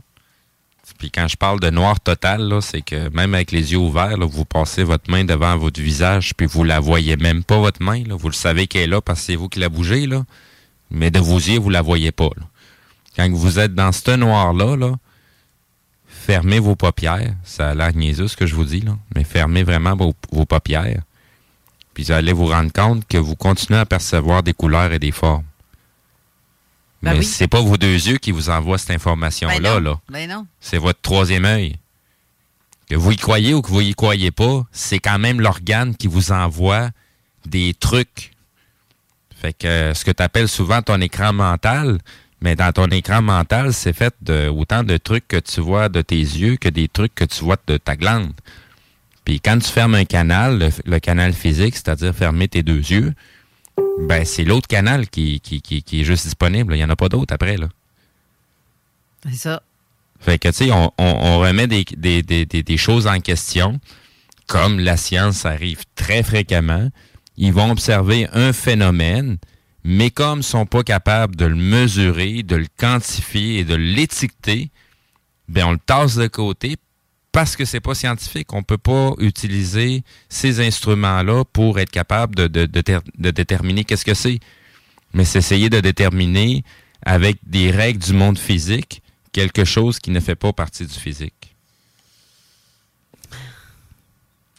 puis 0.99 1.11
quand 1.11 1.29
je 1.29 1.37
parle 1.37 1.61
de 1.61 1.71
noir 1.71 2.01
total, 2.01 2.59
c'est 2.61 2.83
que 2.83 3.09
même 3.11 3.35
avec 3.35 3.53
les 3.53 3.73
yeux 3.73 3.79
ouverts, 3.79 4.17
vous 4.21 4.45
passez 4.45 4.85
votre 4.85 5.11
main 5.11 5.25
devant 5.25 5.57
votre 5.57 5.81
visage, 5.81 6.35
puis 6.35 6.47
vous 6.47 6.65
la 6.65 6.81
voyez 6.81 7.17
même 7.17 7.43
pas, 7.43 7.59
votre 7.59 7.83
main. 7.83 8.03
Là. 8.05 8.15
Vous 8.17 8.29
le 8.29 8.35
savez 8.35 8.67
qu'elle 8.67 8.83
est 8.83 8.87
là 8.87 9.01
parce 9.01 9.21
que 9.21 9.27
c'est 9.27 9.37
vous 9.37 9.49
qui 9.49 9.61
la 9.61 9.69
bougez, 9.69 10.07
là. 10.07 10.25
mais 10.91 11.11
de 11.11 11.19
vos 11.19 11.37
yeux, 11.37 11.59
vous 11.59 11.71
la 11.71 11.83
voyez 11.83 12.13
pas. 12.13 12.31
Quand 13.17 13.31
vous 13.31 13.59
êtes 13.59 13.75
dans 13.75 13.93
ce 13.93 14.11
noir-là, 14.13 14.77
là, 14.77 14.93
fermez 16.25 16.59
vos 16.59 16.75
paupières. 16.75 17.35
Ça 17.45 17.71
a 17.71 17.75
l'air 17.75 17.95
niaiseux 17.95 18.29
ce 18.29 18.37
que 18.37 18.47
je 18.47 18.55
vous 18.55 18.65
dis, 18.65 18.81
là, 18.81 18.97
mais 19.15 19.25
fermez 19.25 19.63
vraiment 19.63 19.95
vos, 19.95 20.15
vos 20.33 20.47
paupières. 20.47 21.03
Puis 21.93 22.05
vous 22.05 22.13
allez 22.13 22.33
vous 22.33 22.47
rendre 22.47 22.73
compte 22.73 23.07
que 23.07 23.19
vous 23.19 23.37
continuez 23.37 23.79
à 23.79 23.87
percevoir 23.87 24.43
des 24.43 24.55
couleurs 24.55 24.93
et 24.93 24.99
des 24.99 25.13
formes. 25.13 25.45
Ben 27.03 27.13
Mais 27.13 27.19
oui. 27.19 27.25
c'est 27.25 27.47
pas 27.49 27.61
vos 27.61 27.77
deux 27.77 28.09
yeux 28.09 28.17
qui 28.17 28.33
vous 28.33 28.49
envoient 28.49 28.79
cette 28.79 28.93
information-là. 28.93 29.75
Ben 29.75 29.81
là. 29.81 30.01
Ben 30.09 30.29
non. 30.29 30.47
C'est 30.61 30.79
votre 30.79 31.01
troisième 31.03 31.45
œil. 31.45 31.77
Que 32.89 32.97
vous 32.97 33.13
y 33.13 33.17
croyez 33.17 33.55
ou 33.55 33.63
que 33.63 33.69
vous 33.69 33.83
y 33.83 33.95
croyez 33.95 34.31
pas, 34.31 34.65
c'est 34.73 34.99
quand 34.99 35.19
même 35.19 35.41
l'organe 35.41 35.95
qui 35.95 36.07
vous 36.07 36.33
envoie 36.33 36.91
des 37.47 37.75
trucs. 37.75 38.33
Fait 39.41 39.53
que 39.53 39.67
euh, 39.67 39.95
ce 39.95 40.05
que 40.05 40.11
tu 40.11 40.23
appelles 40.23 40.49
souvent 40.49 40.81
ton 40.81 41.01
écran 41.01 41.35
mental, 41.35 41.99
mais 42.41 42.57
dans 42.57 42.73
ton 42.73 42.87
écran 42.89 43.23
mental, 43.23 43.73
c'est 43.73 43.93
fait 43.93 44.15
de 44.23 44.49
autant 44.49 44.83
de 44.83 44.97
trucs 44.97 45.27
que 45.29 45.39
tu 45.39 45.61
vois 45.61 45.89
de 45.89 46.03
tes 46.03 46.17
yeux 46.19 46.57
que 46.57 46.69
des 46.69 46.89
trucs 46.89 47.15
que 47.15 47.25
tu 47.25 47.43
vois 47.45 47.57
de 47.67 47.77
ta 47.79 47.97
glande. 47.97 48.33
Puis 49.25 49.41
quand 49.41 49.59
tu 49.59 49.71
fermes 49.71 49.95
un 49.95 50.05
canal, 50.05 50.59
le, 50.59 50.69
le 50.85 50.99
canal 50.99 51.33
physique, 51.33 51.75
c'est-à-dire 51.77 52.15
fermer 52.15 52.49
tes 52.49 52.63
deux 52.63 52.79
yeux, 52.91 53.15
ben 54.07 54.25
c'est 54.25 54.45
l'autre 54.45 54.69
canal 54.69 55.09
qui, 55.09 55.41
qui, 55.41 55.63
qui, 55.63 55.83
qui 55.83 56.01
est 56.03 56.05
juste 56.05 56.25
disponible. 56.25 56.75
Il 56.75 56.79
n'y 56.79 56.85
en 56.85 56.91
a 56.91 56.97
pas 56.97 57.09
d'autre 57.09 57.33
après. 57.33 57.57
Là. 57.57 57.69
C'est 59.27 59.37
ça. 59.37 59.63
Fait 60.21 60.39
que, 60.39 60.49
tu 60.49 60.55
sais, 60.55 60.71
on, 60.71 60.93
on- 60.99 61.05
on 61.23 61.39
remet 61.39 61.67
des, 61.67 61.85
des, 61.97 62.23
des, 62.23 62.45
des- 62.47 62.63
des 62.63 62.77
choses 62.77 63.07
en 63.07 63.21
question 63.21 63.81
comme 64.47 64.79
la 64.79 64.97
science 64.99 65.47
arrive 65.47 65.85
très 65.97 66.23
fréquemment, 66.23 66.91
ils 67.39 67.53
vont 67.53 67.71
observer 67.71 68.29
un 68.35 68.53
phénomène, 68.53 69.39
mais 69.85 70.11
comme 70.11 70.41
ils 70.41 70.45
sont 70.45 70.67
pas 70.67 70.83
capables 70.83 71.37
de 71.37 71.45
le 71.45 71.55
mesurer, 71.57 72.43
de 72.43 72.57
le 72.57 72.67
quantifier 72.79 73.59
et 73.59 73.65
de 73.65 73.75
l'étiqueter, 73.75 74.71
ben 75.49 75.67
on 75.67 75.73
le 75.73 75.79
tasse 75.79 76.17
de 76.17 76.27
côté 76.27 76.77
parce 77.33 77.57
que 77.57 77.65
c'est 77.65 77.81
pas 77.81 77.95
scientifique. 77.95 78.53
On 78.53 78.63
peut 78.63 78.79
pas 78.79 79.13
utiliser 79.19 80.03
ces 80.29 80.65
instruments-là 80.67 81.45
pour 81.45 81.79
être 81.79 81.91
capable 81.91 82.35
de, 82.37 82.47
de, 82.47 82.65
de, 82.67 82.83
de 83.19 83.31
déterminer 83.31 83.85
qu'est-ce 83.85 84.05
que 84.05 84.15
c'est. 84.15 84.39
Mais 85.13 85.25
c'est 85.25 85.41
essayer 85.41 85.69
de 85.69 85.81
déterminer 85.81 86.65
avec 87.05 87.39
des 87.45 87.71
règles 87.71 88.03
du 88.03 88.15
monde 88.15 88.39
physique 88.39 89.03
quelque 89.33 89.65
chose 89.65 89.99
qui 89.99 90.11
ne 90.11 90.21
fait 90.21 90.37
pas 90.37 90.53
partie 90.53 90.87
du 90.87 90.95
physique. 90.95 91.55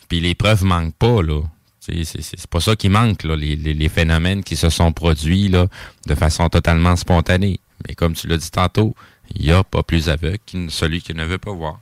Puis 0.07 0.19
les 0.19 0.35
preuves 0.35 0.63
manquent 0.63 0.95
pas, 0.95 1.21
là. 1.23 1.41
C'est 1.85 2.47
pas 2.47 2.59
ça 2.59 2.75
qui 2.75 2.89
manque, 2.89 3.23
là, 3.23 3.35
les, 3.35 3.55
les, 3.55 3.73
les, 3.73 3.89
phénomènes 3.89 4.43
qui 4.43 4.55
se 4.55 4.69
sont 4.69 4.91
produits 4.91 5.49
là, 5.49 5.67
de 6.07 6.15
façon 6.15 6.49
totalement 6.49 6.95
spontanée. 6.95 7.59
Mais 7.87 7.95
comme 7.95 8.13
tu 8.13 8.27
l'as 8.27 8.37
dit 8.37 8.49
tantôt, 8.49 8.95
il 9.35 9.45
n'y 9.45 9.51
a 9.51 9.63
pas 9.63 9.83
plus 9.83 10.09
aveugle 10.09 10.39
que 10.45 10.69
celui 10.69 11.01
qui 11.01 11.13
ne 11.13 11.25
veut 11.25 11.37
pas 11.37 11.51
voir. 11.51 11.79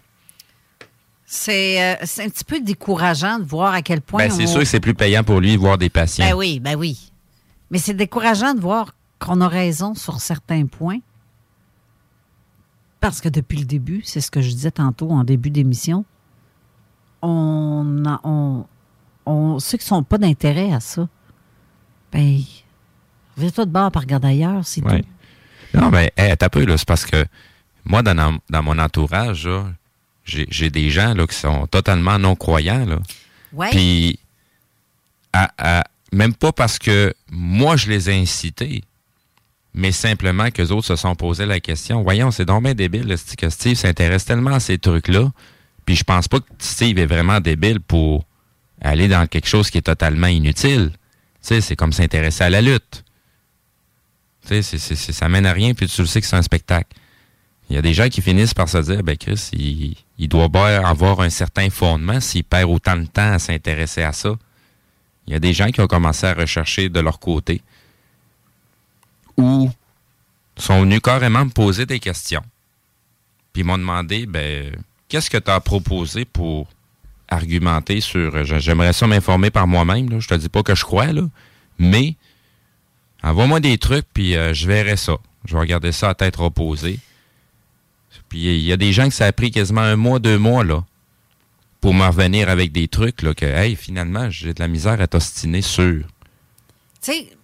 C'est 1.26 1.82
euh, 1.82 1.96
un 2.20 2.30
petit 2.30 2.44
peu 2.44 2.60
décourageant 2.60 3.40
de 3.40 3.44
voir 3.44 3.74
à 3.74 3.82
quel 3.82 4.02
point. 4.02 4.28
Ben, 4.28 4.32
c'est 4.32 4.44
on... 4.44 4.48
sûr 4.48 4.60
que 4.60 4.66
c'est 4.66 4.80
plus 4.80 4.94
payant 4.94 5.24
pour 5.24 5.40
lui 5.40 5.54
de 5.54 5.58
voir 5.58 5.78
des 5.78 5.90
patients. 5.90 6.26
Ben 6.26 6.36
oui, 6.36 6.60
ben 6.60 6.76
oui. 6.76 7.12
Mais 7.72 7.78
c'est 7.78 7.94
décourageant 7.94 8.54
de 8.54 8.60
voir 8.60 8.94
qu'on 9.20 9.42
a 9.42 9.48
raison 9.48 9.96
sur 9.96 10.20
certains 10.20 10.66
points. 10.66 11.00
Parce 13.00 13.20
que 13.20 13.30
depuis 13.30 13.58
le 13.58 13.66
début, 13.66 14.02
c'est 14.06 14.22
ce 14.22 14.32
que 14.32 14.42
je 14.42 14.50
disais 14.50 14.72
tantôt 14.72 15.10
en 15.10 15.24
début 15.24 15.50
d'émission, 15.50 16.06
on, 17.22 18.04
a, 18.06 18.22
on, 18.24 18.66
on, 19.26 19.60
ceux 19.60 19.78
qui 19.78 19.86
sont 19.86 20.04
pas 20.04 20.18
d'intérêt 20.18 20.74
à 20.74 20.80
ça, 20.80 21.08
ben, 22.12 22.40
viens-toi 23.38 23.66
de 23.66 23.72
bord 23.72 23.92
par 23.92 24.04
regarder 24.04 24.28
ailleurs, 24.30 24.66
c'est 24.66 24.84
ouais. 24.84 25.02
tout. 25.02 25.08
Non, 25.80 25.90
mais 25.90 26.14
hey, 26.18 26.36
t'as 26.38 26.50
peu, 26.50 26.66
là, 26.66 26.78
c'est 26.78 26.88
parce 26.88 27.06
que 27.06 27.26
moi, 27.86 28.04
dans, 28.04 28.38
dans 28.50 28.64
mon 28.64 28.78
entourage, 28.78 29.50
j'ai 30.26 30.70
des 30.70 30.90
gens 30.90 31.14
là, 31.14 31.26
qui 31.28 31.36
sont 31.36 31.68
totalement 31.68 32.20
non-croyants. 32.20 32.86
Là. 32.86 33.00
Ouais. 33.52 33.70
Puis, 33.72 34.20
à, 35.34 35.52
à, 35.58 35.84
même 36.12 36.34
pas 36.34 36.52
parce 36.52 36.78
que 36.78 37.14
moi, 37.32 37.76
je 37.76 37.90
les 37.90 38.10
ai 38.10 38.22
incités, 38.22 38.84
mais 39.74 39.92
simplement 39.92 40.52
que 40.52 40.62
les 40.62 40.72
autres 40.72 40.86
se 40.86 40.96
sont 40.96 41.16
posé 41.16 41.46
la 41.46 41.60
question. 41.60 42.04
Voyons, 42.04 42.30
c'est 42.30 42.46
donc 42.46 42.64
bien 42.64 42.76
débile, 42.76 43.16
que 43.38 43.50
Steve 43.50 43.76
s'intéresse 43.76 44.26
tellement 44.26 44.52
à 44.52 44.60
ces 44.60 44.78
trucs-là. 44.78 45.32
Puis 45.86 45.96
je 45.96 46.04
pense 46.04 46.28
pas 46.28 46.40
que 46.40 46.46
Steve 46.60 47.00
est 47.00 47.06
vraiment 47.06 47.40
débile 47.40 47.80
pour 47.80 48.26
aller 48.84 49.08
dans 49.08 49.28
quelque 49.28 49.48
chose 49.48 49.70
qui 49.70 49.78
est 49.78 49.84
totalement 49.84 50.28
inutile. 50.28 50.92
Tu 50.94 51.00
sais, 51.42 51.62
c'est 51.62 51.76
comme 51.76 51.94
s'intéresser 51.94 52.44
à 52.44 52.50
la 52.50 52.62
lutte. 52.62 53.04
Tu 54.48 54.62
sais, 54.62 54.78
ça 54.78 55.30
mène 55.30 55.46
à 55.46 55.54
rien, 55.54 55.74
puis 55.74 55.88
tu 55.88 56.02
le 56.02 56.08
sais 56.08 56.20
que 56.20 56.28
c'est 56.28 56.36
un 56.36 56.42
spectacle. 56.42 56.96
Il 57.70 57.76
y 57.76 57.80
a 57.80 57.82
des 57.82 57.94
gens 57.94 58.10
qui 58.10 58.22
finissent 58.22 58.54
par 58.54 58.68
se 58.68 58.78
dire, 58.80 59.04
ben 59.04 59.18
Chris, 59.18 59.50
il, 59.54 59.96
il 60.18 60.28
doit 60.28 60.50
avoir 60.54 61.22
un 61.22 61.30
certain 61.30 61.70
fondement 61.70 62.20
s'il 62.20 62.44
perd 62.44 62.70
autant 62.70 62.98
de 62.98 63.06
temps 63.06 63.32
à 63.32 63.40
s'intéresser 63.40 64.04
à 64.04 64.12
ça. 64.12 64.36
Il 65.26 65.34
y 65.34 65.36
a 65.36 65.40
des 65.40 65.54
gens 65.54 65.72
qui 65.72 65.80
ont 65.80 65.88
commencé 65.88 66.28
à 66.28 66.34
rechercher 66.34 66.90
de 66.90 67.00
leur 67.00 67.20
côté 67.20 67.62
ou 69.38 69.72
sont 70.58 70.82
venus 70.82 71.00
carrément 71.02 71.46
me 71.46 71.50
poser 71.50 71.86
des 71.86 72.00
questions. 72.00 72.44
Puis 73.52 73.62
ils 73.62 73.66
m'ont 73.66 73.78
demandé, 73.78 74.26
ben, 74.26 74.76
qu'est-ce 75.08 75.30
que 75.30 75.38
tu 75.38 75.50
as 75.50 75.60
proposé 75.60 76.26
pour 76.26 76.68
argumenter 77.34 78.02
sur. 78.02 78.44
J'aimerais 78.44 78.94
ça 78.94 79.08
m'informer 79.08 79.52
par 79.52 79.68
moi-même. 79.68 80.20
Je 80.20 80.28
te 80.28 80.36
dis 80.36 80.50
pas 80.50 80.64
que 80.64 80.76
je 80.76 80.84
crois, 80.84 81.12
là, 81.12 81.24
mais 81.78 82.16
envoie-moi 83.24 83.60
des 83.60 83.78
trucs, 83.78 84.06
puis 84.14 84.36
euh, 84.36 84.54
je 84.54 84.68
verrai 84.68 84.98
ça. 84.98 85.18
Je 85.46 85.54
vais 85.54 85.60
regarder 85.60 85.92
ça 85.92 86.10
à 86.10 86.14
tête 86.14 86.36
reposée. 86.36 87.00
Puis 88.30 88.40
il 88.40 88.64
y 88.64 88.72
a 88.72 88.78
des 88.78 88.94
gens 88.94 89.08
que 89.08 89.14
ça 89.14 89.26
a 89.26 89.32
pris 89.32 89.52
quasiment 89.52 89.82
un 89.82 89.96
mois, 89.96 90.20
deux 90.20 90.38
mois, 90.38 90.64
là, 90.64 90.84
pour 91.82 91.94
me 91.94 92.06
revenir 92.06 92.50
avec 92.50 92.72
des 92.72 92.88
trucs, 92.88 93.22
là, 93.22 93.34
que, 93.34 93.46
hey, 93.46 93.76
finalement, 93.76 94.30
j'ai 94.30 94.54
de 94.54 94.60
la 94.60 94.68
misère 94.68 95.00
à 95.02 95.08
t'ostiner 95.08 95.62
sur. 95.62 96.04
Tu 97.02 97.12
sais, 97.12 97.38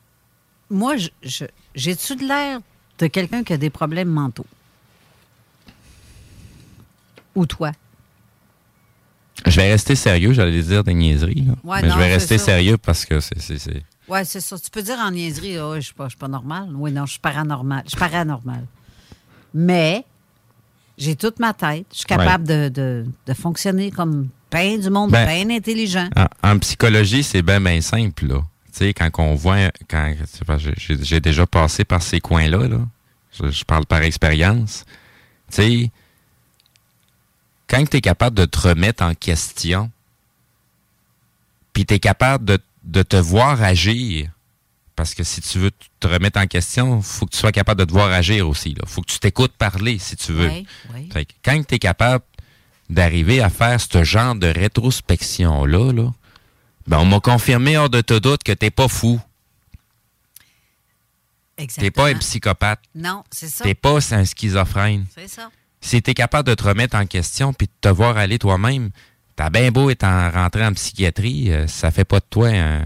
moi, 0.69 0.95
j'ai-tu 1.75 2.15
de 2.15 2.25
l'air 2.25 2.59
de 2.99 3.07
quelqu'un 3.07 3.43
qui 3.43 3.53
a 3.53 3.57
des 3.57 3.69
problèmes 3.69 4.09
mentaux? 4.09 4.45
Ou 7.35 7.45
toi? 7.45 7.71
Je 9.45 9.55
vais 9.55 9.71
rester 9.71 9.95
sérieux, 9.95 10.33
j'allais 10.33 10.61
dire 10.61 10.83
des 10.83 10.93
niaiseries. 10.93 11.45
Là. 11.47 11.53
Ouais, 11.63 11.81
mais 11.81 11.87
non, 11.87 11.95
je 11.95 11.99
vais 11.99 12.13
rester 12.13 12.37
ça. 12.37 12.45
sérieux 12.45 12.77
parce 12.77 13.05
que 13.05 13.19
c'est. 13.19 13.83
Oui, 14.07 14.19
c'est 14.25 14.41
ça. 14.41 14.57
Tu 14.57 14.69
peux 14.71 14.81
dire 14.81 14.97
en 14.99 15.11
niaiserie, 15.11 15.59
oh, 15.59 15.73
je 15.73 15.77
ne 15.77 15.81
suis, 15.81 15.93
pas, 15.93 16.09
suis 16.09 16.17
pas 16.17 16.27
normal. 16.27 16.69
Oui, 16.73 16.91
non, 16.91 17.05
je 17.05 17.11
suis 17.11 17.19
paranormal. 17.19 17.83
Je 17.85 17.89
suis 17.89 17.99
paranormal. 17.99 18.65
Mais 19.53 20.03
j'ai 20.97 21.15
toute 21.15 21.39
ma 21.39 21.53
tête. 21.53 21.85
Je 21.91 21.97
suis 21.99 22.05
capable 22.05 22.49
ouais. 22.49 22.69
de, 22.69 22.81
de, 22.81 23.05
de, 23.25 23.33
fonctionner 23.33 23.91
comme 23.91 24.29
bien 24.51 24.77
du 24.77 24.89
monde, 24.89 25.11
ben, 25.11 25.25
bien 25.25 25.55
intelligent. 25.55 26.09
En, 26.15 26.53
en 26.53 26.59
psychologie, 26.59 27.23
c'est 27.23 27.41
bien, 27.41 27.61
bien 27.61 27.81
simple, 27.81 28.27
là. 28.27 28.41
Tu 28.71 28.85
sais, 28.85 28.93
quand 28.93 29.09
on 29.17 29.35
voit, 29.35 29.71
quand 29.89 30.13
j'ai 31.01 31.19
déjà 31.19 31.45
passé 31.45 31.85
par 31.85 32.01
ces 32.01 32.19
coins-là, 32.19 32.67
là, 32.67 32.79
je, 33.31 33.49
je, 33.49 33.63
parle 33.63 33.85
par 33.85 34.01
expérience, 34.01 34.85
tu 35.51 35.55
sais, 35.55 35.91
quand 37.69 37.87
tu 37.87 37.97
es 37.97 38.01
capable 38.01 38.35
de 38.35 38.45
te 38.45 38.59
remettre 38.59 39.03
en 39.03 39.13
question, 39.13 39.91
puis 41.71 41.85
tu 41.85 41.93
es 41.93 41.99
capable 41.99 42.43
de, 42.43 42.59
de, 42.83 43.03
te 43.03 43.15
voir 43.15 43.61
agir, 43.61 44.29
parce 44.95 45.13
que 45.13 45.23
si 45.23 45.39
tu 45.41 45.59
veux 45.59 45.71
te 45.99 46.07
remettre 46.07 46.39
en 46.39 46.47
question, 46.47 46.97
il 46.97 47.03
faut 47.03 47.25
que 47.25 47.31
tu 47.31 47.37
sois 47.37 47.51
capable 47.51 47.79
de 47.79 47.85
te 47.85 47.91
voir 47.91 48.11
agir 48.11 48.49
aussi. 48.49 48.71
Il 48.71 48.89
faut 48.89 49.01
que 49.01 49.11
tu 49.11 49.19
t'écoutes 49.19 49.53
parler, 49.53 49.99
si 49.99 50.17
tu 50.17 50.33
veux. 50.33 50.49
Oui, 50.49 50.67
oui. 50.93 51.09
Fait 51.13 51.25
que 51.25 51.33
quand 51.45 51.63
tu 51.65 51.75
es 51.75 51.79
capable 51.79 52.25
d'arriver 52.89 53.39
à 53.39 53.49
faire 53.49 53.79
ce 53.79 54.03
genre 54.03 54.35
de 54.35 54.47
rétrospection-là, 54.47 55.93
là, 55.93 56.11
ben, 56.87 56.97
on 56.97 57.05
m'a 57.05 57.19
confirmé 57.19 57.77
hors 57.77 57.89
de 57.89 58.01
tout 58.01 58.19
doute 58.19 58.43
que 58.43 58.51
t'es 58.51 58.71
pas 58.71 58.87
fou. 58.87 59.21
T'es 61.55 61.91
pas 61.91 62.07
un 62.07 62.15
psychopathe. 62.15 62.79
Non, 62.95 63.23
c'est 63.31 63.49
ça. 63.49 63.63
T'es 63.63 63.75
pas 63.75 63.99
un 64.13 64.25
schizophrène. 64.25 65.05
C'est 65.13 65.27
ça. 65.27 65.51
Si 65.81 66.01
t'es 66.01 66.13
capable 66.13 66.47
de 66.49 66.55
te 66.55 66.63
remettre 66.63 66.97
en 66.97 67.05
question 67.05 67.53
puis 67.53 67.67
de 67.67 67.71
te 67.81 67.89
voir 67.89 68.17
aller 68.17 68.39
toi-même, 68.39 68.89
t'as 69.35 69.49
bien 69.49 69.71
beau 69.71 69.89
être 69.89 70.03
en, 70.03 70.29
rentré 70.31 70.65
en 70.65 70.73
psychiatrie, 70.73 71.51
euh, 71.51 71.67
ça 71.67 71.91
fait 71.91 72.05
pas 72.05 72.19
de 72.19 72.25
toi 72.29 72.49
un, 72.49 72.85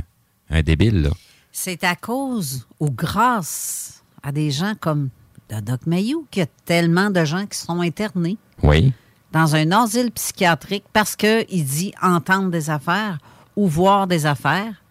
un 0.50 0.62
débile. 0.62 1.10
C'est 1.52 1.84
à 1.84 1.96
cause 1.96 2.68
ou 2.80 2.92
grâce 2.92 4.04
à 4.22 4.32
des 4.32 4.52
gens 4.52 4.74
comme 4.80 5.10
le 5.50 5.62
Doc 5.62 5.86
Mayou 5.86 6.28
qu'il 6.32 6.42
y 6.42 6.44
a 6.44 6.50
tellement 6.66 7.10
de 7.10 7.26
gens 7.26 7.46
qui 7.46 7.58
sont 7.58 7.82
internés. 7.82 8.38
Oui. 8.62 8.94
Dans 9.32 9.56
un 9.56 9.72
asile 9.72 10.12
psychiatrique 10.12 10.86
parce 10.94 11.16
qu'il 11.16 11.66
dit 11.66 11.94
entendre 12.02 12.50
des 12.50 12.70
affaires 12.70 13.18
ou 13.56 13.68
voir 13.68 14.08
des 14.08 14.26
affaires 14.26 14.82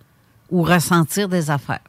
ou 0.50 0.62
ressentir 0.62 1.28
des 1.28 1.50
affaires. 1.50 1.80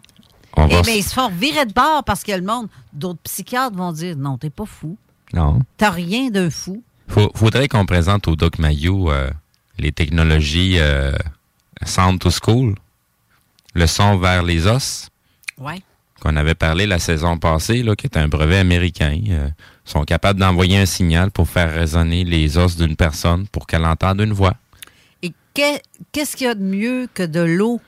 On 0.55 0.67
Eh 0.67 0.81
bien, 0.81 0.93
ils 0.93 1.03
se 1.03 1.13
font 1.13 1.29
virer 1.29 1.65
de 1.65 1.73
bord 1.73 2.03
parce 2.03 2.23
que 2.23 2.31
le 2.31 2.43
monde, 2.43 2.67
d'autres 2.93 3.21
psychiatres 3.23 3.75
vont 3.75 3.91
dire 3.91 4.15
non, 4.15 4.37
t'es 4.37 4.51
pas 4.51 4.65
fou. 4.65 4.97
Non. 5.33 5.59
T'as 5.77 5.89
rien 5.89 6.29
d'un 6.29 6.49
fou. 6.49 6.83
Faut- 7.07 7.31
faudrait 7.35 7.67
qu'on 7.67 7.85
présente 7.85 8.27
au 8.27 8.35
Doc 8.35 8.59
Mayou 8.59 9.09
euh, 9.11 9.29
les 9.77 9.91
technologies 9.91 10.75
euh, 10.77 11.11
Sound 11.85 12.19
to 12.19 12.29
School, 12.29 12.75
le 13.73 13.87
son 13.87 14.17
vers 14.17 14.43
les 14.43 14.67
os, 14.67 15.09
Ouais. 15.57 15.81
qu'on 16.21 16.35
avait 16.37 16.55
parlé 16.55 16.85
la 16.85 16.99
saison 16.99 17.37
passée, 17.37 17.83
là, 17.83 17.95
qui 17.95 18.05
est 18.07 18.17
un 18.17 18.27
brevet 18.27 18.57
américain. 18.59 19.19
Euh, 19.29 19.49
sont 19.85 20.03
capables 20.03 20.39
d'envoyer 20.39 20.77
un 20.77 20.85
signal 20.85 21.29
pour 21.31 21.49
faire 21.49 21.73
résonner 21.73 22.23
les 22.23 22.57
os 22.57 22.77
d'une 22.77 22.95
personne 22.95 23.47
pour 23.47 23.67
qu'elle 23.67 23.85
entende 23.85 24.21
une 24.21 24.31
voix. 24.33 24.53
Et 25.21 25.31
que- 25.53 25.79
qu'est-ce 26.13 26.37
qu'il 26.37 26.47
y 26.47 26.49
a 26.49 26.55
de 26.55 26.63
mieux 26.63 27.07
que 27.13 27.23
de 27.23 27.41
l'eau 27.41 27.81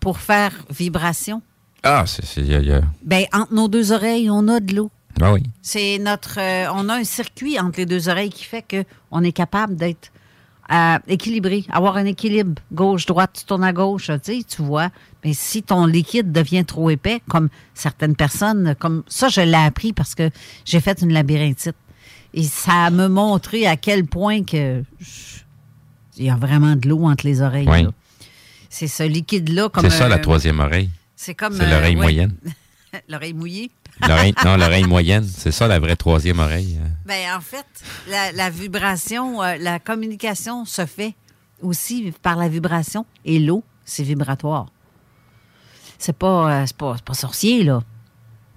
pour 0.00 0.18
faire 0.18 0.52
vibration? 0.70 1.40
Ah, 1.82 2.04
c'est... 2.06 2.24
c'est- 2.26 2.42
y 2.42 2.54
a- 2.54 2.60
y 2.60 2.72
a- 2.72 2.82
Ben, 3.02 3.24
entre 3.32 3.54
nos 3.54 3.68
deux 3.68 3.92
oreilles, 3.92 4.28
on 4.30 4.48
a 4.48 4.60
de 4.60 4.74
l'eau. 4.74 4.90
Ah 5.20 5.32
oui. 5.32 5.42
C'est 5.62 5.98
notre. 5.98 6.38
euh, 6.40 6.66
on 6.74 6.88
a 6.88 6.94
un 6.96 7.04
circuit 7.04 7.58
entre 7.58 7.78
les 7.78 7.86
deux 7.86 8.08
oreilles 8.08 8.30
qui 8.30 8.44
fait 8.44 8.64
qu'on 9.10 9.22
est 9.22 9.32
capable 9.32 9.76
d'être 9.76 10.10
euh, 10.72 10.98
équilibré, 11.08 11.64
avoir 11.70 11.96
un 11.96 12.06
équilibre 12.06 12.60
gauche-droite, 12.72 13.32
tu 13.38 13.44
tournes 13.44 13.64
à 13.64 13.72
gauche, 13.72 14.06
tu 14.06 14.38
sais, 14.38 14.42
tu 14.48 14.62
vois. 14.62 14.88
Mais 15.24 15.32
si 15.34 15.62
ton 15.62 15.86
liquide 15.86 16.32
devient 16.32 16.64
trop 16.64 16.90
épais, 16.90 17.20
comme 17.28 17.48
certaines 17.74 18.16
personnes, 18.16 18.74
comme 18.78 19.02
ça, 19.06 19.28
je 19.28 19.40
l'ai 19.42 19.54
appris 19.54 19.92
parce 19.92 20.14
que 20.14 20.30
j'ai 20.64 20.80
fait 20.80 21.00
une 21.02 21.12
labyrinthite. 21.12 21.76
Et 22.32 22.42
ça 22.44 22.90
me 22.90 23.06
montré 23.08 23.66
à 23.66 23.76
quel 23.76 24.06
point 24.06 24.42
que 24.42 24.82
je- 25.00 25.06
il 26.16 26.24
y 26.24 26.30
a 26.30 26.36
vraiment 26.36 26.76
de 26.76 26.88
l'eau 26.88 27.04
entre 27.04 27.26
les 27.26 27.42
oreilles. 27.42 27.68
Oui. 27.68 27.86
C'est 28.70 28.88
ce 28.88 29.02
liquide-là. 29.04 29.68
C'est 29.80 29.90
ça, 29.90 30.08
la 30.08 30.16
euh, 30.16 30.20
troisième 30.20 30.58
oreille. 30.60 30.90
C'est 31.14 31.34
comme. 31.34 31.54
C'est 31.54 31.62
euh, 31.64 31.70
l'oreille 31.70 31.94
ouais. 31.96 32.02
moyenne. 32.02 32.34
L'oreille 33.08 33.34
mouillée. 33.34 33.70
L'oreille, 34.00 34.34
non, 34.44 34.56
l'oreille 34.56 34.84
moyenne. 34.84 35.24
C'est 35.24 35.52
ça, 35.52 35.66
la 35.68 35.78
vraie 35.78 35.96
troisième 35.96 36.40
oreille. 36.40 36.78
euh. 36.82 36.88
Ben, 37.06 37.36
en 37.36 37.40
fait, 37.40 37.64
la, 38.08 38.32
la 38.32 38.50
vibration, 38.50 39.42
euh, 39.42 39.56
la 39.58 39.78
communication 39.78 40.64
se 40.64 40.84
fait 40.86 41.14
aussi 41.62 42.12
par 42.22 42.36
la 42.36 42.48
vibration. 42.48 43.06
Et 43.24 43.38
l'eau, 43.38 43.62
c'est 43.84 44.02
vibratoire. 44.02 44.66
C'est 45.98 46.16
pas, 46.16 46.50
euh, 46.50 46.64
c'est 46.66 46.76
pas, 46.76 46.94
c'est 46.96 47.04
pas 47.04 47.14
sorcier, 47.14 47.64
là. 47.64 47.80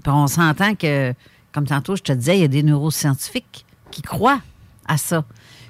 Puis 0.04 0.12
on 0.12 0.28
s'entend 0.28 0.76
que, 0.76 1.14
comme 1.52 1.66
tantôt 1.66 1.96
je 1.96 2.02
te 2.04 2.12
disais, 2.12 2.38
il 2.38 2.42
y 2.42 2.46
a 2.46 2.48
des 2.50 2.64
neuroscientifiques 2.64 3.66
qui 3.92 4.02
croient 4.02 4.42
à 4.88 4.98
ça. 4.98 5.24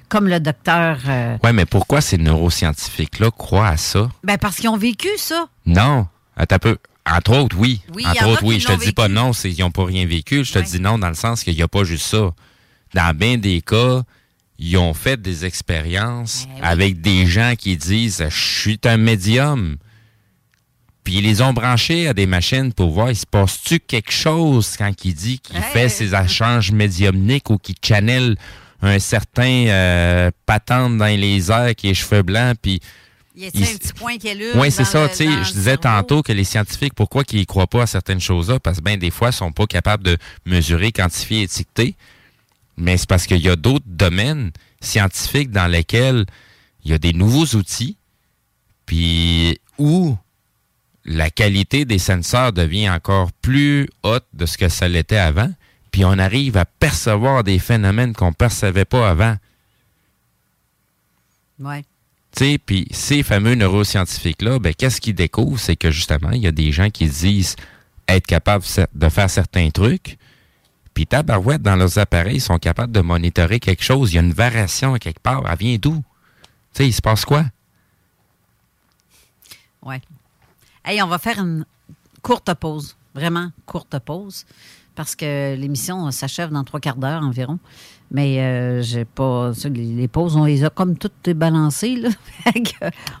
Comme 0.08 0.26
le 0.28 0.40
docteur. 0.40 0.98
euh, 1.06 1.36
Ouais, 1.44 1.52
mais 1.52 1.66
pourquoi 1.66 2.00
ces 2.00 2.16
neuroscientifiques-là 2.16 3.30
croient 3.30 3.68
à 3.68 3.76
ça? 3.76 4.08
ben 4.24 4.38
parce 4.38 4.56
qu'ils 4.56 4.70
ont 4.70 4.76
vécu 4.78 5.08
ça. 5.18 5.48
Non. 5.66 6.06
Un 6.36 6.46
peu. 6.58 6.78
Entre 7.10 7.36
autres, 7.36 7.56
oui. 7.58 7.80
Entre 8.04 8.26
autres, 8.26 8.44
oui. 8.44 8.60
Je 8.60 8.66
te 8.66 8.84
dis 8.84 8.92
pas 8.92 9.08
non, 9.08 9.32
c'est 9.32 9.50
ils 9.50 9.60
n'ont 9.60 9.70
pas 9.70 9.84
rien 9.84 10.06
vécu. 10.06 10.44
Je 10.44 10.52
te 10.52 10.58
dis 10.58 10.80
non 10.80 10.98
dans 10.98 11.08
le 11.08 11.14
sens 11.14 11.42
qu'il 11.42 11.54
n'y 11.54 11.62
a 11.62 11.68
pas 11.68 11.84
juste 11.84 12.06
ça. 12.06 12.30
Dans 12.94 13.16
bien 13.16 13.36
des 13.36 13.60
cas, 13.60 14.02
ils 14.58 14.76
ont 14.76 14.94
fait 14.94 15.20
des 15.20 15.44
expériences 15.44 16.46
Ben 16.46 16.64
avec 16.64 17.00
des 17.00 17.26
gens 17.26 17.54
qui 17.56 17.76
disent 17.76 18.24
Je 18.28 18.60
suis 18.60 18.80
un 18.84 18.96
médium. 18.96 19.76
Puis 21.04 21.18
ils 21.18 21.24
les 21.24 21.40
ont 21.40 21.54
branchés 21.54 22.06
à 22.06 22.12
des 22.12 22.26
machines 22.26 22.72
pour 22.74 22.90
voir, 22.90 23.10
il 23.10 23.16
se 23.16 23.24
passe-tu 23.24 23.80
quelque 23.80 24.12
chose 24.12 24.76
quand 24.76 24.92
il 25.04 25.14
dit 25.14 25.38
qu'il 25.38 25.60
fait 25.62 25.88
ses 25.88 26.14
échanges 26.14 26.70
médiumniques 26.70 27.48
ou 27.48 27.56
qu'il 27.56 27.76
channel 27.82 28.36
un 28.82 28.98
certain 28.98 29.66
euh, 29.68 30.30
patente 30.44 30.98
dans 30.98 31.06
les 31.06 31.50
airs 31.50 31.74
qui 31.74 31.88
est 31.88 31.94
cheveux 31.94 32.22
blancs, 32.22 32.56
puis 32.60 32.80
Il 33.38 33.44
y 33.44 33.46
a 33.46 33.50
Il- 33.54 33.62
un 33.62 33.76
petit 33.78 33.92
point 33.92 34.18
qui 34.18 34.28
oui, 34.56 34.70
c'est 34.72 34.84
ça. 34.84 35.08
Tu 35.08 35.14
sais, 35.14 35.44
je 35.44 35.52
disais 35.52 35.76
tantôt 35.76 36.24
que 36.24 36.32
les 36.32 36.42
scientifiques, 36.42 36.94
pourquoi 36.94 37.22
qu'ils 37.22 37.38
ne 37.38 37.44
croient 37.44 37.68
pas 37.68 37.82
à 37.82 37.86
certaines 37.86 38.20
choses-là? 38.20 38.58
Parce 38.58 38.78
que 38.78 38.82
bien 38.82 38.96
des 38.96 39.12
fois, 39.12 39.28
ils 39.28 39.32
sont 39.32 39.52
pas 39.52 39.66
capables 39.68 40.02
de 40.02 40.18
mesurer, 40.44 40.90
quantifier, 40.90 41.42
étiqueter. 41.42 41.94
Mais 42.76 42.96
c'est 42.96 43.08
parce 43.08 43.26
qu'il 43.28 43.40
y 43.40 43.48
a 43.48 43.54
d'autres 43.54 43.84
domaines 43.86 44.50
scientifiques 44.80 45.52
dans 45.52 45.68
lesquels 45.68 46.26
il 46.84 46.90
y 46.90 46.94
a 46.94 46.98
des 46.98 47.12
nouveaux 47.12 47.46
outils, 47.56 47.96
puis 48.86 49.60
où 49.78 50.16
la 51.04 51.30
qualité 51.30 51.84
des 51.84 51.98
senseurs 51.98 52.52
devient 52.52 52.90
encore 52.90 53.30
plus 53.40 53.88
haute 54.02 54.26
de 54.34 54.46
ce 54.46 54.58
que 54.58 54.68
ça 54.68 54.88
l'était 54.88 55.16
avant, 55.16 55.52
puis 55.92 56.04
on 56.04 56.18
arrive 56.18 56.56
à 56.56 56.64
percevoir 56.64 57.44
des 57.44 57.60
phénomènes 57.60 58.14
qu'on 58.14 58.30
ne 58.30 58.34
percevait 58.34 58.84
pas 58.84 59.08
avant. 59.08 59.36
Ouais. 61.60 61.84
Puis 62.64 62.86
ces 62.90 63.22
fameux 63.22 63.54
neuroscientifiques-là, 63.54 64.58
ben, 64.58 64.74
qu'est-ce 64.74 65.00
qu'ils 65.00 65.14
découvrent? 65.14 65.58
C'est 65.58 65.76
que 65.76 65.90
justement, 65.90 66.30
il 66.30 66.42
y 66.42 66.46
a 66.46 66.52
des 66.52 66.72
gens 66.72 66.90
qui 66.90 67.08
disent 67.08 67.56
être 68.06 68.26
capables 68.26 68.64
de 68.94 69.08
faire 69.08 69.28
certains 69.28 69.70
trucs, 69.70 70.18
puis 70.94 71.06
tabarouette, 71.06 71.62
dans 71.62 71.76
leurs 71.76 71.98
appareils, 71.98 72.36
ils 72.36 72.40
sont 72.40 72.58
capables 72.58 72.92
de 72.92 73.00
monitorer 73.00 73.60
quelque 73.60 73.84
chose. 73.84 74.12
Il 74.12 74.16
y 74.16 74.18
a 74.18 74.22
une 74.22 74.32
variation 74.32 74.94
quelque 74.94 75.20
part. 75.20 75.44
Elle 75.48 75.58
vient 75.58 75.76
d'où? 75.80 75.94
Tu 75.94 76.02
sais, 76.72 76.88
il 76.88 76.92
se 76.92 77.00
passe 77.00 77.24
quoi? 77.24 77.44
Ouais. 79.82 80.00
Hey, 80.84 81.00
on 81.02 81.06
va 81.06 81.18
faire 81.18 81.38
une 81.38 81.64
courte 82.20 82.52
pause. 82.54 82.96
Vraiment 83.14 83.52
courte 83.64 83.96
pause. 84.00 84.44
Parce 84.96 85.14
que 85.14 85.54
l'émission 85.54 86.10
s'achève 86.10 86.50
dans 86.50 86.64
trois 86.64 86.80
quarts 86.80 86.96
d'heure 86.96 87.22
environ. 87.22 87.60
Mais 88.10 88.40
euh, 88.40 88.82
j'ai 88.82 89.04
pas. 89.04 89.52
Les, 89.70 90.08
pauses, 90.08 90.36
on 90.36 90.44
les 90.44 90.64
a 90.64 90.70
comme 90.70 90.96
toutes 90.96 91.30
balancées. 91.30 91.96
Là. 91.96 92.08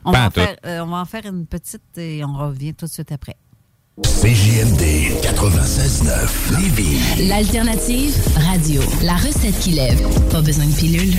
On, 0.04 0.12
va 0.12 0.26
en 0.26 0.30
faire, 0.30 0.56
euh, 0.64 0.80
on 0.80 0.86
va 0.86 0.96
en 0.98 1.04
faire 1.04 1.26
une 1.26 1.44
petite 1.46 1.98
et 1.98 2.24
on 2.24 2.32
revient 2.32 2.72
tout 2.72 2.86
de 2.86 2.90
suite 2.90 3.12
après. 3.12 3.36
CJMD 4.02 4.80
96.9 5.22 6.60
Lévis. 6.60 7.28
L'alternative 7.28 8.14
radio. 8.36 8.80
La 9.02 9.16
recette 9.16 9.58
qui 9.58 9.72
lève. 9.72 10.00
Pas 10.30 10.40
besoin 10.40 10.66
de 10.66 10.72
pilule. 10.72 11.14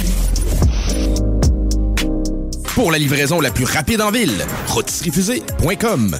Pour 2.74 2.92
la 2.92 2.98
livraison 2.98 3.42
la 3.42 3.52
plus 3.52 3.66
rapide 3.66 4.02
en 4.02 4.12
ville, 4.12 4.46
rôtisseriefusée.com. 4.68 6.20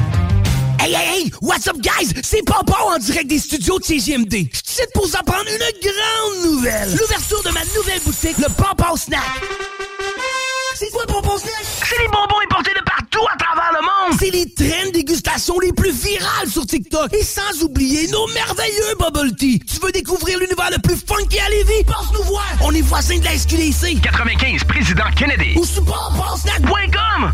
Hey, 0.81 0.93
hey, 0.93 1.05
hey! 1.05 1.31
What's 1.41 1.67
up, 1.67 1.77
guys? 1.77 2.11
C'est 2.23 2.43
Papa 2.43 2.73
en 2.87 2.97
direct 2.97 3.27
des 3.27 3.37
studios 3.37 3.77
de 3.77 3.83
CGMD. 3.83 4.33
Je 4.51 4.61
suis 4.65 4.81
pour 4.95 5.05
vous 5.05 5.15
apprendre 5.15 5.45
une 5.47 5.59
grande 5.79 6.53
nouvelle. 6.53 6.89
L'ouverture 6.99 7.43
de 7.43 7.51
ma 7.51 7.63
nouvelle 7.75 7.99
boutique, 8.03 8.39
le 8.39 8.47
Papa 8.51 8.91
Snack. 8.95 9.21
C'est 10.73 10.89
quoi 10.89 11.03
le 11.07 11.13
Papa 11.13 11.37
Snack? 11.37 11.65
C'est 11.87 11.99
les 11.99 12.07
bonbons 12.07 12.41
importés 12.49 12.71
de 12.73 12.83
partout 12.83 13.23
à 13.31 13.37
travers 13.37 13.73
le 13.73 13.81
monde. 13.85 14.19
C'est 14.19 14.31
les 14.31 14.49
trains 14.51 14.87
de 14.87 14.93
dégustation 14.93 15.59
les 15.59 15.71
plus 15.71 15.91
virales 15.91 16.49
sur 16.49 16.65
TikTok. 16.65 17.13
Et 17.13 17.23
sans 17.23 17.61
oublier 17.61 18.07
nos 18.07 18.25
merveilleux 18.29 18.95
bubble 18.97 19.35
tea. 19.35 19.59
Tu 19.59 19.79
veux 19.85 19.91
découvrir 19.91 20.39
l'univers 20.39 20.71
le 20.71 20.79
plus 20.79 20.97
funky 20.97 21.37
à 21.41 21.49
Lévis? 21.49 21.83
Passe 21.85 22.11
nous 22.11 22.23
voir. 22.23 22.47
On 22.61 22.73
est 22.73 22.81
voisins 22.81 23.19
de 23.19 23.25
la 23.25 23.37
SQDC. 23.37 24.01
95, 24.01 24.63
Président 24.63 25.11
Kennedy. 25.15 25.53
Ou 25.57 25.63
sur 25.63 25.85
papasnack.com. 25.85 27.33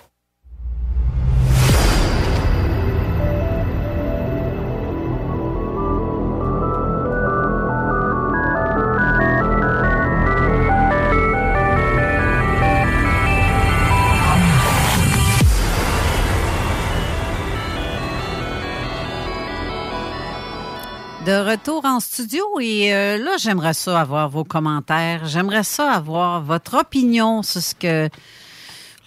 En 21.91 21.99
studio 21.99 22.43
et 22.59 22.93
euh, 22.93 23.17
là, 23.17 23.31
j'aimerais 23.37 23.73
ça 23.73 23.99
avoir 23.99 24.29
vos 24.29 24.43
commentaires. 24.43 25.25
J'aimerais 25.25 25.63
ça 25.63 25.91
avoir 25.91 26.41
votre 26.41 26.79
opinion 26.79 27.43
sur 27.43 27.61
ce 27.61 27.75
que 27.75 28.09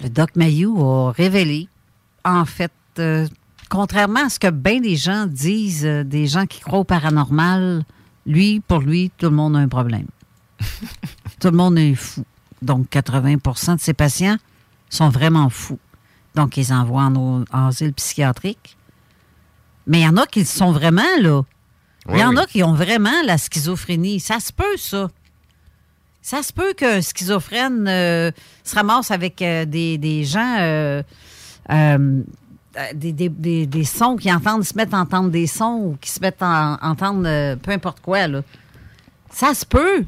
le 0.03 0.09
Doc 0.09 0.37
Mayou 0.37 0.83
a 0.83 1.13
révélé. 1.13 1.69
En 2.25 2.45
fait, 2.45 2.73
euh, 2.99 3.27
contrairement 3.71 4.27
à 4.27 4.29
ce 4.29 4.39
que 4.39 4.51
bien 4.51 4.81
des 4.81 4.97
gens 4.97 5.27
disent, 5.27 5.87
euh, 5.87 6.05
des 6.05 6.27
gens 6.27 6.47
qui 6.47 6.61
croient 6.61 6.81
au 6.81 6.85
paranormal, 6.85 7.85
lui, 8.27 8.61
pour 8.61 8.81
lui, 8.81 9.11
tout 9.17 9.27
le 9.27 9.37
monde 9.37 9.57
a 9.57 9.61
un 9.61 9.69
problème. 9.69 10.07
tout 11.41 11.49
le 11.51 11.57
monde 11.57 11.79
est 11.79 11.95
fou. 11.95 12.25
Donc, 12.61 12.89
80% 12.91 13.77
de 13.77 13.81
ses 13.81 13.95
patients 13.95 14.37
sont 14.91 15.09
vraiment 15.09 15.49
fous. 15.49 15.79
Donc, 16.35 16.57
ils 16.57 16.73
envoient 16.73 17.05
en, 17.05 17.45
en 17.51 17.67
asile 17.67 17.95
psychiatrique. 17.95 18.77
Mais 19.87 20.01
il 20.01 20.05
y 20.05 20.09
en 20.09 20.17
a 20.17 20.27
qui 20.27 20.45
sont 20.45 20.73
vraiment, 20.73 21.03
là. 21.21 21.43
Il 22.11 22.19
y 22.19 22.25
en 22.25 22.31
oui. 22.31 22.39
a 22.39 22.47
qui 22.47 22.63
ont 22.63 22.75
vraiment 22.75 23.23
la 23.25 23.39
schizophrénie. 23.39 24.21
Ça 24.21 24.41
se 24.41 24.53
peut, 24.53 24.77
ça. 24.77 25.09
Ça 26.21 26.43
se 26.43 26.53
peut 26.53 26.73
qu'un 26.75 27.01
schizophrène 27.03 27.87
euh, 27.89 28.31
se 28.63 28.75
ramasse 28.75 29.11
avec 29.11 29.41
euh, 29.43 29.65
des, 29.65 29.99
des 29.99 30.25
gens, 30.25 30.57
euh, 30.59 31.03
des, 32.95 33.13
des- 33.13 33.67
des- 33.67 33.85
sons 33.85 34.17
qui 34.17 34.33
entendent, 34.33 34.65
se 34.65 34.75
mettent 34.75 34.95
à 34.95 34.99
entendre 34.99 35.31
des 35.31 35.47
sons 35.47 35.81
ou 35.83 35.99
qui 36.01 36.11
se 36.11 36.21
mettent 36.21 36.41
à 36.43 36.79
entendre 36.83 37.55
peu 37.57 37.71
importe 37.71 38.01
quoi. 38.01 38.27
Là. 38.27 38.43
Ça 39.31 39.55
se 39.55 39.65
peut. 39.67 40.01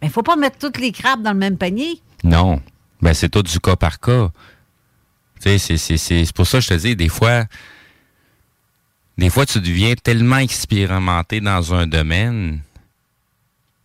Mais 0.00 0.08
il 0.08 0.10
faut 0.10 0.22
pas 0.22 0.36
mettre 0.36 0.58
toutes 0.58 0.78
les 0.78 0.92
crabes 0.92 1.22
dans 1.22 1.32
le 1.32 1.38
même 1.38 1.56
panier. 1.56 2.00
Non. 2.24 2.60
Ben, 3.00 3.14
c'est 3.14 3.28
tout 3.28 3.42
du 3.42 3.58
cas 3.60 3.76
par 3.76 3.98
cas. 4.00 4.30
C'est 5.40 6.32
pour 6.34 6.46
ça 6.46 6.58
que 6.58 6.64
je 6.64 6.68
te 6.68 6.74
dis, 6.74 6.94
des 6.94 7.08
fois, 7.08 7.44
des 9.22 9.30
fois, 9.30 9.46
tu 9.46 9.60
deviens 9.60 9.94
tellement 9.94 10.38
expérimenté 10.38 11.40
dans 11.40 11.72
un 11.72 11.86
domaine 11.86 12.60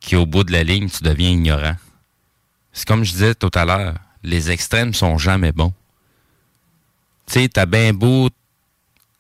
qu'au 0.02 0.26
bout 0.26 0.44
de 0.44 0.52
la 0.52 0.64
ligne, 0.64 0.90
tu 0.90 1.04
deviens 1.04 1.30
ignorant. 1.30 1.76
C'est 2.74 2.88
comme 2.88 3.04
je 3.04 3.12
disais 3.12 3.36
tout 3.36 3.52
à 3.54 3.64
l'heure, 3.64 4.00
les 4.24 4.50
extrêmes 4.50 4.96
sont 4.96 5.20
jamais 5.20 5.52
bons. 5.52 5.74
Tu 7.28 7.34
sais, 7.34 7.50
t'as 7.50 7.68
bien 7.68 7.94
beau 7.94 8.32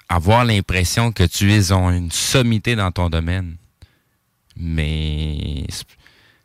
avoir 0.09 0.43
l'impression 0.43 1.11
que 1.11 1.21
tu 1.21 1.53
es 1.53 1.71
en 1.71 1.91
une 1.91 2.09
sommité 2.09 2.75
dans 2.75 2.91
ton 2.91 3.11
domaine. 3.11 3.57
Mais, 4.55 5.65
tu 5.67 5.75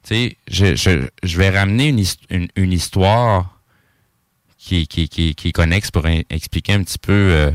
sais, 0.03 0.37
je, 0.49 1.37
vais 1.39 1.49
ramener 1.49 1.97
une 2.29 2.73
histoire 2.73 3.59
qui, 4.59 4.87
qui, 4.87 5.09
qui, 5.09 5.35
qui, 5.35 5.49
est 5.49 5.53
connexe 5.53 5.91
pour 5.91 6.07
expliquer 6.07 6.75
un 6.75 6.83
petit 6.83 6.99
peu 6.99 7.13
euh, 7.13 7.51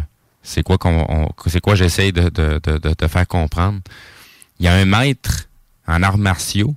c'est 0.47 0.63
quoi 0.63 0.77
qu'on 0.77 1.75
j'essaie 1.75 2.13
de, 2.13 3.07
faire 3.07 3.27
comprendre? 3.27 3.81
Il 4.59 4.65
y 4.65 4.69
a 4.69 4.73
un 4.73 4.85
maître 4.85 5.49
en 5.87 6.01
arts 6.01 6.17
martiaux 6.17 6.73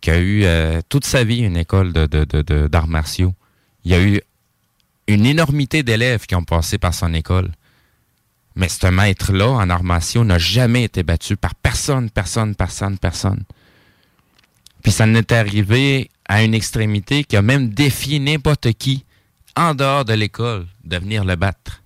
qui 0.00 0.10
a 0.10 0.18
eu 0.18 0.42
euh, 0.44 0.80
toute 0.88 1.04
sa 1.04 1.22
vie 1.22 1.38
une 1.38 1.56
école 1.56 1.92
d'arts 1.92 2.88
martiaux. 2.88 3.34
Il 3.84 3.92
y 3.92 3.94
a 3.94 4.02
eu 4.02 4.20
une 5.06 5.26
énormité 5.26 5.84
d'élèves 5.84 6.26
qui 6.26 6.34
ont 6.34 6.42
passé 6.42 6.76
par 6.76 6.92
son 6.92 7.14
école. 7.14 7.52
Mais 8.56 8.68
ce 8.68 8.88
maître-là, 8.88 9.48
en 9.48 9.70
arts 9.70 9.84
martiaux, 9.84 10.24
n'a 10.24 10.38
jamais 10.38 10.82
été 10.82 11.04
battu 11.04 11.36
par 11.36 11.54
personne, 11.54 12.10
personne, 12.10 12.56
personne, 12.56 12.98
personne. 12.98 13.44
Puis 14.82 14.90
ça 14.90 15.06
n'est 15.06 15.32
arrivé 15.32 16.10
à 16.26 16.42
une 16.42 16.54
extrémité 16.54 17.22
qui 17.22 17.36
a 17.36 17.42
même 17.42 17.68
défié 17.70 18.18
n'importe 18.18 18.72
qui, 18.72 19.04
en 19.54 19.74
dehors 19.74 20.04
de 20.04 20.14
l'école, 20.14 20.66
de 20.84 20.96
venir 20.98 21.24
le 21.24 21.36
battre. 21.36 21.80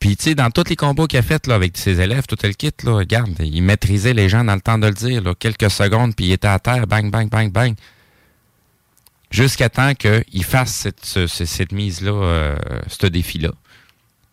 Puis, 0.00 0.16
tu 0.16 0.24
sais, 0.24 0.34
dans 0.34 0.50
tous 0.50 0.64
les 0.70 0.76
combats 0.76 1.06
qu'il 1.06 1.18
a 1.18 1.22
fait 1.22 1.46
là, 1.46 1.54
avec 1.54 1.76
ses 1.76 2.00
élèves, 2.00 2.24
tout 2.26 2.38
le 2.42 2.52
kit, 2.54 2.72
là, 2.84 2.92
regarde, 2.92 3.36
il 3.38 3.62
maîtrisait 3.62 4.14
les 4.14 4.30
gens 4.30 4.42
dans 4.42 4.54
le 4.54 4.62
temps 4.62 4.78
de 4.78 4.86
le 4.86 4.94
dire, 4.94 5.34
quelques 5.38 5.70
secondes, 5.70 6.16
puis 6.16 6.26
il 6.26 6.32
était 6.32 6.48
à 6.48 6.58
terre, 6.58 6.86
bang, 6.86 7.10
bang, 7.10 7.28
bang, 7.28 7.52
bang. 7.52 7.74
Jusqu'à 9.30 9.68
temps 9.68 9.92
qu'il 9.94 10.44
fasse 10.44 10.88
cette, 11.02 11.72
mise-là, 11.72 12.12
euh, 12.12 12.56
ce 12.88 13.06
défi-là. 13.06 13.50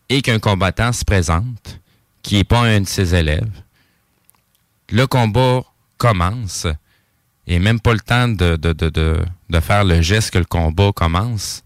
Et 0.07 0.21
qu'un 0.21 0.39
combattant 0.39 0.93
se 0.93 1.03
présente, 1.03 1.81
qui 2.23 2.35
n'est 2.35 2.45
pas 2.45 2.61
un 2.61 2.81
de 2.81 2.87
ses 2.87 3.13
élèves. 3.13 3.51
Le 4.89 5.05
combat 5.05 5.63
commence, 5.97 6.65
et 7.45 7.59
même 7.59 7.81
pas 7.81 7.93
le 7.93 7.99
temps 7.99 8.29
de, 8.29 8.55
de, 8.55 8.71
de, 8.71 8.89
de 9.49 9.59
faire 9.59 9.83
le 9.83 10.01
geste 10.01 10.31
que 10.31 10.39
le 10.39 10.45
combat 10.45 10.93
commence 10.93 11.63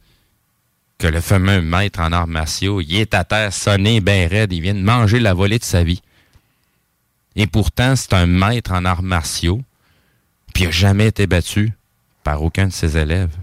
que 1.01 1.07
le 1.07 1.19
fameux 1.19 1.63
maître 1.63 1.99
en 1.99 2.11
arts 2.11 2.27
martiaux, 2.27 2.79
il 2.79 2.95
est 2.97 3.15
à 3.15 3.23
terre 3.23 3.51
sonné, 3.51 4.01
ben 4.01 4.29
raide, 4.29 4.53
il 4.53 4.61
vient 4.61 4.75
de 4.75 4.83
manger 4.83 5.19
la 5.19 5.33
volée 5.33 5.57
de 5.57 5.63
sa 5.63 5.83
vie. 5.83 6.03
Et 7.35 7.47
pourtant, 7.47 7.95
c'est 7.95 8.13
un 8.13 8.27
maître 8.27 8.71
en 8.71 8.85
arts 8.85 9.01
martiaux, 9.01 9.63
puis 10.53 10.65
il 10.65 10.67
n'a 10.67 10.71
jamais 10.71 11.07
été 11.07 11.25
battu 11.25 11.73
par 12.23 12.43
aucun 12.43 12.67
de 12.67 12.71
ses 12.71 12.97
élèves. 12.99 13.35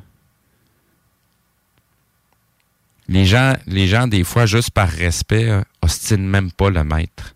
Les 3.08 3.26
gens, 3.26 4.06
des 4.06 4.22
fois, 4.22 4.46
juste 4.46 4.70
par 4.70 4.88
respect, 4.88 5.48
euh, 5.48 5.62
ostinent 5.82 6.28
même 6.28 6.52
pas 6.52 6.70
le 6.70 6.84
maître. 6.84 7.34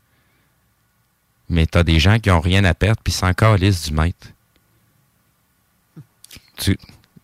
Mais 1.48 1.66
t'as 1.66 1.82
des 1.82 1.98
gens 1.98 2.20
qui 2.20 2.30
ont 2.30 2.40
rien 2.40 2.62
à 2.62 2.74
perdre, 2.74 3.00
puis 3.02 3.16
encore 3.22 3.56
liste 3.56 3.88
du 3.88 3.94
maître. 3.94 4.28
Tu, 6.58 6.78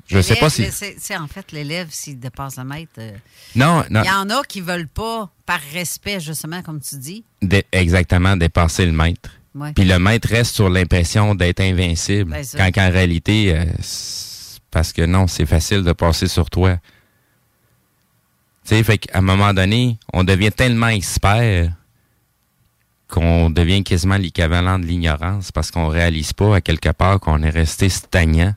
je 0.09 0.21
sais 0.23 0.37
pas 0.37 0.51
si. 0.51 0.67
C'est 0.71 1.17
en 1.17 1.29
fait 1.29 1.53
l'élève 1.53 1.89
s'il 1.91 2.19
dépasse 2.19 2.57
le 2.57 2.65
maître. 2.65 2.93
Euh, 2.99 3.13
non, 3.55 3.85
non. 3.91 4.03
Il 4.03 4.09
y 4.09 4.11
en 4.11 4.31
a 4.31 4.43
qui 4.43 4.61
veulent 4.61 4.89
pas, 4.89 5.31
par 5.45 5.61
respect, 5.73 6.19
justement, 6.19 6.63
comme 6.63 6.81
tu 6.81 6.97
dis. 6.97 7.25
exactement, 7.73 8.37
dépasser 8.37 8.87
le 8.87 8.93
maître. 8.93 9.31
Puis 9.75 9.85
le 9.85 9.99
maître 9.99 10.29
reste 10.29 10.55
sur 10.55 10.71
l'impression 10.71 11.35
d'être 11.35 11.61
invincible. 11.61 12.31
Ben, 12.31 12.73
quand 12.73 12.83
en 12.83 12.91
réalité, 12.91 13.55
euh, 13.57 13.65
parce 14.71 14.93
que 14.93 15.03
non, 15.03 15.27
c'est 15.27 15.47
facile 15.47 15.83
de 15.83 15.93
passer 15.93 16.29
sur 16.29 16.49
toi. 16.49 16.77
Tu 18.65 18.77
sais, 18.77 18.83
fait 18.85 18.99
qu'à 18.99 19.19
un 19.19 19.23
moment 19.23 19.53
donné, 19.53 19.99
on 20.13 20.25
devient 20.25 20.53
tellement 20.53 20.89
expert 20.89 21.73
qu'on 23.09 23.49
devient 23.51 23.83
quasiment 23.83 24.19
l'équivalent 24.19 24.79
de 24.79 24.85
l'ignorance 24.85 25.51
parce 25.51 25.71
qu'on 25.71 25.89
réalise 25.89 26.35
pas 26.35 26.57
à 26.57 26.61
quelque 26.61 26.91
part 26.91 27.19
qu'on 27.19 27.43
est 27.43 27.51
resté 27.51 27.89
stagnant 27.89 28.55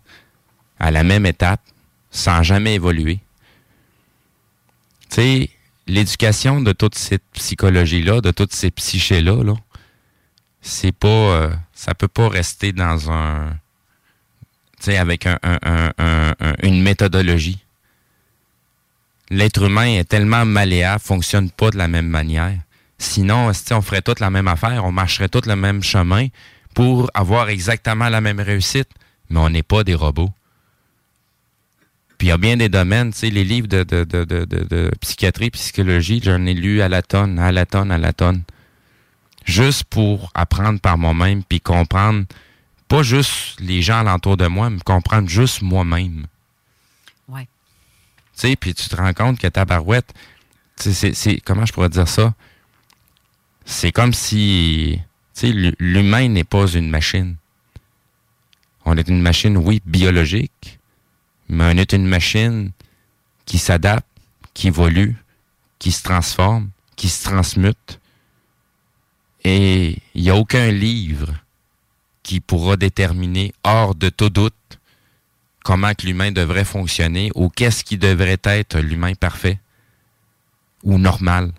à 0.81 0.89
la 0.89 1.03
même 1.03 1.27
étape 1.27 1.61
sans 2.09 2.41
jamais 2.41 2.73
évoluer. 2.73 3.19
Tu 5.09 5.15
sais, 5.15 5.49
l'éducation 5.85 6.59
de 6.59 6.71
toute 6.71 6.95
cette 6.95 7.23
psychologie-là, 7.33 8.19
de 8.19 8.31
toutes 8.31 8.53
ces 8.53 8.71
psychés-là, 8.71 9.43
là, 9.43 9.53
c'est 10.61 10.91
pas, 10.91 11.07
euh, 11.07 11.53
ça 11.73 11.93
peut 11.93 12.07
pas 12.07 12.27
rester 12.29 12.71
dans 12.71 13.11
un, 13.11 13.51
tu 14.79 14.85
sais, 14.85 14.97
avec 14.97 15.27
un, 15.27 15.37
une 16.63 16.81
méthodologie. 16.81 17.63
L'être 19.29 19.63
humain 19.63 19.99
est 19.99 20.09
tellement 20.09 20.45
malléable, 20.45 20.99
fonctionne 20.99 21.51
pas 21.51 21.69
de 21.69 21.77
la 21.77 21.87
même 21.87 22.07
manière. 22.07 22.57
Sinon, 22.97 23.53
si 23.53 23.71
on 23.73 23.81
ferait 23.81 24.01
toute 24.01 24.19
la 24.19 24.31
même 24.31 24.47
affaire, 24.47 24.83
on 24.83 24.91
marcherait 24.91 25.29
tout 25.29 25.43
le 25.45 25.55
même 25.55 25.83
chemin 25.83 26.27
pour 26.73 27.11
avoir 27.13 27.49
exactement 27.49 28.09
la 28.09 28.19
même 28.19 28.39
réussite? 28.39 28.89
Mais 29.29 29.39
on 29.39 29.49
n'est 29.49 29.63
pas 29.63 29.83
des 29.83 29.95
robots. 29.95 30.31
Puis 32.21 32.27
il 32.27 32.29
y 32.29 32.33
a 32.33 32.37
bien 32.37 32.55
des 32.55 32.69
domaines, 32.69 33.11
tu 33.11 33.17
sais, 33.17 33.29
les 33.31 33.43
livres 33.43 33.67
de, 33.67 33.81
de, 33.81 34.03
de, 34.03 34.25
de, 34.25 34.45
de 34.45 34.91
psychiatrie, 35.01 35.49
psychologie, 35.49 36.21
j'en 36.23 36.45
ai 36.45 36.53
lu 36.53 36.83
à 36.83 36.87
la 36.87 37.01
tonne, 37.01 37.39
à 37.39 37.51
la 37.51 37.65
tonne, 37.65 37.89
à 37.89 37.97
la 37.97 38.13
tonne. 38.13 38.43
Juste 39.43 39.85
pour 39.85 40.29
apprendre 40.35 40.79
par 40.79 40.99
moi-même, 40.99 41.43
puis 41.43 41.59
comprendre, 41.59 42.25
pas 42.87 43.01
juste 43.01 43.59
les 43.59 43.81
gens 43.81 44.01
alentour 44.01 44.37
de 44.37 44.45
moi, 44.45 44.69
mais 44.69 44.79
comprendre 44.81 45.27
juste 45.27 45.63
moi-même. 45.63 46.27
Ouais. 47.27 47.47
Tu 48.35 48.49
sais, 48.49 48.55
puis 48.55 48.75
tu 48.75 48.87
te 48.87 48.95
rends 48.95 49.13
compte 49.13 49.39
que 49.39 49.47
ta 49.47 49.65
barouette, 49.65 50.13
c'est, 50.75 51.41
comment 51.43 51.65
je 51.65 51.73
pourrais 51.73 51.89
dire 51.89 52.07
ça? 52.07 52.35
C'est 53.65 53.91
comme 53.91 54.13
si, 54.13 54.99
tu 55.33 55.51
sais, 55.51 55.73
l'humain 55.79 56.27
n'est 56.27 56.43
pas 56.43 56.67
une 56.67 56.91
machine. 56.91 57.37
On 58.85 58.95
est 58.95 59.07
une 59.07 59.23
machine, 59.23 59.57
oui, 59.57 59.81
biologique, 59.87 60.51
mais 61.51 61.65
on 61.65 61.77
est 61.77 61.91
une 61.91 62.07
machine 62.07 62.71
qui 63.45 63.57
s'adapte, 63.57 64.07
qui 64.53 64.67
évolue, 64.67 65.17
qui 65.79 65.91
se 65.91 66.01
transforme, 66.01 66.69
qui 66.95 67.09
se 67.09 67.25
transmute. 67.25 67.99
Et 69.43 69.97
il 70.15 70.23
n'y 70.23 70.29
a 70.29 70.35
aucun 70.35 70.71
livre 70.71 71.33
qui 72.23 72.39
pourra 72.39 72.77
déterminer, 72.77 73.53
hors 73.65 73.95
de 73.95 74.07
tout 74.07 74.29
doute, 74.29 74.53
comment 75.61 75.91
l'humain 76.01 76.31
devrait 76.31 76.63
fonctionner 76.63 77.31
ou 77.35 77.49
qu'est-ce 77.49 77.83
qui 77.83 77.97
devrait 77.97 78.39
être 78.45 78.79
l'humain 78.79 79.13
parfait 79.13 79.59
ou 80.83 80.97
normal. 80.97 81.51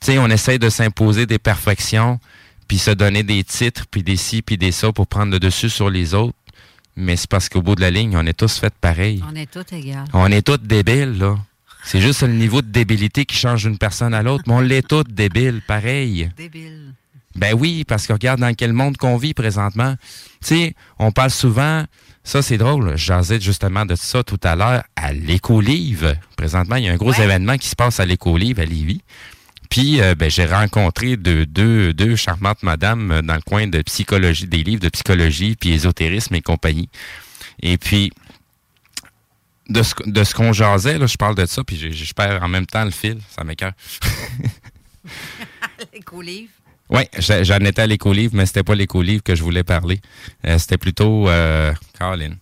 Tu 0.00 0.12
sais, 0.12 0.18
on 0.18 0.28
essaie 0.28 0.60
de 0.60 0.70
s'imposer 0.70 1.26
des 1.26 1.40
perfections, 1.40 2.20
puis 2.68 2.78
se 2.78 2.92
donner 2.92 3.24
des 3.24 3.42
titres, 3.42 3.86
puis 3.90 4.04
des 4.04 4.16
ci, 4.16 4.40
puis 4.40 4.56
des 4.56 4.70
ça 4.70 4.92
pour 4.92 5.08
prendre 5.08 5.32
le 5.32 5.40
dessus 5.40 5.68
sur 5.68 5.90
les 5.90 6.14
autres 6.14 6.36
mais 6.96 7.16
c'est 7.16 7.28
parce 7.28 7.48
qu'au 7.48 7.62
bout 7.62 7.74
de 7.74 7.80
la 7.80 7.90
ligne, 7.90 8.16
on 8.16 8.26
est 8.26 8.38
tous 8.38 8.58
faits 8.58 8.74
pareil. 8.80 9.22
On 9.30 9.34
est 9.34 9.50
tous 9.50 9.74
égaux. 9.74 9.98
On 10.12 10.26
est 10.26 10.42
tous 10.42 10.58
débiles, 10.58 11.18
là. 11.18 11.36
C'est 11.84 12.00
juste 12.00 12.22
le 12.22 12.32
niveau 12.32 12.60
de 12.62 12.68
débilité 12.68 13.24
qui 13.24 13.36
change 13.36 13.64
d'une 13.64 13.78
personne 13.78 14.12
à 14.12 14.22
l'autre, 14.22 14.44
mais 14.46 14.52
on 14.52 14.60
l'est 14.60 14.86
tous 14.86 15.04
débiles, 15.04 15.62
pareil. 15.66 16.30
Débile. 16.36 16.94
Ben 17.36 17.54
oui, 17.54 17.84
parce 17.86 18.06
que 18.06 18.12
regarde 18.12 18.40
dans 18.40 18.54
quel 18.54 18.72
monde 18.72 18.96
qu'on 18.96 19.16
vit 19.16 19.34
présentement. 19.34 19.94
Tu 20.44 20.48
sais, 20.48 20.74
on 20.98 21.12
parle 21.12 21.30
souvent, 21.30 21.84
ça 22.24 22.42
c'est 22.42 22.58
drôle, 22.58 22.96
j'asais 22.96 23.40
justement 23.40 23.86
de 23.86 23.94
ça 23.94 24.24
tout 24.24 24.40
à 24.42 24.56
l'heure, 24.56 24.82
à 24.96 25.12
l'éco-livre. 25.12 26.16
Présentement, 26.36 26.76
il 26.76 26.84
y 26.84 26.88
a 26.88 26.92
un 26.92 26.96
gros 26.96 27.12
événement 27.12 27.56
qui 27.56 27.68
se 27.68 27.76
passe 27.76 28.00
à 28.00 28.04
l'éco-livre 28.04 28.60
à 28.60 28.64
Lévis. 28.64 29.02
Puis 29.70 30.02
euh, 30.02 30.14
ben, 30.16 30.28
j'ai 30.28 30.44
rencontré 30.44 31.16
deux, 31.16 31.46
deux, 31.46 31.94
deux 31.94 32.16
charmantes 32.16 32.62
madames 32.62 33.12
euh, 33.12 33.22
dans 33.22 33.36
le 33.36 33.40
coin 33.40 33.68
de 33.68 33.80
psychologie, 33.82 34.46
des 34.46 34.64
livres 34.64 34.82
de 34.82 34.88
psychologie, 34.88 35.56
puis 35.56 35.70
ésotérisme 35.72 36.34
et 36.34 36.42
compagnie. 36.42 36.88
Et 37.62 37.78
puis, 37.78 38.12
de 39.68 39.82
ce, 39.82 39.94
de 40.04 40.24
ce 40.24 40.34
qu'on 40.34 40.52
jasait, 40.52 40.98
là, 40.98 41.06
je 41.06 41.16
parle 41.16 41.36
de 41.36 41.46
ça, 41.46 41.62
puis 41.62 41.76
je, 41.76 42.14
perds 42.14 42.42
en 42.42 42.48
même 42.48 42.66
temps 42.66 42.84
le 42.84 42.90
fil, 42.90 43.18
ça 43.30 43.44
m'écoeure. 43.44 43.72
L'éco-livre? 45.94 46.50
Oui, 46.90 47.02
j'en 47.18 47.58
étais 47.58 47.82
à 47.82 47.86
l'éco-livre, 47.86 48.34
mais 48.34 48.46
c'était 48.46 48.64
pas 48.64 48.74
l'éco-livre 48.74 49.22
que 49.22 49.36
je 49.36 49.44
voulais 49.44 49.62
parler. 49.62 50.00
Euh, 50.44 50.58
c'était 50.58 50.78
plutôt 50.78 51.28
euh, 51.28 51.72
Caroline. 51.96 52.36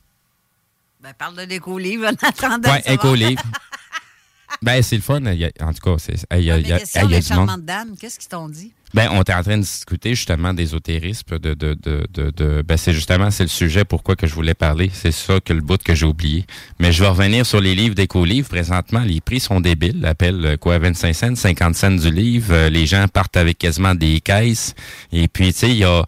Ben, 1.02 1.12
parle 1.12 1.36
de 1.36 1.42
l'éco-livre 1.42 2.06
en 2.06 2.26
attendant. 2.26 2.72
Oui, 2.72 2.78
éco-livre. 2.86 3.42
Ben, 4.62 4.82
c'est 4.82 4.96
le 4.96 5.02
fun. 5.02 5.20
Il 5.32 5.38
y 5.38 5.44
a- 5.44 5.50
en 5.60 5.72
tout 5.72 5.80
cas, 5.84 5.96
c'est- 5.98 6.26
il 6.36 6.44
y 6.44 6.50
a, 6.50 6.58
il 6.58 6.66
y 6.66 6.72
a- 6.72 6.78
il 7.04 7.10
y 7.10 7.14
a 7.14 7.20
du 7.20 7.32
monde. 7.34 7.64
dames, 7.64 7.94
qu'est-ce 8.00 8.18
qu'ils 8.18 8.28
t'ont 8.28 8.48
dit? 8.48 8.72
Ben, 8.94 9.08
on 9.12 9.20
était 9.20 9.34
en 9.34 9.42
train 9.42 9.58
de 9.58 9.62
discuter 9.62 10.14
justement 10.14 10.54
d'ésotérisme, 10.54 11.38
de, 11.38 11.52
de, 11.52 11.74
de, 11.74 12.06
de, 12.14 12.30
de- 12.30 12.62
ben, 12.66 12.76
c'est 12.78 12.94
justement, 12.94 13.30
c'est 13.30 13.42
le 13.42 13.48
sujet 13.50 13.84
pourquoi 13.84 14.16
que 14.16 14.26
je 14.26 14.34
voulais 14.34 14.54
parler. 14.54 14.90
C'est 14.94 15.12
ça 15.12 15.40
que 15.40 15.52
le 15.52 15.60
bout 15.60 15.82
que 15.82 15.94
j'ai 15.94 16.06
oublié. 16.06 16.46
Mais 16.80 16.90
je 16.92 17.02
vais 17.02 17.08
revenir 17.08 17.44
sur 17.44 17.60
les 17.60 17.74
livres 17.74 17.94
d'éco-livres. 17.94 18.48
Présentement, 18.48 19.00
les 19.00 19.20
prix 19.20 19.40
sont 19.40 19.60
débiles. 19.60 20.04
Appelle 20.06 20.44
euh, 20.44 20.56
quoi, 20.56 20.78
25 20.78 21.12
cents, 21.14 21.34
50 21.36 21.74
cents 21.76 21.90
du 21.90 22.10
livre. 22.10 22.52
Euh, 22.52 22.70
les 22.70 22.86
gens 22.86 23.06
partent 23.08 23.36
avec 23.36 23.58
quasiment 23.58 23.94
des 23.94 24.20
caisses. 24.22 24.74
Et 25.12 25.28
puis, 25.28 25.52
tu 25.52 25.58
sais, 25.58 25.68
il 25.70 25.76
y 25.76 25.84
a, 25.84 26.04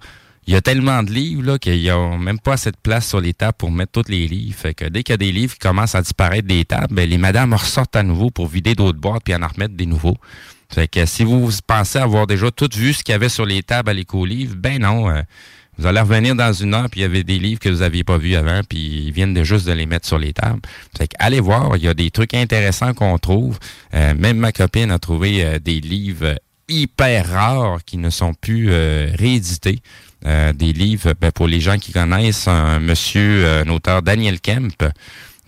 il 0.46 0.54
y 0.54 0.56
a 0.56 0.60
tellement 0.60 1.02
de 1.02 1.10
livres 1.10 1.42
là 1.42 1.58
qu'il 1.58 1.80
n'y 1.80 1.90
a 1.90 2.16
même 2.16 2.38
pas 2.38 2.54
assez 2.54 2.70
de 2.70 2.76
place 2.82 3.08
sur 3.08 3.20
les 3.20 3.34
tables 3.34 3.56
pour 3.58 3.70
mettre 3.70 3.92
tous 4.02 4.10
les 4.10 4.26
livres. 4.26 4.56
Fait 4.58 4.74
que 4.74 4.84
dès 4.86 5.02
qu'il 5.02 5.12
y 5.12 5.14
a 5.14 5.18
des 5.18 5.32
livres 5.32 5.52
qui 5.54 5.58
commencent 5.58 5.94
à 5.94 6.02
disparaître 6.02 6.48
des 6.48 6.64
tables, 6.64 6.94
ben, 6.94 7.08
les 7.08 7.18
madames 7.18 7.54
ressortent 7.54 7.96
à 7.96 8.02
nouveau 8.02 8.30
pour 8.30 8.48
vider 8.48 8.74
d'autres 8.74 8.98
boîtes 8.98 9.22
puis 9.24 9.34
en 9.34 9.46
remettre 9.46 9.74
des 9.74 9.86
nouveaux. 9.86 10.16
Fait 10.72 10.88
que 10.88 11.04
si 11.06 11.24
vous 11.24 11.50
pensez 11.66 11.98
avoir 11.98 12.26
déjà 12.26 12.50
tout 12.50 12.70
vu 12.74 12.92
ce 12.92 13.02
qu'il 13.02 13.12
y 13.12 13.16
avait 13.16 13.28
sur 13.28 13.44
les 13.44 13.62
tables 13.62 13.90
à 13.90 13.94
l'éco-livre, 13.94 14.54
ben 14.56 14.80
non. 14.80 15.10
euh, 15.10 15.22
vous 15.80 15.86
allez 15.86 16.00
revenir 16.00 16.34
dans 16.34 16.52
une 16.52 16.74
heure, 16.74 16.90
puis 16.90 17.00
il 17.00 17.04
y 17.04 17.06
avait 17.06 17.24
des 17.24 17.38
livres 17.38 17.58
que 17.58 17.70
vous 17.70 17.78
n'aviez 17.78 18.04
pas 18.04 18.18
vus 18.18 18.36
avant, 18.36 18.60
puis 18.68 19.06
ils 19.06 19.12
viennent 19.12 19.42
juste 19.42 19.66
de 19.66 19.72
les 19.72 19.86
mettre 19.86 20.06
sur 20.06 20.18
les 20.18 20.34
tables. 20.34 20.60
Fait 20.94 21.08
que 21.08 21.14
allez 21.18 21.40
voir, 21.40 21.74
il 21.78 21.82
y 21.82 21.88
a 21.88 21.94
des 21.94 22.10
trucs 22.10 22.34
intéressants 22.34 22.92
qu'on 22.92 23.16
trouve. 23.16 23.58
Euh, 23.94 24.14
même 24.14 24.36
ma 24.36 24.52
copine 24.52 24.90
a 24.90 24.98
trouvé 24.98 25.42
euh, 25.42 25.58
des 25.58 25.80
livres 25.80 26.38
hyper 26.68 27.30
rares 27.30 27.78
qui 27.86 27.96
ne 27.96 28.10
sont 28.10 28.34
plus 28.34 28.68
euh, 28.70 29.10
réédités. 29.18 29.80
Euh, 30.26 30.52
des 30.52 30.74
livres, 30.74 31.14
ben, 31.18 31.32
pour 31.32 31.48
les 31.48 31.60
gens 31.60 31.78
qui 31.78 31.92
connaissent, 31.92 32.46
un 32.46 32.78
monsieur, 32.78 33.46
un 33.46 33.68
auteur 33.68 34.02
Daniel 34.02 34.38
Kemp. 34.38 34.84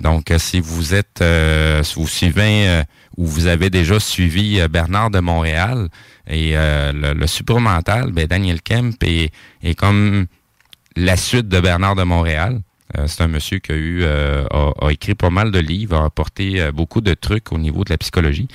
Donc, 0.00 0.30
euh, 0.30 0.38
si 0.38 0.60
vous 0.60 0.94
êtes, 0.94 1.20
euh, 1.20 1.82
si 1.82 1.96
vous 1.96 2.08
suivez 2.08 2.82
ou 3.18 3.26
vous 3.26 3.46
avez 3.46 3.68
déjà 3.68 4.00
suivi 4.00 4.66
Bernard 4.68 5.10
de 5.10 5.20
Montréal 5.20 5.88
et 6.26 6.54
le, 6.54 7.12
le 7.12 7.26
supramental, 7.26 8.12
ben, 8.12 8.26
Daniel 8.26 8.62
Kemp 8.62 9.02
est, 9.02 9.30
est 9.62 9.74
comme 9.74 10.26
la 10.96 11.16
suite 11.16 11.48
de 11.48 11.60
Bernard 11.60 11.94
de 11.94 12.04
Montréal. 12.04 12.60
Euh, 12.98 13.06
c'est 13.06 13.22
un 13.22 13.28
monsieur 13.28 13.58
qui 13.58 13.72
a 13.72 13.74
eu 13.74 14.02
euh, 14.02 14.44
a, 14.50 14.86
a 14.86 14.90
écrit 14.90 15.14
pas 15.14 15.30
mal 15.30 15.50
de 15.50 15.58
livres, 15.58 15.96
a 15.96 16.04
apporté 16.06 16.70
beaucoup 16.72 17.00
de 17.00 17.14
trucs 17.14 17.52
au 17.52 17.58
niveau 17.58 17.84
de 17.84 17.90
la 17.90 17.98
psychologie. 17.98 18.48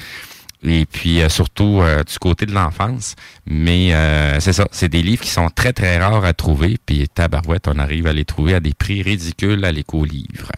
Et 0.67 0.85
puis 0.85 1.21
euh, 1.21 1.29
surtout 1.29 1.79
euh, 1.81 2.03
du 2.03 2.17
côté 2.19 2.45
de 2.45 2.53
l'enfance. 2.53 3.15
Mais 3.45 3.93
euh, 3.93 4.39
c'est 4.39 4.53
ça, 4.53 4.67
c'est 4.71 4.89
des 4.89 5.01
livres 5.01 5.23
qui 5.23 5.29
sont 5.29 5.49
très 5.49 5.73
très 5.73 5.97
rares 5.97 6.25
à 6.25 6.33
trouver. 6.33 6.77
Puis 6.85 7.07
tabarouette, 7.07 7.67
on 7.67 7.79
arrive 7.79 8.07
à 8.07 8.13
les 8.13 8.25
trouver 8.25 8.53
à 8.53 8.59
des 8.59 8.73
prix 8.73 9.01
ridicules 9.01 9.63
à 9.65 9.71
l'éco-livre. 9.71 10.51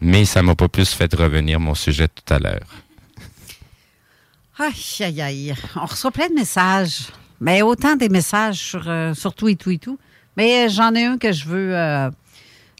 Mais 0.00 0.24
ça 0.24 0.42
m'a 0.42 0.54
pas 0.54 0.68
plus 0.68 0.90
fait 0.90 1.12
revenir 1.14 1.60
mon 1.60 1.74
sujet 1.74 2.08
tout 2.08 2.34
à 2.34 2.38
l'heure. 2.38 2.84
Aïe, 4.58 4.72
aïe, 5.00 5.22
aïe. 5.22 5.54
On 5.76 5.86
reçoit 5.86 6.10
plein 6.10 6.28
de 6.28 6.34
messages. 6.34 7.08
Mais 7.40 7.62
autant 7.62 7.96
des 7.96 8.08
messages 8.08 8.58
sur, 8.58 8.90
sur 9.14 9.34
tout 9.34 9.48
et 9.48 9.56
tout 9.56 9.70
et 9.70 9.78
tout. 9.78 9.98
Mais 10.36 10.68
j'en 10.68 10.94
ai 10.94 11.04
un 11.04 11.18
que 11.18 11.32
je 11.32 11.46
veux 11.46 12.10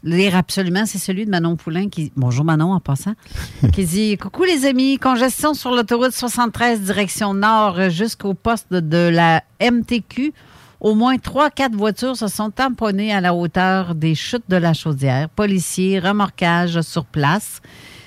lire 0.03 0.35
absolument. 0.35 0.85
C'est 0.85 0.97
celui 0.97 1.25
de 1.25 1.31
Manon 1.31 1.55
Poulain 1.55 1.89
qui. 1.89 2.11
Bonjour 2.15 2.45
Manon 2.45 2.73
en 2.73 2.79
passant. 2.79 3.13
qui 3.73 3.85
dit 3.85 4.17
Coucou 4.17 4.43
les 4.43 4.65
amis, 4.65 4.97
congestion 4.97 5.53
sur 5.53 5.71
l'autoroute 5.71 6.11
73 6.11 6.81
direction 6.81 7.33
nord 7.33 7.89
jusqu'au 7.89 8.33
poste 8.33 8.71
de, 8.71 9.09
la 9.09 9.43
MTQ. 9.61 10.33
Au 10.81 10.93
moins 10.93 11.15
3-4 11.15 11.71
voitures 11.73 12.15
se 12.15 12.27
sont 12.27 12.51
tamponnées 12.51 13.13
à 13.13 13.21
la 13.21 13.33
hauteur 13.33 13.95
des 13.95 14.13
chutes 14.13 14.49
de 14.49 14.57
la 14.57 14.73
chaudière. 14.73 15.29
Policiers, 15.29 15.99
remorquage 15.99 16.81
sur 16.81 17.05
place. 17.05 17.61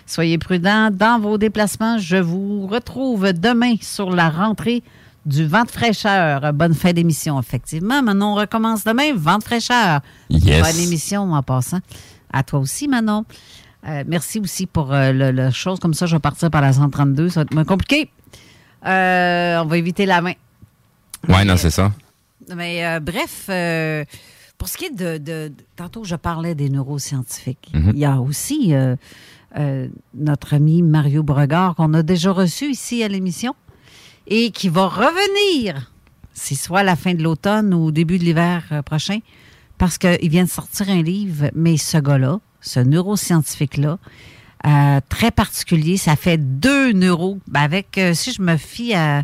Soyez 0.06 0.38
prudents 0.38 0.90
dans 0.90 1.18
vos 1.18 1.38
déplacements. 1.38 1.98
Je 1.98 2.16
vous 2.16 2.66
retrouve 2.66 3.32
demain 3.32 3.74
sur 3.80 4.10
la 4.10 4.30
rentrée 4.30 4.82
du 5.28 5.46
vent 5.46 5.64
de 5.64 5.70
fraîcheur. 5.70 6.52
Bonne 6.54 6.74
fin 6.74 6.92
d'émission, 6.92 7.38
effectivement. 7.38 8.02
Manon, 8.02 8.32
on 8.32 8.34
recommence 8.34 8.82
demain, 8.82 9.12
vent 9.14 9.38
de 9.38 9.44
fraîcheur. 9.44 10.00
Yes. 10.30 10.62
Bonne 10.62 10.82
émission 10.82 11.32
en 11.32 11.42
passant. 11.42 11.80
À 12.32 12.42
toi 12.42 12.58
aussi, 12.60 12.88
Manon. 12.88 13.24
Euh, 13.86 14.04
merci 14.06 14.40
aussi 14.40 14.66
pour 14.66 14.92
euh, 14.92 15.12
le, 15.12 15.30
le 15.30 15.50
chose. 15.50 15.78
Comme 15.78 15.94
ça, 15.94 16.06
je 16.06 16.16
vais 16.16 16.20
partir 16.20 16.50
par 16.50 16.62
la 16.62 16.72
132. 16.72 17.28
Ça 17.28 17.40
va 17.40 17.42
être 17.42 17.54
moins 17.54 17.64
compliqué. 17.64 18.10
Euh, 18.86 19.60
on 19.62 19.66
va 19.66 19.76
éviter 19.76 20.06
la 20.06 20.20
main. 20.22 20.32
Ouais, 21.28 21.44
non, 21.44 21.56
c'est 21.56 21.70
ça. 21.70 21.92
Mais 22.54 22.86
euh, 22.86 23.00
bref, 23.00 23.50
pour 24.56 24.68
ce 24.68 24.76
qui 24.78 24.86
est 24.86 24.94
de, 24.94 25.52
Tantôt, 25.76 26.04
je 26.04 26.16
parlais 26.16 26.54
des 26.54 26.70
neuroscientifiques. 26.70 27.70
Mhm. 27.74 27.92
Il 27.94 27.98
y 27.98 28.06
a 28.06 28.18
aussi 28.18 28.72
notre 30.14 30.54
ami 30.54 30.82
Mario 30.82 31.22
Bregard, 31.22 31.74
qu'on 31.74 31.92
a 31.94 32.02
déjà 32.02 32.32
reçu 32.32 32.70
ici 32.70 33.02
à 33.02 33.08
l'émission, 33.08 33.54
et 34.28 34.50
qui 34.52 34.68
va 34.68 34.86
revenir, 34.86 35.90
c'est 36.34 36.54
soit 36.54 36.80
à 36.80 36.82
la 36.84 36.96
fin 36.96 37.14
de 37.14 37.22
l'automne 37.22 37.74
ou 37.74 37.86
au 37.86 37.90
début 37.90 38.18
de 38.18 38.24
l'hiver 38.24 38.62
euh, 38.72 38.82
prochain, 38.82 39.18
parce 39.78 39.98
qu'il 39.98 40.28
vient 40.28 40.44
de 40.44 40.48
sortir 40.50 40.88
un 40.90 41.02
livre, 41.02 41.50
mais 41.54 41.76
ce 41.76 41.98
gars-là, 41.98 42.38
ce 42.60 42.80
neuroscientifique-là, 42.80 43.98
euh, 44.66 45.00
très 45.08 45.30
particulier, 45.30 45.96
ça 45.96 46.16
fait 46.16 46.36
deux 46.38 46.92
neuros. 46.92 47.38
Ben, 47.46 47.60
avec, 47.62 47.96
euh, 47.96 48.12
si 48.12 48.32
je 48.32 48.42
me 48.42 48.56
fie 48.56 48.92
à 48.94 49.22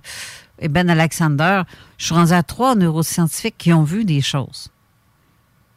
Ben 0.70 0.88
Alexander, 0.88 1.62
je 1.98 2.06
suis 2.06 2.14
rendu 2.14 2.32
à 2.32 2.42
trois 2.42 2.74
neuroscientifiques 2.76 3.58
qui 3.58 3.72
ont 3.72 3.82
vu 3.82 4.04
des 4.04 4.20
choses. 4.20 4.68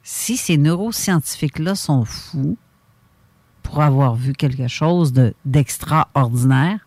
Si 0.03 0.37
ces 0.37 0.57
neuroscientifiques-là 0.57 1.75
sont 1.75 2.05
fous 2.05 2.57
pour 3.63 3.81
avoir 3.81 4.15
vu 4.15 4.33
quelque 4.33 4.67
chose 4.67 5.11
de- 5.11 5.33
d'extraordinaire, 5.43 6.86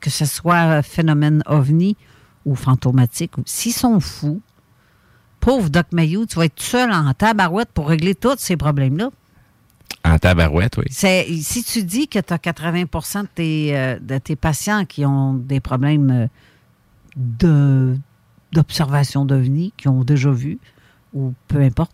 que 0.00 0.10
ce 0.10 0.24
soit 0.24 0.58
un 0.58 0.82
phénomène 0.82 1.42
ovni 1.46 1.96
ou 2.46 2.54
fantomatique, 2.54 3.32
s'ils 3.44 3.72
sont 3.72 4.00
fous, 4.00 4.40
pauvre 5.40 5.68
Doc 5.68 5.86
Mayou, 5.92 6.26
tu 6.26 6.36
vas 6.36 6.46
être 6.46 6.60
seul 6.60 6.92
en 6.92 7.12
tabarouette 7.14 7.70
pour 7.72 7.88
régler 7.88 8.14
tous 8.14 8.38
ces 8.38 8.56
problèmes-là. 8.56 9.10
En 10.04 10.18
tabarouette, 10.18 10.78
oui. 10.78 10.84
C'est, 10.90 11.26
si 11.42 11.62
tu 11.64 11.82
dis 11.82 12.08
que 12.08 12.18
tu 12.18 12.32
as 12.32 12.38
80 12.38 12.82
de 12.82 13.26
tes, 13.34 13.76
euh, 13.76 13.98
de 13.98 14.18
tes 14.18 14.36
patients 14.36 14.84
qui 14.86 15.04
ont 15.04 15.34
des 15.34 15.60
problèmes 15.60 16.10
euh, 16.10 16.26
de, 17.16 17.98
d'observation 18.52 19.24
d'OVNI, 19.24 19.74
qui 19.76 19.88
ont 19.88 20.04
déjà 20.04 20.30
vu, 20.30 20.58
ou 21.12 21.34
peu 21.48 21.60
importe, 21.60 21.92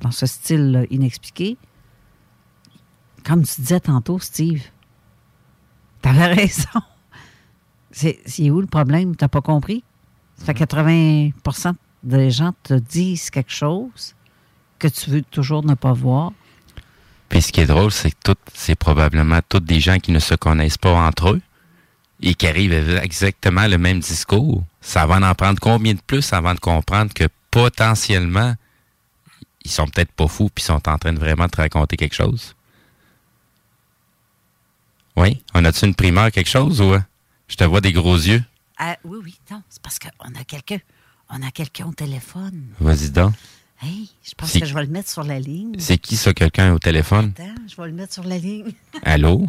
dans 0.00 0.10
ce 0.10 0.26
style 0.26 0.76
euh, 0.76 0.86
inexpliqué, 0.90 1.58
comme 3.24 3.44
tu 3.44 3.60
disais 3.60 3.80
tantôt, 3.80 4.18
Steve, 4.18 4.62
t'avais 6.00 6.26
raison. 6.34 6.80
C'est, 7.92 8.50
où 8.50 8.60
le 8.60 8.66
problème? 8.66 9.14
T'as 9.16 9.28
pas 9.28 9.42
compris? 9.42 9.84
Ça 10.38 10.46
fait 10.46 10.64
80% 10.64 11.74
des 12.02 12.30
gens 12.30 12.52
te 12.62 12.74
disent 12.74 13.30
quelque 13.30 13.52
chose 13.52 14.14
que 14.78 14.88
tu 14.88 15.10
veux 15.10 15.22
toujours 15.22 15.62
ne 15.64 15.74
pas 15.74 15.92
voir. 15.92 16.32
Puis 17.28 17.42
ce 17.42 17.52
qui 17.52 17.60
est 17.60 17.66
drôle, 17.66 17.92
c'est 17.92 18.10
que 18.10 18.32
c'est 18.52 18.74
probablement 18.74 19.40
tous 19.48 19.60
des 19.60 19.80
gens 19.80 19.98
qui 19.98 20.10
ne 20.10 20.18
se 20.18 20.34
connaissent 20.34 20.78
pas 20.78 20.92
entre 20.92 21.30
eux 21.30 21.42
et 22.20 22.34
qui 22.34 22.46
arrivent 22.46 22.72
avec 22.72 23.04
exactement 23.04 23.66
le 23.66 23.78
même 23.78 24.00
discours. 24.00 24.64
Ça 24.80 25.06
va 25.06 25.16
en 25.16 25.34
prendre 25.34 25.60
combien 25.60 25.94
de 25.94 26.00
plus 26.00 26.32
avant 26.32 26.54
de 26.54 26.60
comprendre 26.60 27.12
que 27.14 27.24
potentiellement, 27.50 28.54
ils 29.64 29.70
sont 29.70 29.86
peut-être 29.86 30.12
pas 30.12 30.26
fous 30.26 30.50
puis 30.52 30.64
sont 30.64 30.88
en 30.88 30.98
train 30.98 31.12
de 31.12 31.18
vraiment 31.18 31.48
te 31.48 31.56
raconter 31.56 31.96
quelque 31.96 32.14
chose? 32.14 32.56
Oui? 35.16 35.42
On 35.54 35.64
a-tu 35.64 35.86
une 35.86 35.94
primeur, 35.94 36.30
quelque 36.32 36.50
chose 36.50 36.80
ou? 36.80 36.96
Je 37.52 37.56
te 37.58 37.64
vois 37.64 37.82
des 37.82 37.92
gros 37.92 38.16
yeux? 38.16 38.42
Ah, 38.78 38.96
oui, 39.04 39.18
oui, 39.22 39.38
non, 39.50 39.62
c'est 39.68 39.82
parce 39.82 39.98
qu'on 39.98 40.08
a 40.08 40.44
quelqu'un. 40.44 40.78
On 41.28 41.42
a 41.46 41.50
quelqu'un 41.50 41.86
au 41.86 41.92
téléphone. 41.92 42.68
Vas-y 42.80 43.10
donc. 43.10 43.34
Hey, 43.82 44.08
je 44.24 44.32
pense 44.34 44.52
que 44.54 44.64
je 44.64 44.72
vais 44.72 44.84
le 44.84 44.90
mettre 44.90 45.10
sur 45.10 45.22
la 45.22 45.38
ligne. 45.38 45.74
C'est 45.78 45.98
qui 45.98 46.16
ça, 46.16 46.32
quelqu'un 46.32 46.72
au 46.72 46.78
téléphone? 46.78 47.34
Attends, 47.36 47.54
je 47.68 47.76
vais 47.76 47.88
le 47.88 47.92
mettre 47.92 48.14
sur 48.14 48.24
la 48.24 48.38
ligne. 48.38 48.72
Allô? 49.04 49.46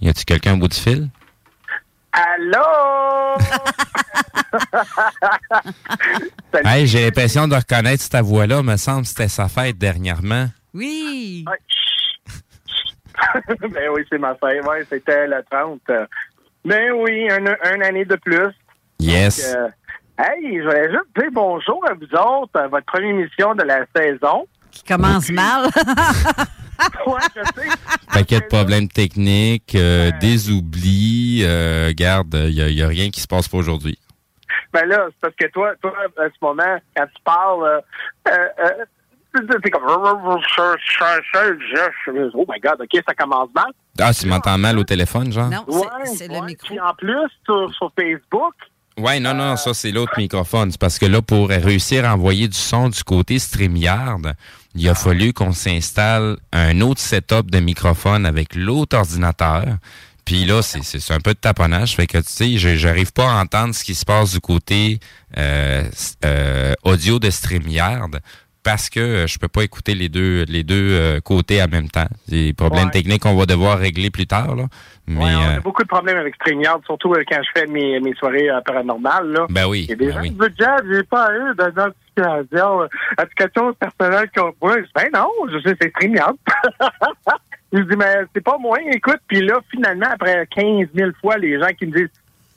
Y 0.00 0.08
a-tu 0.08 0.24
quelqu'un 0.24 0.54
au 0.54 0.56
bout 0.56 0.66
du 0.66 0.76
fil? 0.76 1.08
Allô? 2.12 3.38
Hey, 6.64 6.88
j'ai 6.88 7.04
l'impression 7.04 7.46
de 7.46 7.54
reconnaître 7.54 8.08
ta 8.08 8.20
voix-là. 8.20 8.64
Me 8.64 8.76
semble 8.76 9.02
que 9.02 9.08
c'était 9.08 9.28
sa 9.28 9.48
fête 9.48 9.78
dernièrement. 9.78 10.48
Oui. 10.74 11.44
ben 13.60 13.90
oui, 13.94 14.02
c'est 14.10 14.18
ma 14.18 14.34
fête. 14.34 14.64
Ouais, 14.66 14.84
c'était 14.88 15.28
le 15.28 15.44
30. 15.48 15.80
Ben 16.64 16.92
oui, 16.92 17.28
un, 17.30 17.46
un 17.46 17.80
année 17.80 18.04
de 18.04 18.16
plus. 18.16 18.48
Yes. 18.98 19.52
Donc, 19.52 19.56
euh, 19.56 19.68
hey, 20.18 20.58
je 20.58 20.64
voulais 20.64 20.90
juste 20.90 21.18
dire 21.18 21.30
bonjour 21.32 21.82
à 21.88 21.94
vous 21.94 22.14
autres, 22.14 22.58
à 22.58 22.68
votre 22.68 22.86
première 22.86 23.10
émission 23.10 23.54
de 23.54 23.62
la 23.62 23.86
saison. 23.96 24.46
Qui 24.70 24.84
commence 24.84 25.30
mal. 25.30 25.64
ouais, 27.06 27.20
je 27.34 27.42
sais. 27.60 27.68
Paquet 28.12 28.40
de 28.40 28.46
problèmes 28.46 28.88
techniques, 28.88 29.74
euh, 29.74 30.10
des 30.20 30.50
oublis. 30.50 31.42
Euh, 31.44 31.92
garde, 31.94 32.34
il 32.34 32.74
n'y 32.74 32.82
a, 32.82 32.88
rien 32.88 33.10
qui 33.10 33.20
se 33.20 33.26
passe 33.26 33.48
pas 33.48 33.58
aujourd'hui. 33.58 33.98
Ben 34.72 34.86
là, 34.86 35.08
c'est 35.08 35.20
parce 35.20 35.34
que 35.34 35.46
toi, 35.48 35.72
toi, 35.82 35.92
à 36.18 36.28
ce 36.28 36.36
moment, 36.40 36.78
quand 36.96 37.06
tu 37.06 37.22
parles, 37.24 37.64
euh, 37.64 37.80
euh, 38.28 38.48
euh, 38.64 38.84
C'est 39.34 39.70
comme. 39.70 39.82
Oh 39.86 40.38
my 42.48 42.60
God, 42.60 42.80
OK, 42.80 43.02
ça 43.06 43.14
commence 43.14 43.48
mal. 43.54 43.66
Ah, 43.98 44.12
tu 44.14 44.26
m'entends 44.26 44.58
mal 44.58 44.78
au 44.78 44.84
téléphone, 44.84 45.32
genre? 45.32 45.48
Non, 45.50 45.64
c'est- 46.04 46.16
c'est 46.16 46.28
le 46.28 46.40
micro. 46.46 46.66
Puis 46.68 46.80
en 46.80 46.94
plus, 46.94 47.28
sur, 47.44 47.72
sur 47.74 47.92
Facebook, 47.98 48.54
Ouais, 48.98 49.18
non, 49.18 49.32
non, 49.32 49.56
ça, 49.56 49.72
c'est 49.72 49.92
l'autre 49.92 50.12
microphone. 50.18 50.70
C'est 50.72 50.80
parce 50.80 50.98
que 50.98 51.06
là, 51.06 51.22
pour 51.22 51.48
réussir 51.48 52.04
à 52.04 52.12
envoyer 52.14 52.48
du 52.48 52.56
son 52.56 52.90
du 52.90 53.02
côté 53.02 53.38
StreamYard, 53.38 54.34
il 54.74 54.86
a 54.90 54.94
fallu 54.94 55.32
qu'on 55.32 55.52
s'installe 55.52 56.36
un 56.52 56.78
autre 56.82 57.00
setup 57.00 57.50
de 57.50 57.60
microphone 57.60 58.26
avec 58.26 58.54
l'autre 58.54 58.98
ordinateur. 58.98 59.64
Puis 60.26 60.44
là, 60.44 60.60
c'est- 60.60 61.10
un 61.12 61.20
peu 61.20 61.32
de 61.32 61.38
taponnage. 61.38 61.94
Fait 61.96 62.06
que, 62.06 62.18
tu 62.18 62.24
sais, 62.26 62.58
je- 62.58 62.76
j'arrive 62.76 63.12
pas 63.12 63.30
à 63.30 63.40
entendre 63.40 63.74
ce 63.74 63.84
qui 63.84 63.94
se 63.94 64.04
passe 64.04 64.32
du 64.32 64.40
côté 64.40 64.98
euh, 65.38 65.84
euh, 66.26 66.74
audio 66.82 67.18
de 67.20 67.30
StreamYard 67.30 68.20
parce 68.62 68.90
que 68.90 69.00
euh, 69.00 69.26
je 69.26 69.38
peux 69.38 69.48
pas 69.48 69.62
écouter 69.62 69.94
les 69.94 70.08
deux 70.08 70.44
les 70.48 70.62
deux 70.62 70.90
euh, 70.92 71.20
côtés 71.20 71.62
en 71.62 71.68
même 71.68 71.88
temps. 71.88 72.06
Des 72.28 72.52
problèmes 72.52 72.86
Ouais. 72.86 72.90
techniques 72.90 73.22
qu'on 73.22 73.34
va 73.36 73.46
devoir 73.46 73.78
régler 73.78 74.10
plus 74.10 74.26
tard, 74.26 74.54
là. 74.56 74.64
Mais, 75.06 75.24
Ouais, 75.24 75.34
on 75.34 75.42
euh, 75.54 75.56
a 75.56 75.60
beaucoup 75.60 75.82
de 75.82 75.88
problèmes 75.88 76.18
avec 76.18 76.34
StreamYard, 76.36 76.82
surtout 76.84 77.12
euh, 77.14 77.24
quand 77.28 77.40
je 77.42 77.60
fais 77.60 77.66
mes, 77.66 77.98
mes 78.00 78.14
soirées 78.14 78.48
euh, 78.50 78.60
paranormales. 78.60 79.28
Là. 79.32 79.46
Ben 79.50 79.66
oui, 79.66 79.84
Il 79.84 79.90
y 79.90 79.92
a 79.92 79.96
des 79.96 80.06
ben 80.06 80.12
gens 80.14 80.20
oui. 80.20 80.28
qui 80.30 80.34
disent 80.36 80.56
Jazz, 80.58 80.82
j'ai 80.88 81.02
pas 81.04 81.30
eu 81.34 81.54
d'identification, 81.56 82.82
euh, 82.82 82.86
application 83.16 83.72
personnelle 83.74 84.30
qu'on 84.36 84.52
voit. 84.60 84.76
Ben 84.94 85.08
non, 85.12 85.28
je 85.52 85.58
sais, 85.68 85.74
c'est 85.80 85.88
StreamYard. 85.90 86.34
je 87.72 87.78
dis, 87.80 87.96
mais 87.96 88.14
c'est 88.34 88.44
pas 88.44 88.58
moi, 88.58 88.78
écoute. 88.92 89.18
Puis 89.26 89.40
là, 89.40 89.58
finalement, 89.70 90.08
après 90.12 90.46
15 90.54 90.88
000 90.94 91.10
fois, 91.20 91.38
les 91.38 91.58
gens 91.58 91.70
qui 91.78 91.86
me 91.86 91.92
disent 91.98 92.10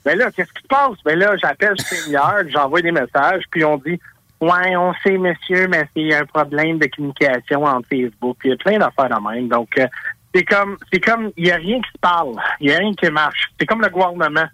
Ben 0.05 0.17
là, 0.17 0.29
qu'est-ce 0.31 0.51
qui 0.53 0.61
se 0.63 0.67
passe? 0.67 0.97
Ben 1.05 1.17
là, 1.17 1.35
j'appelle 1.41 1.79
StreamYard, 1.79 2.47
j'envoie 2.53 2.81
des 2.81 2.91
messages, 2.91 3.43
puis 3.49 3.63
on 3.63 3.77
dit 3.77 3.99
Ouais, 4.43 4.75
on 4.75 4.93
sait, 5.01 5.17
monsieur, 5.17 5.69
mais 5.69 5.87
c'est 5.95 6.13
un 6.13 6.25
problème 6.25 6.77
de 6.77 6.87
communication 6.87 7.63
entre 7.63 7.87
Facebook. 7.87 8.37
Il 8.43 8.49
y 8.49 8.53
a 8.53 8.57
plein 8.57 8.77
d'affaires 8.77 9.07
de 9.07 9.15
même. 9.31 9.47
Donc, 9.47 9.69
euh, 9.79 9.87
c'est 10.35 10.43
comme, 10.43 10.77
c'est 10.91 10.99
comme, 10.99 11.31
il 11.37 11.45
n'y 11.45 11.51
a 11.51 11.55
rien 11.55 11.79
qui 11.79 11.89
se 11.89 11.97
parle. 12.01 12.35
Il 12.59 12.67
n'y 12.67 12.73
a 12.73 12.79
rien 12.79 12.93
qui 12.93 13.09
marche. 13.09 13.49
C'est 13.57 13.65
comme 13.65 13.81
le 13.81 13.87
gouvernement. 13.87 14.49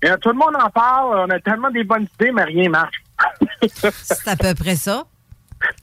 Et 0.00 0.06
là, 0.06 0.16
tout 0.18 0.28
le 0.28 0.36
monde 0.36 0.54
en 0.54 0.70
parle. 0.70 1.18
On 1.18 1.28
a 1.30 1.40
tellement 1.40 1.72
des 1.72 1.82
bonnes 1.82 2.06
idées, 2.14 2.30
mais 2.30 2.44
rien 2.44 2.68
marche. 2.68 3.02
C'est 3.66 4.28
à 4.28 4.36
peu 4.36 4.54
près 4.54 4.76
ça. 4.76 5.02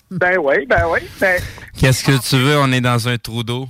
Ben 0.10 0.38
oui, 0.38 0.66
ben 0.66 0.86
oui. 0.90 1.02
Ben, 1.20 1.42
Qu'est-ce 1.78 2.06
que 2.06 2.30
tu 2.30 2.38
veux? 2.38 2.58
On 2.58 2.72
est 2.72 2.80
dans 2.80 3.10
un 3.10 3.18
trou 3.18 3.44
d'eau. 3.44 3.68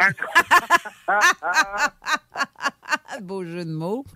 Beau 3.20 3.44
jeu 3.44 3.66
de 3.66 3.72
mots. 3.72 4.06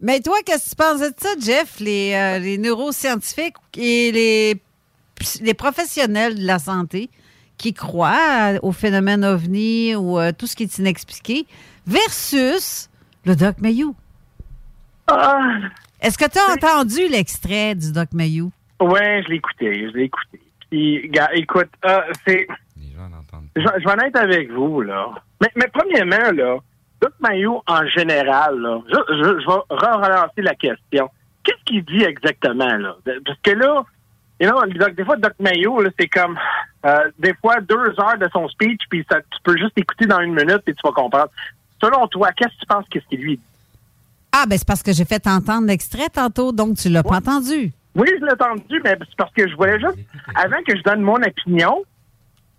Mais 0.00 0.20
toi, 0.20 0.36
qu'est-ce 0.44 0.64
que 0.64 0.70
tu 0.70 0.76
penses 0.76 1.00
de 1.00 1.12
ça, 1.16 1.28
Jeff? 1.40 1.80
Les, 1.80 2.14
euh, 2.14 2.38
les 2.38 2.58
neuroscientifiques 2.58 3.56
et 3.76 4.12
les, 4.12 4.62
les 5.42 5.54
professionnels 5.54 6.38
de 6.38 6.46
la 6.46 6.58
santé 6.58 7.10
qui 7.58 7.74
croient 7.74 8.54
au 8.62 8.72
phénomène 8.72 9.24
ovni 9.24 9.94
ou 9.94 10.18
euh, 10.18 10.32
tout 10.32 10.46
ce 10.46 10.56
qui 10.56 10.62
est 10.62 10.78
inexpliqué 10.78 11.46
versus 11.86 12.88
le 13.26 13.36
Doc 13.36 13.56
Mayou. 13.60 13.94
Est-ce 16.00 16.16
que 16.16 16.28
tu 16.28 16.38
as 16.38 16.52
entendu 16.52 17.08
l'extrait 17.08 17.74
du 17.74 17.92
Doc 17.92 18.08
Mayou? 18.12 18.50
ouais, 18.80 19.22
je 19.22 19.28
l'ai 19.28 19.36
écouté, 19.36 19.88
je 19.90 19.96
l'ai 19.96 20.04
écouté. 20.04 20.40
Puis, 20.70 21.08
gars, 21.10 21.28
écoute, 21.34 21.68
euh, 21.84 22.00
c'est. 22.26 22.46
Je, 23.56 23.62
je 23.62 23.84
vais 23.84 23.90
en 23.90 23.98
être 23.98 24.16
avec 24.16 24.50
vous, 24.52 24.80
là. 24.80 25.10
Mais, 25.40 25.50
mais 25.56 25.66
premièrement, 25.72 26.30
là, 26.32 26.58
Doc 27.00 27.12
Mayo, 27.20 27.62
en 27.66 27.86
général, 27.86 28.58
là, 28.58 28.80
je, 28.86 28.96
je, 29.08 29.40
je 29.40 29.46
vais 29.46 29.92
relancer 29.92 30.42
la 30.42 30.54
question. 30.54 31.08
Qu'est-ce 31.42 31.64
qu'il 31.64 31.84
dit 31.84 32.02
exactement, 32.02 32.76
là? 32.76 32.96
Parce 33.24 33.38
que 33.42 33.50
là, 33.52 33.84
you 34.40 34.48
know, 34.48 34.90
des 34.90 35.04
fois, 35.04 35.16
Doc 35.16 35.32
Mayo, 35.38 35.82
c'est 35.98 36.08
comme, 36.08 36.38
euh, 36.84 37.10
des 37.18 37.34
fois, 37.34 37.60
deux 37.60 37.94
heures 37.98 38.18
de 38.18 38.28
son 38.32 38.48
speech, 38.48 38.80
puis 38.90 39.04
ça, 39.10 39.20
tu 39.20 39.38
peux 39.42 39.56
juste 39.56 39.76
écouter 39.76 40.06
dans 40.06 40.20
une 40.20 40.34
minute 40.34 40.62
et 40.66 40.74
tu 40.74 40.80
vas 40.84 40.92
comprendre. 40.92 41.30
Selon 41.82 42.06
toi, 42.08 42.30
qu'est-ce 42.32 42.54
que 42.54 42.60
tu 42.60 42.66
penses 42.66 42.84
qu'est-ce 42.90 43.06
qu'il 43.06 43.20
lui 43.20 43.36
dit? 43.38 43.42
Ah, 44.32 44.44
ben 44.48 44.56
c'est 44.56 44.66
parce 44.66 44.82
que 44.82 44.92
j'ai 44.92 45.04
fait 45.04 45.26
entendre 45.26 45.66
l'extrait 45.66 46.08
tantôt, 46.08 46.52
donc 46.52 46.76
tu 46.76 46.88
l'as 46.88 47.02
pas 47.02 47.16
entendu. 47.16 47.72
Oui, 47.96 48.08
je 48.20 48.24
l'ai 48.24 48.32
entendu, 48.32 48.80
mais 48.84 48.96
c'est 48.98 49.16
parce 49.16 49.32
que 49.32 49.48
je 49.48 49.56
voulais 49.56 49.80
juste, 49.80 49.98
avant 50.34 50.62
que 50.66 50.76
je 50.76 50.82
donne 50.82 51.00
mon 51.00 51.16
opinion, 51.16 51.82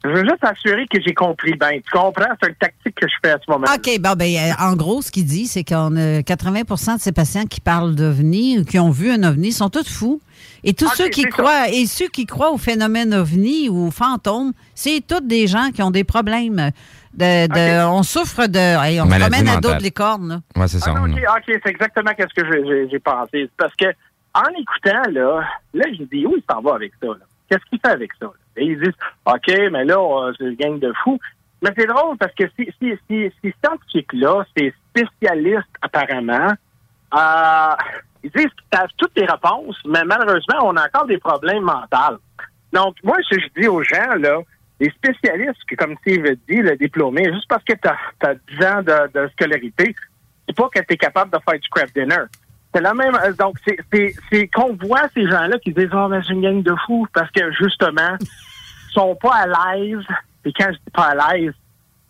je 0.03 0.09
veux 0.09 0.23
juste 0.23 0.43
assurer 0.43 0.85
que 0.87 0.99
j'ai 1.05 1.13
compris 1.13 1.53
bien. 1.53 1.71
Tu 1.73 1.91
comprends? 1.91 2.25
C'est 2.41 2.49
une 2.49 2.55
tactique 2.55 2.95
que 2.95 3.07
je 3.07 3.13
fais 3.23 3.31
à 3.31 3.37
ce 3.45 3.49
moment 3.51 3.67
OK, 3.73 3.99
bon, 3.99 4.13
ben, 4.17 4.35
euh, 4.35 4.51
en 4.59 4.75
gros, 4.75 5.01
ce 5.01 5.11
qu'il 5.11 5.25
dit, 5.25 5.45
c'est 5.47 5.63
qu'on 5.63 5.95
a 5.95 6.21
80% 6.21 6.95
de 6.95 7.01
ces 7.01 7.11
patients 7.11 7.45
qui 7.45 7.61
parlent 7.61 7.95
d'OVNI 7.95 8.59
ou 8.59 8.65
qui 8.65 8.79
ont 8.79 8.89
vu 8.89 9.11
un 9.11 9.23
OVNI 9.23 9.51
sont 9.51 9.69
tous 9.69 9.87
fous. 9.87 10.21
Et 10.63 10.73
tous 10.73 10.85
OK, 10.87 10.93
ceux 10.95 11.09
qui 11.09 11.21
ça. 11.21 11.29
croient, 11.29 11.69
et 11.69 11.85
ceux 11.85 12.07
qui 12.07 12.25
croient 12.25 12.51
au 12.51 12.57
phénomène 12.57 13.13
OVNI 13.13 13.69
ou 13.69 13.87
au 13.87 13.91
fantôme, 13.91 14.53
c'est 14.75 15.03
tous 15.07 15.21
des 15.21 15.45
gens 15.47 15.69
qui 15.73 15.81
ont 15.83 15.91
des 15.91 16.03
problèmes. 16.03 16.71
De, 17.13 17.47
de- 17.47 17.85
On 17.87 18.03
souffre 18.03 18.47
de. 18.47 18.57
hey, 18.57 19.01
on 19.01 19.05
se 19.05 19.09
promène 19.19 19.47
à 19.49 19.57
dos 19.57 19.67
mentale. 19.69 19.77
de 19.79 19.83
licorne. 19.83 20.29
là. 20.29 20.41
Ouais, 20.61 20.67
c'est 20.67 20.79
ça. 20.79 20.93
Ah. 20.95 21.01
OK, 21.03 21.09
OK, 21.11 21.43
c'est 21.63 21.69
exactement 21.69 22.11
ce 22.17 22.41
que 22.41 22.47
j'ai- 22.51 22.65
j'ai- 22.65 22.89
j'ai 22.89 22.99
pensé. 22.99 23.49
Parce 23.57 23.75
que 23.75 23.85
en 24.33 24.47
écoutant, 24.57 25.11
là, 25.11 25.43
là, 25.73 25.85
je 25.91 26.03
dis, 26.05 26.25
où 26.25 26.35
il 26.37 26.43
s'en 26.49 26.61
va 26.61 26.75
avec 26.75 26.93
ça? 27.01 27.07
là? 27.07 27.15
Qu'est-ce 27.49 27.65
qu'il 27.69 27.79
fait 27.85 27.91
avec 27.91 28.11
ça? 28.17 28.27
là? 28.27 28.31
Et 28.57 28.65
ils 28.65 28.79
disent, 28.79 28.93
OK, 29.25 29.47
mais 29.71 29.85
là, 29.85 30.31
c'est 30.37 30.45
une 30.45 30.55
gang 30.55 30.79
de 30.79 30.93
fous. 31.03 31.19
Mais 31.61 31.69
c'est 31.77 31.85
drôle 31.85 32.17
parce 32.17 32.33
que 32.33 32.45
ces, 32.57 32.73
ces, 32.81 32.99
ces, 33.07 33.33
ces 33.41 33.55
scientifiques-là, 33.63 34.45
ces 34.57 34.73
spécialistes 34.89 35.69
apparemment, 35.81 36.51
euh, 37.13 37.75
ils 38.23 38.31
disent 38.31 38.45
qu'ils 38.45 38.77
savent 38.77 38.89
toutes 38.97 39.15
les 39.15 39.25
réponses, 39.25 39.77
mais 39.85 40.03
malheureusement, 40.03 40.59
on 40.63 40.75
a 40.75 40.87
encore 40.87 41.05
des 41.05 41.17
problèmes 41.17 41.63
mentaux. 41.63 42.19
Donc, 42.73 42.95
moi, 43.03 43.17
ce 43.23 43.35
que 43.35 43.41
je 43.41 43.61
dis 43.61 43.67
aux 43.67 43.83
gens, 43.83 44.15
là, 44.19 44.39
les 44.79 44.89
spécialistes, 44.89 45.61
comme 45.77 45.95
Steve 46.01 46.25
dit, 46.49 46.61
le 46.61 46.75
diplômé, 46.75 47.31
juste 47.31 47.47
parce 47.47 47.63
que 47.63 47.73
tu 47.73 47.87
as, 47.87 48.35
10 48.59 48.65
ans 48.65 48.81
de, 48.81 49.11
de 49.13 49.27
scolarité, 49.29 49.95
c'est 50.47 50.55
pas 50.55 50.69
que 50.73 50.79
tu 50.79 50.93
es 50.93 50.97
capable 50.97 51.31
de 51.31 51.37
faire 51.47 51.59
du 51.59 51.69
craft 51.69 51.95
dinner. 51.95 52.23
C'est 52.73 52.81
la 52.81 52.93
même. 52.93 53.15
euh, 53.15 53.33
Donc, 53.33 53.57
c'est- 53.65 54.47
qu'on 54.47 54.73
voit 54.75 55.07
ces 55.13 55.27
gens-là 55.29 55.57
qui 55.59 55.73
disent 55.73 55.89
Oh, 55.93 56.07
mais 56.09 56.19
c'est 56.25 56.33
une 56.33 56.41
gang 56.41 56.63
de 56.63 56.73
fous 56.85 57.07
parce 57.13 57.29
que 57.31 57.51
justement, 57.53 58.15
ils 58.21 58.93
sont 58.93 59.15
pas 59.15 59.35
à 59.35 59.75
l'aise. 59.75 60.05
Et 60.45 60.53
quand 60.53 60.67
je 60.69 60.77
dis 60.77 60.91
pas 60.93 61.13
à 61.15 61.33
l'aise, 61.35 61.53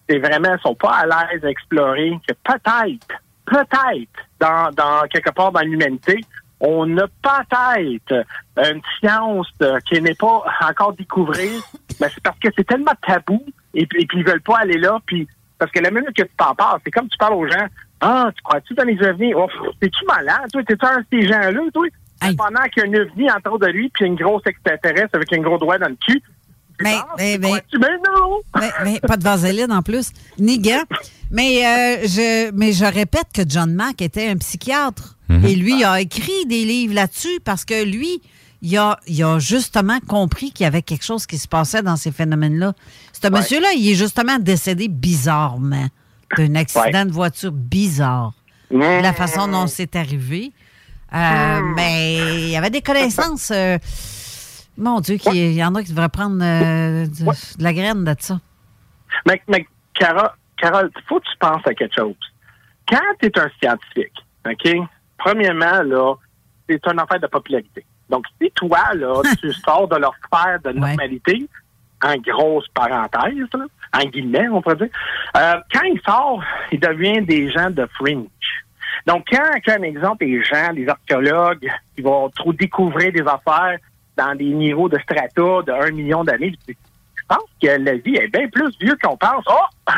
c'est 0.07 0.19
vraiment, 0.19 0.53
ils 0.55 0.61
sont 0.61 0.75
pas 0.75 0.97
à 0.97 1.05
l'aise 1.05 1.43
à 1.43 1.49
explorer 1.49 2.11
que 2.27 2.33
peut-être, 2.43 3.07
peut-être, 3.45 4.09
dans, 4.39 4.69
dans 4.71 5.01
quelque 5.09 5.31
part 5.31 5.51
dans 5.51 5.61
l'humanité, 5.61 6.21
on 6.59 6.95
a 6.99 7.07
peut-être 7.07 8.25
une 8.57 8.81
science 8.99 9.47
euh, 9.63 9.79
qui 9.87 9.99
n'est 10.01 10.13
pas 10.13 10.43
encore 10.61 10.93
découverte, 10.93 11.65
mais 11.99 12.07
c'est 12.13 12.21
parce 12.23 12.37
que 12.39 12.49
c'est 12.55 12.65
tellement 12.67 12.91
tabou 13.05 13.43
et 13.73 13.81
et 13.81 13.85
puis 13.87 14.19
ils 14.19 14.23
veulent 14.25 14.41
pas 14.41 14.59
aller 14.59 14.77
là, 14.77 14.99
puis 15.05 15.27
parce 15.57 15.71
que 15.71 15.79
la 15.79 15.89
minute 15.91 16.13
que 16.15 16.21
tu 16.23 16.31
t'en 16.37 16.53
parles, 16.53 16.79
c'est 16.83 16.91
comme 16.91 17.07
tu 17.09 17.17
parles 17.17 17.33
aux 17.33 17.47
gens, 17.47 17.65
ah, 18.01 18.31
tu 18.35 18.41
crois-tu 18.41 18.73
dans 18.73 18.83
les 18.83 18.99
ovnis? 19.07 19.33
Oh, 19.35 19.47
t'es-tu 19.79 20.05
malade? 20.05 20.49
Toi, 20.51 20.63
t'es-tu 20.63 20.85
un 20.85 20.99
de 20.99 21.05
ces 21.11 21.27
gens-là, 21.27 21.61
toi? 21.73 21.87
Pendant 22.19 22.63
qu'il 22.71 22.83
y 22.83 22.85
a 22.85 22.89
un 22.89 23.01
ovni 23.01 23.27
autour 23.31 23.59
de 23.59 23.67
lui, 23.67 23.89
puis 23.93 24.05
une 24.05 24.15
grosse 24.15 24.43
extraterrestre 24.45 25.15
avec 25.15 25.31
un 25.33 25.39
gros 25.39 25.57
doigt 25.57 25.77
dans 25.77 25.89
le 25.89 25.97
cul. 26.05 26.21
Mais, 26.81 26.97
mais, 27.17 27.37
mais, 27.37 27.63
ben 27.79 27.97
non! 28.07 28.39
mais, 28.59 28.69
mais 28.83 28.99
pas 28.99 29.15
de 29.15 29.23
vaseline 29.23 29.71
en 29.71 29.83
plus, 29.83 30.11
ni 30.39 30.57
gants. 30.57 30.83
Mais, 31.29 31.63
euh, 31.63 32.07
je, 32.07 32.51
mais 32.53 32.73
je 32.73 32.85
répète 32.85 33.27
que 33.33 33.43
John 33.47 33.71
Mack 33.73 34.01
était 34.01 34.29
un 34.29 34.37
psychiatre. 34.37 35.15
Et 35.45 35.55
lui 35.55 35.81
a 35.85 36.01
écrit 36.01 36.45
des 36.45 36.65
livres 36.65 36.93
là-dessus 36.93 37.39
parce 37.45 37.63
que 37.63 37.85
lui, 37.85 38.21
il 38.61 38.77
a, 38.77 38.99
il 39.07 39.23
a 39.23 39.39
justement 39.39 39.99
compris 40.05 40.51
qu'il 40.51 40.65
y 40.65 40.67
avait 40.67 40.81
quelque 40.81 41.05
chose 41.05 41.25
qui 41.25 41.37
se 41.37 41.47
passait 41.47 41.81
dans 41.81 41.95
ces 41.95 42.11
phénomènes-là. 42.11 42.73
Ce 43.13 43.29
monsieur-là, 43.29 43.69
il 43.77 43.89
est 43.89 43.95
justement 43.95 44.39
décédé 44.39 44.89
bizarrement 44.89 45.87
d'un 46.37 46.55
accident 46.55 47.05
de 47.05 47.11
voiture 47.11 47.51
bizarre. 47.51 48.33
La 48.71 49.13
façon 49.13 49.47
dont 49.47 49.67
c'est 49.67 49.95
arrivé. 49.95 50.51
Euh, 51.13 51.61
Mais 51.75 52.15
il 52.43 52.49
y 52.49 52.55
avait 52.55 52.69
des 52.69 52.81
connaissances. 52.81 53.51
euh, 53.51 53.77
mon 54.77 55.01
Dieu, 55.01 55.17
il 55.33 55.51
y 55.53 55.63
en 55.63 55.75
a 55.75 55.83
qui 55.83 55.91
devraient 55.91 56.07
prendre 56.09 56.41
euh, 56.41 57.05
de, 57.05 57.57
de 57.57 57.63
la 57.63 57.73
graine 57.73 58.05
de 58.05 58.15
ça. 58.17 58.39
Mais, 59.27 59.41
mais 59.49 59.67
Carole, 59.93 60.29
Carole, 60.57 60.89
il 60.95 61.01
faut 61.07 61.19
que 61.19 61.25
tu 61.25 61.37
penses 61.37 61.61
à 61.67 61.73
quelque 61.73 61.93
chose. 61.95 62.15
Quand 62.87 62.99
tu 63.19 63.25
es 63.27 63.39
un 63.39 63.49
scientifique, 63.61 64.13
OK, 64.49 64.87
premièrement, 65.17 65.83
là, 65.83 66.13
c'est 66.69 66.79
une 66.87 66.99
affaire 66.99 67.19
de 67.19 67.27
popularité. 67.27 67.85
Donc, 68.09 68.25
si 68.41 68.49
toi, 68.55 68.93
là, 68.95 69.21
tu 69.41 69.51
sors 69.53 69.87
de 69.89 69.97
leur 69.97 70.13
sphère 70.25 70.59
de 70.63 70.71
normalité, 70.71 71.45
en 72.03 72.15
grosse 72.17 72.67
parenthèse, 72.69 73.47
là, 73.53 73.65
en 73.93 74.05
guillemets, 74.05 74.47
on 74.49 74.61
pourrait 74.61 74.75
dire, 74.75 74.89
euh, 75.37 75.55
quand 75.73 75.83
il 75.83 75.99
sort, 76.01 76.43
il 76.71 76.79
devient 76.79 77.21
des 77.21 77.49
gens 77.49 77.69
de 77.69 77.85
fringe. 77.97 78.27
Donc, 79.05 79.25
quand, 79.31 79.51
quand 79.65 79.81
exemple, 79.83 80.25
les 80.25 80.43
gens, 80.43 80.71
les 80.73 80.87
archéologues, 80.87 81.69
qui 81.95 82.01
vont 82.01 82.29
trop 82.29 82.53
découvrir 82.53 83.11
des 83.11 83.21
affaires 83.21 83.77
dans 84.17 84.35
des 84.35 84.45
niveaux 84.45 84.89
de 84.89 84.99
strata 84.99 85.31
de 85.35 85.71
1 85.71 85.91
million 85.91 86.23
d'années, 86.23 86.53
je 86.67 86.73
pense 87.27 87.49
que 87.61 87.67
la 87.67 87.95
vie 87.95 88.15
est 88.15 88.27
bien 88.27 88.47
plus 88.49 88.77
vieux 88.79 88.97
qu'on 89.01 89.17
pense. 89.17 89.43
Oh! 89.47 89.91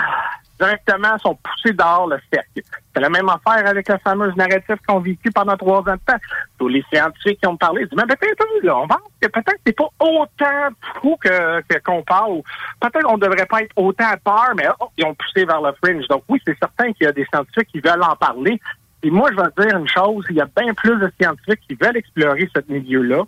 Directement, 0.64 1.18
sont 1.20 1.36
poussés 1.36 1.74
dehors 1.74 2.08
le 2.08 2.18
cercle. 2.32 2.62
C'est 2.94 3.02
la 3.02 3.10
même 3.10 3.28
affaire 3.30 3.68
avec 3.68 3.88
la 3.88 3.98
fameuse 4.00 4.36
narrative 4.36 4.78
qu'on 4.88 5.00
vécu 5.00 5.32
pendant 5.32 5.58
trois 5.58 5.80
ans 5.80 5.96
de 5.96 6.00
temps. 6.06 6.20
Tous 6.58 6.68
les 6.68 6.84
scientifiques 6.94 7.40
qui 7.40 7.48
ont 7.48 7.58
parlé 7.58 7.86
disent, 7.86 7.98
mais 7.98 8.06
peut-être, 8.06 8.46
là, 8.64 8.78
on 8.78 8.88
pense 8.88 9.00
que 9.22 9.28
peut-être 9.28 9.60
c'est 9.66 9.76
pas 9.76 9.90
autant 10.00 10.70
fou 11.02 11.18
que, 11.22 11.80
qu'on 11.80 12.04
parle. 12.04 12.42
Peut-être 12.80 13.04
qu'on 13.04 13.18
devrait 13.18 13.46
pas 13.46 13.62
être 13.62 13.74
autant 13.76 14.08
à 14.08 14.18
peur, 14.18 14.54
mais 14.56 14.68
oh, 14.80 14.90
ils 14.98 15.06
ont 15.06 15.16
poussé 15.16 15.46
vers 15.46 15.62
le 15.62 15.74
fringe. 15.84 16.08
Donc 16.08 16.24
oui, 16.30 16.40
c'est 16.46 16.58
certain 16.58 16.94
qu'il 16.94 17.06
y 17.06 17.10
a 17.10 17.12
des 17.12 17.26
scientifiques 17.26 17.70
qui 17.70 17.80
veulent 17.80 18.04
en 18.04 18.16
parler. 18.16 18.60
Et 19.04 19.12
moi, 19.12 19.30
je 19.32 19.36
vais 19.36 19.68
dire 19.68 19.78
une 19.78 19.88
chose, 19.88 20.26
il 20.30 20.38
y 20.38 20.42
a 20.42 20.48
bien 20.56 20.74
plus 20.74 20.96
de 20.98 21.12
scientifiques 21.20 21.60
qui 21.68 21.76
veulent 21.76 21.98
explorer 21.98 22.50
ce 22.56 22.62
milieu-là, 22.72 23.24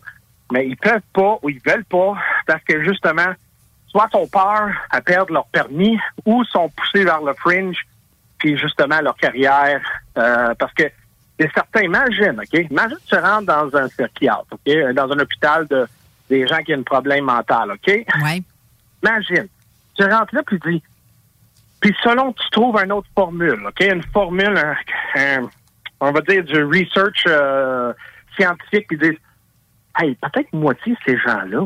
mais 0.51 0.67
ils 0.67 0.77
peuvent 0.77 1.01
pas 1.11 1.37
ou 1.41 1.49
ils 1.49 1.61
veulent 1.65 1.85
pas 1.85 2.13
parce 2.47 2.63
que 2.63 2.81
justement, 2.83 3.33
soit 3.95 4.09
sont 4.11 4.27
peur 4.27 4.69
à 4.89 4.99
perdre 4.99 5.31
leur 5.31 5.45
permis 5.47 5.97
ou 6.25 6.43
sont 6.43 6.67
poussés 6.69 7.05
vers 7.05 7.21
le 7.21 7.33
fringe 7.33 7.77
puis 8.37 8.57
justement 8.57 8.99
leur 8.99 9.15
carrière. 9.15 9.81
euh, 10.17 10.53
parce 10.55 10.73
que 10.73 10.83
c'est 11.39 11.49
certain, 11.53 11.81
imagine, 11.81 12.37
OK? 12.39 12.65
Imagine 12.69 12.97
tu 13.07 13.15
rentres 13.15 13.45
dans 13.45 13.73
un 13.77 13.87
psychiatre, 13.87 14.47
OK? 14.51 14.93
Dans 14.93 15.09
un 15.11 15.19
hôpital 15.19 15.65
de 15.67 15.87
des 16.29 16.45
gens 16.47 16.57
qui 16.57 16.73
ont 16.75 16.79
un 16.79 16.83
problème 16.83 17.23
mental, 17.25 17.71
OK? 17.71 18.05
Oui. 18.23 18.43
Imagine. 19.03 19.47
Tu 19.97 20.03
rentres 20.03 20.35
là 20.35 20.41
puis 20.45 20.59
tu 20.59 20.71
dis. 20.73 20.83
Puis 21.79 21.95
selon 22.03 22.33
tu 22.33 22.49
trouves 22.49 22.77
une 22.83 22.91
autre 22.91 23.07
formule, 23.15 23.65
OK? 23.65 23.79
Une 23.81 24.03
formule, 24.03 24.57
un- 24.57 24.75
un- 25.21 25.49
on 26.01 26.11
va 26.11 26.19
dire 26.21 26.43
du 26.43 26.63
research 26.65 27.23
euh, 27.27 27.93
scientifique, 28.37 28.87
puis 28.89 28.97
disent 28.97 29.19
Hey, 29.97 30.15
peut-être 30.15 30.51
moitié 30.51 30.91
de 30.93 30.97
ces 31.05 31.17
gens-là 31.19 31.65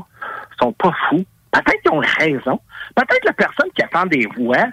sont 0.61 0.73
pas 0.73 0.93
fous. 1.09 1.25
Peut-être 1.51 1.81
qu'ils 1.81 1.91
ont 1.91 1.99
raison. 1.99 2.59
Peut-être 2.95 3.25
la 3.25 3.33
personne 3.33 3.69
qui 3.75 3.81
attend 3.81 4.05
des 4.05 4.27
voix, 4.37 4.67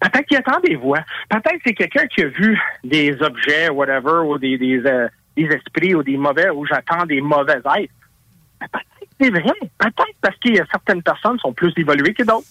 peut-être 0.00 0.26
qu'il 0.26 0.36
attend 0.36 0.60
des 0.60 0.76
voix. 0.76 1.00
Peut-être 1.28 1.60
c'est 1.64 1.74
quelqu'un 1.74 2.06
qui 2.06 2.22
a 2.22 2.28
vu 2.28 2.60
des 2.84 3.20
objets, 3.22 3.68
whatever, 3.68 4.26
ou 4.26 4.38
des, 4.38 4.58
des, 4.58 4.84
euh, 4.86 5.08
des 5.36 5.44
esprits 5.44 5.94
ou 5.94 6.02
des 6.02 6.16
mauvais, 6.16 6.50
ou 6.50 6.64
j'attends 6.66 7.06
des 7.06 7.20
mauvais 7.20 7.54
êtres. 7.54 7.94
Peut-être 8.60 8.88
que 9.00 9.06
c'est 9.20 9.30
vrai. 9.30 9.52
Peut-être 9.78 10.16
parce 10.20 10.36
a 10.36 10.66
certaines 10.70 11.02
personnes 11.02 11.38
sont 11.38 11.52
plus 11.52 11.72
évoluées 11.76 12.14
que 12.14 12.22
d'autres. 12.22 12.46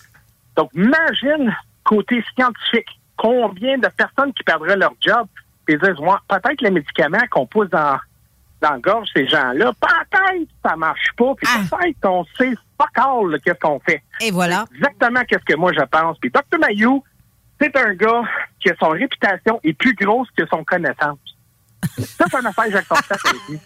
Donc, 0.56 0.72
imagine, 0.74 1.56
côté 1.84 2.24
scientifique, 2.36 3.00
combien 3.18 3.78
de 3.78 3.88
personnes 3.88 4.34
qui 4.34 4.44
perdraient 4.44 4.78
leur 4.78 4.94
job 5.02 5.28
et 5.68 5.78
disent, 5.78 5.96
peut-être 6.28 6.62
les 6.62 6.72
médicaments 6.72 7.26
qu'on 7.32 7.46
pousse 7.46 7.70
dans, 7.70 7.98
dans 8.66 8.74
la 8.74 8.80
gorge 8.80 9.08
ces 9.16 9.28
gens-là, 9.28 9.72
peut-être 9.80 10.50
ça 10.66 10.76
marche 10.76 11.10
pas, 11.18 11.34
puis 11.36 11.48
peut-être 11.70 12.00
qu'on 12.02 12.26
sait 12.38 12.54
fuck 12.80 12.98
all 12.98 13.40
qu'est-ce 13.44 13.60
qu'on 13.60 13.80
fait. 13.80 14.02
Et 14.22 14.32
voilà. 14.32 14.66
Exactement 14.76 15.22
qu'est-ce 15.28 15.46
que 15.46 15.56
moi 15.56 15.72
je 15.74 15.84
pense. 15.86 16.18
Puis 16.20 16.32
Dr. 16.32 16.60
Mayou, 16.60 17.04
c'est 17.62 17.76
un 17.78 17.94
gars 17.94 18.24
qui 18.60 18.70
a 18.70 18.76
son 18.80 18.90
réputation 18.90 19.60
est 19.64 19.74
plus 19.74 19.94
grosse 19.94 20.28
que 20.36 20.46
son 20.48 20.64
connaissance. 20.64 21.20
Ça, 21.98 22.26
c'est 22.30 22.38
un 22.38 22.46
affaire 22.46 22.84
Fortin 22.84 23.16
avec 23.26 23.42
lui. 23.48 23.60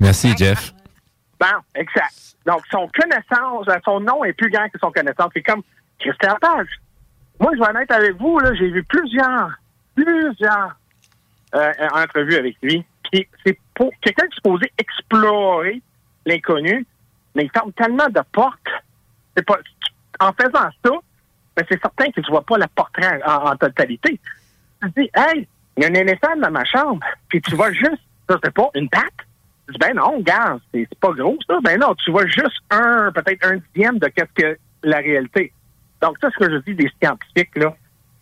Merci, 0.00 0.34
Jeff. 0.36 0.72
Bon, 1.38 1.46
exact. 1.74 2.14
Donc, 2.46 2.62
son 2.70 2.88
connaissance, 2.88 3.68
euh, 3.68 3.78
son 3.84 4.00
nom 4.00 4.24
est 4.24 4.32
plus 4.32 4.50
grand 4.50 4.68
que 4.68 4.78
son 4.78 4.90
connaissance. 4.90 5.30
C'est 5.34 5.42
comme 5.42 5.62
Christian 5.98 6.36
Page. 6.40 6.68
Moi, 7.38 7.52
je 7.54 7.60
vais 7.60 7.82
être 7.82 7.94
avec 7.94 8.16
vous, 8.16 8.38
là, 8.38 8.54
j'ai 8.54 8.70
vu 8.70 8.82
plusieurs, 8.84 9.50
plusieurs 9.94 10.76
euh, 11.54 11.72
entrevues 11.92 12.36
avec 12.36 12.56
lui. 12.62 12.84
C'est 13.12 13.58
pour 13.74 13.90
quelqu'un 14.00 14.26
qui 14.26 14.32
est 14.32 14.34
supposé 14.36 14.72
explorer 14.78 15.82
l'inconnu, 16.26 16.86
mais 17.34 17.44
il 17.44 17.50
ferme 17.50 17.72
tellement 17.72 18.08
de 18.08 18.20
portes. 18.32 18.58
C'est 19.36 19.44
pas, 19.44 19.58
en 20.20 20.32
faisant 20.32 20.70
ça, 20.84 20.90
ben, 21.56 21.64
c'est 21.68 21.80
certain 21.80 22.10
que 22.10 22.20
tu 22.20 22.30
vois 22.30 22.44
pas 22.44 22.58
le 22.58 22.66
portrait 22.74 23.20
en, 23.26 23.56
totalité. 23.56 24.20
Tu 24.82 24.88
dis, 24.96 25.10
hey, 25.14 25.48
il 25.76 25.82
y 25.82 25.86
a 25.86 25.88
un 25.88 25.94
éléphant 25.94 26.36
dans 26.36 26.50
ma 26.50 26.64
chambre, 26.64 27.00
puis 27.28 27.40
tu 27.40 27.54
vois 27.54 27.72
juste, 27.72 28.02
ça 28.28 28.38
c'est 28.42 28.54
pas 28.54 28.68
une 28.74 28.88
patte. 28.88 29.04
Dis, 29.68 29.78
ben 29.78 29.94
non, 29.94 30.18
regarde, 30.18 30.60
c'est 30.72 30.86
c'est 30.88 30.98
pas 30.98 31.12
gros 31.12 31.38
ça. 31.46 31.58
Ben 31.62 31.78
non, 31.78 31.94
tu 31.94 32.10
vois 32.10 32.26
juste 32.26 32.60
un, 32.70 33.12
peut-être 33.12 33.46
un 33.46 33.56
dixième 33.56 33.98
de 33.98 34.08
qu'est-ce 34.08 34.42
que 34.42 34.58
la 34.82 34.98
réalité. 34.98 35.52
Donc, 36.00 36.16
ça, 36.20 36.30
ce 36.30 36.44
que 36.44 36.50
je 36.50 36.56
dis 36.58 36.74
des 36.74 36.90
scientifiques, 37.00 37.56
là, 37.56 37.74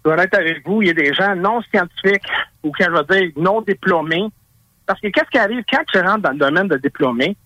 je 0.05 0.10
vais 0.10 0.23
être 0.23 0.35
avec 0.35 0.66
vous, 0.66 0.82
il 0.82 0.89
y 0.89 0.90
a 0.90 0.94
des 0.94 1.12
gens 1.15 1.35
non 1.36 1.62
scientifiques, 1.62 2.27
ou 2.62 2.73
quand 2.73 2.86
je 2.86 2.90
vais 2.90 3.20
dire 3.20 3.32
non 3.36 3.62
diplômés, 3.62 4.27
parce 4.89 5.01
que 5.01 5.09
qu'est-ce 5.09 5.31
qui 5.31 5.39
arrive? 5.39 5.62
Quand 5.70 5.85
tu 5.93 5.98
rentres 6.01 6.23
dans 6.23 6.31
le 6.31 6.39
domaine 6.39 6.66
de 6.66 6.78
diplômé, 6.78 7.36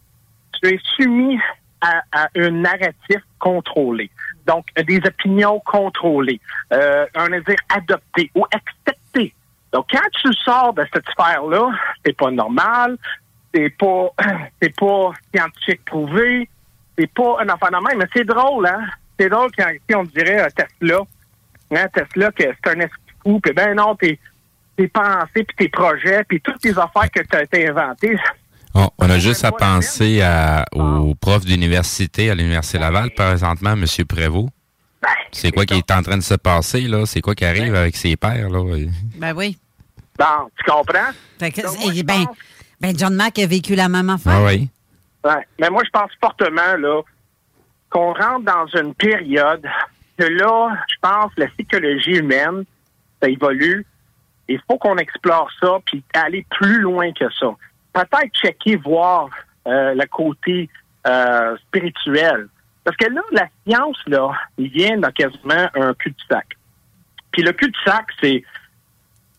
tu 0.53 0.69
es 0.73 0.81
soumis 0.97 1.39
à, 1.81 2.29
un 2.37 2.51
narratif 2.51 3.21
contrôlé. 3.41 4.11
Donc, 4.47 4.65
des 4.77 4.99
opinions 5.05 5.59
contrôlées, 5.61 6.41
euh, 6.73 7.05
on 7.17 7.29
va 7.29 7.41
dire 7.41 7.57
adoptées 7.69 8.31
ou 8.37 8.47
acceptées. 8.53 9.35
Donc, 9.73 9.87
quand 9.91 10.09
tu 10.13 10.33
sors 10.35 10.73
de 10.73 10.87
cette 10.93 11.05
sphère-là, 11.11 11.71
c'est 12.07 12.17
pas 12.17 12.31
normal, 12.31 12.97
c'est 13.53 13.71
pas, 13.71 14.11
c'est 14.63 14.77
pas 14.77 15.11
scientifique 15.35 15.85
prouvé, 15.85 16.49
c'est 16.97 17.13
pas 17.13 17.39
un 17.41 17.49
enfant 17.49 17.71
même, 17.73 17.99
mais 17.99 18.07
c'est 18.15 18.25
drôle, 18.25 18.69
hein? 18.69 18.87
C'est 19.19 19.29
drôle 19.29 19.51
quand 19.59 19.69
si 19.89 19.97
on 19.97 20.05
dirait 20.05 20.43
euh, 20.43 20.49
Tesla, 20.55 21.01
hein, 21.73 21.87
Tesla, 21.93 22.31
que 22.31 22.45
c'est 22.45 22.71
un 22.71 22.81
esprit 22.81 23.15
fou, 23.25 23.41
puis 23.41 23.53
ben 23.53 23.75
non, 23.75 23.97
tes, 23.97 24.21
tes 24.83 24.89
pensées, 24.89 25.45
puis 25.45 25.57
tes 25.57 25.69
projets, 25.69 26.25
puis 26.25 26.41
toutes 26.41 26.61
tes 26.61 26.71
affaires 26.71 27.11
que 27.11 27.21
tu 27.21 27.37
as 27.37 27.43
été 27.43 27.69
inventées, 27.69 28.17
On, 28.75 28.89
on 28.99 29.11
a 29.11 29.19
juste 29.19 29.45
à 29.45 29.53
penser 29.53 30.23
à, 30.23 30.65
au 30.73 31.15
prof 31.15 31.45
d'université 31.45 32.31
à 32.31 32.35
l'Université 32.35 32.79
Laval, 32.79 33.11
présentement, 33.11 33.73
M. 33.73 33.85
Prévost. 34.09 34.49
C'est 35.31 35.51
quoi 35.51 35.67
qui 35.67 35.75
est 35.75 35.91
en 35.91 36.03
train 36.03 36.17
de 36.17 36.23
se 36.23 36.35
passer, 36.35 36.83
là? 36.83 37.05
C'est 37.07 37.21
quoi 37.21 37.35
qui 37.35 37.45
arrive 37.45 37.75
avec 37.75 37.97
ses 37.97 38.17
pairs, 38.17 38.49
là? 38.49 38.61
Ben 39.17 39.35
oui. 39.35 39.59
Bon, 40.19 40.49
tu 40.57 40.71
comprends? 40.71 41.11
Fait 41.39 41.51
que, 41.51 42.03
ben, 42.03 42.27
ben, 42.81 42.99
John 42.99 43.15
Mack 43.15 43.39
a 43.39 43.47
vécu 43.47 43.75
la 43.75 43.89
même 43.89 44.11
affaire. 44.11 44.35
Ah 44.37 44.45
oui. 44.45 44.69
Ouais. 45.25 45.47
Mais 45.61 45.71
moi, 45.71 45.83
je 45.85 45.91
pense 45.91 46.11
fortement 46.21 46.77
là 46.79 47.03
qu'on 47.91 48.13
rentre 48.13 48.45
dans 48.45 48.67
une 48.81 48.95
période 48.95 49.67
que 50.19 50.25
là, 50.25 50.77
je 50.89 50.95
pense 51.01 51.31
la 51.37 51.47
psychologie 51.49 52.19
humaine, 52.19 52.65
ça 53.21 53.29
évolue. 53.29 53.85
Il 54.49 54.61
faut 54.69 54.79
qu'on 54.79 54.97
explore 54.97 55.51
ça 55.61 55.79
puis 55.85 56.03
aller 56.15 56.47
plus 56.51 56.81
loin 56.81 57.13
que 57.13 57.31
ça. 57.33 57.55
Peut-être 57.93 58.33
checker, 58.35 58.77
voir 58.77 59.29
euh, 59.67 59.95
le 59.95 60.07
côté 60.07 60.69
euh, 61.07 61.57
spirituel. 61.69 62.49
Parce 62.85 62.97
que 62.97 63.09
là, 63.13 63.21
la 63.31 63.49
science, 63.67 63.99
là, 64.07 64.33
il 64.59 64.71
vient 64.71 64.99
dans 64.99 65.11
quasiment 65.11 65.69
un 65.75 65.95
cul-de-sac. 65.95 66.57
Puis 67.31 67.43
le 67.43 67.53
cul-de-sac, 67.53 68.07
c'est 68.21 68.43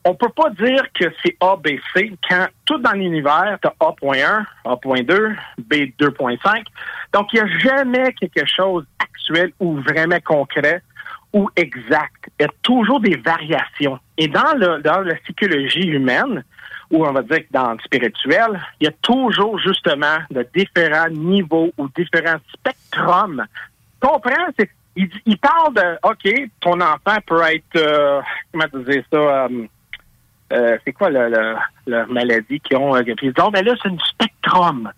on 0.05 0.15
peut 0.15 0.29
pas 0.29 0.49
dire 0.49 0.83
que 0.93 1.05
c'est 1.23 1.35
A, 1.39 1.55
B, 1.55 1.69
C 1.93 2.11
quand 2.29 2.47
tout 2.65 2.77
dans 2.79 2.91
l'univers, 2.91 3.57
tu 3.61 3.67
as 3.67 3.75
A.1, 3.79 4.45
A.2, 4.65 5.35
B 5.59 5.73
2.5. 5.97 6.63
Donc, 7.13 7.27
il 7.31 7.41
n'y 7.41 7.49
a 7.49 7.59
jamais 7.59 8.13
quelque 8.13 8.45
chose 8.45 8.85
actuel 8.99 9.53
ou 9.59 9.77
vraiment 9.77 10.19
concret 10.25 10.81
ou 11.33 11.49
exact. 11.55 12.29
Il 12.39 12.43
y 12.43 12.45
a 12.45 12.51
toujours 12.61 12.99
des 12.99 13.17
variations. 13.17 13.99
Et 14.17 14.27
dans, 14.27 14.53
la 14.53 15.15
psychologie 15.23 15.87
humaine, 15.87 16.43
ou 16.91 17.05
on 17.05 17.11
va 17.11 17.23
dire 17.23 17.41
dans 17.51 17.73
le 17.73 17.79
spirituel, 17.79 18.61
il 18.79 18.85
y 18.85 18.87
a 18.87 18.93
toujours 19.01 19.57
justement 19.59 20.17
de 20.29 20.47
différents 20.55 21.09
niveaux 21.09 21.71
ou 21.77 21.89
différents 21.97 22.39
spectrums. 22.53 23.43
Comprends? 23.99 24.51
Il, 24.95 25.09
il 25.25 25.37
parle 25.39 25.73
de, 25.73 25.97
OK, 26.03 26.51
ton 26.59 26.79
enfant 26.79 27.17
peut 27.25 27.41
être, 27.41 27.75
euh, 27.77 28.21
comment 28.51 28.65
tu 28.71 28.91
dis 28.91 29.03
ça, 29.11 29.17
euh, 29.17 29.67
euh, 30.53 30.77
c'est 30.85 30.93
quoi 30.93 31.09
la 31.09 32.05
maladie 32.07 32.59
qu'ils 32.59 32.77
ont? 32.77 32.95
Euh, 32.95 33.01
disent, 33.01 33.33
oh, 33.41 33.49
ben 33.49 33.65
là, 33.65 33.73
c'est 33.81 33.89
une 33.89 33.99
spectrum. 33.99 34.91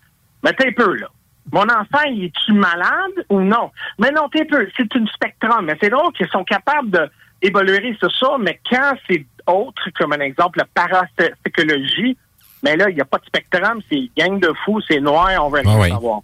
Mais 0.43 0.51
t'es 0.53 0.67
un 0.67 0.73
peu, 0.73 0.95
là. 0.95 1.07
Mon 1.51 1.63
enfant, 1.63 2.03
il 2.09 2.25
est-tu 2.25 2.53
malade 2.53 3.25
ou 3.29 3.39
non? 3.41 3.71
Mais 3.99 4.11
non, 4.11 4.27
t'es 4.29 4.45
peu. 4.45 4.67
C'est 4.75 4.93
une 4.95 5.07
spectrum. 5.07 5.65
Mais 5.65 5.77
c'est 5.81 5.89
drôle 5.89 6.11
qu'ils 6.13 6.27
sont 6.29 6.43
capables 6.43 6.89
de 6.89 7.09
évoluer 7.41 7.95
sur 7.99 8.11
ça, 8.15 8.37
mais 8.39 8.59
quand 8.69 8.93
c'est 9.07 9.25
autre, 9.47 9.89
comme 9.99 10.13
un 10.13 10.19
exemple, 10.21 10.57
la 10.59 10.65
parapsychologie, 10.73 12.17
mais 12.63 12.75
là, 12.75 12.89
il 12.89 12.95
n'y 12.95 13.01
a 13.01 13.05
pas 13.05 13.17
de 13.19 13.25
spectrum, 13.25 13.81
c'est 13.91 14.09
gang 14.17 14.39
de 14.39 14.51
fous, 14.63 14.81
c'est 14.87 14.99
noir, 14.99 15.29
on 15.45 15.49
veut 15.49 15.59
rien 15.61 15.75
Ah 15.77 15.81
oui. 15.81 15.89
savoir. 15.89 16.21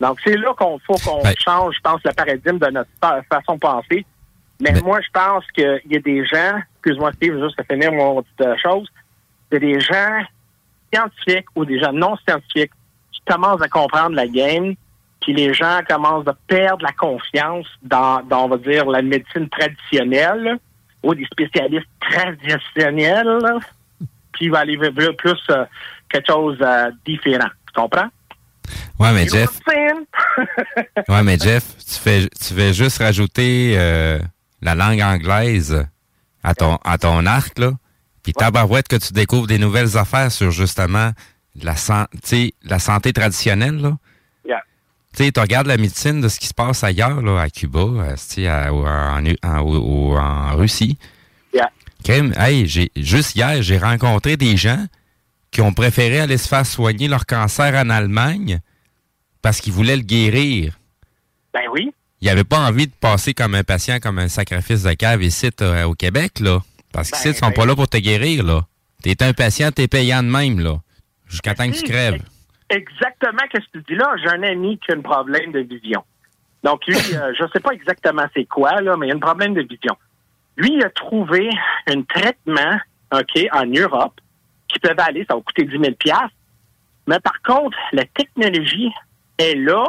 Donc, 0.00 0.18
c'est 0.24 0.36
là 0.36 0.52
qu'on 0.58 0.78
faut 0.80 0.94
qu'on 0.94 1.22
Ben- 1.22 1.34
change, 1.38 1.76
je 1.76 1.80
pense, 1.80 2.00
le 2.04 2.12
paradigme 2.12 2.58
de 2.58 2.66
notre 2.70 2.90
fa- 3.00 3.22
façon 3.30 3.54
de 3.54 3.60
penser. 3.60 4.04
Mais 4.60 4.72
moi, 4.82 5.00
je 5.00 5.08
pense 5.12 5.44
qu'il 5.52 5.80
y 5.86 5.96
a 5.96 6.00
des 6.00 6.24
gens, 6.26 6.58
excuse-moi 6.76 7.12
Steve, 7.12 7.40
juste 7.42 7.58
à 7.60 7.64
finir 7.64 7.92
mon 7.92 8.22
petite 8.22 8.40
euh, 8.40 8.56
chose, 8.62 8.88
c'est 9.50 9.60
des 9.60 9.78
gens 9.80 10.20
scientifiques 10.92 11.46
ou 11.54 11.64
des 11.64 11.78
gens 11.78 11.92
non 11.92 12.16
scientifiques 12.26 12.72
qui 13.26 13.32
commencent 13.32 13.62
à 13.62 13.68
comprendre 13.68 14.14
la 14.14 14.26
game, 14.26 14.74
puis 15.20 15.32
les 15.32 15.54
gens 15.54 15.80
commencent 15.88 16.28
à 16.28 16.34
perdre 16.46 16.84
la 16.84 16.92
confiance 16.92 17.66
dans, 17.82 18.22
dans, 18.22 18.44
on 18.44 18.48
va 18.48 18.58
dire, 18.58 18.86
la 18.86 19.02
médecine 19.02 19.48
traditionnelle 19.48 20.58
ou 21.02 21.14
des 21.14 21.24
spécialistes 21.26 21.88
traditionnels, 22.00 23.38
puis 24.32 24.46
il 24.46 24.50
va 24.50 24.60
aller 24.60 24.76
vers 24.76 24.92
plus 25.16 25.40
euh, 25.50 25.64
quelque 26.08 26.26
chose 26.26 26.58
de 26.58 26.94
différent. 27.04 27.48
Tu 27.66 27.80
comprends? 27.80 28.08
Ouais, 28.98 29.12
mais 29.12 29.28
Jeff, 29.28 29.50
ouais, 31.08 31.22
mais 31.22 31.36
Jeff, 31.36 31.64
tu 31.78 31.94
fais, 31.96 32.28
tu 32.28 32.54
fais 32.54 32.72
juste 32.72 32.98
rajouter 32.98 33.74
euh, 33.76 34.18
la 34.62 34.74
langue 34.74 35.00
anglaise 35.00 35.86
à 36.42 36.54
ton, 36.54 36.78
à 36.84 36.96
ton 36.96 37.26
arc, 37.26 37.58
là. 37.58 37.72
Puis 38.22 38.32
tabarouette 38.32 38.88
que 38.88 38.96
tu 38.96 39.12
découvres 39.12 39.46
des 39.46 39.58
nouvelles 39.58 39.98
affaires 39.98 40.32
sur 40.32 40.50
justement 40.50 41.10
la, 41.62 41.76
san- 41.76 42.06
la 42.64 42.78
santé 42.78 43.12
traditionnelle, 43.12 43.76
là. 43.80 43.96
Yeah. 44.46 44.62
Tu 45.16 45.24
sais, 45.24 45.32
tu 45.32 45.40
regardes 45.40 45.66
la 45.66 45.76
médecine 45.76 46.20
de 46.20 46.28
ce 46.28 46.38
qui 46.40 46.46
se 46.48 46.54
passe 46.54 46.82
ailleurs, 46.84 47.22
là, 47.22 47.40
à 47.40 47.50
Cuba, 47.50 47.80
euh, 47.80 48.16
à- 48.48 48.72
ou 48.72 48.86
en, 48.86 49.24
en- 49.44 50.16
en 50.18 50.56
Russie. 50.56 50.98
Yeah. 51.52 51.70
Crème, 52.02 52.34
hey, 52.36 52.66
j'ai, 52.66 52.90
juste 52.96 53.34
hier, 53.36 53.62
j'ai 53.62 53.78
rencontré 53.78 54.36
des 54.36 54.56
gens 54.56 54.84
qui 55.50 55.60
ont 55.60 55.72
préféré 55.72 56.20
aller 56.20 56.36
se 56.38 56.48
faire 56.48 56.66
soigner 56.66 57.06
leur 57.08 57.26
cancer 57.26 57.74
en 57.74 57.88
Allemagne 57.90 58.60
parce 59.40 59.60
qu'ils 59.60 59.72
voulaient 59.72 59.96
le 59.96 60.02
guérir. 60.02 60.76
Ben 61.52 61.62
oui. 61.72 61.92
Ils 62.20 62.26
n'avaient 62.26 62.42
pas 62.44 62.58
envie 62.66 62.86
de 62.86 62.92
passer 62.98 63.34
comme 63.34 63.54
un 63.54 63.62
patient, 63.62 63.98
comme 64.00 64.18
un 64.18 64.28
sacrifice 64.28 64.82
de 64.82 64.92
cave 64.94 65.22
ici 65.22 65.50
euh, 65.60 65.84
au 65.84 65.94
Québec, 65.94 66.40
là. 66.40 66.60
Parce 66.90 67.10
Ben, 67.10 67.16
qu'ici, 67.18 67.28
ils 67.30 67.34
sont 67.36 67.52
pas 67.52 67.66
là 67.66 67.76
pour 67.76 67.86
te 67.88 67.98
guérir, 67.98 68.42
là. 68.42 68.66
T'es 69.02 69.22
un 69.22 69.32
patient, 69.32 69.70
t'es 69.70 69.86
payant 69.86 70.22
de 70.22 70.28
même, 70.28 70.58
là. 70.60 70.78
Jusqu'à 71.28 71.54
temps 71.54 71.66
que 71.66 71.76
tu 71.76 71.82
crèves. 71.84 72.22
Exactement 72.70 73.42
ce 73.52 73.58
que 73.58 73.64
tu 73.78 73.84
dis 73.88 73.94
là? 73.94 74.14
J'ai 74.22 74.30
un 74.30 74.42
ami 74.42 74.78
qui 74.78 74.92
a 74.92 74.96
un 74.96 75.00
problème 75.00 75.52
de 75.52 75.60
vision. 75.60 76.02
Donc, 76.62 76.86
lui, 76.86 76.96
euh, 77.14 77.32
je 77.38 77.42
ne 77.44 77.48
sais 77.48 77.60
pas 77.60 77.72
exactement 77.72 78.24
c'est 78.34 78.46
quoi, 78.46 78.80
là, 78.80 78.96
mais 78.96 79.08
il 79.08 79.12
a 79.12 79.16
un 79.16 79.18
problème 79.18 79.54
de 79.54 79.62
vision. 79.62 79.96
Lui, 80.56 80.74
il 80.74 80.84
a 80.84 80.90
trouvé 80.90 81.50
un 81.88 82.02
traitement, 82.02 82.78
OK, 83.12 83.46
en 83.52 83.66
Europe, 83.66 84.20
qui 84.68 84.78
peut 84.78 84.94
aller, 84.98 85.24
ça 85.28 85.34
va 85.34 85.40
coûter 85.42 85.64
10 85.64 85.70
000 85.78 85.82
Mais 87.06 87.20
par 87.20 87.40
contre, 87.42 87.76
la 87.92 88.04
technologie 88.06 88.90
est 89.38 89.54
là, 89.56 89.84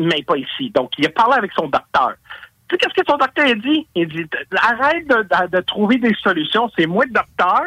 mais 0.00 0.22
pas 0.22 0.36
ici. 0.36 0.70
Donc, 0.70 0.90
il 0.98 1.06
a 1.06 1.10
parlé 1.10 1.34
avec 1.38 1.52
son 1.52 1.68
docteur. 1.68 2.14
Tu 2.68 2.74
sais, 2.74 2.78
qu'est-ce 2.78 2.94
que 3.02 3.06
son 3.08 3.18
docteur 3.18 3.46
a 3.46 3.54
dit? 3.54 3.86
Il 3.94 4.08
dit, 4.08 4.24
arrête 4.56 5.06
de, 5.06 5.22
de- 5.22 5.56
de 5.56 5.60
trouver 5.60 5.98
des 5.98 6.14
solutions. 6.22 6.70
C'est 6.76 6.86
moi 6.86 7.04
le 7.04 7.12
docteur, 7.12 7.62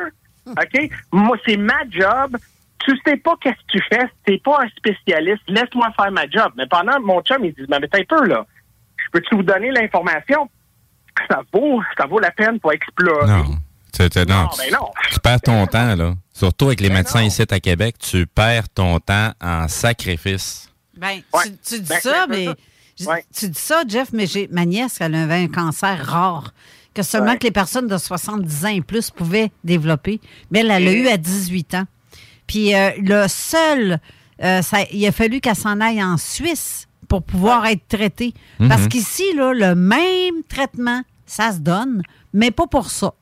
OK? 0.48 0.90
Moi, 1.12 1.38
c'est 1.46 1.58
ma 1.58 1.88
job. 1.90 2.38
Tu 2.80 2.92
sais 3.06 3.18
pas 3.18 3.36
qu'est-ce 3.42 3.56
que 3.56 3.78
tu 3.78 3.84
fais. 3.92 4.06
T'es 4.26 4.38
pas 4.38 4.60
un 4.64 4.70
spécialiste. 4.70 5.42
Laisse-moi 5.48 5.88
faire 5.96 6.12
ma 6.12 6.28
job. 6.30 6.52
Mais 6.58 6.68
pendant, 6.68 7.00
mon 7.02 7.22
chum, 7.22 7.44
il 7.44 7.54
dit, 7.54 7.64
mais 7.70 7.78
attends 7.78 7.98
un 8.00 8.04
peu, 8.18 8.26
là. 8.28 8.46
Je 8.98 9.04
peux-tu 9.12 9.36
vous 9.36 9.44
donner 9.44 9.72
l'information? 9.72 10.50
Ça 11.30 11.42
vaut, 11.54 11.82
ça 11.98 12.06
vaut 12.06 12.20
la 12.20 12.32
peine 12.32 12.60
pour 12.60 12.74
explorer. 12.74 13.28
Non. 13.28 13.38
Non, 13.38 13.46
Non, 13.48 14.10
tu- 14.10 14.10
ben 14.26 14.28
non. 14.74 14.90
tu 15.10 15.20
perds 15.22 15.42
ton 15.42 15.66
temps, 15.68 15.96
là. 15.96 16.14
Surtout 16.34 16.66
avec 16.66 16.82
les 16.82 16.90
médecins 16.90 17.24
ici 17.24 17.44
à 17.50 17.60
Québec, 17.62 17.96
tu 17.98 18.28
perds 18.28 18.68
ton 18.70 19.00
temps 19.00 19.32
en 19.42 19.68
sacrifice. 19.70 20.70
Ben, 20.98 21.22
tu, 21.44 21.52
tu 21.64 21.80
dis 21.82 21.88
Ben, 21.90 22.00
ça, 22.02 22.28
ben, 22.28 22.54
mais. 23.00 23.06
ouais. 23.08 23.24
Tu 23.34 23.48
dis 23.50 23.60
ça, 23.60 23.84
Jeff, 23.88 24.10
mais 24.12 24.28
j'ai 24.28 24.48
ma 24.52 24.66
nièce, 24.66 24.98
elle 25.00 25.16
avait 25.16 25.36
un 25.44 25.48
cancer 25.48 26.06
rare, 26.06 26.54
que 26.94 27.04
seulement 27.04 27.32
Ouais. 27.32 27.38
que 27.38 27.46
les 27.46 27.52
personnes 27.52 27.88
de 27.88 27.98
70 27.98 28.66
ans 28.66 28.70
et 28.70 28.82
plus 28.82 29.12
pouvaient 29.12 29.50
développer. 29.64 30.20
Mais 30.52 30.60
elle, 30.60 30.72
elle 30.72 30.84
l'a 30.86 30.92
eu 30.92 31.08
à 31.08 31.16
18 31.18 31.76
ans. 31.76 31.86
Puis 32.48 32.76
euh, 32.76 32.92
le 33.00 33.26
seul, 33.28 34.00
euh, 34.44 34.62
ça, 34.62 34.80
il 34.92 35.06
a 35.08 35.12
fallu 35.12 35.40
qu'elle 35.42 35.56
s'en 35.56 35.80
aille 35.82 36.04
en 36.04 36.18
Suisse 36.18 36.88
pour 37.08 37.24
pouvoir 37.24 37.66
être 37.66 37.88
traitée. 37.88 38.34
Mhm. 38.60 38.70
Parce 38.70 38.88
qu'ici, 38.88 39.24
là, 39.36 39.54
le 39.54 39.76
même 39.76 40.44
traitement, 40.48 41.02
ça 41.26 41.52
se 41.52 41.60
donne, 41.60 42.02
mais 42.34 42.52
pas 42.52 42.68
pour 42.68 42.90
ça. 42.90 43.14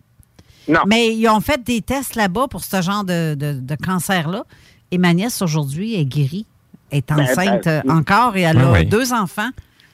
Mais 0.87 1.13
ils 1.13 1.27
ont 1.27 1.41
fait 1.41 1.61
des 1.63 1.81
tests 1.81 2.15
là-bas 2.15 2.47
pour 2.49 2.63
ce 2.63 2.81
genre 2.81 3.03
de, 3.03 3.35
de- 3.35 3.59
de 3.59 3.75
cancer-là. 3.75 4.45
Et 4.91 4.97
ma 4.97 5.13
nièce, 5.13 5.41
aujourd'hui, 5.41 5.95
est 5.95 6.05
guérie. 6.05 6.45
Elle 6.89 6.99
est 6.99 7.09
Ben, 7.13 7.19
enceinte 7.21 7.65
ben, 7.65 7.81
euh, 7.85 7.91
encore 7.91 8.37
et 8.37 8.41
elle 8.41 8.59
a 8.59 8.71
oui. 8.71 8.85
deux 8.85 9.11
enfants. 9.11 9.49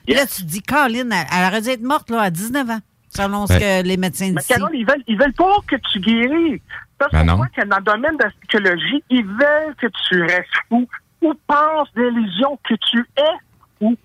Et 0.06 0.14
là, 0.14 0.26
tu 0.26 0.42
te 0.42 0.46
dis, 0.46 0.62
Caroline, 0.62 1.10
elle, 1.12 1.26
elle 1.36 1.46
aurait 1.48 1.62
dû 1.62 1.68
être 1.70 1.82
morte 1.82 2.10
là, 2.10 2.20
à 2.22 2.30
19 2.30 2.70
ans, 2.70 2.78
selon 3.14 3.46
ce 3.48 3.54
que 3.54 3.82
les 3.82 3.96
médecins 3.96 4.26
Mais 4.32 4.40
disent. 4.42 4.46
Carole, 4.46 4.70
ils 4.74 4.86
veulent, 4.86 5.02
ils 5.08 5.18
veulent 5.18 5.32
pas 5.32 5.56
que 5.66 5.76
tu 5.92 5.98
guéris. 6.00 6.60
Parce 7.00 7.12
Ben 7.12 7.26
qu'on 7.26 7.44
que 7.46 7.66
dans 7.66 7.78
le 7.78 7.82
domaine 7.82 8.16
de 8.18 8.24
la 8.24 8.30
psychologie, 8.30 9.02
ils 9.10 9.24
veulent 9.24 9.74
que 9.76 9.86
tu 10.08 10.22
restes 10.22 10.48
fou 10.68 10.86
ou 11.22 11.34
penses 11.46 11.88
des 11.96 12.02
illusions 12.08 12.58
que 12.68 12.74
tu 12.74 12.98
es 13.16 13.22
fou. 13.78 13.96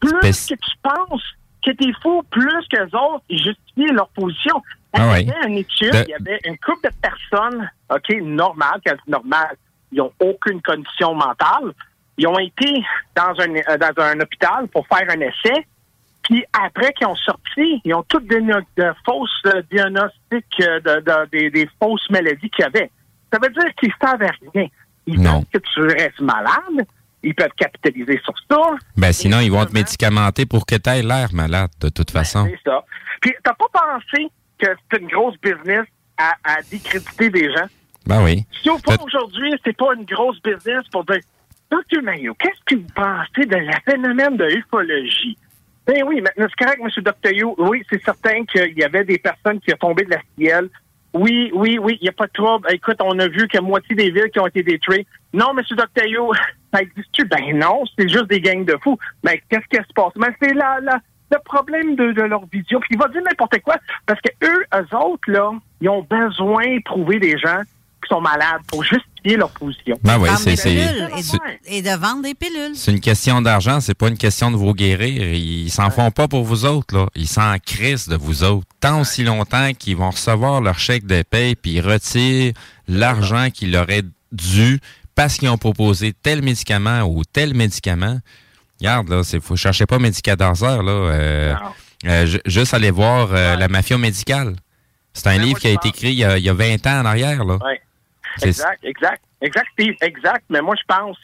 Plus 0.00 0.20
que 0.48 0.54
tu 0.54 0.70
penses 0.82 1.22
que 1.64 1.70
tu 1.72 1.88
es 1.88 1.92
fou, 2.02 2.22
plus 2.30 2.68
que 2.70 2.76
les 2.76 2.94
autres, 2.94 3.24
ils 3.30 3.38
justifient 3.42 3.92
leur 3.94 4.08
position. 4.08 4.62
Ah 4.92 5.18
il 5.18 5.28
y 5.28 5.32
avait 5.32 5.48
une 5.48 5.58
étude, 5.58 5.92
De- 5.92 6.04
il 6.06 6.10
y 6.10 6.14
avait 6.14 6.40
une 6.44 6.58
couple 6.58 6.90
de 6.90 6.94
personnes, 7.00 7.70
OK, 7.90 8.14
normales, 8.22 8.80
normales, 9.06 9.56
ils 9.90 9.98
n'ont 9.98 10.12
aucune 10.20 10.60
condition 10.60 11.14
mentale. 11.14 11.72
Ils 12.18 12.26
ont 12.26 12.38
été 12.38 12.84
dans 13.16 13.32
un, 13.38 13.54
euh, 13.54 13.78
dans 13.78 14.02
un 14.02 14.20
hôpital 14.20 14.68
pour 14.68 14.86
faire 14.88 15.06
un 15.08 15.20
essai. 15.20 15.66
Puis 16.22 16.44
après 16.52 16.92
qu'ils 16.92 17.06
ont 17.06 17.16
sorti, 17.16 17.80
ils 17.84 17.94
ont 17.94 18.04
toutes 18.08 18.26
des 18.28 18.40
de 18.40 18.92
fausses 19.04 19.30
euh, 19.46 19.62
diagnostics, 19.70 20.60
euh, 20.60 20.80
de, 20.80 21.00
de- 21.00 21.28
des, 21.30 21.50
des 21.50 21.68
fausses 21.82 22.08
maladies 22.10 22.48
qu'il 22.50 22.62
y 22.62 22.66
avait. 22.66 22.90
Ça 23.32 23.38
veut 23.42 23.50
dire 23.50 23.74
qu'ils 23.78 23.90
ne 24.00 24.06
savaient 24.08 24.30
rien. 24.54 24.66
Ils 25.06 25.20
Non. 25.20 25.42
que 25.52 25.58
tu 25.58 25.80
restes 25.80 26.20
malade. 26.20 26.86
Ils 27.24 27.34
peuvent 27.34 27.52
capitaliser 27.56 28.20
sur 28.24 28.34
ça. 28.50 28.58
Ben 28.96 29.12
sinon, 29.12 29.38
ils 29.40 29.50
vont 29.50 29.64
te 29.64 29.72
médicamenter 29.72 30.44
pour 30.46 30.66
que 30.66 30.74
tu 30.76 30.90
aies 30.90 31.02
l'air 31.02 31.28
malade, 31.32 31.70
de 31.80 31.88
toute 31.88 32.10
façon. 32.10 32.48
C'est 32.50 32.70
ça. 32.70 32.84
Puis, 33.20 33.32
t'as 33.44 33.54
pas 33.54 33.66
pensé 33.72 34.28
que 34.58 34.66
c'est 34.90 35.00
une 35.00 35.08
grosse 35.08 35.36
business 35.40 35.86
à, 36.18 36.32
à 36.44 36.56
décréditer 36.70 37.30
des 37.30 37.52
gens? 37.52 37.66
Ben 38.06 38.24
oui. 38.24 38.44
Si 38.60 38.68
au 38.70 38.78
fond, 38.78 38.96
aujourd'hui, 39.04 39.52
c'est 39.64 39.76
pas 39.76 39.94
une 39.94 40.04
grosse 40.04 40.40
business 40.42 40.82
pour 40.90 41.04
dire 41.04 41.20
Dr. 41.70 42.02
Mayo, 42.02 42.34
qu'est-ce 42.34 42.60
que 42.74 42.80
vous 42.80 42.86
pensez 42.94 43.46
de 43.46 43.56
la 43.56 43.78
phénomène 43.80 44.36
de 44.36 44.46
ufologie? 44.56 45.38
Ben 45.86 46.02
oui, 46.06 46.20
maintenant, 46.20 46.46
c'est 46.48 46.64
correct, 46.64 46.80
M. 46.80 47.32
You. 47.36 47.54
Oui, 47.58 47.82
c'est 47.90 48.02
certain 48.04 48.44
qu'il 48.44 48.78
y 48.78 48.84
avait 48.84 49.04
des 49.04 49.18
personnes 49.18 49.60
qui 49.60 49.72
ont 49.74 49.78
tombé 49.78 50.04
de 50.04 50.10
la 50.10 50.20
ciel. 50.38 50.68
Oui, 51.14 51.50
oui, 51.54 51.78
oui, 51.78 51.98
il 52.00 52.04
n'y 52.04 52.08
a 52.08 52.12
pas 52.12 52.26
de 52.26 52.32
trouble. 52.32 52.66
Écoute, 52.72 52.96
on 53.02 53.18
a 53.18 53.28
vu 53.28 53.46
que 53.48 53.60
moitié 53.60 53.94
des 53.96 54.10
villes 54.10 54.30
qui 54.32 54.38
ont 54.40 54.46
été 54.46 54.62
détruites. 54.62 55.08
Non, 55.34 55.50
M. 55.58 55.62
You, 56.06 56.32
ça 56.72 56.80
existe-tu? 56.82 57.24
Ben 57.26 57.58
non, 57.58 57.82
c'est 57.98 58.08
juste 58.08 58.28
des 58.28 58.40
gangs 58.40 58.64
de 58.64 58.76
fous. 58.82 58.98
Mais 59.24 59.42
qu'est-ce 59.50 59.66
qui 59.68 59.76
se 59.76 59.92
passe? 59.94 60.12
Mais 60.16 60.28
c'est 60.40 60.54
la, 60.54 60.78
la- 60.80 61.00
le 61.30 61.38
problème 61.44 61.96
de, 61.96 62.12
de 62.12 62.22
leur 62.22 62.44
vision. 62.46 62.78
Puis 62.80 62.90
il 62.92 62.98
va 62.98 63.08
dire 63.08 63.22
n'importe 63.22 63.58
quoi. 63.62 63.76
Parce 64.06 64.20
que 64.20 64.28
eux, 64.46 64.64
eux 64.74 64.96
autres, 64.96 65.30
là, 65.30 65.50
ils 65.80 65.88
ont 65.88 66.02
besoin 66.02 66.76
de 66.76 66.82
trouver 66.82 67.18
des 67.18 67.38
gens 67.38 67.60
qui 68.02 68.08
sont 68.08 68.20
malades 68.20 68.60
pour 68.66 68.82
justifier 68.84 69.36
leur 69.36 69.50
position. 69.50 69.98
Ben 70.02 70.18
oui, 70.18 70.28
c'est- 70.36 70.56
c'est- 70.56 70.74
et, 71.66 71.78
et 71.78 71.82
de 71.82 71.90
vendre 71.90 72.22
des 72.22 72.34
pilules. 72.34 72.74
C'est 72.74 72.90
une 72.92 73.00
question 73.00 73.40
d'argent, 73.40 73.80
c'est 73.80 73.94
pas 73.94 74.08
une 74.08 74.18
question 74.18 74.50
de 74.50 74.56
vous 74.56 74.74
guérir. 74.74 75.22
Ils 75.34 75.70
s'en 75.70 75.90
font 75.90 76.10
pas 76.10 76.28
pour 76.28 76.44
vous 76.44 76.64
autres, 76.64 76.96
là. 76.96 77.06
Ils 77.14 77.28
s'en 77.28 77.56
crissent 77.64 78.08
de 78.08 78.16
vous 78.16 78.42
autres. 78.44 78.66
Tant 78.80 79.00
aussi 79.00 79.22
longtemps 79.24 79.72
qu'ils 79.78 79.96
vont 79.96 80.10
recevoir 80.10 80.60
leur 80.60 80.78
chèque 80.78 81.06
de 81.06 81.22
paye 81.22 81.54
puis 81.54 81.72
ils 81.74 81.80
retirent 81.80 82.52
l'argent 82.88 83.48
qu'ils 83.50 83.70
leur 83.72 83.88
est 83.90 84.04
dû 84.32 84.80
parce 85.14 85.36
qu'ils 85.36 85.48
ont 85.50 85.58
proposé 85.58 86.12
tel 86.22 86.42
médicament 86.42 87.02
ou 87.02 87.22
tel 87.24 87.54
médicament. 87.54 88.18
Regarde, 88.80 89.08
là, 89.10 89.22
c'est, 89.22 89.40
faut 89.40 89.54
chercher 89.56 89.86
pas 89.86 89.98
médicadanseur, 90.00 90.82
là. 90.82 90.90
Euh, 90.92 91.54
euh, 92.06 92.26
ju- 92.26 92.40
juste 92.46 92.74
aller 92.74 92.90
voir 92.90 93.28
euh, 93.32 93.54
la 93.56 93.68
mafia 93.68 93.96
médicale. 93.98 94.56
C'est 95.12 95.28
un 95.28 95.38
livre 95.38 95.58
qui 95.60 95.68
a 95.68 95.70
été 95.70 95.88
écrit 95.88 96.08
il 96.12 96.18
y 96.18 96.24
a, 96.24 96.38
il 96.38 96.42
y 96.44 96.48
a 96.48 96.54
20 96.54 96.86
ans 96.86 97.00
en 97.02 97.04
arrière, 97.04 97.44
là. 97.44 97.58
Exact, 98.42 98.84
exact, 98.84 99.22
exact, 99.40 99.68
Steve, 99.72 99.94
exact. 100.00 100.44
Mais 100.48 100.60
moi, 100.60 100.74
je 100.76 100.84
pense 100.86 101.18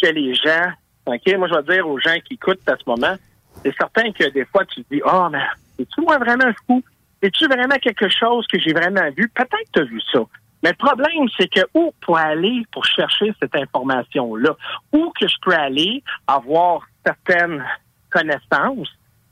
que 0.00 0.08
les 0.08 0.34
gens, 0.34 0.72
OK, 1.06 1.36
moi, 1.36 1.48
je 1.48 1.54
vais 1.54 1.74
dire 1.74 1.88
aux 1.88 1.98
gens 1.98 2.16
qui 2.24 2.34
écoutent 2.34 2.66
à 2.68 2.76
ce 2.76 2.82
moment, 2.86 3.16
c'est 3.64 3.74
certain 3.76 4.12
que 4.12 4.28
des 4.30 4.44
fois, 4.46 4.64
tu 4.64 4.84
te 4.84 4.94
dis, 4.94 5.02
oh, 5.04 5.28
mais 5.30 5.42
es-tu 5.78 6.00
moi 6.00 6.18
vraiment 6.18 6.50
fou? 6.66 6.82
Es-tu 7.20 7.46
vraiment 7.46 7.76
quelque 7.76 8.08
chose 8.08 8.46
que 8.46 8.58
j'ai 8.60 8.72
vraiment 8.72 9.10
vu? 9.16 9.28
Peut-être 9.34 9.50
que 9.50 9.72
tu 9.72 9.80
as 9.80 9.84
vu 9.84 10.00
ça. 10.12 10.20
Mais 10.62 10.70
le 10.70 10.76
problème, 10.76 11.28
c'est 11.36 11.48
que 11.48 11.60
où 11.74 11.92
pour 12.00 12.16
aller 12.18 12.62
pour 12.72 12.84
chercher 12.84 13.32
cette 13.40 13.54
information-là? 13.54 14.56
Où 14.92 15.12
que 15.20 15.26
je 15.26 15.34
peux 15.42 15.54
aller 15.54 16.02
avoir 16.26 16.82
certaines 17.04 17.64
connaissances, 18.10 18.88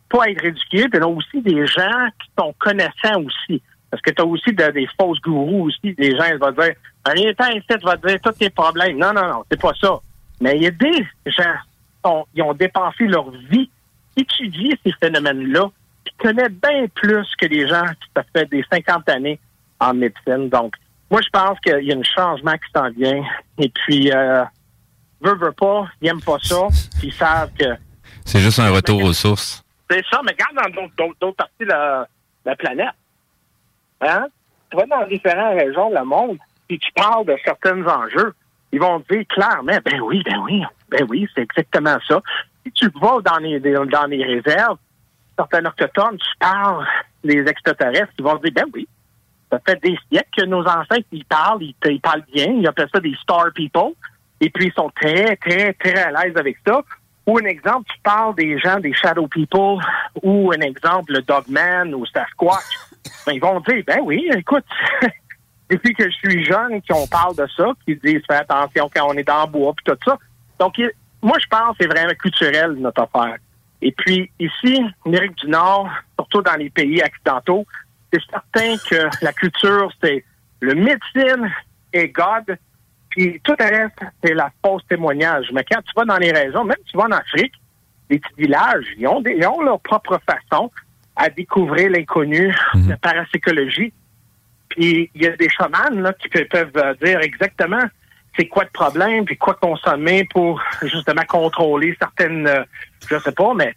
pas 0.09 0.28
être 0.30 0.44
éduqué, 0.44 0.88
puis 0.88 1.01
a 1.01 1.06
aussi 1.09 1.40
des 1.43 1.66
gens 1.66 2.09
qui 2.20 2.30
sont 2.38 2.55
connaissants 2.59 3.22
aussi. 3.24 3.62
Parce 3.90 4.02
que 4.02 4.10
tu 4.10 4.22
as 4.22 4.26
aussi 4.26 4.52
de- 4.52 4.70
des 4.72 4.88
fausses 5.01 5.20
gourous 5.20 5.64
aussi, 5.68 5.94
des 5.94 6.16
gens, 6.16 6.26
ils 6.30 6.38
vont 6.38 6.52
dire, 6.52 6.74
un 7.10 7.14
état 7.14 7.52
ici, 7.52 7.66
tu 7.68 7.78
vas 7.84 7.96
dire 7.96 8.18
tous 8.22 8.32
tes 8.32 8.50
problèmes. 8.50 8.96
Non, 8.98 9.12
non, 9.12 9.26
non, 9.26 9.44
c'est 9.50 9.60
pas 9.60 9.72
ça. 9.80 9.98
Mais 10.40 10.56
il 10.56 10.62
y 10.62 10.66
a 10.66 10.70
des 10.70 11.06
gens 11.26 11.42
qui 12.02 12.10
ont, 12.10 12.26
ils 12.34 12.42
ont 12.42 12.54
dépensé 12.54 13.04
leur 13.06 13.30
vie, 13.30 13.70
étudier 14.16 14.78
ces 14.84 14.92
phénomènes-là, 15.00 15.66
puis 16.04 16.14
connaissent 16.18 16.48
bien 16.50 16.86
plus 16.94 17.26
que 17.38 17.46
les 17.46 17.66
gens 17.68 17.84
qui 17.86 18.08
ça 18.14 18.22
fait 18.34 18.46
des 18.50 18.64
50 18.70 19.08
années 19.08 19.38
en 19.80 19.94
médecine. 19.94 20.48
Donc, 20.48 20.74
moi, 21.10 21.20
je 21.22 21.28
pense 21.30 21.58
qu'il 21.60 21.84
y 21.84 21.92
a 21.92 21.96
un 21.96 22.02
changement 22.02 22.52
qui 22.54 22.70
s'en 22.74 22.90
vient. 22.90 23.22
Et 23.58 23.68
puis, 23.68 24.10
euh, 24.12 24.44
veut, 25.20 25.36
veut 25.36 25.52
pas, 25.52 25.86
ils 26.00 26.06
n'aiment 26.06 26.22
pas 26.22 26.38
ça, 26.42 26.66
puis 26.98 27.08
ils 27.08 27.12
savent 27.14 27.52
que 27.58 27.64
C'est 28.24 28.40
juste 28.40 28.58
un 28.58 28.70
retour 28.70 29.02
aux 29.04 29.12
sources. 29.12 29.62
c'est 29.90 30.04
ça, 30.10 30.20
mais 30.24 30.32
regarde 30.32 30.72
dans 30.74 31.06
d'autres- 31.20 31.36
parties 31.36 31.52
de 31.60 31.66
la, 31.66 32.06
la 32.44 32.56
planète. 32.56 32.88
Hein? 34.00 34.26
Tu 34.70 34.76
vas 34.76 34.86
dans 34.86 35.06
différentes 35.06 35.58
régions 35.58 35.88
de 35.90 35.94
la 35.94 36.04
monde, 36.04 36.38
puis 36.68 36.78
tu 36.78 36.90
parles 36.93 37.26
de 37.26 37.36
certains 37.44 37.84
enjeux. 37.86 38.34
Ils 38.72 38.80
vont 38.80 39.02
dire 39.10 39.24
clairement, 39.28 39.78
ben 39.84 40.01
oui, 40.01 40.22
ben 40.24 40.38
oui, 40.44 40.62
ben 40.90 41.06
oui, 41.09 41.28
c'est 41.34 41.43
exactement 41.43 41.97
ça. 42.06 42.20
Si 42.64 42.72
tu 42.72 42.90
vas 43.01 43.20
dans 43.20 43.38
les, 43.38 43.60
dans 43.60 44.06
les 44.06 44.24
réserves, 44.24 44.78
certains 45.36 45.64
autochtones, 45.64 46.18
tu 46.18 46.38
parles 46.38 46.86
des 47.22 47.47
extraterrestres, 47.47 48.12
ils 48.18 48.24
vont 48.24 48.36
dire, 48.36 48.52
ben 48.55 48.64
oui, 48.74 48.88
Ça 49.51 49.60
fait 49.64 49.80
des 49.80 49.97
siècles 50.10 50.28
que 50.36 50.44
nos 50.44 50.66
ancêtres, 50.66 51.06
ils 51.12 51.24
parlent, 51.24 51.62
ils, 51.62 51.74
ils 51.86 52.01
parlent 52.01 52.24
bien, 52.32 52.47
ils 52.47 52.66
appellent 52.66 52.88
ça 52.93 53.01
des 53.01 53.14
star 53.22 53.52
people, 53.55 53.93
et 54.40 54.51
puis 54.51 54.66
ils 54.66 54.72
sont 54.72 54.90
très, 54.90 55.36
très, 55.36 55.72
très 55.74 55.97
à 55.97 56.10
l'aise 56.10 56.36
avec 56.36 56.59
ça. 56.66 56.82
Ou 57.26 57.38
un 57.38 57.44
exemple, 57.44 57.90
tu 57.93 58.01
parles 58.02 58.34
des 58.36 58.59
gens, 58.59 58.78
des 58.78 58.93
shadow 58.94 59.26
people, 59.26 59.78
ou 60.22 60.52
un 60.52 60.60
exemple, 60.60 61.12
le 61.12 61.22
dogman 61.22 61.93
ou 61.94 62.06
Sasquatch. 62.06 62.64
Ben, 63.26 63.32
ils 63.32 63.40
vont 63.40 63.60
dire, 63.60 63.82
ben 63.86 63.98
oui, 64.02 64.28
écoute, 64.32 64.64
depuis 65.70 65.94
que 65.94 66.05
je 66.05 66.14
suis 66.16 66.44
jeune, 66.44 66.80
qu'on 66.88 67.06
parle 67.06 67.34
de 67.36 67.47
ça, 67.56 67.66
qu'ils 67.84 67.98
disent, 67.98 68.22
fais 68.28 68.36
attention 68.36 68.88
quand 68.94 69.06
on 69.09 69.14
est 69.14 69.24
dans 69.24 69.44
le 69.47 69.51
bois, 69.51 69.72
puis 69.74 69.84
tout 69.84 69.98
ça. 70.05 70.16
Donc, 70.59 70.78
il- 70.78 70.90
moi, 71.22 71.36
je 71.40 71.47
pense 71.48 71.70
que 71.76 71.84
c'est 71.84 71.88
vraiment 71.88 72.14
culturel, 72.14 72.72
notre 72.78 73.02
affaire. 73.02 73.36
Et 73.82 73.93
puis, 73.93 74.30
ici, 74.38 74.80
en 75.05 75.10
Amérique 75.10 75.34
du 75.36 75.48
Nord, 75.48 75.88
surtout 76.18 76.40
dans 76.43 76.55
les 76.55 76.70
pays 76.70 77.02
occidentaux, 77.02 77.66
c'est 78.12 78.22
certain 78.30 78.76
que 78.88 79.09
la 79.24 79.32
culture, 79.32 79.90
c'est 80.02 80.24
le 80.60 80.74
médecine 80.74 81.51
et 81.93 82.09
God, 82.09 82.56
puis 83.10 83.40
tout 83.44 83.55
le 83.59 83.64
reste, 83.64 83.98
c'est 84.22 84.34
la 84.34 84.51
fausse 84.64 84.82
témoignage. 84.88 85.47
Mais 85.52 85.64
quand 85.64 85.80
tu 85.82 85.93
vas 85.97 86.05
dans 86.05 86.16
les 86.18 86.32
régions, 86.32 86.64
même 86.64 86.76
tu 86.86 86.97
vas 86.97 87.05
en 87.05 87.10
Afrique, 87.12 87.52
les 88.09 88.18
petits 88.18 88.34
villages, 88.38 88.86
ils 88.98 89.06
ont, 89.09 89.20
des, 89.20 89.32
ils 89.32 89.47
ont 89.47 89.60
leur 89.62 89.80
propre 89.80 90.18
façon 90.28 90.70
à 91.16 91.28
découvrir 91.28 91.90
l'inconnu, 91.90 92.55
la 92.88 92.97
parapsychologie. 92.98 93.93
Puis 94.68 95.10
il 95.14 95.22
y 95.22 95.26
a 95.26 95.36
des 95.36 95.48
chamans 95.48 95.90
là, 95.90 96.12
qui 96.12 96.28
pe- 96.28 96.48
peuvent 96.48 96.76
euh, 96.76 96.94
dire 97.02 97.20
exactement 97.20 97.84
c'est 98.36 98.48
quoi 98.48 98.64
le 98.64 98.70
problème, 98.70 99.24
puis 99.24 99.36
quoi 99.36 99.55
consommer 99.55 100.28
pour 100.30 100.60
justement 100.82 101.24
contrôler 101.26 101.97
certaines, 101.98 102.47
euh, 102.47 102.64
je 103.09 103.18
sais 103.18 103.32
pas, 103.32 103.55
mais 103.55 103.74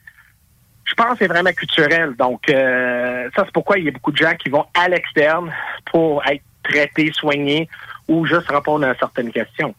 je 0.84 0.94
pense 0.96 1.12
que 1.12 1.18
c'est 1.20 1.28
vraiment 1.28 1.54
culturel. 1.54 2.14
Donc, 2.18 2.50
euh, 2.50 3.30
ça, 3.36 3.44
c'est 3.46 3.54
pourquoi 3.54 3.78
il 3.78 3.86
y 3.86 3.88
a 3.88 3.92
beaucoup 3.92 4.12
de 4.12 4.18
gens 4.18 4.34
qui 4.36 4.50
vont 4.50 4.66
à 4.74 4.90
l'externe 4.90 5.54
pour 5.92 6.26
être 6.26 6.44
traités, 6.64 7.12
soignés 7.14 7.70
ou 8.08 8.26
juste 8.26 8.50
répondre 8.50 8.86
à 8.86 8.96
certaines 8.96 9.32
questions. 9.32 9.74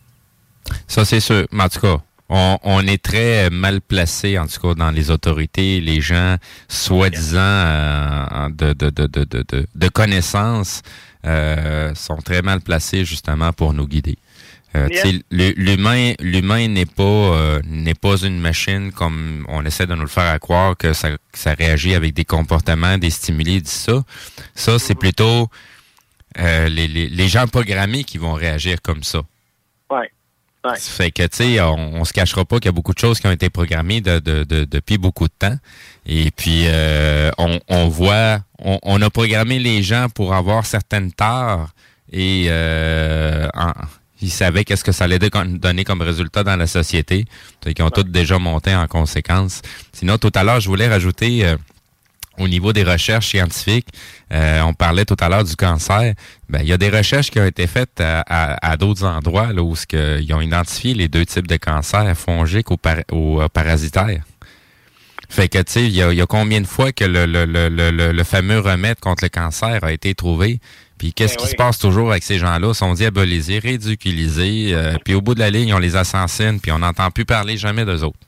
Ça, 0.87 1.05
c'est 1.05 1.21
sûr. 1.21 1.47
Mais 1.53 1.65
en 1.65 1.69
tout 1.69 1.81
cas, 1.81 1.97
on, 2.31 2.59
on 2.63 2.87
est 2.87 3.03
très 3.03 3.51
mal 3.51 3.81
placé, 3.83 4.39
en 4.39 4.47
tout 4.47 4.61
cas, 4.61 4.75
dans 4.75 4.91
les 4.91 5.11
autorités. 5.11 5.81
Les 5.83 6.01
gens, 6.01 6.37
soi-disant, 6.69 7.39
euh, 7.41 8.49
de, 8.51 8.73
de, 8.73 8.89
de, 8.91 9.07
de, 9.07 9.25
de, 9.25 9.45
de, 9.47 9.67
de 9.75 9.89
connaissances, 9.89 10.81
euh, 11.27 11.95
sont 11.95 12.17
très 12.17 12.41
mal 12.41 12.61
placés, 12.63 13.05
justement, 13.05 13.53
pour 13.53 13.75
nous 13.75 13.87
guider. 13.87 14.17
Euh, 14.77 14.89
L'humain, 15.33 16.13
l'humain 16.21 16.69
n'est 16.69 16.87
pas 16.87 17.03
euh, 17.03 17.61
n'est 17.67 17.95
pas 18.07 18.17
une 18.23 18.39
machine 18.39 18.93
comme 18.93 19.45
on 19.49 19.67
essaie 19.67 19.89
de 19.89 19.97
nous 19.97 20.03
le 20.03 20.07
faire 20.07 20.31
à 20.33 20.39
croire 20.39 20.77
que 20.77 20.93
ça, 20.93 21.11
que 21.11 21.17
ça 21.33 21.55
réagit 21.55 21.95
avec 21.97 22.15
des 22.15 22.25
comportements, 22.25 22.97
des 22.97 23.11
stimuli, 23.11 23.61
dit 23.61 23.69
ça. 23.69 24.05
Ça, 24.55 24.79
c'est 24.79 24.95
plutôt 24.95 25.49
euh, 26.39 26.69
les, 26.69 26.87
les, 26.87 27.09
les 27.09 27.29
gens 27.29 27.49
programmés 27.49 28.05
qui 28.05 28.19
vont 28.19 28.35
réagir 28.35 28.81
comme 28.81 29.03
ça. 29.03 29.23
Ouais. 30.65 30.73
Ouais. 30.73 30.79
Fait 30.79 31.11
que, 31.11 31.23
tu 31.23 31.37
sais, 31.37 31.61
on, 31.61 31.95
on 32.01 32.05
se 32.05 32.13
cachera 32.13 32.45
pas 32.45 32.57
qu'il 32.57 32.67
y 32.67 32.69
a 32.69 32.73
beaucoup 32.73 32.93
de 32.93 32.99
choses 32.99 33.19
qui 33.21 33.27
ont 33.27 33.31
été 33.33 33.49
programmées 33.51 34.01
de, 34.01 34.19
de- 34.19 34.45
de- 34.45 34.65
depuis 34.65 34.99
beaucoup 34.99 35.27
de 35.27 35.33
temps. 35.39 35.57
Et 36.07 36.31
puis, 36.31 36.65
euh, 36.67 37.31
on, 37.39 37.59
on 37.69 37.89
voit, 37.89 38.41
on, 38.59 38.79
on 38.83 39.01
a 39.01 39.09
programmé 39.11 39.59
les 39.59 39.83
gens 39.83 40.09
pour 40.15 40.35
avoir 40.35 40.67
certaines 40.67 41.13
tares 41.13 41.71
et 42.13 42.47
euh, 42.49 43.49
en- 43.55 43.73
ils 44.23 44.31
savaient 44.31 44.65
qu'est-ce 44.65 44.85
que 44.85 44.93
ça 44.93 45.05
allait 45.05 45.19
don- 45.19 45.47
donner 45.47 45.85
comme 45.85 46.03
résultat 46.03 46.45
dans 46.45 46.57
la 46.57 46.67
société. 46.67 47.25
Qu'ils 47.63 47.83
ont 47.83 47.89
tous 47.91 48.03
déjà 48.05 48.39
monté 48.39 48.75
en 48.75 48.87
conséquence. 48.87 49.63
Sinon, 49.95 50.19
tout 50.19 50.33
à 50.35 50.45
l'heure, 50.45 50.61
je 50.61 50.69
voulais 50.69 50.89
rajouter... 50.89 51.47
euh, 51.47 51.57
au 52.41 52.49
niveau 52.49 52.73
des 52.73 52.83
recherches 52.83 53.29
scientifiques, 53.29 53.89
euh, 54.33 54.61
on 54.63 54.75
parlait 54.75 55.05
tout 55.05 55.17
à 55.21 55.29
l'heure 55.29 55.45
du 55.45 55.57
cancer. 55.57 56.15
Ben, 56.49 56.61
il 56.63 56.69
y 56.69 56.73
a 56.73 56.79
des 56.79 56.91
recherches 56.91 57.31
qui 57.31 57.39
ont 57.41 57.47
été 57.47 57.67
faites 57.67 58.01
à, 58.01 58.21
à- 58.29 58.71
à 58.73 58.77
d'autres 58.77 59.05
endroits 59.05 59.53
là, 59.53 59.63
où 59.63 59.77
ce 59.77 59.87
que, 59.87 60.21
ils 60.21 60.33
ont 60.35 60.41
identifié 60.41 60.95
les 60.95 61.09
deux 61.09 61.25
types 61.27 61.47
de 61.47 61.57
cancers, 61.57 62.17
fongiques 62.17 62.71
ou, 62.71 62.77
par- 62.77 62.97
ou, 63.13 63.41
euh, 63.41 63.49
parasitaires. 63.49 64.23
Fait 65.29 65.49
que, 65.49 65.59
tu 65.59 65.73
sais, 65.73 65.83
il 65.85 65.91
y 65.95 66.03
a, 66.03 66.13
il 66.13 66.19
y 66.19 66.23
a 66.23 66.27
combien 66.27 66.61
de 66.61 66.67
fois 66.67 66.91
que 66.91 67.05
le, 67.05 67.25
le, 67.25 67.45
le, 67.45 67.69
le, 67.69 67.91
le- 67.91 68.11
le 68.13 68.25
fameux 68.25 68.59
remède 68.59 68.99
contre 68.99 69.23
le 69.25 69.29
cancer 69.29 69.79
a 69.85 69.93
été 69.93 70.15
trouvé? 70.15 70.59
Puis 70.99 71.13
qu'est-ce 71.15 71.37
qui 71.39 71.47
se 71.47 71.55
passe 71.55 71.79
toujours 71.79 72.11
avec 72.11 72.23
ces 72.25 72.39
gens-là? 72.39 72.69
Ils 72.71 72.75
sont 72.75 72.93
diabolisés, 72.95 73.59
ridiculisés, 73.59 74.73
euh, 74.75 74.97
puis 75.05 75.15
au 75.15 75.21
bout 75.23 75.35
de 75.35 75.39
la 75.41 75.49
ligne, 75.51 75.73
on 75.73 75.79
les 75.79 75.97
assassine, 75.97 76.61
puis 76.61 76.73
on 76.73 76.81
n'entend 76.81 77.11
plus 77.11 77.25
parler 77.25 77.57
jamais 77.57 77.85
d'eux 77.85 78.03
autres. 78.03 78.19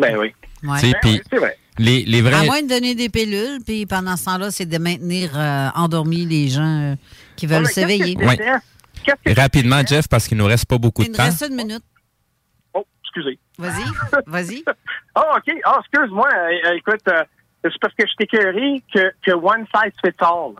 Ben 0.00 0.16
oui. 0.18 0.34
Ouais. 0.62 0.80
Ben 0.82 0.94
puis 1.02 1.10
oui, 1.12 1.20
c'est 1.30 1.38
vrai. 1.38 1.56
Les, 1.78 2.04
les 2.04 2.22
vrais... 2.22 2.34
À 2.34 2.44
moins 2.44 2.62
de 2.62 2.68
donner 2.68 2.94
des 2.94 3.08
pilules, 3.08 3.60
puis 3.66 3.86
pendant 3.86 4.16
ce 4.16 4.24
temps-là, 4.26 4.50
c'est 4.50 4.66
de 4.66 4.78
maintenir 4.78 5.30
euh, 5.36 5.68
endormis 5.74 6.24
les 6.26 6.48
gens 6.48 6.92
euh, 6.92 6.94
qui 7.36 7.46
veulent 7.46 7.62
qu'est-ce 7.64 7.74
que 7.74 7.80
s'éveiller. 7.88 8.14
que 8.16 9.34
Rapidement, 9.40 9.82
Jeff, 9.86 10.08
parce 10.08 10.26
qu'il 10.26 10.36
nous 10.38 10.46
reste 10.46 10.66
pas 10.66 10.78
beaucoup 10.78 11.02
Il 11.02 11.06
de 11.06 11.10
nous 11.12 11.16
temps. 11.16 11.24
reste 11.24 11.44
une 11.48 11.54
minute. 11.56 11.82
Oh, 12.74 12.84
excusez. 13.02 13.38
Vas-y, 13.58 13.84
vas-y. 14.26 14.64
Ah, 15.14 15.36
OK. 15.36 15.54
Ah, 15.64 15.80
excuse-moi. 15.80 16.28
Euh, 16.34 16.74
écoute, 16.76 17.00
euh, 17.08 17.24
c'est 17.62 17.78
parce 17.80 17.94
que 17.94 18.04
je 18.06 18.14
t'écœurais 18.16 18.82
que, 18.92 19.12
que 19.24 19.32
one 19.32 19.64
size 19.74 19.92
fits 20.04 20.12
all. 20.20 20.52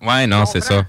Ouais, 0.00 0.26
non, 0.26 0.44
c'est 0.46 0.60
ça. 0.60 0.84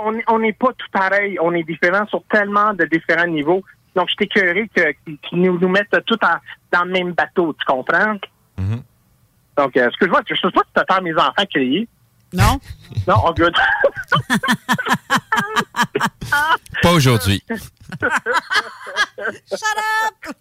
On 0.00 0.14
est- 0.14 0.24
on 0.28 0.38
n'est 0.38 0.52
pas 0.52 0.68
tout 0.76 0.86
pareil. 0.92 1.36
On 1.42 1.52
est 1.52 1.62
différents 1.64 2.06
sur 2.06 2.22
tellement 2.30 2.72
de 2.74 2.84
différents 2.86 3.26
niveaux. 3.26 3.62
Donc, 3.94 4.08
je 4.10 4.16
t'écœurais 4.16 4.68
que- 4.74 4.92
qu'ils 5.28 5.40
nous, 5.42 5.58
nous 5.58 5.68
mettent 5.68 5.96
tout 6.06 6.18
en- 6.22 6.38
dans 6.72 6.84
le 6.84 6.92
même 6.92 7.12
bateau. 7.12 7.54
Tu 7.58 7.64
comprends? 7.66 8.16
Mm-hmm. 8.58 8.82
Donc, 9.58 9.76
euh, 9.76 9.88
excuse-moi, 9.88 10.20
je 10.26 10.34
ne 10.34 10.38
sais 10.38 10.50
pas 10.50 10.62
si 10.66 10.72
tu 10.74 10.80
attends 10.80 11.02
mes 11.02 11.14
enfants 11.14 11.44
crier. 11.50 11.88
Non? 12.32 12.58
Non, 13.08 13.16
oh, 13.26 13.32
good. 13.36 13.54
Pas 16.82 16.92
aujourd'hui. 16.92 17.42
Shut 17.98 19.60
up! 19.76 20.34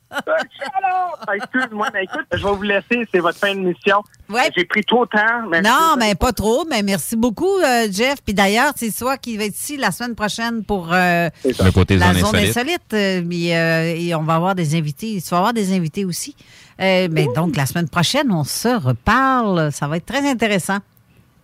Excuse-moi, 1.34 1.88
mais 1.94 2.04
écoute, 2.04 2.26
je 2.32 2.38
vais 2.46 2.54
vous 2.56 2.62
laisser. 2.64 3.08
C'est 3.12 3.20
votre 3.20 3.38
fin 3.38 3.54
de 3.54 3.60
mission. 3.60 4.04
Ouais. 4.30 4.50
J'ai 4.56 4.66
pris 4.66 4.84
trop 4.84 5.06
de 5.06 5.12
temps. 5.12 5.48
mais- 5.50 5.62
Non, 5.62 5.96
mais 5.98 6.16
pas 6.16 6.34
trop, 6.34 6.66
mais 6.70 6.82
merci 6.84 7.16
beaucoup, 7.16 7.58
euh, 7.60 7.88
Jeff. 7.92 8.16
Puis 8.24 8.34
d'ailleurs, 8.34 8.74
c'est 8.76 8.92
toi 8.96 9.18
qui 9.18 9.38
va 9.38 9.46
être 9.46 9.56
ici 9.56 9.78
la 9.78 9.92
semaine 9.92 10.16
prochaine 10.16 10.64
pour 10.64 10.92
euh, 10.94 11.30
Le 11.44 11.72
côté 11.72 11.98
la 11.98 12.14
zone 12.14 12.36
insolite. 12.36 12.94
euh, 12.94 13.22
mais, 13.26 13.56
euh, 13.58 13.96
et 13.96 14.14
on 14.16 14.24
va 14.24 14.36
avoir 14.36 14.56
des 14.56 14.76
invités. 14.76 15.22
Tu 15.22 15.30
vas 15.30 15.38
avoir 15.38 15.54
des 15.54 15.76
invités 15.76 16.06
aussi. 16.06 16.36
Euh, 16.82 17.08
mais 17.12 17.28
donc, 17.36 17.56
la 17.56 17.66
semaine 17.66 17.90
prochaine, 17.90 18.32
on 18.32 18.44
se 18.44 18.68
reparle. 18.70 19.72
Ça 19.72 19.88
va 19.88 19.98
être 19.98 20.06
très 20.06 20.28
intéressant. 20.30 20.78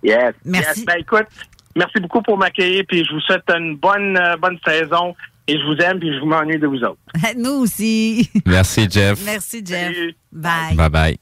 Yes. 0.03 0.33
Merci. 0.45 0.79
Yes. 0.81 0.85
Ben, 0.85 0.95
écoute, 0.99 1.27
merci 1.75 1.99
beaucoup 1.99 2.21
pour 2.21 2.37
m'accueillir, 2.37 2.83
puis 2.87 3.05
je 3.05 3.13
vous 3.13 3.21
souhaite 3.21 3.43
une 3.49 3.75
bonne, 3.77 4.17
euh, 4.17 4.37
bonne 4.37 4.57
saison. 4.65 5.15
Et 5.47 5.57
je 5.59 5.65
vous 5.65 5.75
aime, 5.83 5.99
puis 5.99 6.13
je 6.13 6.19
vous 6.19 6.27
m'ennuie 6.27 6.59
de 6.59 6.67
vous 6.67 6.81
autres. 6.83 6.99
Nous 7.37 7.63
aussi. 7.63 8.29
Merci, 8.45 8.87
Jeff. 8.89 9.19
Merci, 9.25 9.63
Jeff. 9.65 9.93
Bye. 10.31 10.75
Bye 10.75 10.89
bye. 10.89 11.17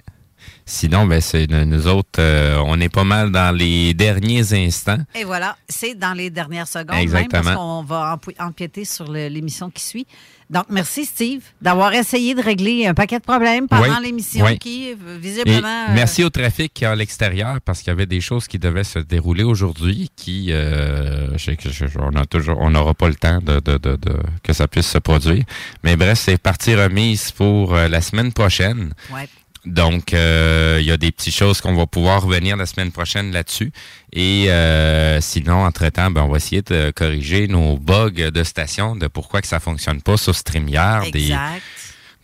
Sinon, 0.65 1.05
ben, 1.07 1.19
c'est 1.19 1.47
nous 1.49 1.87
autres, 1.87 2.19
euh, 2.19 2.61
on 2.63 2.79
est 2.79 2.93
pas 2.93 3.03
mal 3.03 3.31
dans 3.31 3.55
les 3.55 3.93
derniers 3.95 4.53
instants. 4.53 4.99
Et 5.15 5.23
voilà, 5.23 5.57
c'est 5.67 5.95
dans 5.95 6.13
les 6.13 6.29
dernières 6.29 6.67
secondes, 6.67 6.99
Exactement. 6.99 7.43
même 7.43 7.43
parce 7.43 7.55
qu'on 7.57 7.83
va 7.83 8.19
empiéter 8.39 8.85
sur 8.85 9.11
l'émission 9.11 9.71
qui 9.71 9.83
suit. 9.83 10.07
Donc, 10.49 10.65
merci 10.69 11.05
Steve 11.05 11.41
d'avoir 11.61 11.93
essayé 11.93 12.33
de 12.33 12.41
régler 12.41 12.87
un 12.87 12.95
paquet 12.95 13.19
de 13.19 13.23
problèmes 13.23 13.67
pendant 13.67 13.83
Oui, 13.99 14.05
l'émission 14.05 14.45
oui. 14.45 14.57
qui, 14.57 14.89
euh, 14.91 15.15
Et 15.15 15.19
visiblement... 15.19 15.67
euh, 15.89 15.93
merci 15.93 16.23
au 16.23 16.31
trafic 16.31 16.73
qui 16.73 16.85
est 16.85 16.87
à 16.87 16.95
l'extérieur 16.95 17.61
parce 17.63 17.79
qu'il 17.79 17.89
y 17.89 17.91
avait 17.91 18.07
des 18.07 18.19
choses 18.19 18.47
qui 18.47 18.57
devaient 18.57 18.83
se 18.83 18.97
dérouler 18.97 19.43
aujourd'hui 19.43 20.09
qui, 20.15 20.51
euh, 20.51 21.37
je 21.37 21.43
sais 21.45 21.55
que 21.55 21.69
je- 21.69 21.85
on 21.99 22.15
a 22.15 22.25
toujours, 22.25 22.57
on 22.59 22.71
n'aura 22.71 22.95
pas 22.95 23.09
le 23.09 23.15
temps 23.15 23.39
de, 23.39 23.59
de- 23.59 23.77
de- 23.77 23.95
de- 23.97 24.19
que 24.41 24.53
ça 24.53 24.67
puisse 24.67 24.87
se 24.87 24.97
produire. 24.97 25.43
Mais 25.83 25.95
bref, 25.95 26.17
c'est 26.17 26.39
partie 26.41 26.73
remise 26.73 27.31
pour 27.31 27.75
euh, 27.75 27.87
la 27.87 28.01
semaine 28.01 28.33
prochaine. 28.33 28.93
Ouais. 29.13 29.29
Donc, 29.65 30.13
euh, 30.13 30.77
il 30.79 30.87
y 30.87 30.91
a 30.91 30.97
des 30.97 31.11
petites 31.11 31.33
choses 31.33 31.59
qu'on 31.59 31.75
va 31.75 31.85
pouvoir 31.85 32.23
revenir 32.23 32.55
la 32.55 32.65
semaine 32.65 32.91
prochaine 32.91 33.31
là-dessus. 33.31 33.71
Et 34.13 34.49
euh, 34.49 35.19
sinon, 35.21 35.65
entre-temps, 35.65 36.11
ben, 36.11 36.21
on 36.21 36.29
va 36.29 36.37
essayer 36.37 36.61
de 36.61 36.91
corriger 36.95 37.47
nos 37.47 37.77
bugs 37.77 38.31
de 38.31 38.43
station, 38.43 38.95
de 38.95 39.07
pourquoi 39.07 39.41
que 39.41 39.47
ça 39.47 39.59
fonctionne 39.59 40.01
pas 40.01 40.17
sur 40.17 40.35
StreamYard. 40.35 41.07
Exact. 41.07 41.61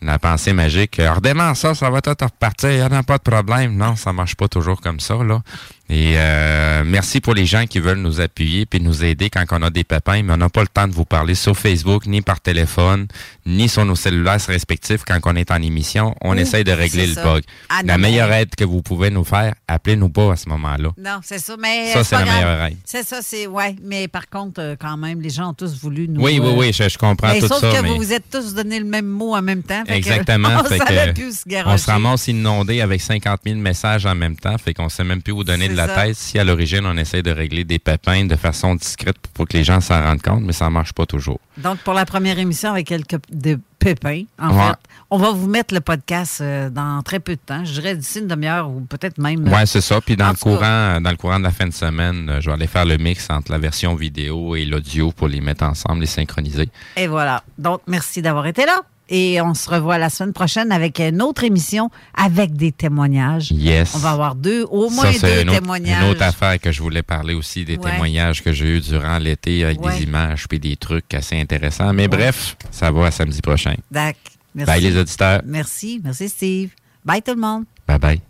la 0.00 0.18
pensée 0.18 0.52
magique. 0.52 0.98
Alors, 0.98 1.16
redémarre 1.16 1.56
ça, 1.56 1.74
ça 1.74 1.90
va 1.90 2.00
tout 2.00 2.10
repartir, 2.10 2.70
il 2.70 2.76
n'y 2.76 2.82
en 2.82 2.92
a 2.92 3.02
pas 3.02 3.18
de 3.18 3.22
problème. 3.22 3.76
Non, 3.76 3.96
ça 3.96 4.12
marche 4.12 4.34
pas 4.34 4.48
toujours 4.48 4.80
comme 4.80 5.00
ça, 5.00 5.16
là. 5.16 5.42
Et 5.88 6.14
euh, 6.16 6.82
merci 6.84 7.20
pour 7.20 7.34
les 7.34 7.46
gens 7.46 7.66
qui 7.66 7.78
veulent 7.78 7.98
nous 8.00 8.20
appuyer 8.20 8.66
puis 8.66 8.80
nous 8.80 9.04
aider 9.04 9.30
quand 9.30 9.44
on 9.52 9.62
a 9.62 9.70
des 9.70 9.84
pépins, 9.84 10.22
mais 10.22 10.32
on 10.32 10.36
n'a 10.36 10.48
pas 10.48 10.62
le 10.62 10.66
temps 10.66 10.88
de 10.88 10.92
vous 10.92 11.04
parler 11.04 11.36
sur 11.36 11.56
Facebook, 11.56 12.06
ni 12.06 12.22
par 12.22 12.40
téléphone, 12.40 13.06
ni 13.46 13.68
sur 13.68 13.84
nos 13.84 13.94
cellulaires 13.94 14.40
respectifs 14.48 15.02
quand 15.06 15.20
on 15.24 15.36
est 15.36 15.50
en 15.52 15.62
émission. 15.62 16.16
On 16.22 16.36
essaye 16.36 16.64
de 16.64 16.72
régler 16.72 17.02
c'est 17.02 17.06
le 17.08 17.14
ça. 17.14 17.22
bug. 17.24 17.44
Ah, 17.68 17.82
la 17.84 17.98
meilleure 17.98 18.32
aide 18.32 18.54
que 18.56 18.64
vous 18.64 18.82
pouvez 18.82 19.10
nous 19.10 19.22
faire, 19.22 19.54
appelez-nous 19.68 20.08
pas 20.08 20.32
à 20.32 20.36
ce 20.36 20.48
moment-là. 20.48 20.90
Non, 20.98 21.20
c'est 21.22 21.38
ça, 21.38 21.54
mais... 21.60 21.92
Ça, 21.92 22.00
euh, 22.00 22.04
c'est 22.04 22.16
pas 22.16 22.20
la 22.20 22.26
grave. 22.26 22.36
meilleure 22.36 22.64
aide. 22.64 22.76
C'est 22.84 23.06
ça, 23.06 23.20
c'est... 23.22 23.46
Ouais, 23.46 23.76
mais 23.82 24.08
par 24.08 24.28
contre, 24.28 24.60
euh, 24.60 24.74
quand 24.78 24.96
même, 24.96 25.20
les 25.20 25.30
gens 25.30 25.50
ont 25.50 25.54
tous 25.54 25.78
voulu 25.80 26.08
nous... 26.08 26.20
Oui, 26.20 26.40
oui, 26.42 26.48
euh, 26.48 26.56
oui, 26.56 26.72
je, 26.72 26.88
je 26.88 26.98
comprends 26.98 27.32
tout 27.38 27.46
sauf 27.46 27.60
ça. 27.60 27.72
que 27.72 27.82
mais... 27.82 27.88
vous 27.90 27.96
vous 27.96 28.12
êtes 28.12 28.28
tous 28.28 28.54
donné 28.54 28.80
le 28.80 28.86
même 28.86 29.06
mot 29.06 29.36
en 29.36 29.42
même 29.42 29.62
temps. 29.62 29.84
fait 29.86 29.92
que 29.92 29.98
Exactement. 29.98 30.48
on 30.60 30.64
fait 30.64 30.78
que 30.80 31.30
se 31.30 31.66
on 31.66 31.78
se 31.78 31.86
ramasse 31.86 32.26
inondé 32.26 32.80
avec 32.80 33.00
50 33.00 33.40
000 33.46 33.58
messages 33.58 34.04
en 34.04 34.16
même 34.16 34.36
temps. 34.36 34.58
Fait 34.58 34.74
qu'on 34.74 34.88
sait 34.88 35.04
même 35.04 35.22
plus 35.22 35.32
où 35.32 35.44
donner 35.44 35.68
C'est 35.68 35.75
la 35.76 35.88
tête 35.88 36.16
si 36.16 36.38
à 36.38 36.44
l'origine 36.44 36.84
on 36.84 36.96
essaie 36.96 37.22
de 37.22 37.30
régler 37.30 37.64
des 37.64 37.78
pépins 37.78 38.24
de 38.24 38.36
façon 38.36 38.74
discrète 38.74 39.16
pour 39.34 39.46
que 39.46 39.56
les 39.56 39.64
gens 39.64 39.80
s'en 39.80 40.02
rendent 40.02 40.22
compte, 40.22 40.42
mais 40.42 40.52
ça 40.52 40.66
ne 40.66 40.70
marche 40.70 40.92
pas 40.92 41.06
toujours. 41.06 41.40
Donc, 41.58 41.78
pour 41.78 41.94
la 41.94 42.04
première 42.04 42.38
émission 42.38 42.70
avec 42.70 42.86
quelques 42.86 43.16
de 43.30 43.58
pépins, 43.78 44.24
en 44.38 44.52
fait, 44.52 44.76
on 45.10 45.18
va 45.18 45.30
vous 45.30 45.46
mettre 45.46 45.72
le 45.72 45.80
podcast 45.80 46.40
euh, 46.40 46.70
dans 46.70 47.02
très 47.02 47.20
peu 47.20 47.32
de 47.32 47.40
temps. 47.40 47.64
Je 47.64 47.72
dirais 47.72 47.96
d'ici 47.96 48.18
une 48.18 48.26
demi-heure 48.26 48.68
ou 48.68 48.80
peut-être 48.80 49.18
même. 49.18 49.46
Oui, 49.46 49.66
c'est 49.66 49.80
ça. 49.80 50.00
Puis 50.00 50.16
dans 50.16 50.30
le, 50.30 50.34
courant, 50.34 51.00
dans 51.00 51.10
le 51.10 51.16
courant 51.16 51.38
de 51.38 51.44
la 51.44 51.52
fin 51.52 51.66
de 51.66 51.72
semaine, 51.72 52.28
euh, 52.28 52.40
je 52.40 52.46
vais 52.46 52.54
aller 52.54 52.66
faire 52.66 52.84
le 52.84 52.96
mix 52.98 53.28
entre 53.30 53.52
la 53.52 53.58
version 53.58 53.94
vidéo 53.94 54.56
et 54.56 54.64
l'audio 54.64 55.12
pour 55.12 55.28
les 55.28 55.40
mettre 55.40 55.64
ensemble, 55.64 56.00
les 56.00 56.06
synchroniser. 56.06 56.68
Et 56.96 57.06
voilà. 57.06 57.42
Donc, 57.58 57.82
merci 57.86 58.22
d'avoir 58.22 58.46
été 58.46 58.66
là. 58.66 58.82
Et 59.08 59.40
on 59.40 59.54
se 59.54 59.70
revoit 59.70 59.98
la 59.98 60.10
semaine 60.10 60.32
prochaine 60.32 60.72
avec 60.72 60.98
une 60.98 61.22
autre 61.22 61.44
émission 61.44 61.90
avec 62.14 62.54
des 62.54 62.72
témoignages. 62.72 63.52
Yes. 63.52 63.94
On 63.94 63.98
va 63.98 64.10
avoir 64.10 64.34
deux, 64.34 64.64
au 64.68 64.90
moins 64.90 65.10
deux 65.10 65.42
une 65.42 65.50
témoignages. 65.50 66.02
une 66.02 66.10
autre 66.10 66.22
affaire 66.22 66.58
que 66.58 66.72
je 66.72 66.82
voulais 66.82 67.04
parler 67.04 67.34
aussi, 67.34 67.64
des 67.64 67.78
témoignages 67.78 68.42
que 68.42 68.52
j'ai 68.52 68.76
eu 68.76 68.80
durant 68.80 69.18
l'été 69.18 69.64
avec 69.64 69.80
des 69.80 70.02
images 70.02 70.46
et 70.50 70.58
des 70.58 70.76
trucs 70.76 71.14
assez 71.14 71.40
intéressants. 71.40 71.92
Mais 71.92 72.08
bref, 72.08 72.56
ça 72.70 72.90
va 72.90 73.06
à 73.06 73.10
samedi 73.10 73.40
prochain. 73.40 73.74
D'accord. 73.90 74.20
Merci. 74.54 74.72
Bye 74.72 74.82
les 74.82 74.96
auditeurs. 74.96 75.42
Merci. 75.44 76.00
Merci 76.02 76.28
Steve. 76.28 76.70
Bye 77.04 77.22
tout 77.22 77.34
le 77.34 77.40
monde. 77.40 77.64
Bye 77.86 77.98
bye. 77.98 78.20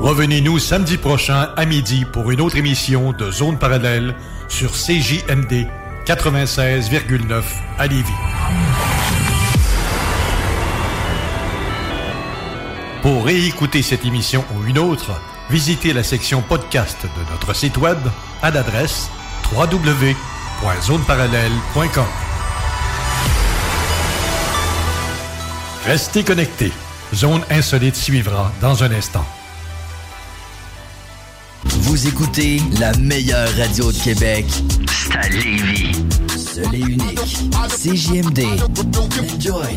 Revenez-nous 0.00 0.58
samedi 0.58 0.96
prochain 0.96 1.50
à 1.58 1.66
midi 1.66 2.06
pour 2.10 2.30
une 2.30 2.40
autre 2.40 2.56
émission 2.56 3.12
de 3.12 3.30
Zone 3.30 3.58
Parallèle 3.58 4.14
sur 4.50 4.72
CJMD 4.72 5.66
96,9 6.04 7.42
à 7.78 7.86
Lévis. 7.86 8.12
Pour 13.00 13.24
réécouter 13.24 13.80
cette 13.80 14.04
émission 14.04 14.44
ou 14.54 14.66
une 14.66 14.78
autre, 14.78 15.18
visitez 15.48 15.94
la 15.94 16.02
section 16.02 16.42
podcast 16.42 16.98
de 17.02 17.30
notre 17.30 17.54
site 17.54 17.78
web 17.78 17.96
à 18.42 18.50
l'adresse 18.50 19.08
www.zoneparallèle.com. 19.52 22.06
Restez 25.86 26.24
connectés. 26.24 26.72
Zone 27.14 27.40
Insolite 27.50 27.96
suivra 27.96 28.52
dans 28.60 28.84
un 28.84 28.92
instant. 28.92 29.24
Vous 31.64 32.06
écoutez 32.06 32.60
la 32.78 32.92
meilleure 32.96 33.48
radio 33.56 33.92
de 33.92 33.98
Québec. 33.98 34.46
C'est 34.88 35.16
à. 35.16 35.92
Seul 36.36 36.74
et 36.74 36.78
unique. 36.78 37.20
CJMD. 37.68 38.44
Enjoy. 39.34 39.76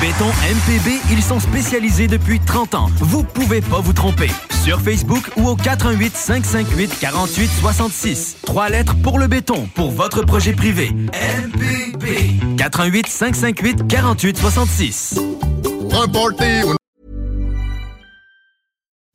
Béton 0.00 0.26
MPB, 0.26 1.00
ils 1.10 1.22
sont 1.22 1.40
spécialisés 1.40 2.06
depuis 2.06 2.38
30 2.38 2.74
ans. 2.74 2.88
Vous 2.98 3.24
pouvez 3.24 3.62
pas 3.62 3.80
vous 3.80 3.94
tromper. 3.94 4.28
Sur 4.62 4.78
Facebook 4.80 5.30
ou 5.38 5.48
au 5.48 5.56
418 5.56 6.14
558 6.14 6.98
48 7.00 7.48
66. 7.60 8.36
Trois 8.44 8.68
lettres 8.68 8.94
pour 9.02 9.18
le 9.18 9.26
béton, 9.26 9.66
pour 9.74 9.90
votre 9.90 10.22
projet 10.22 10.52
privé. 10.52 10.90
MPB. 10.90 12.58
418 12.58 13.06
558 13.06 13.88
48 13.88 14.36
66. 14.36 15.18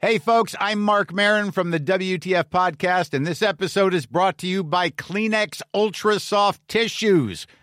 Hey 0.03 0.17
folks, 0.17 0.55
I'm 0.59 0.79
Mark 0.79 1.13
Marin 1.13 1.51
from 1.51 1.69
the 1.69 1.79
WTF 1.79 2.45
podcast 2.45 3.13
and 3.13 3.23
this 3.23 3.43
episode 3.43 3.93
is 3.93 4.07
brought 4.07 4.39
to 4.39 4.47
you 4.47 4.63
by 4.63 4.89
Kleenex 4.89 5.61
Ultra 5.75 6.19
Soft 6.19 6.67
Tissues 6.67 7.45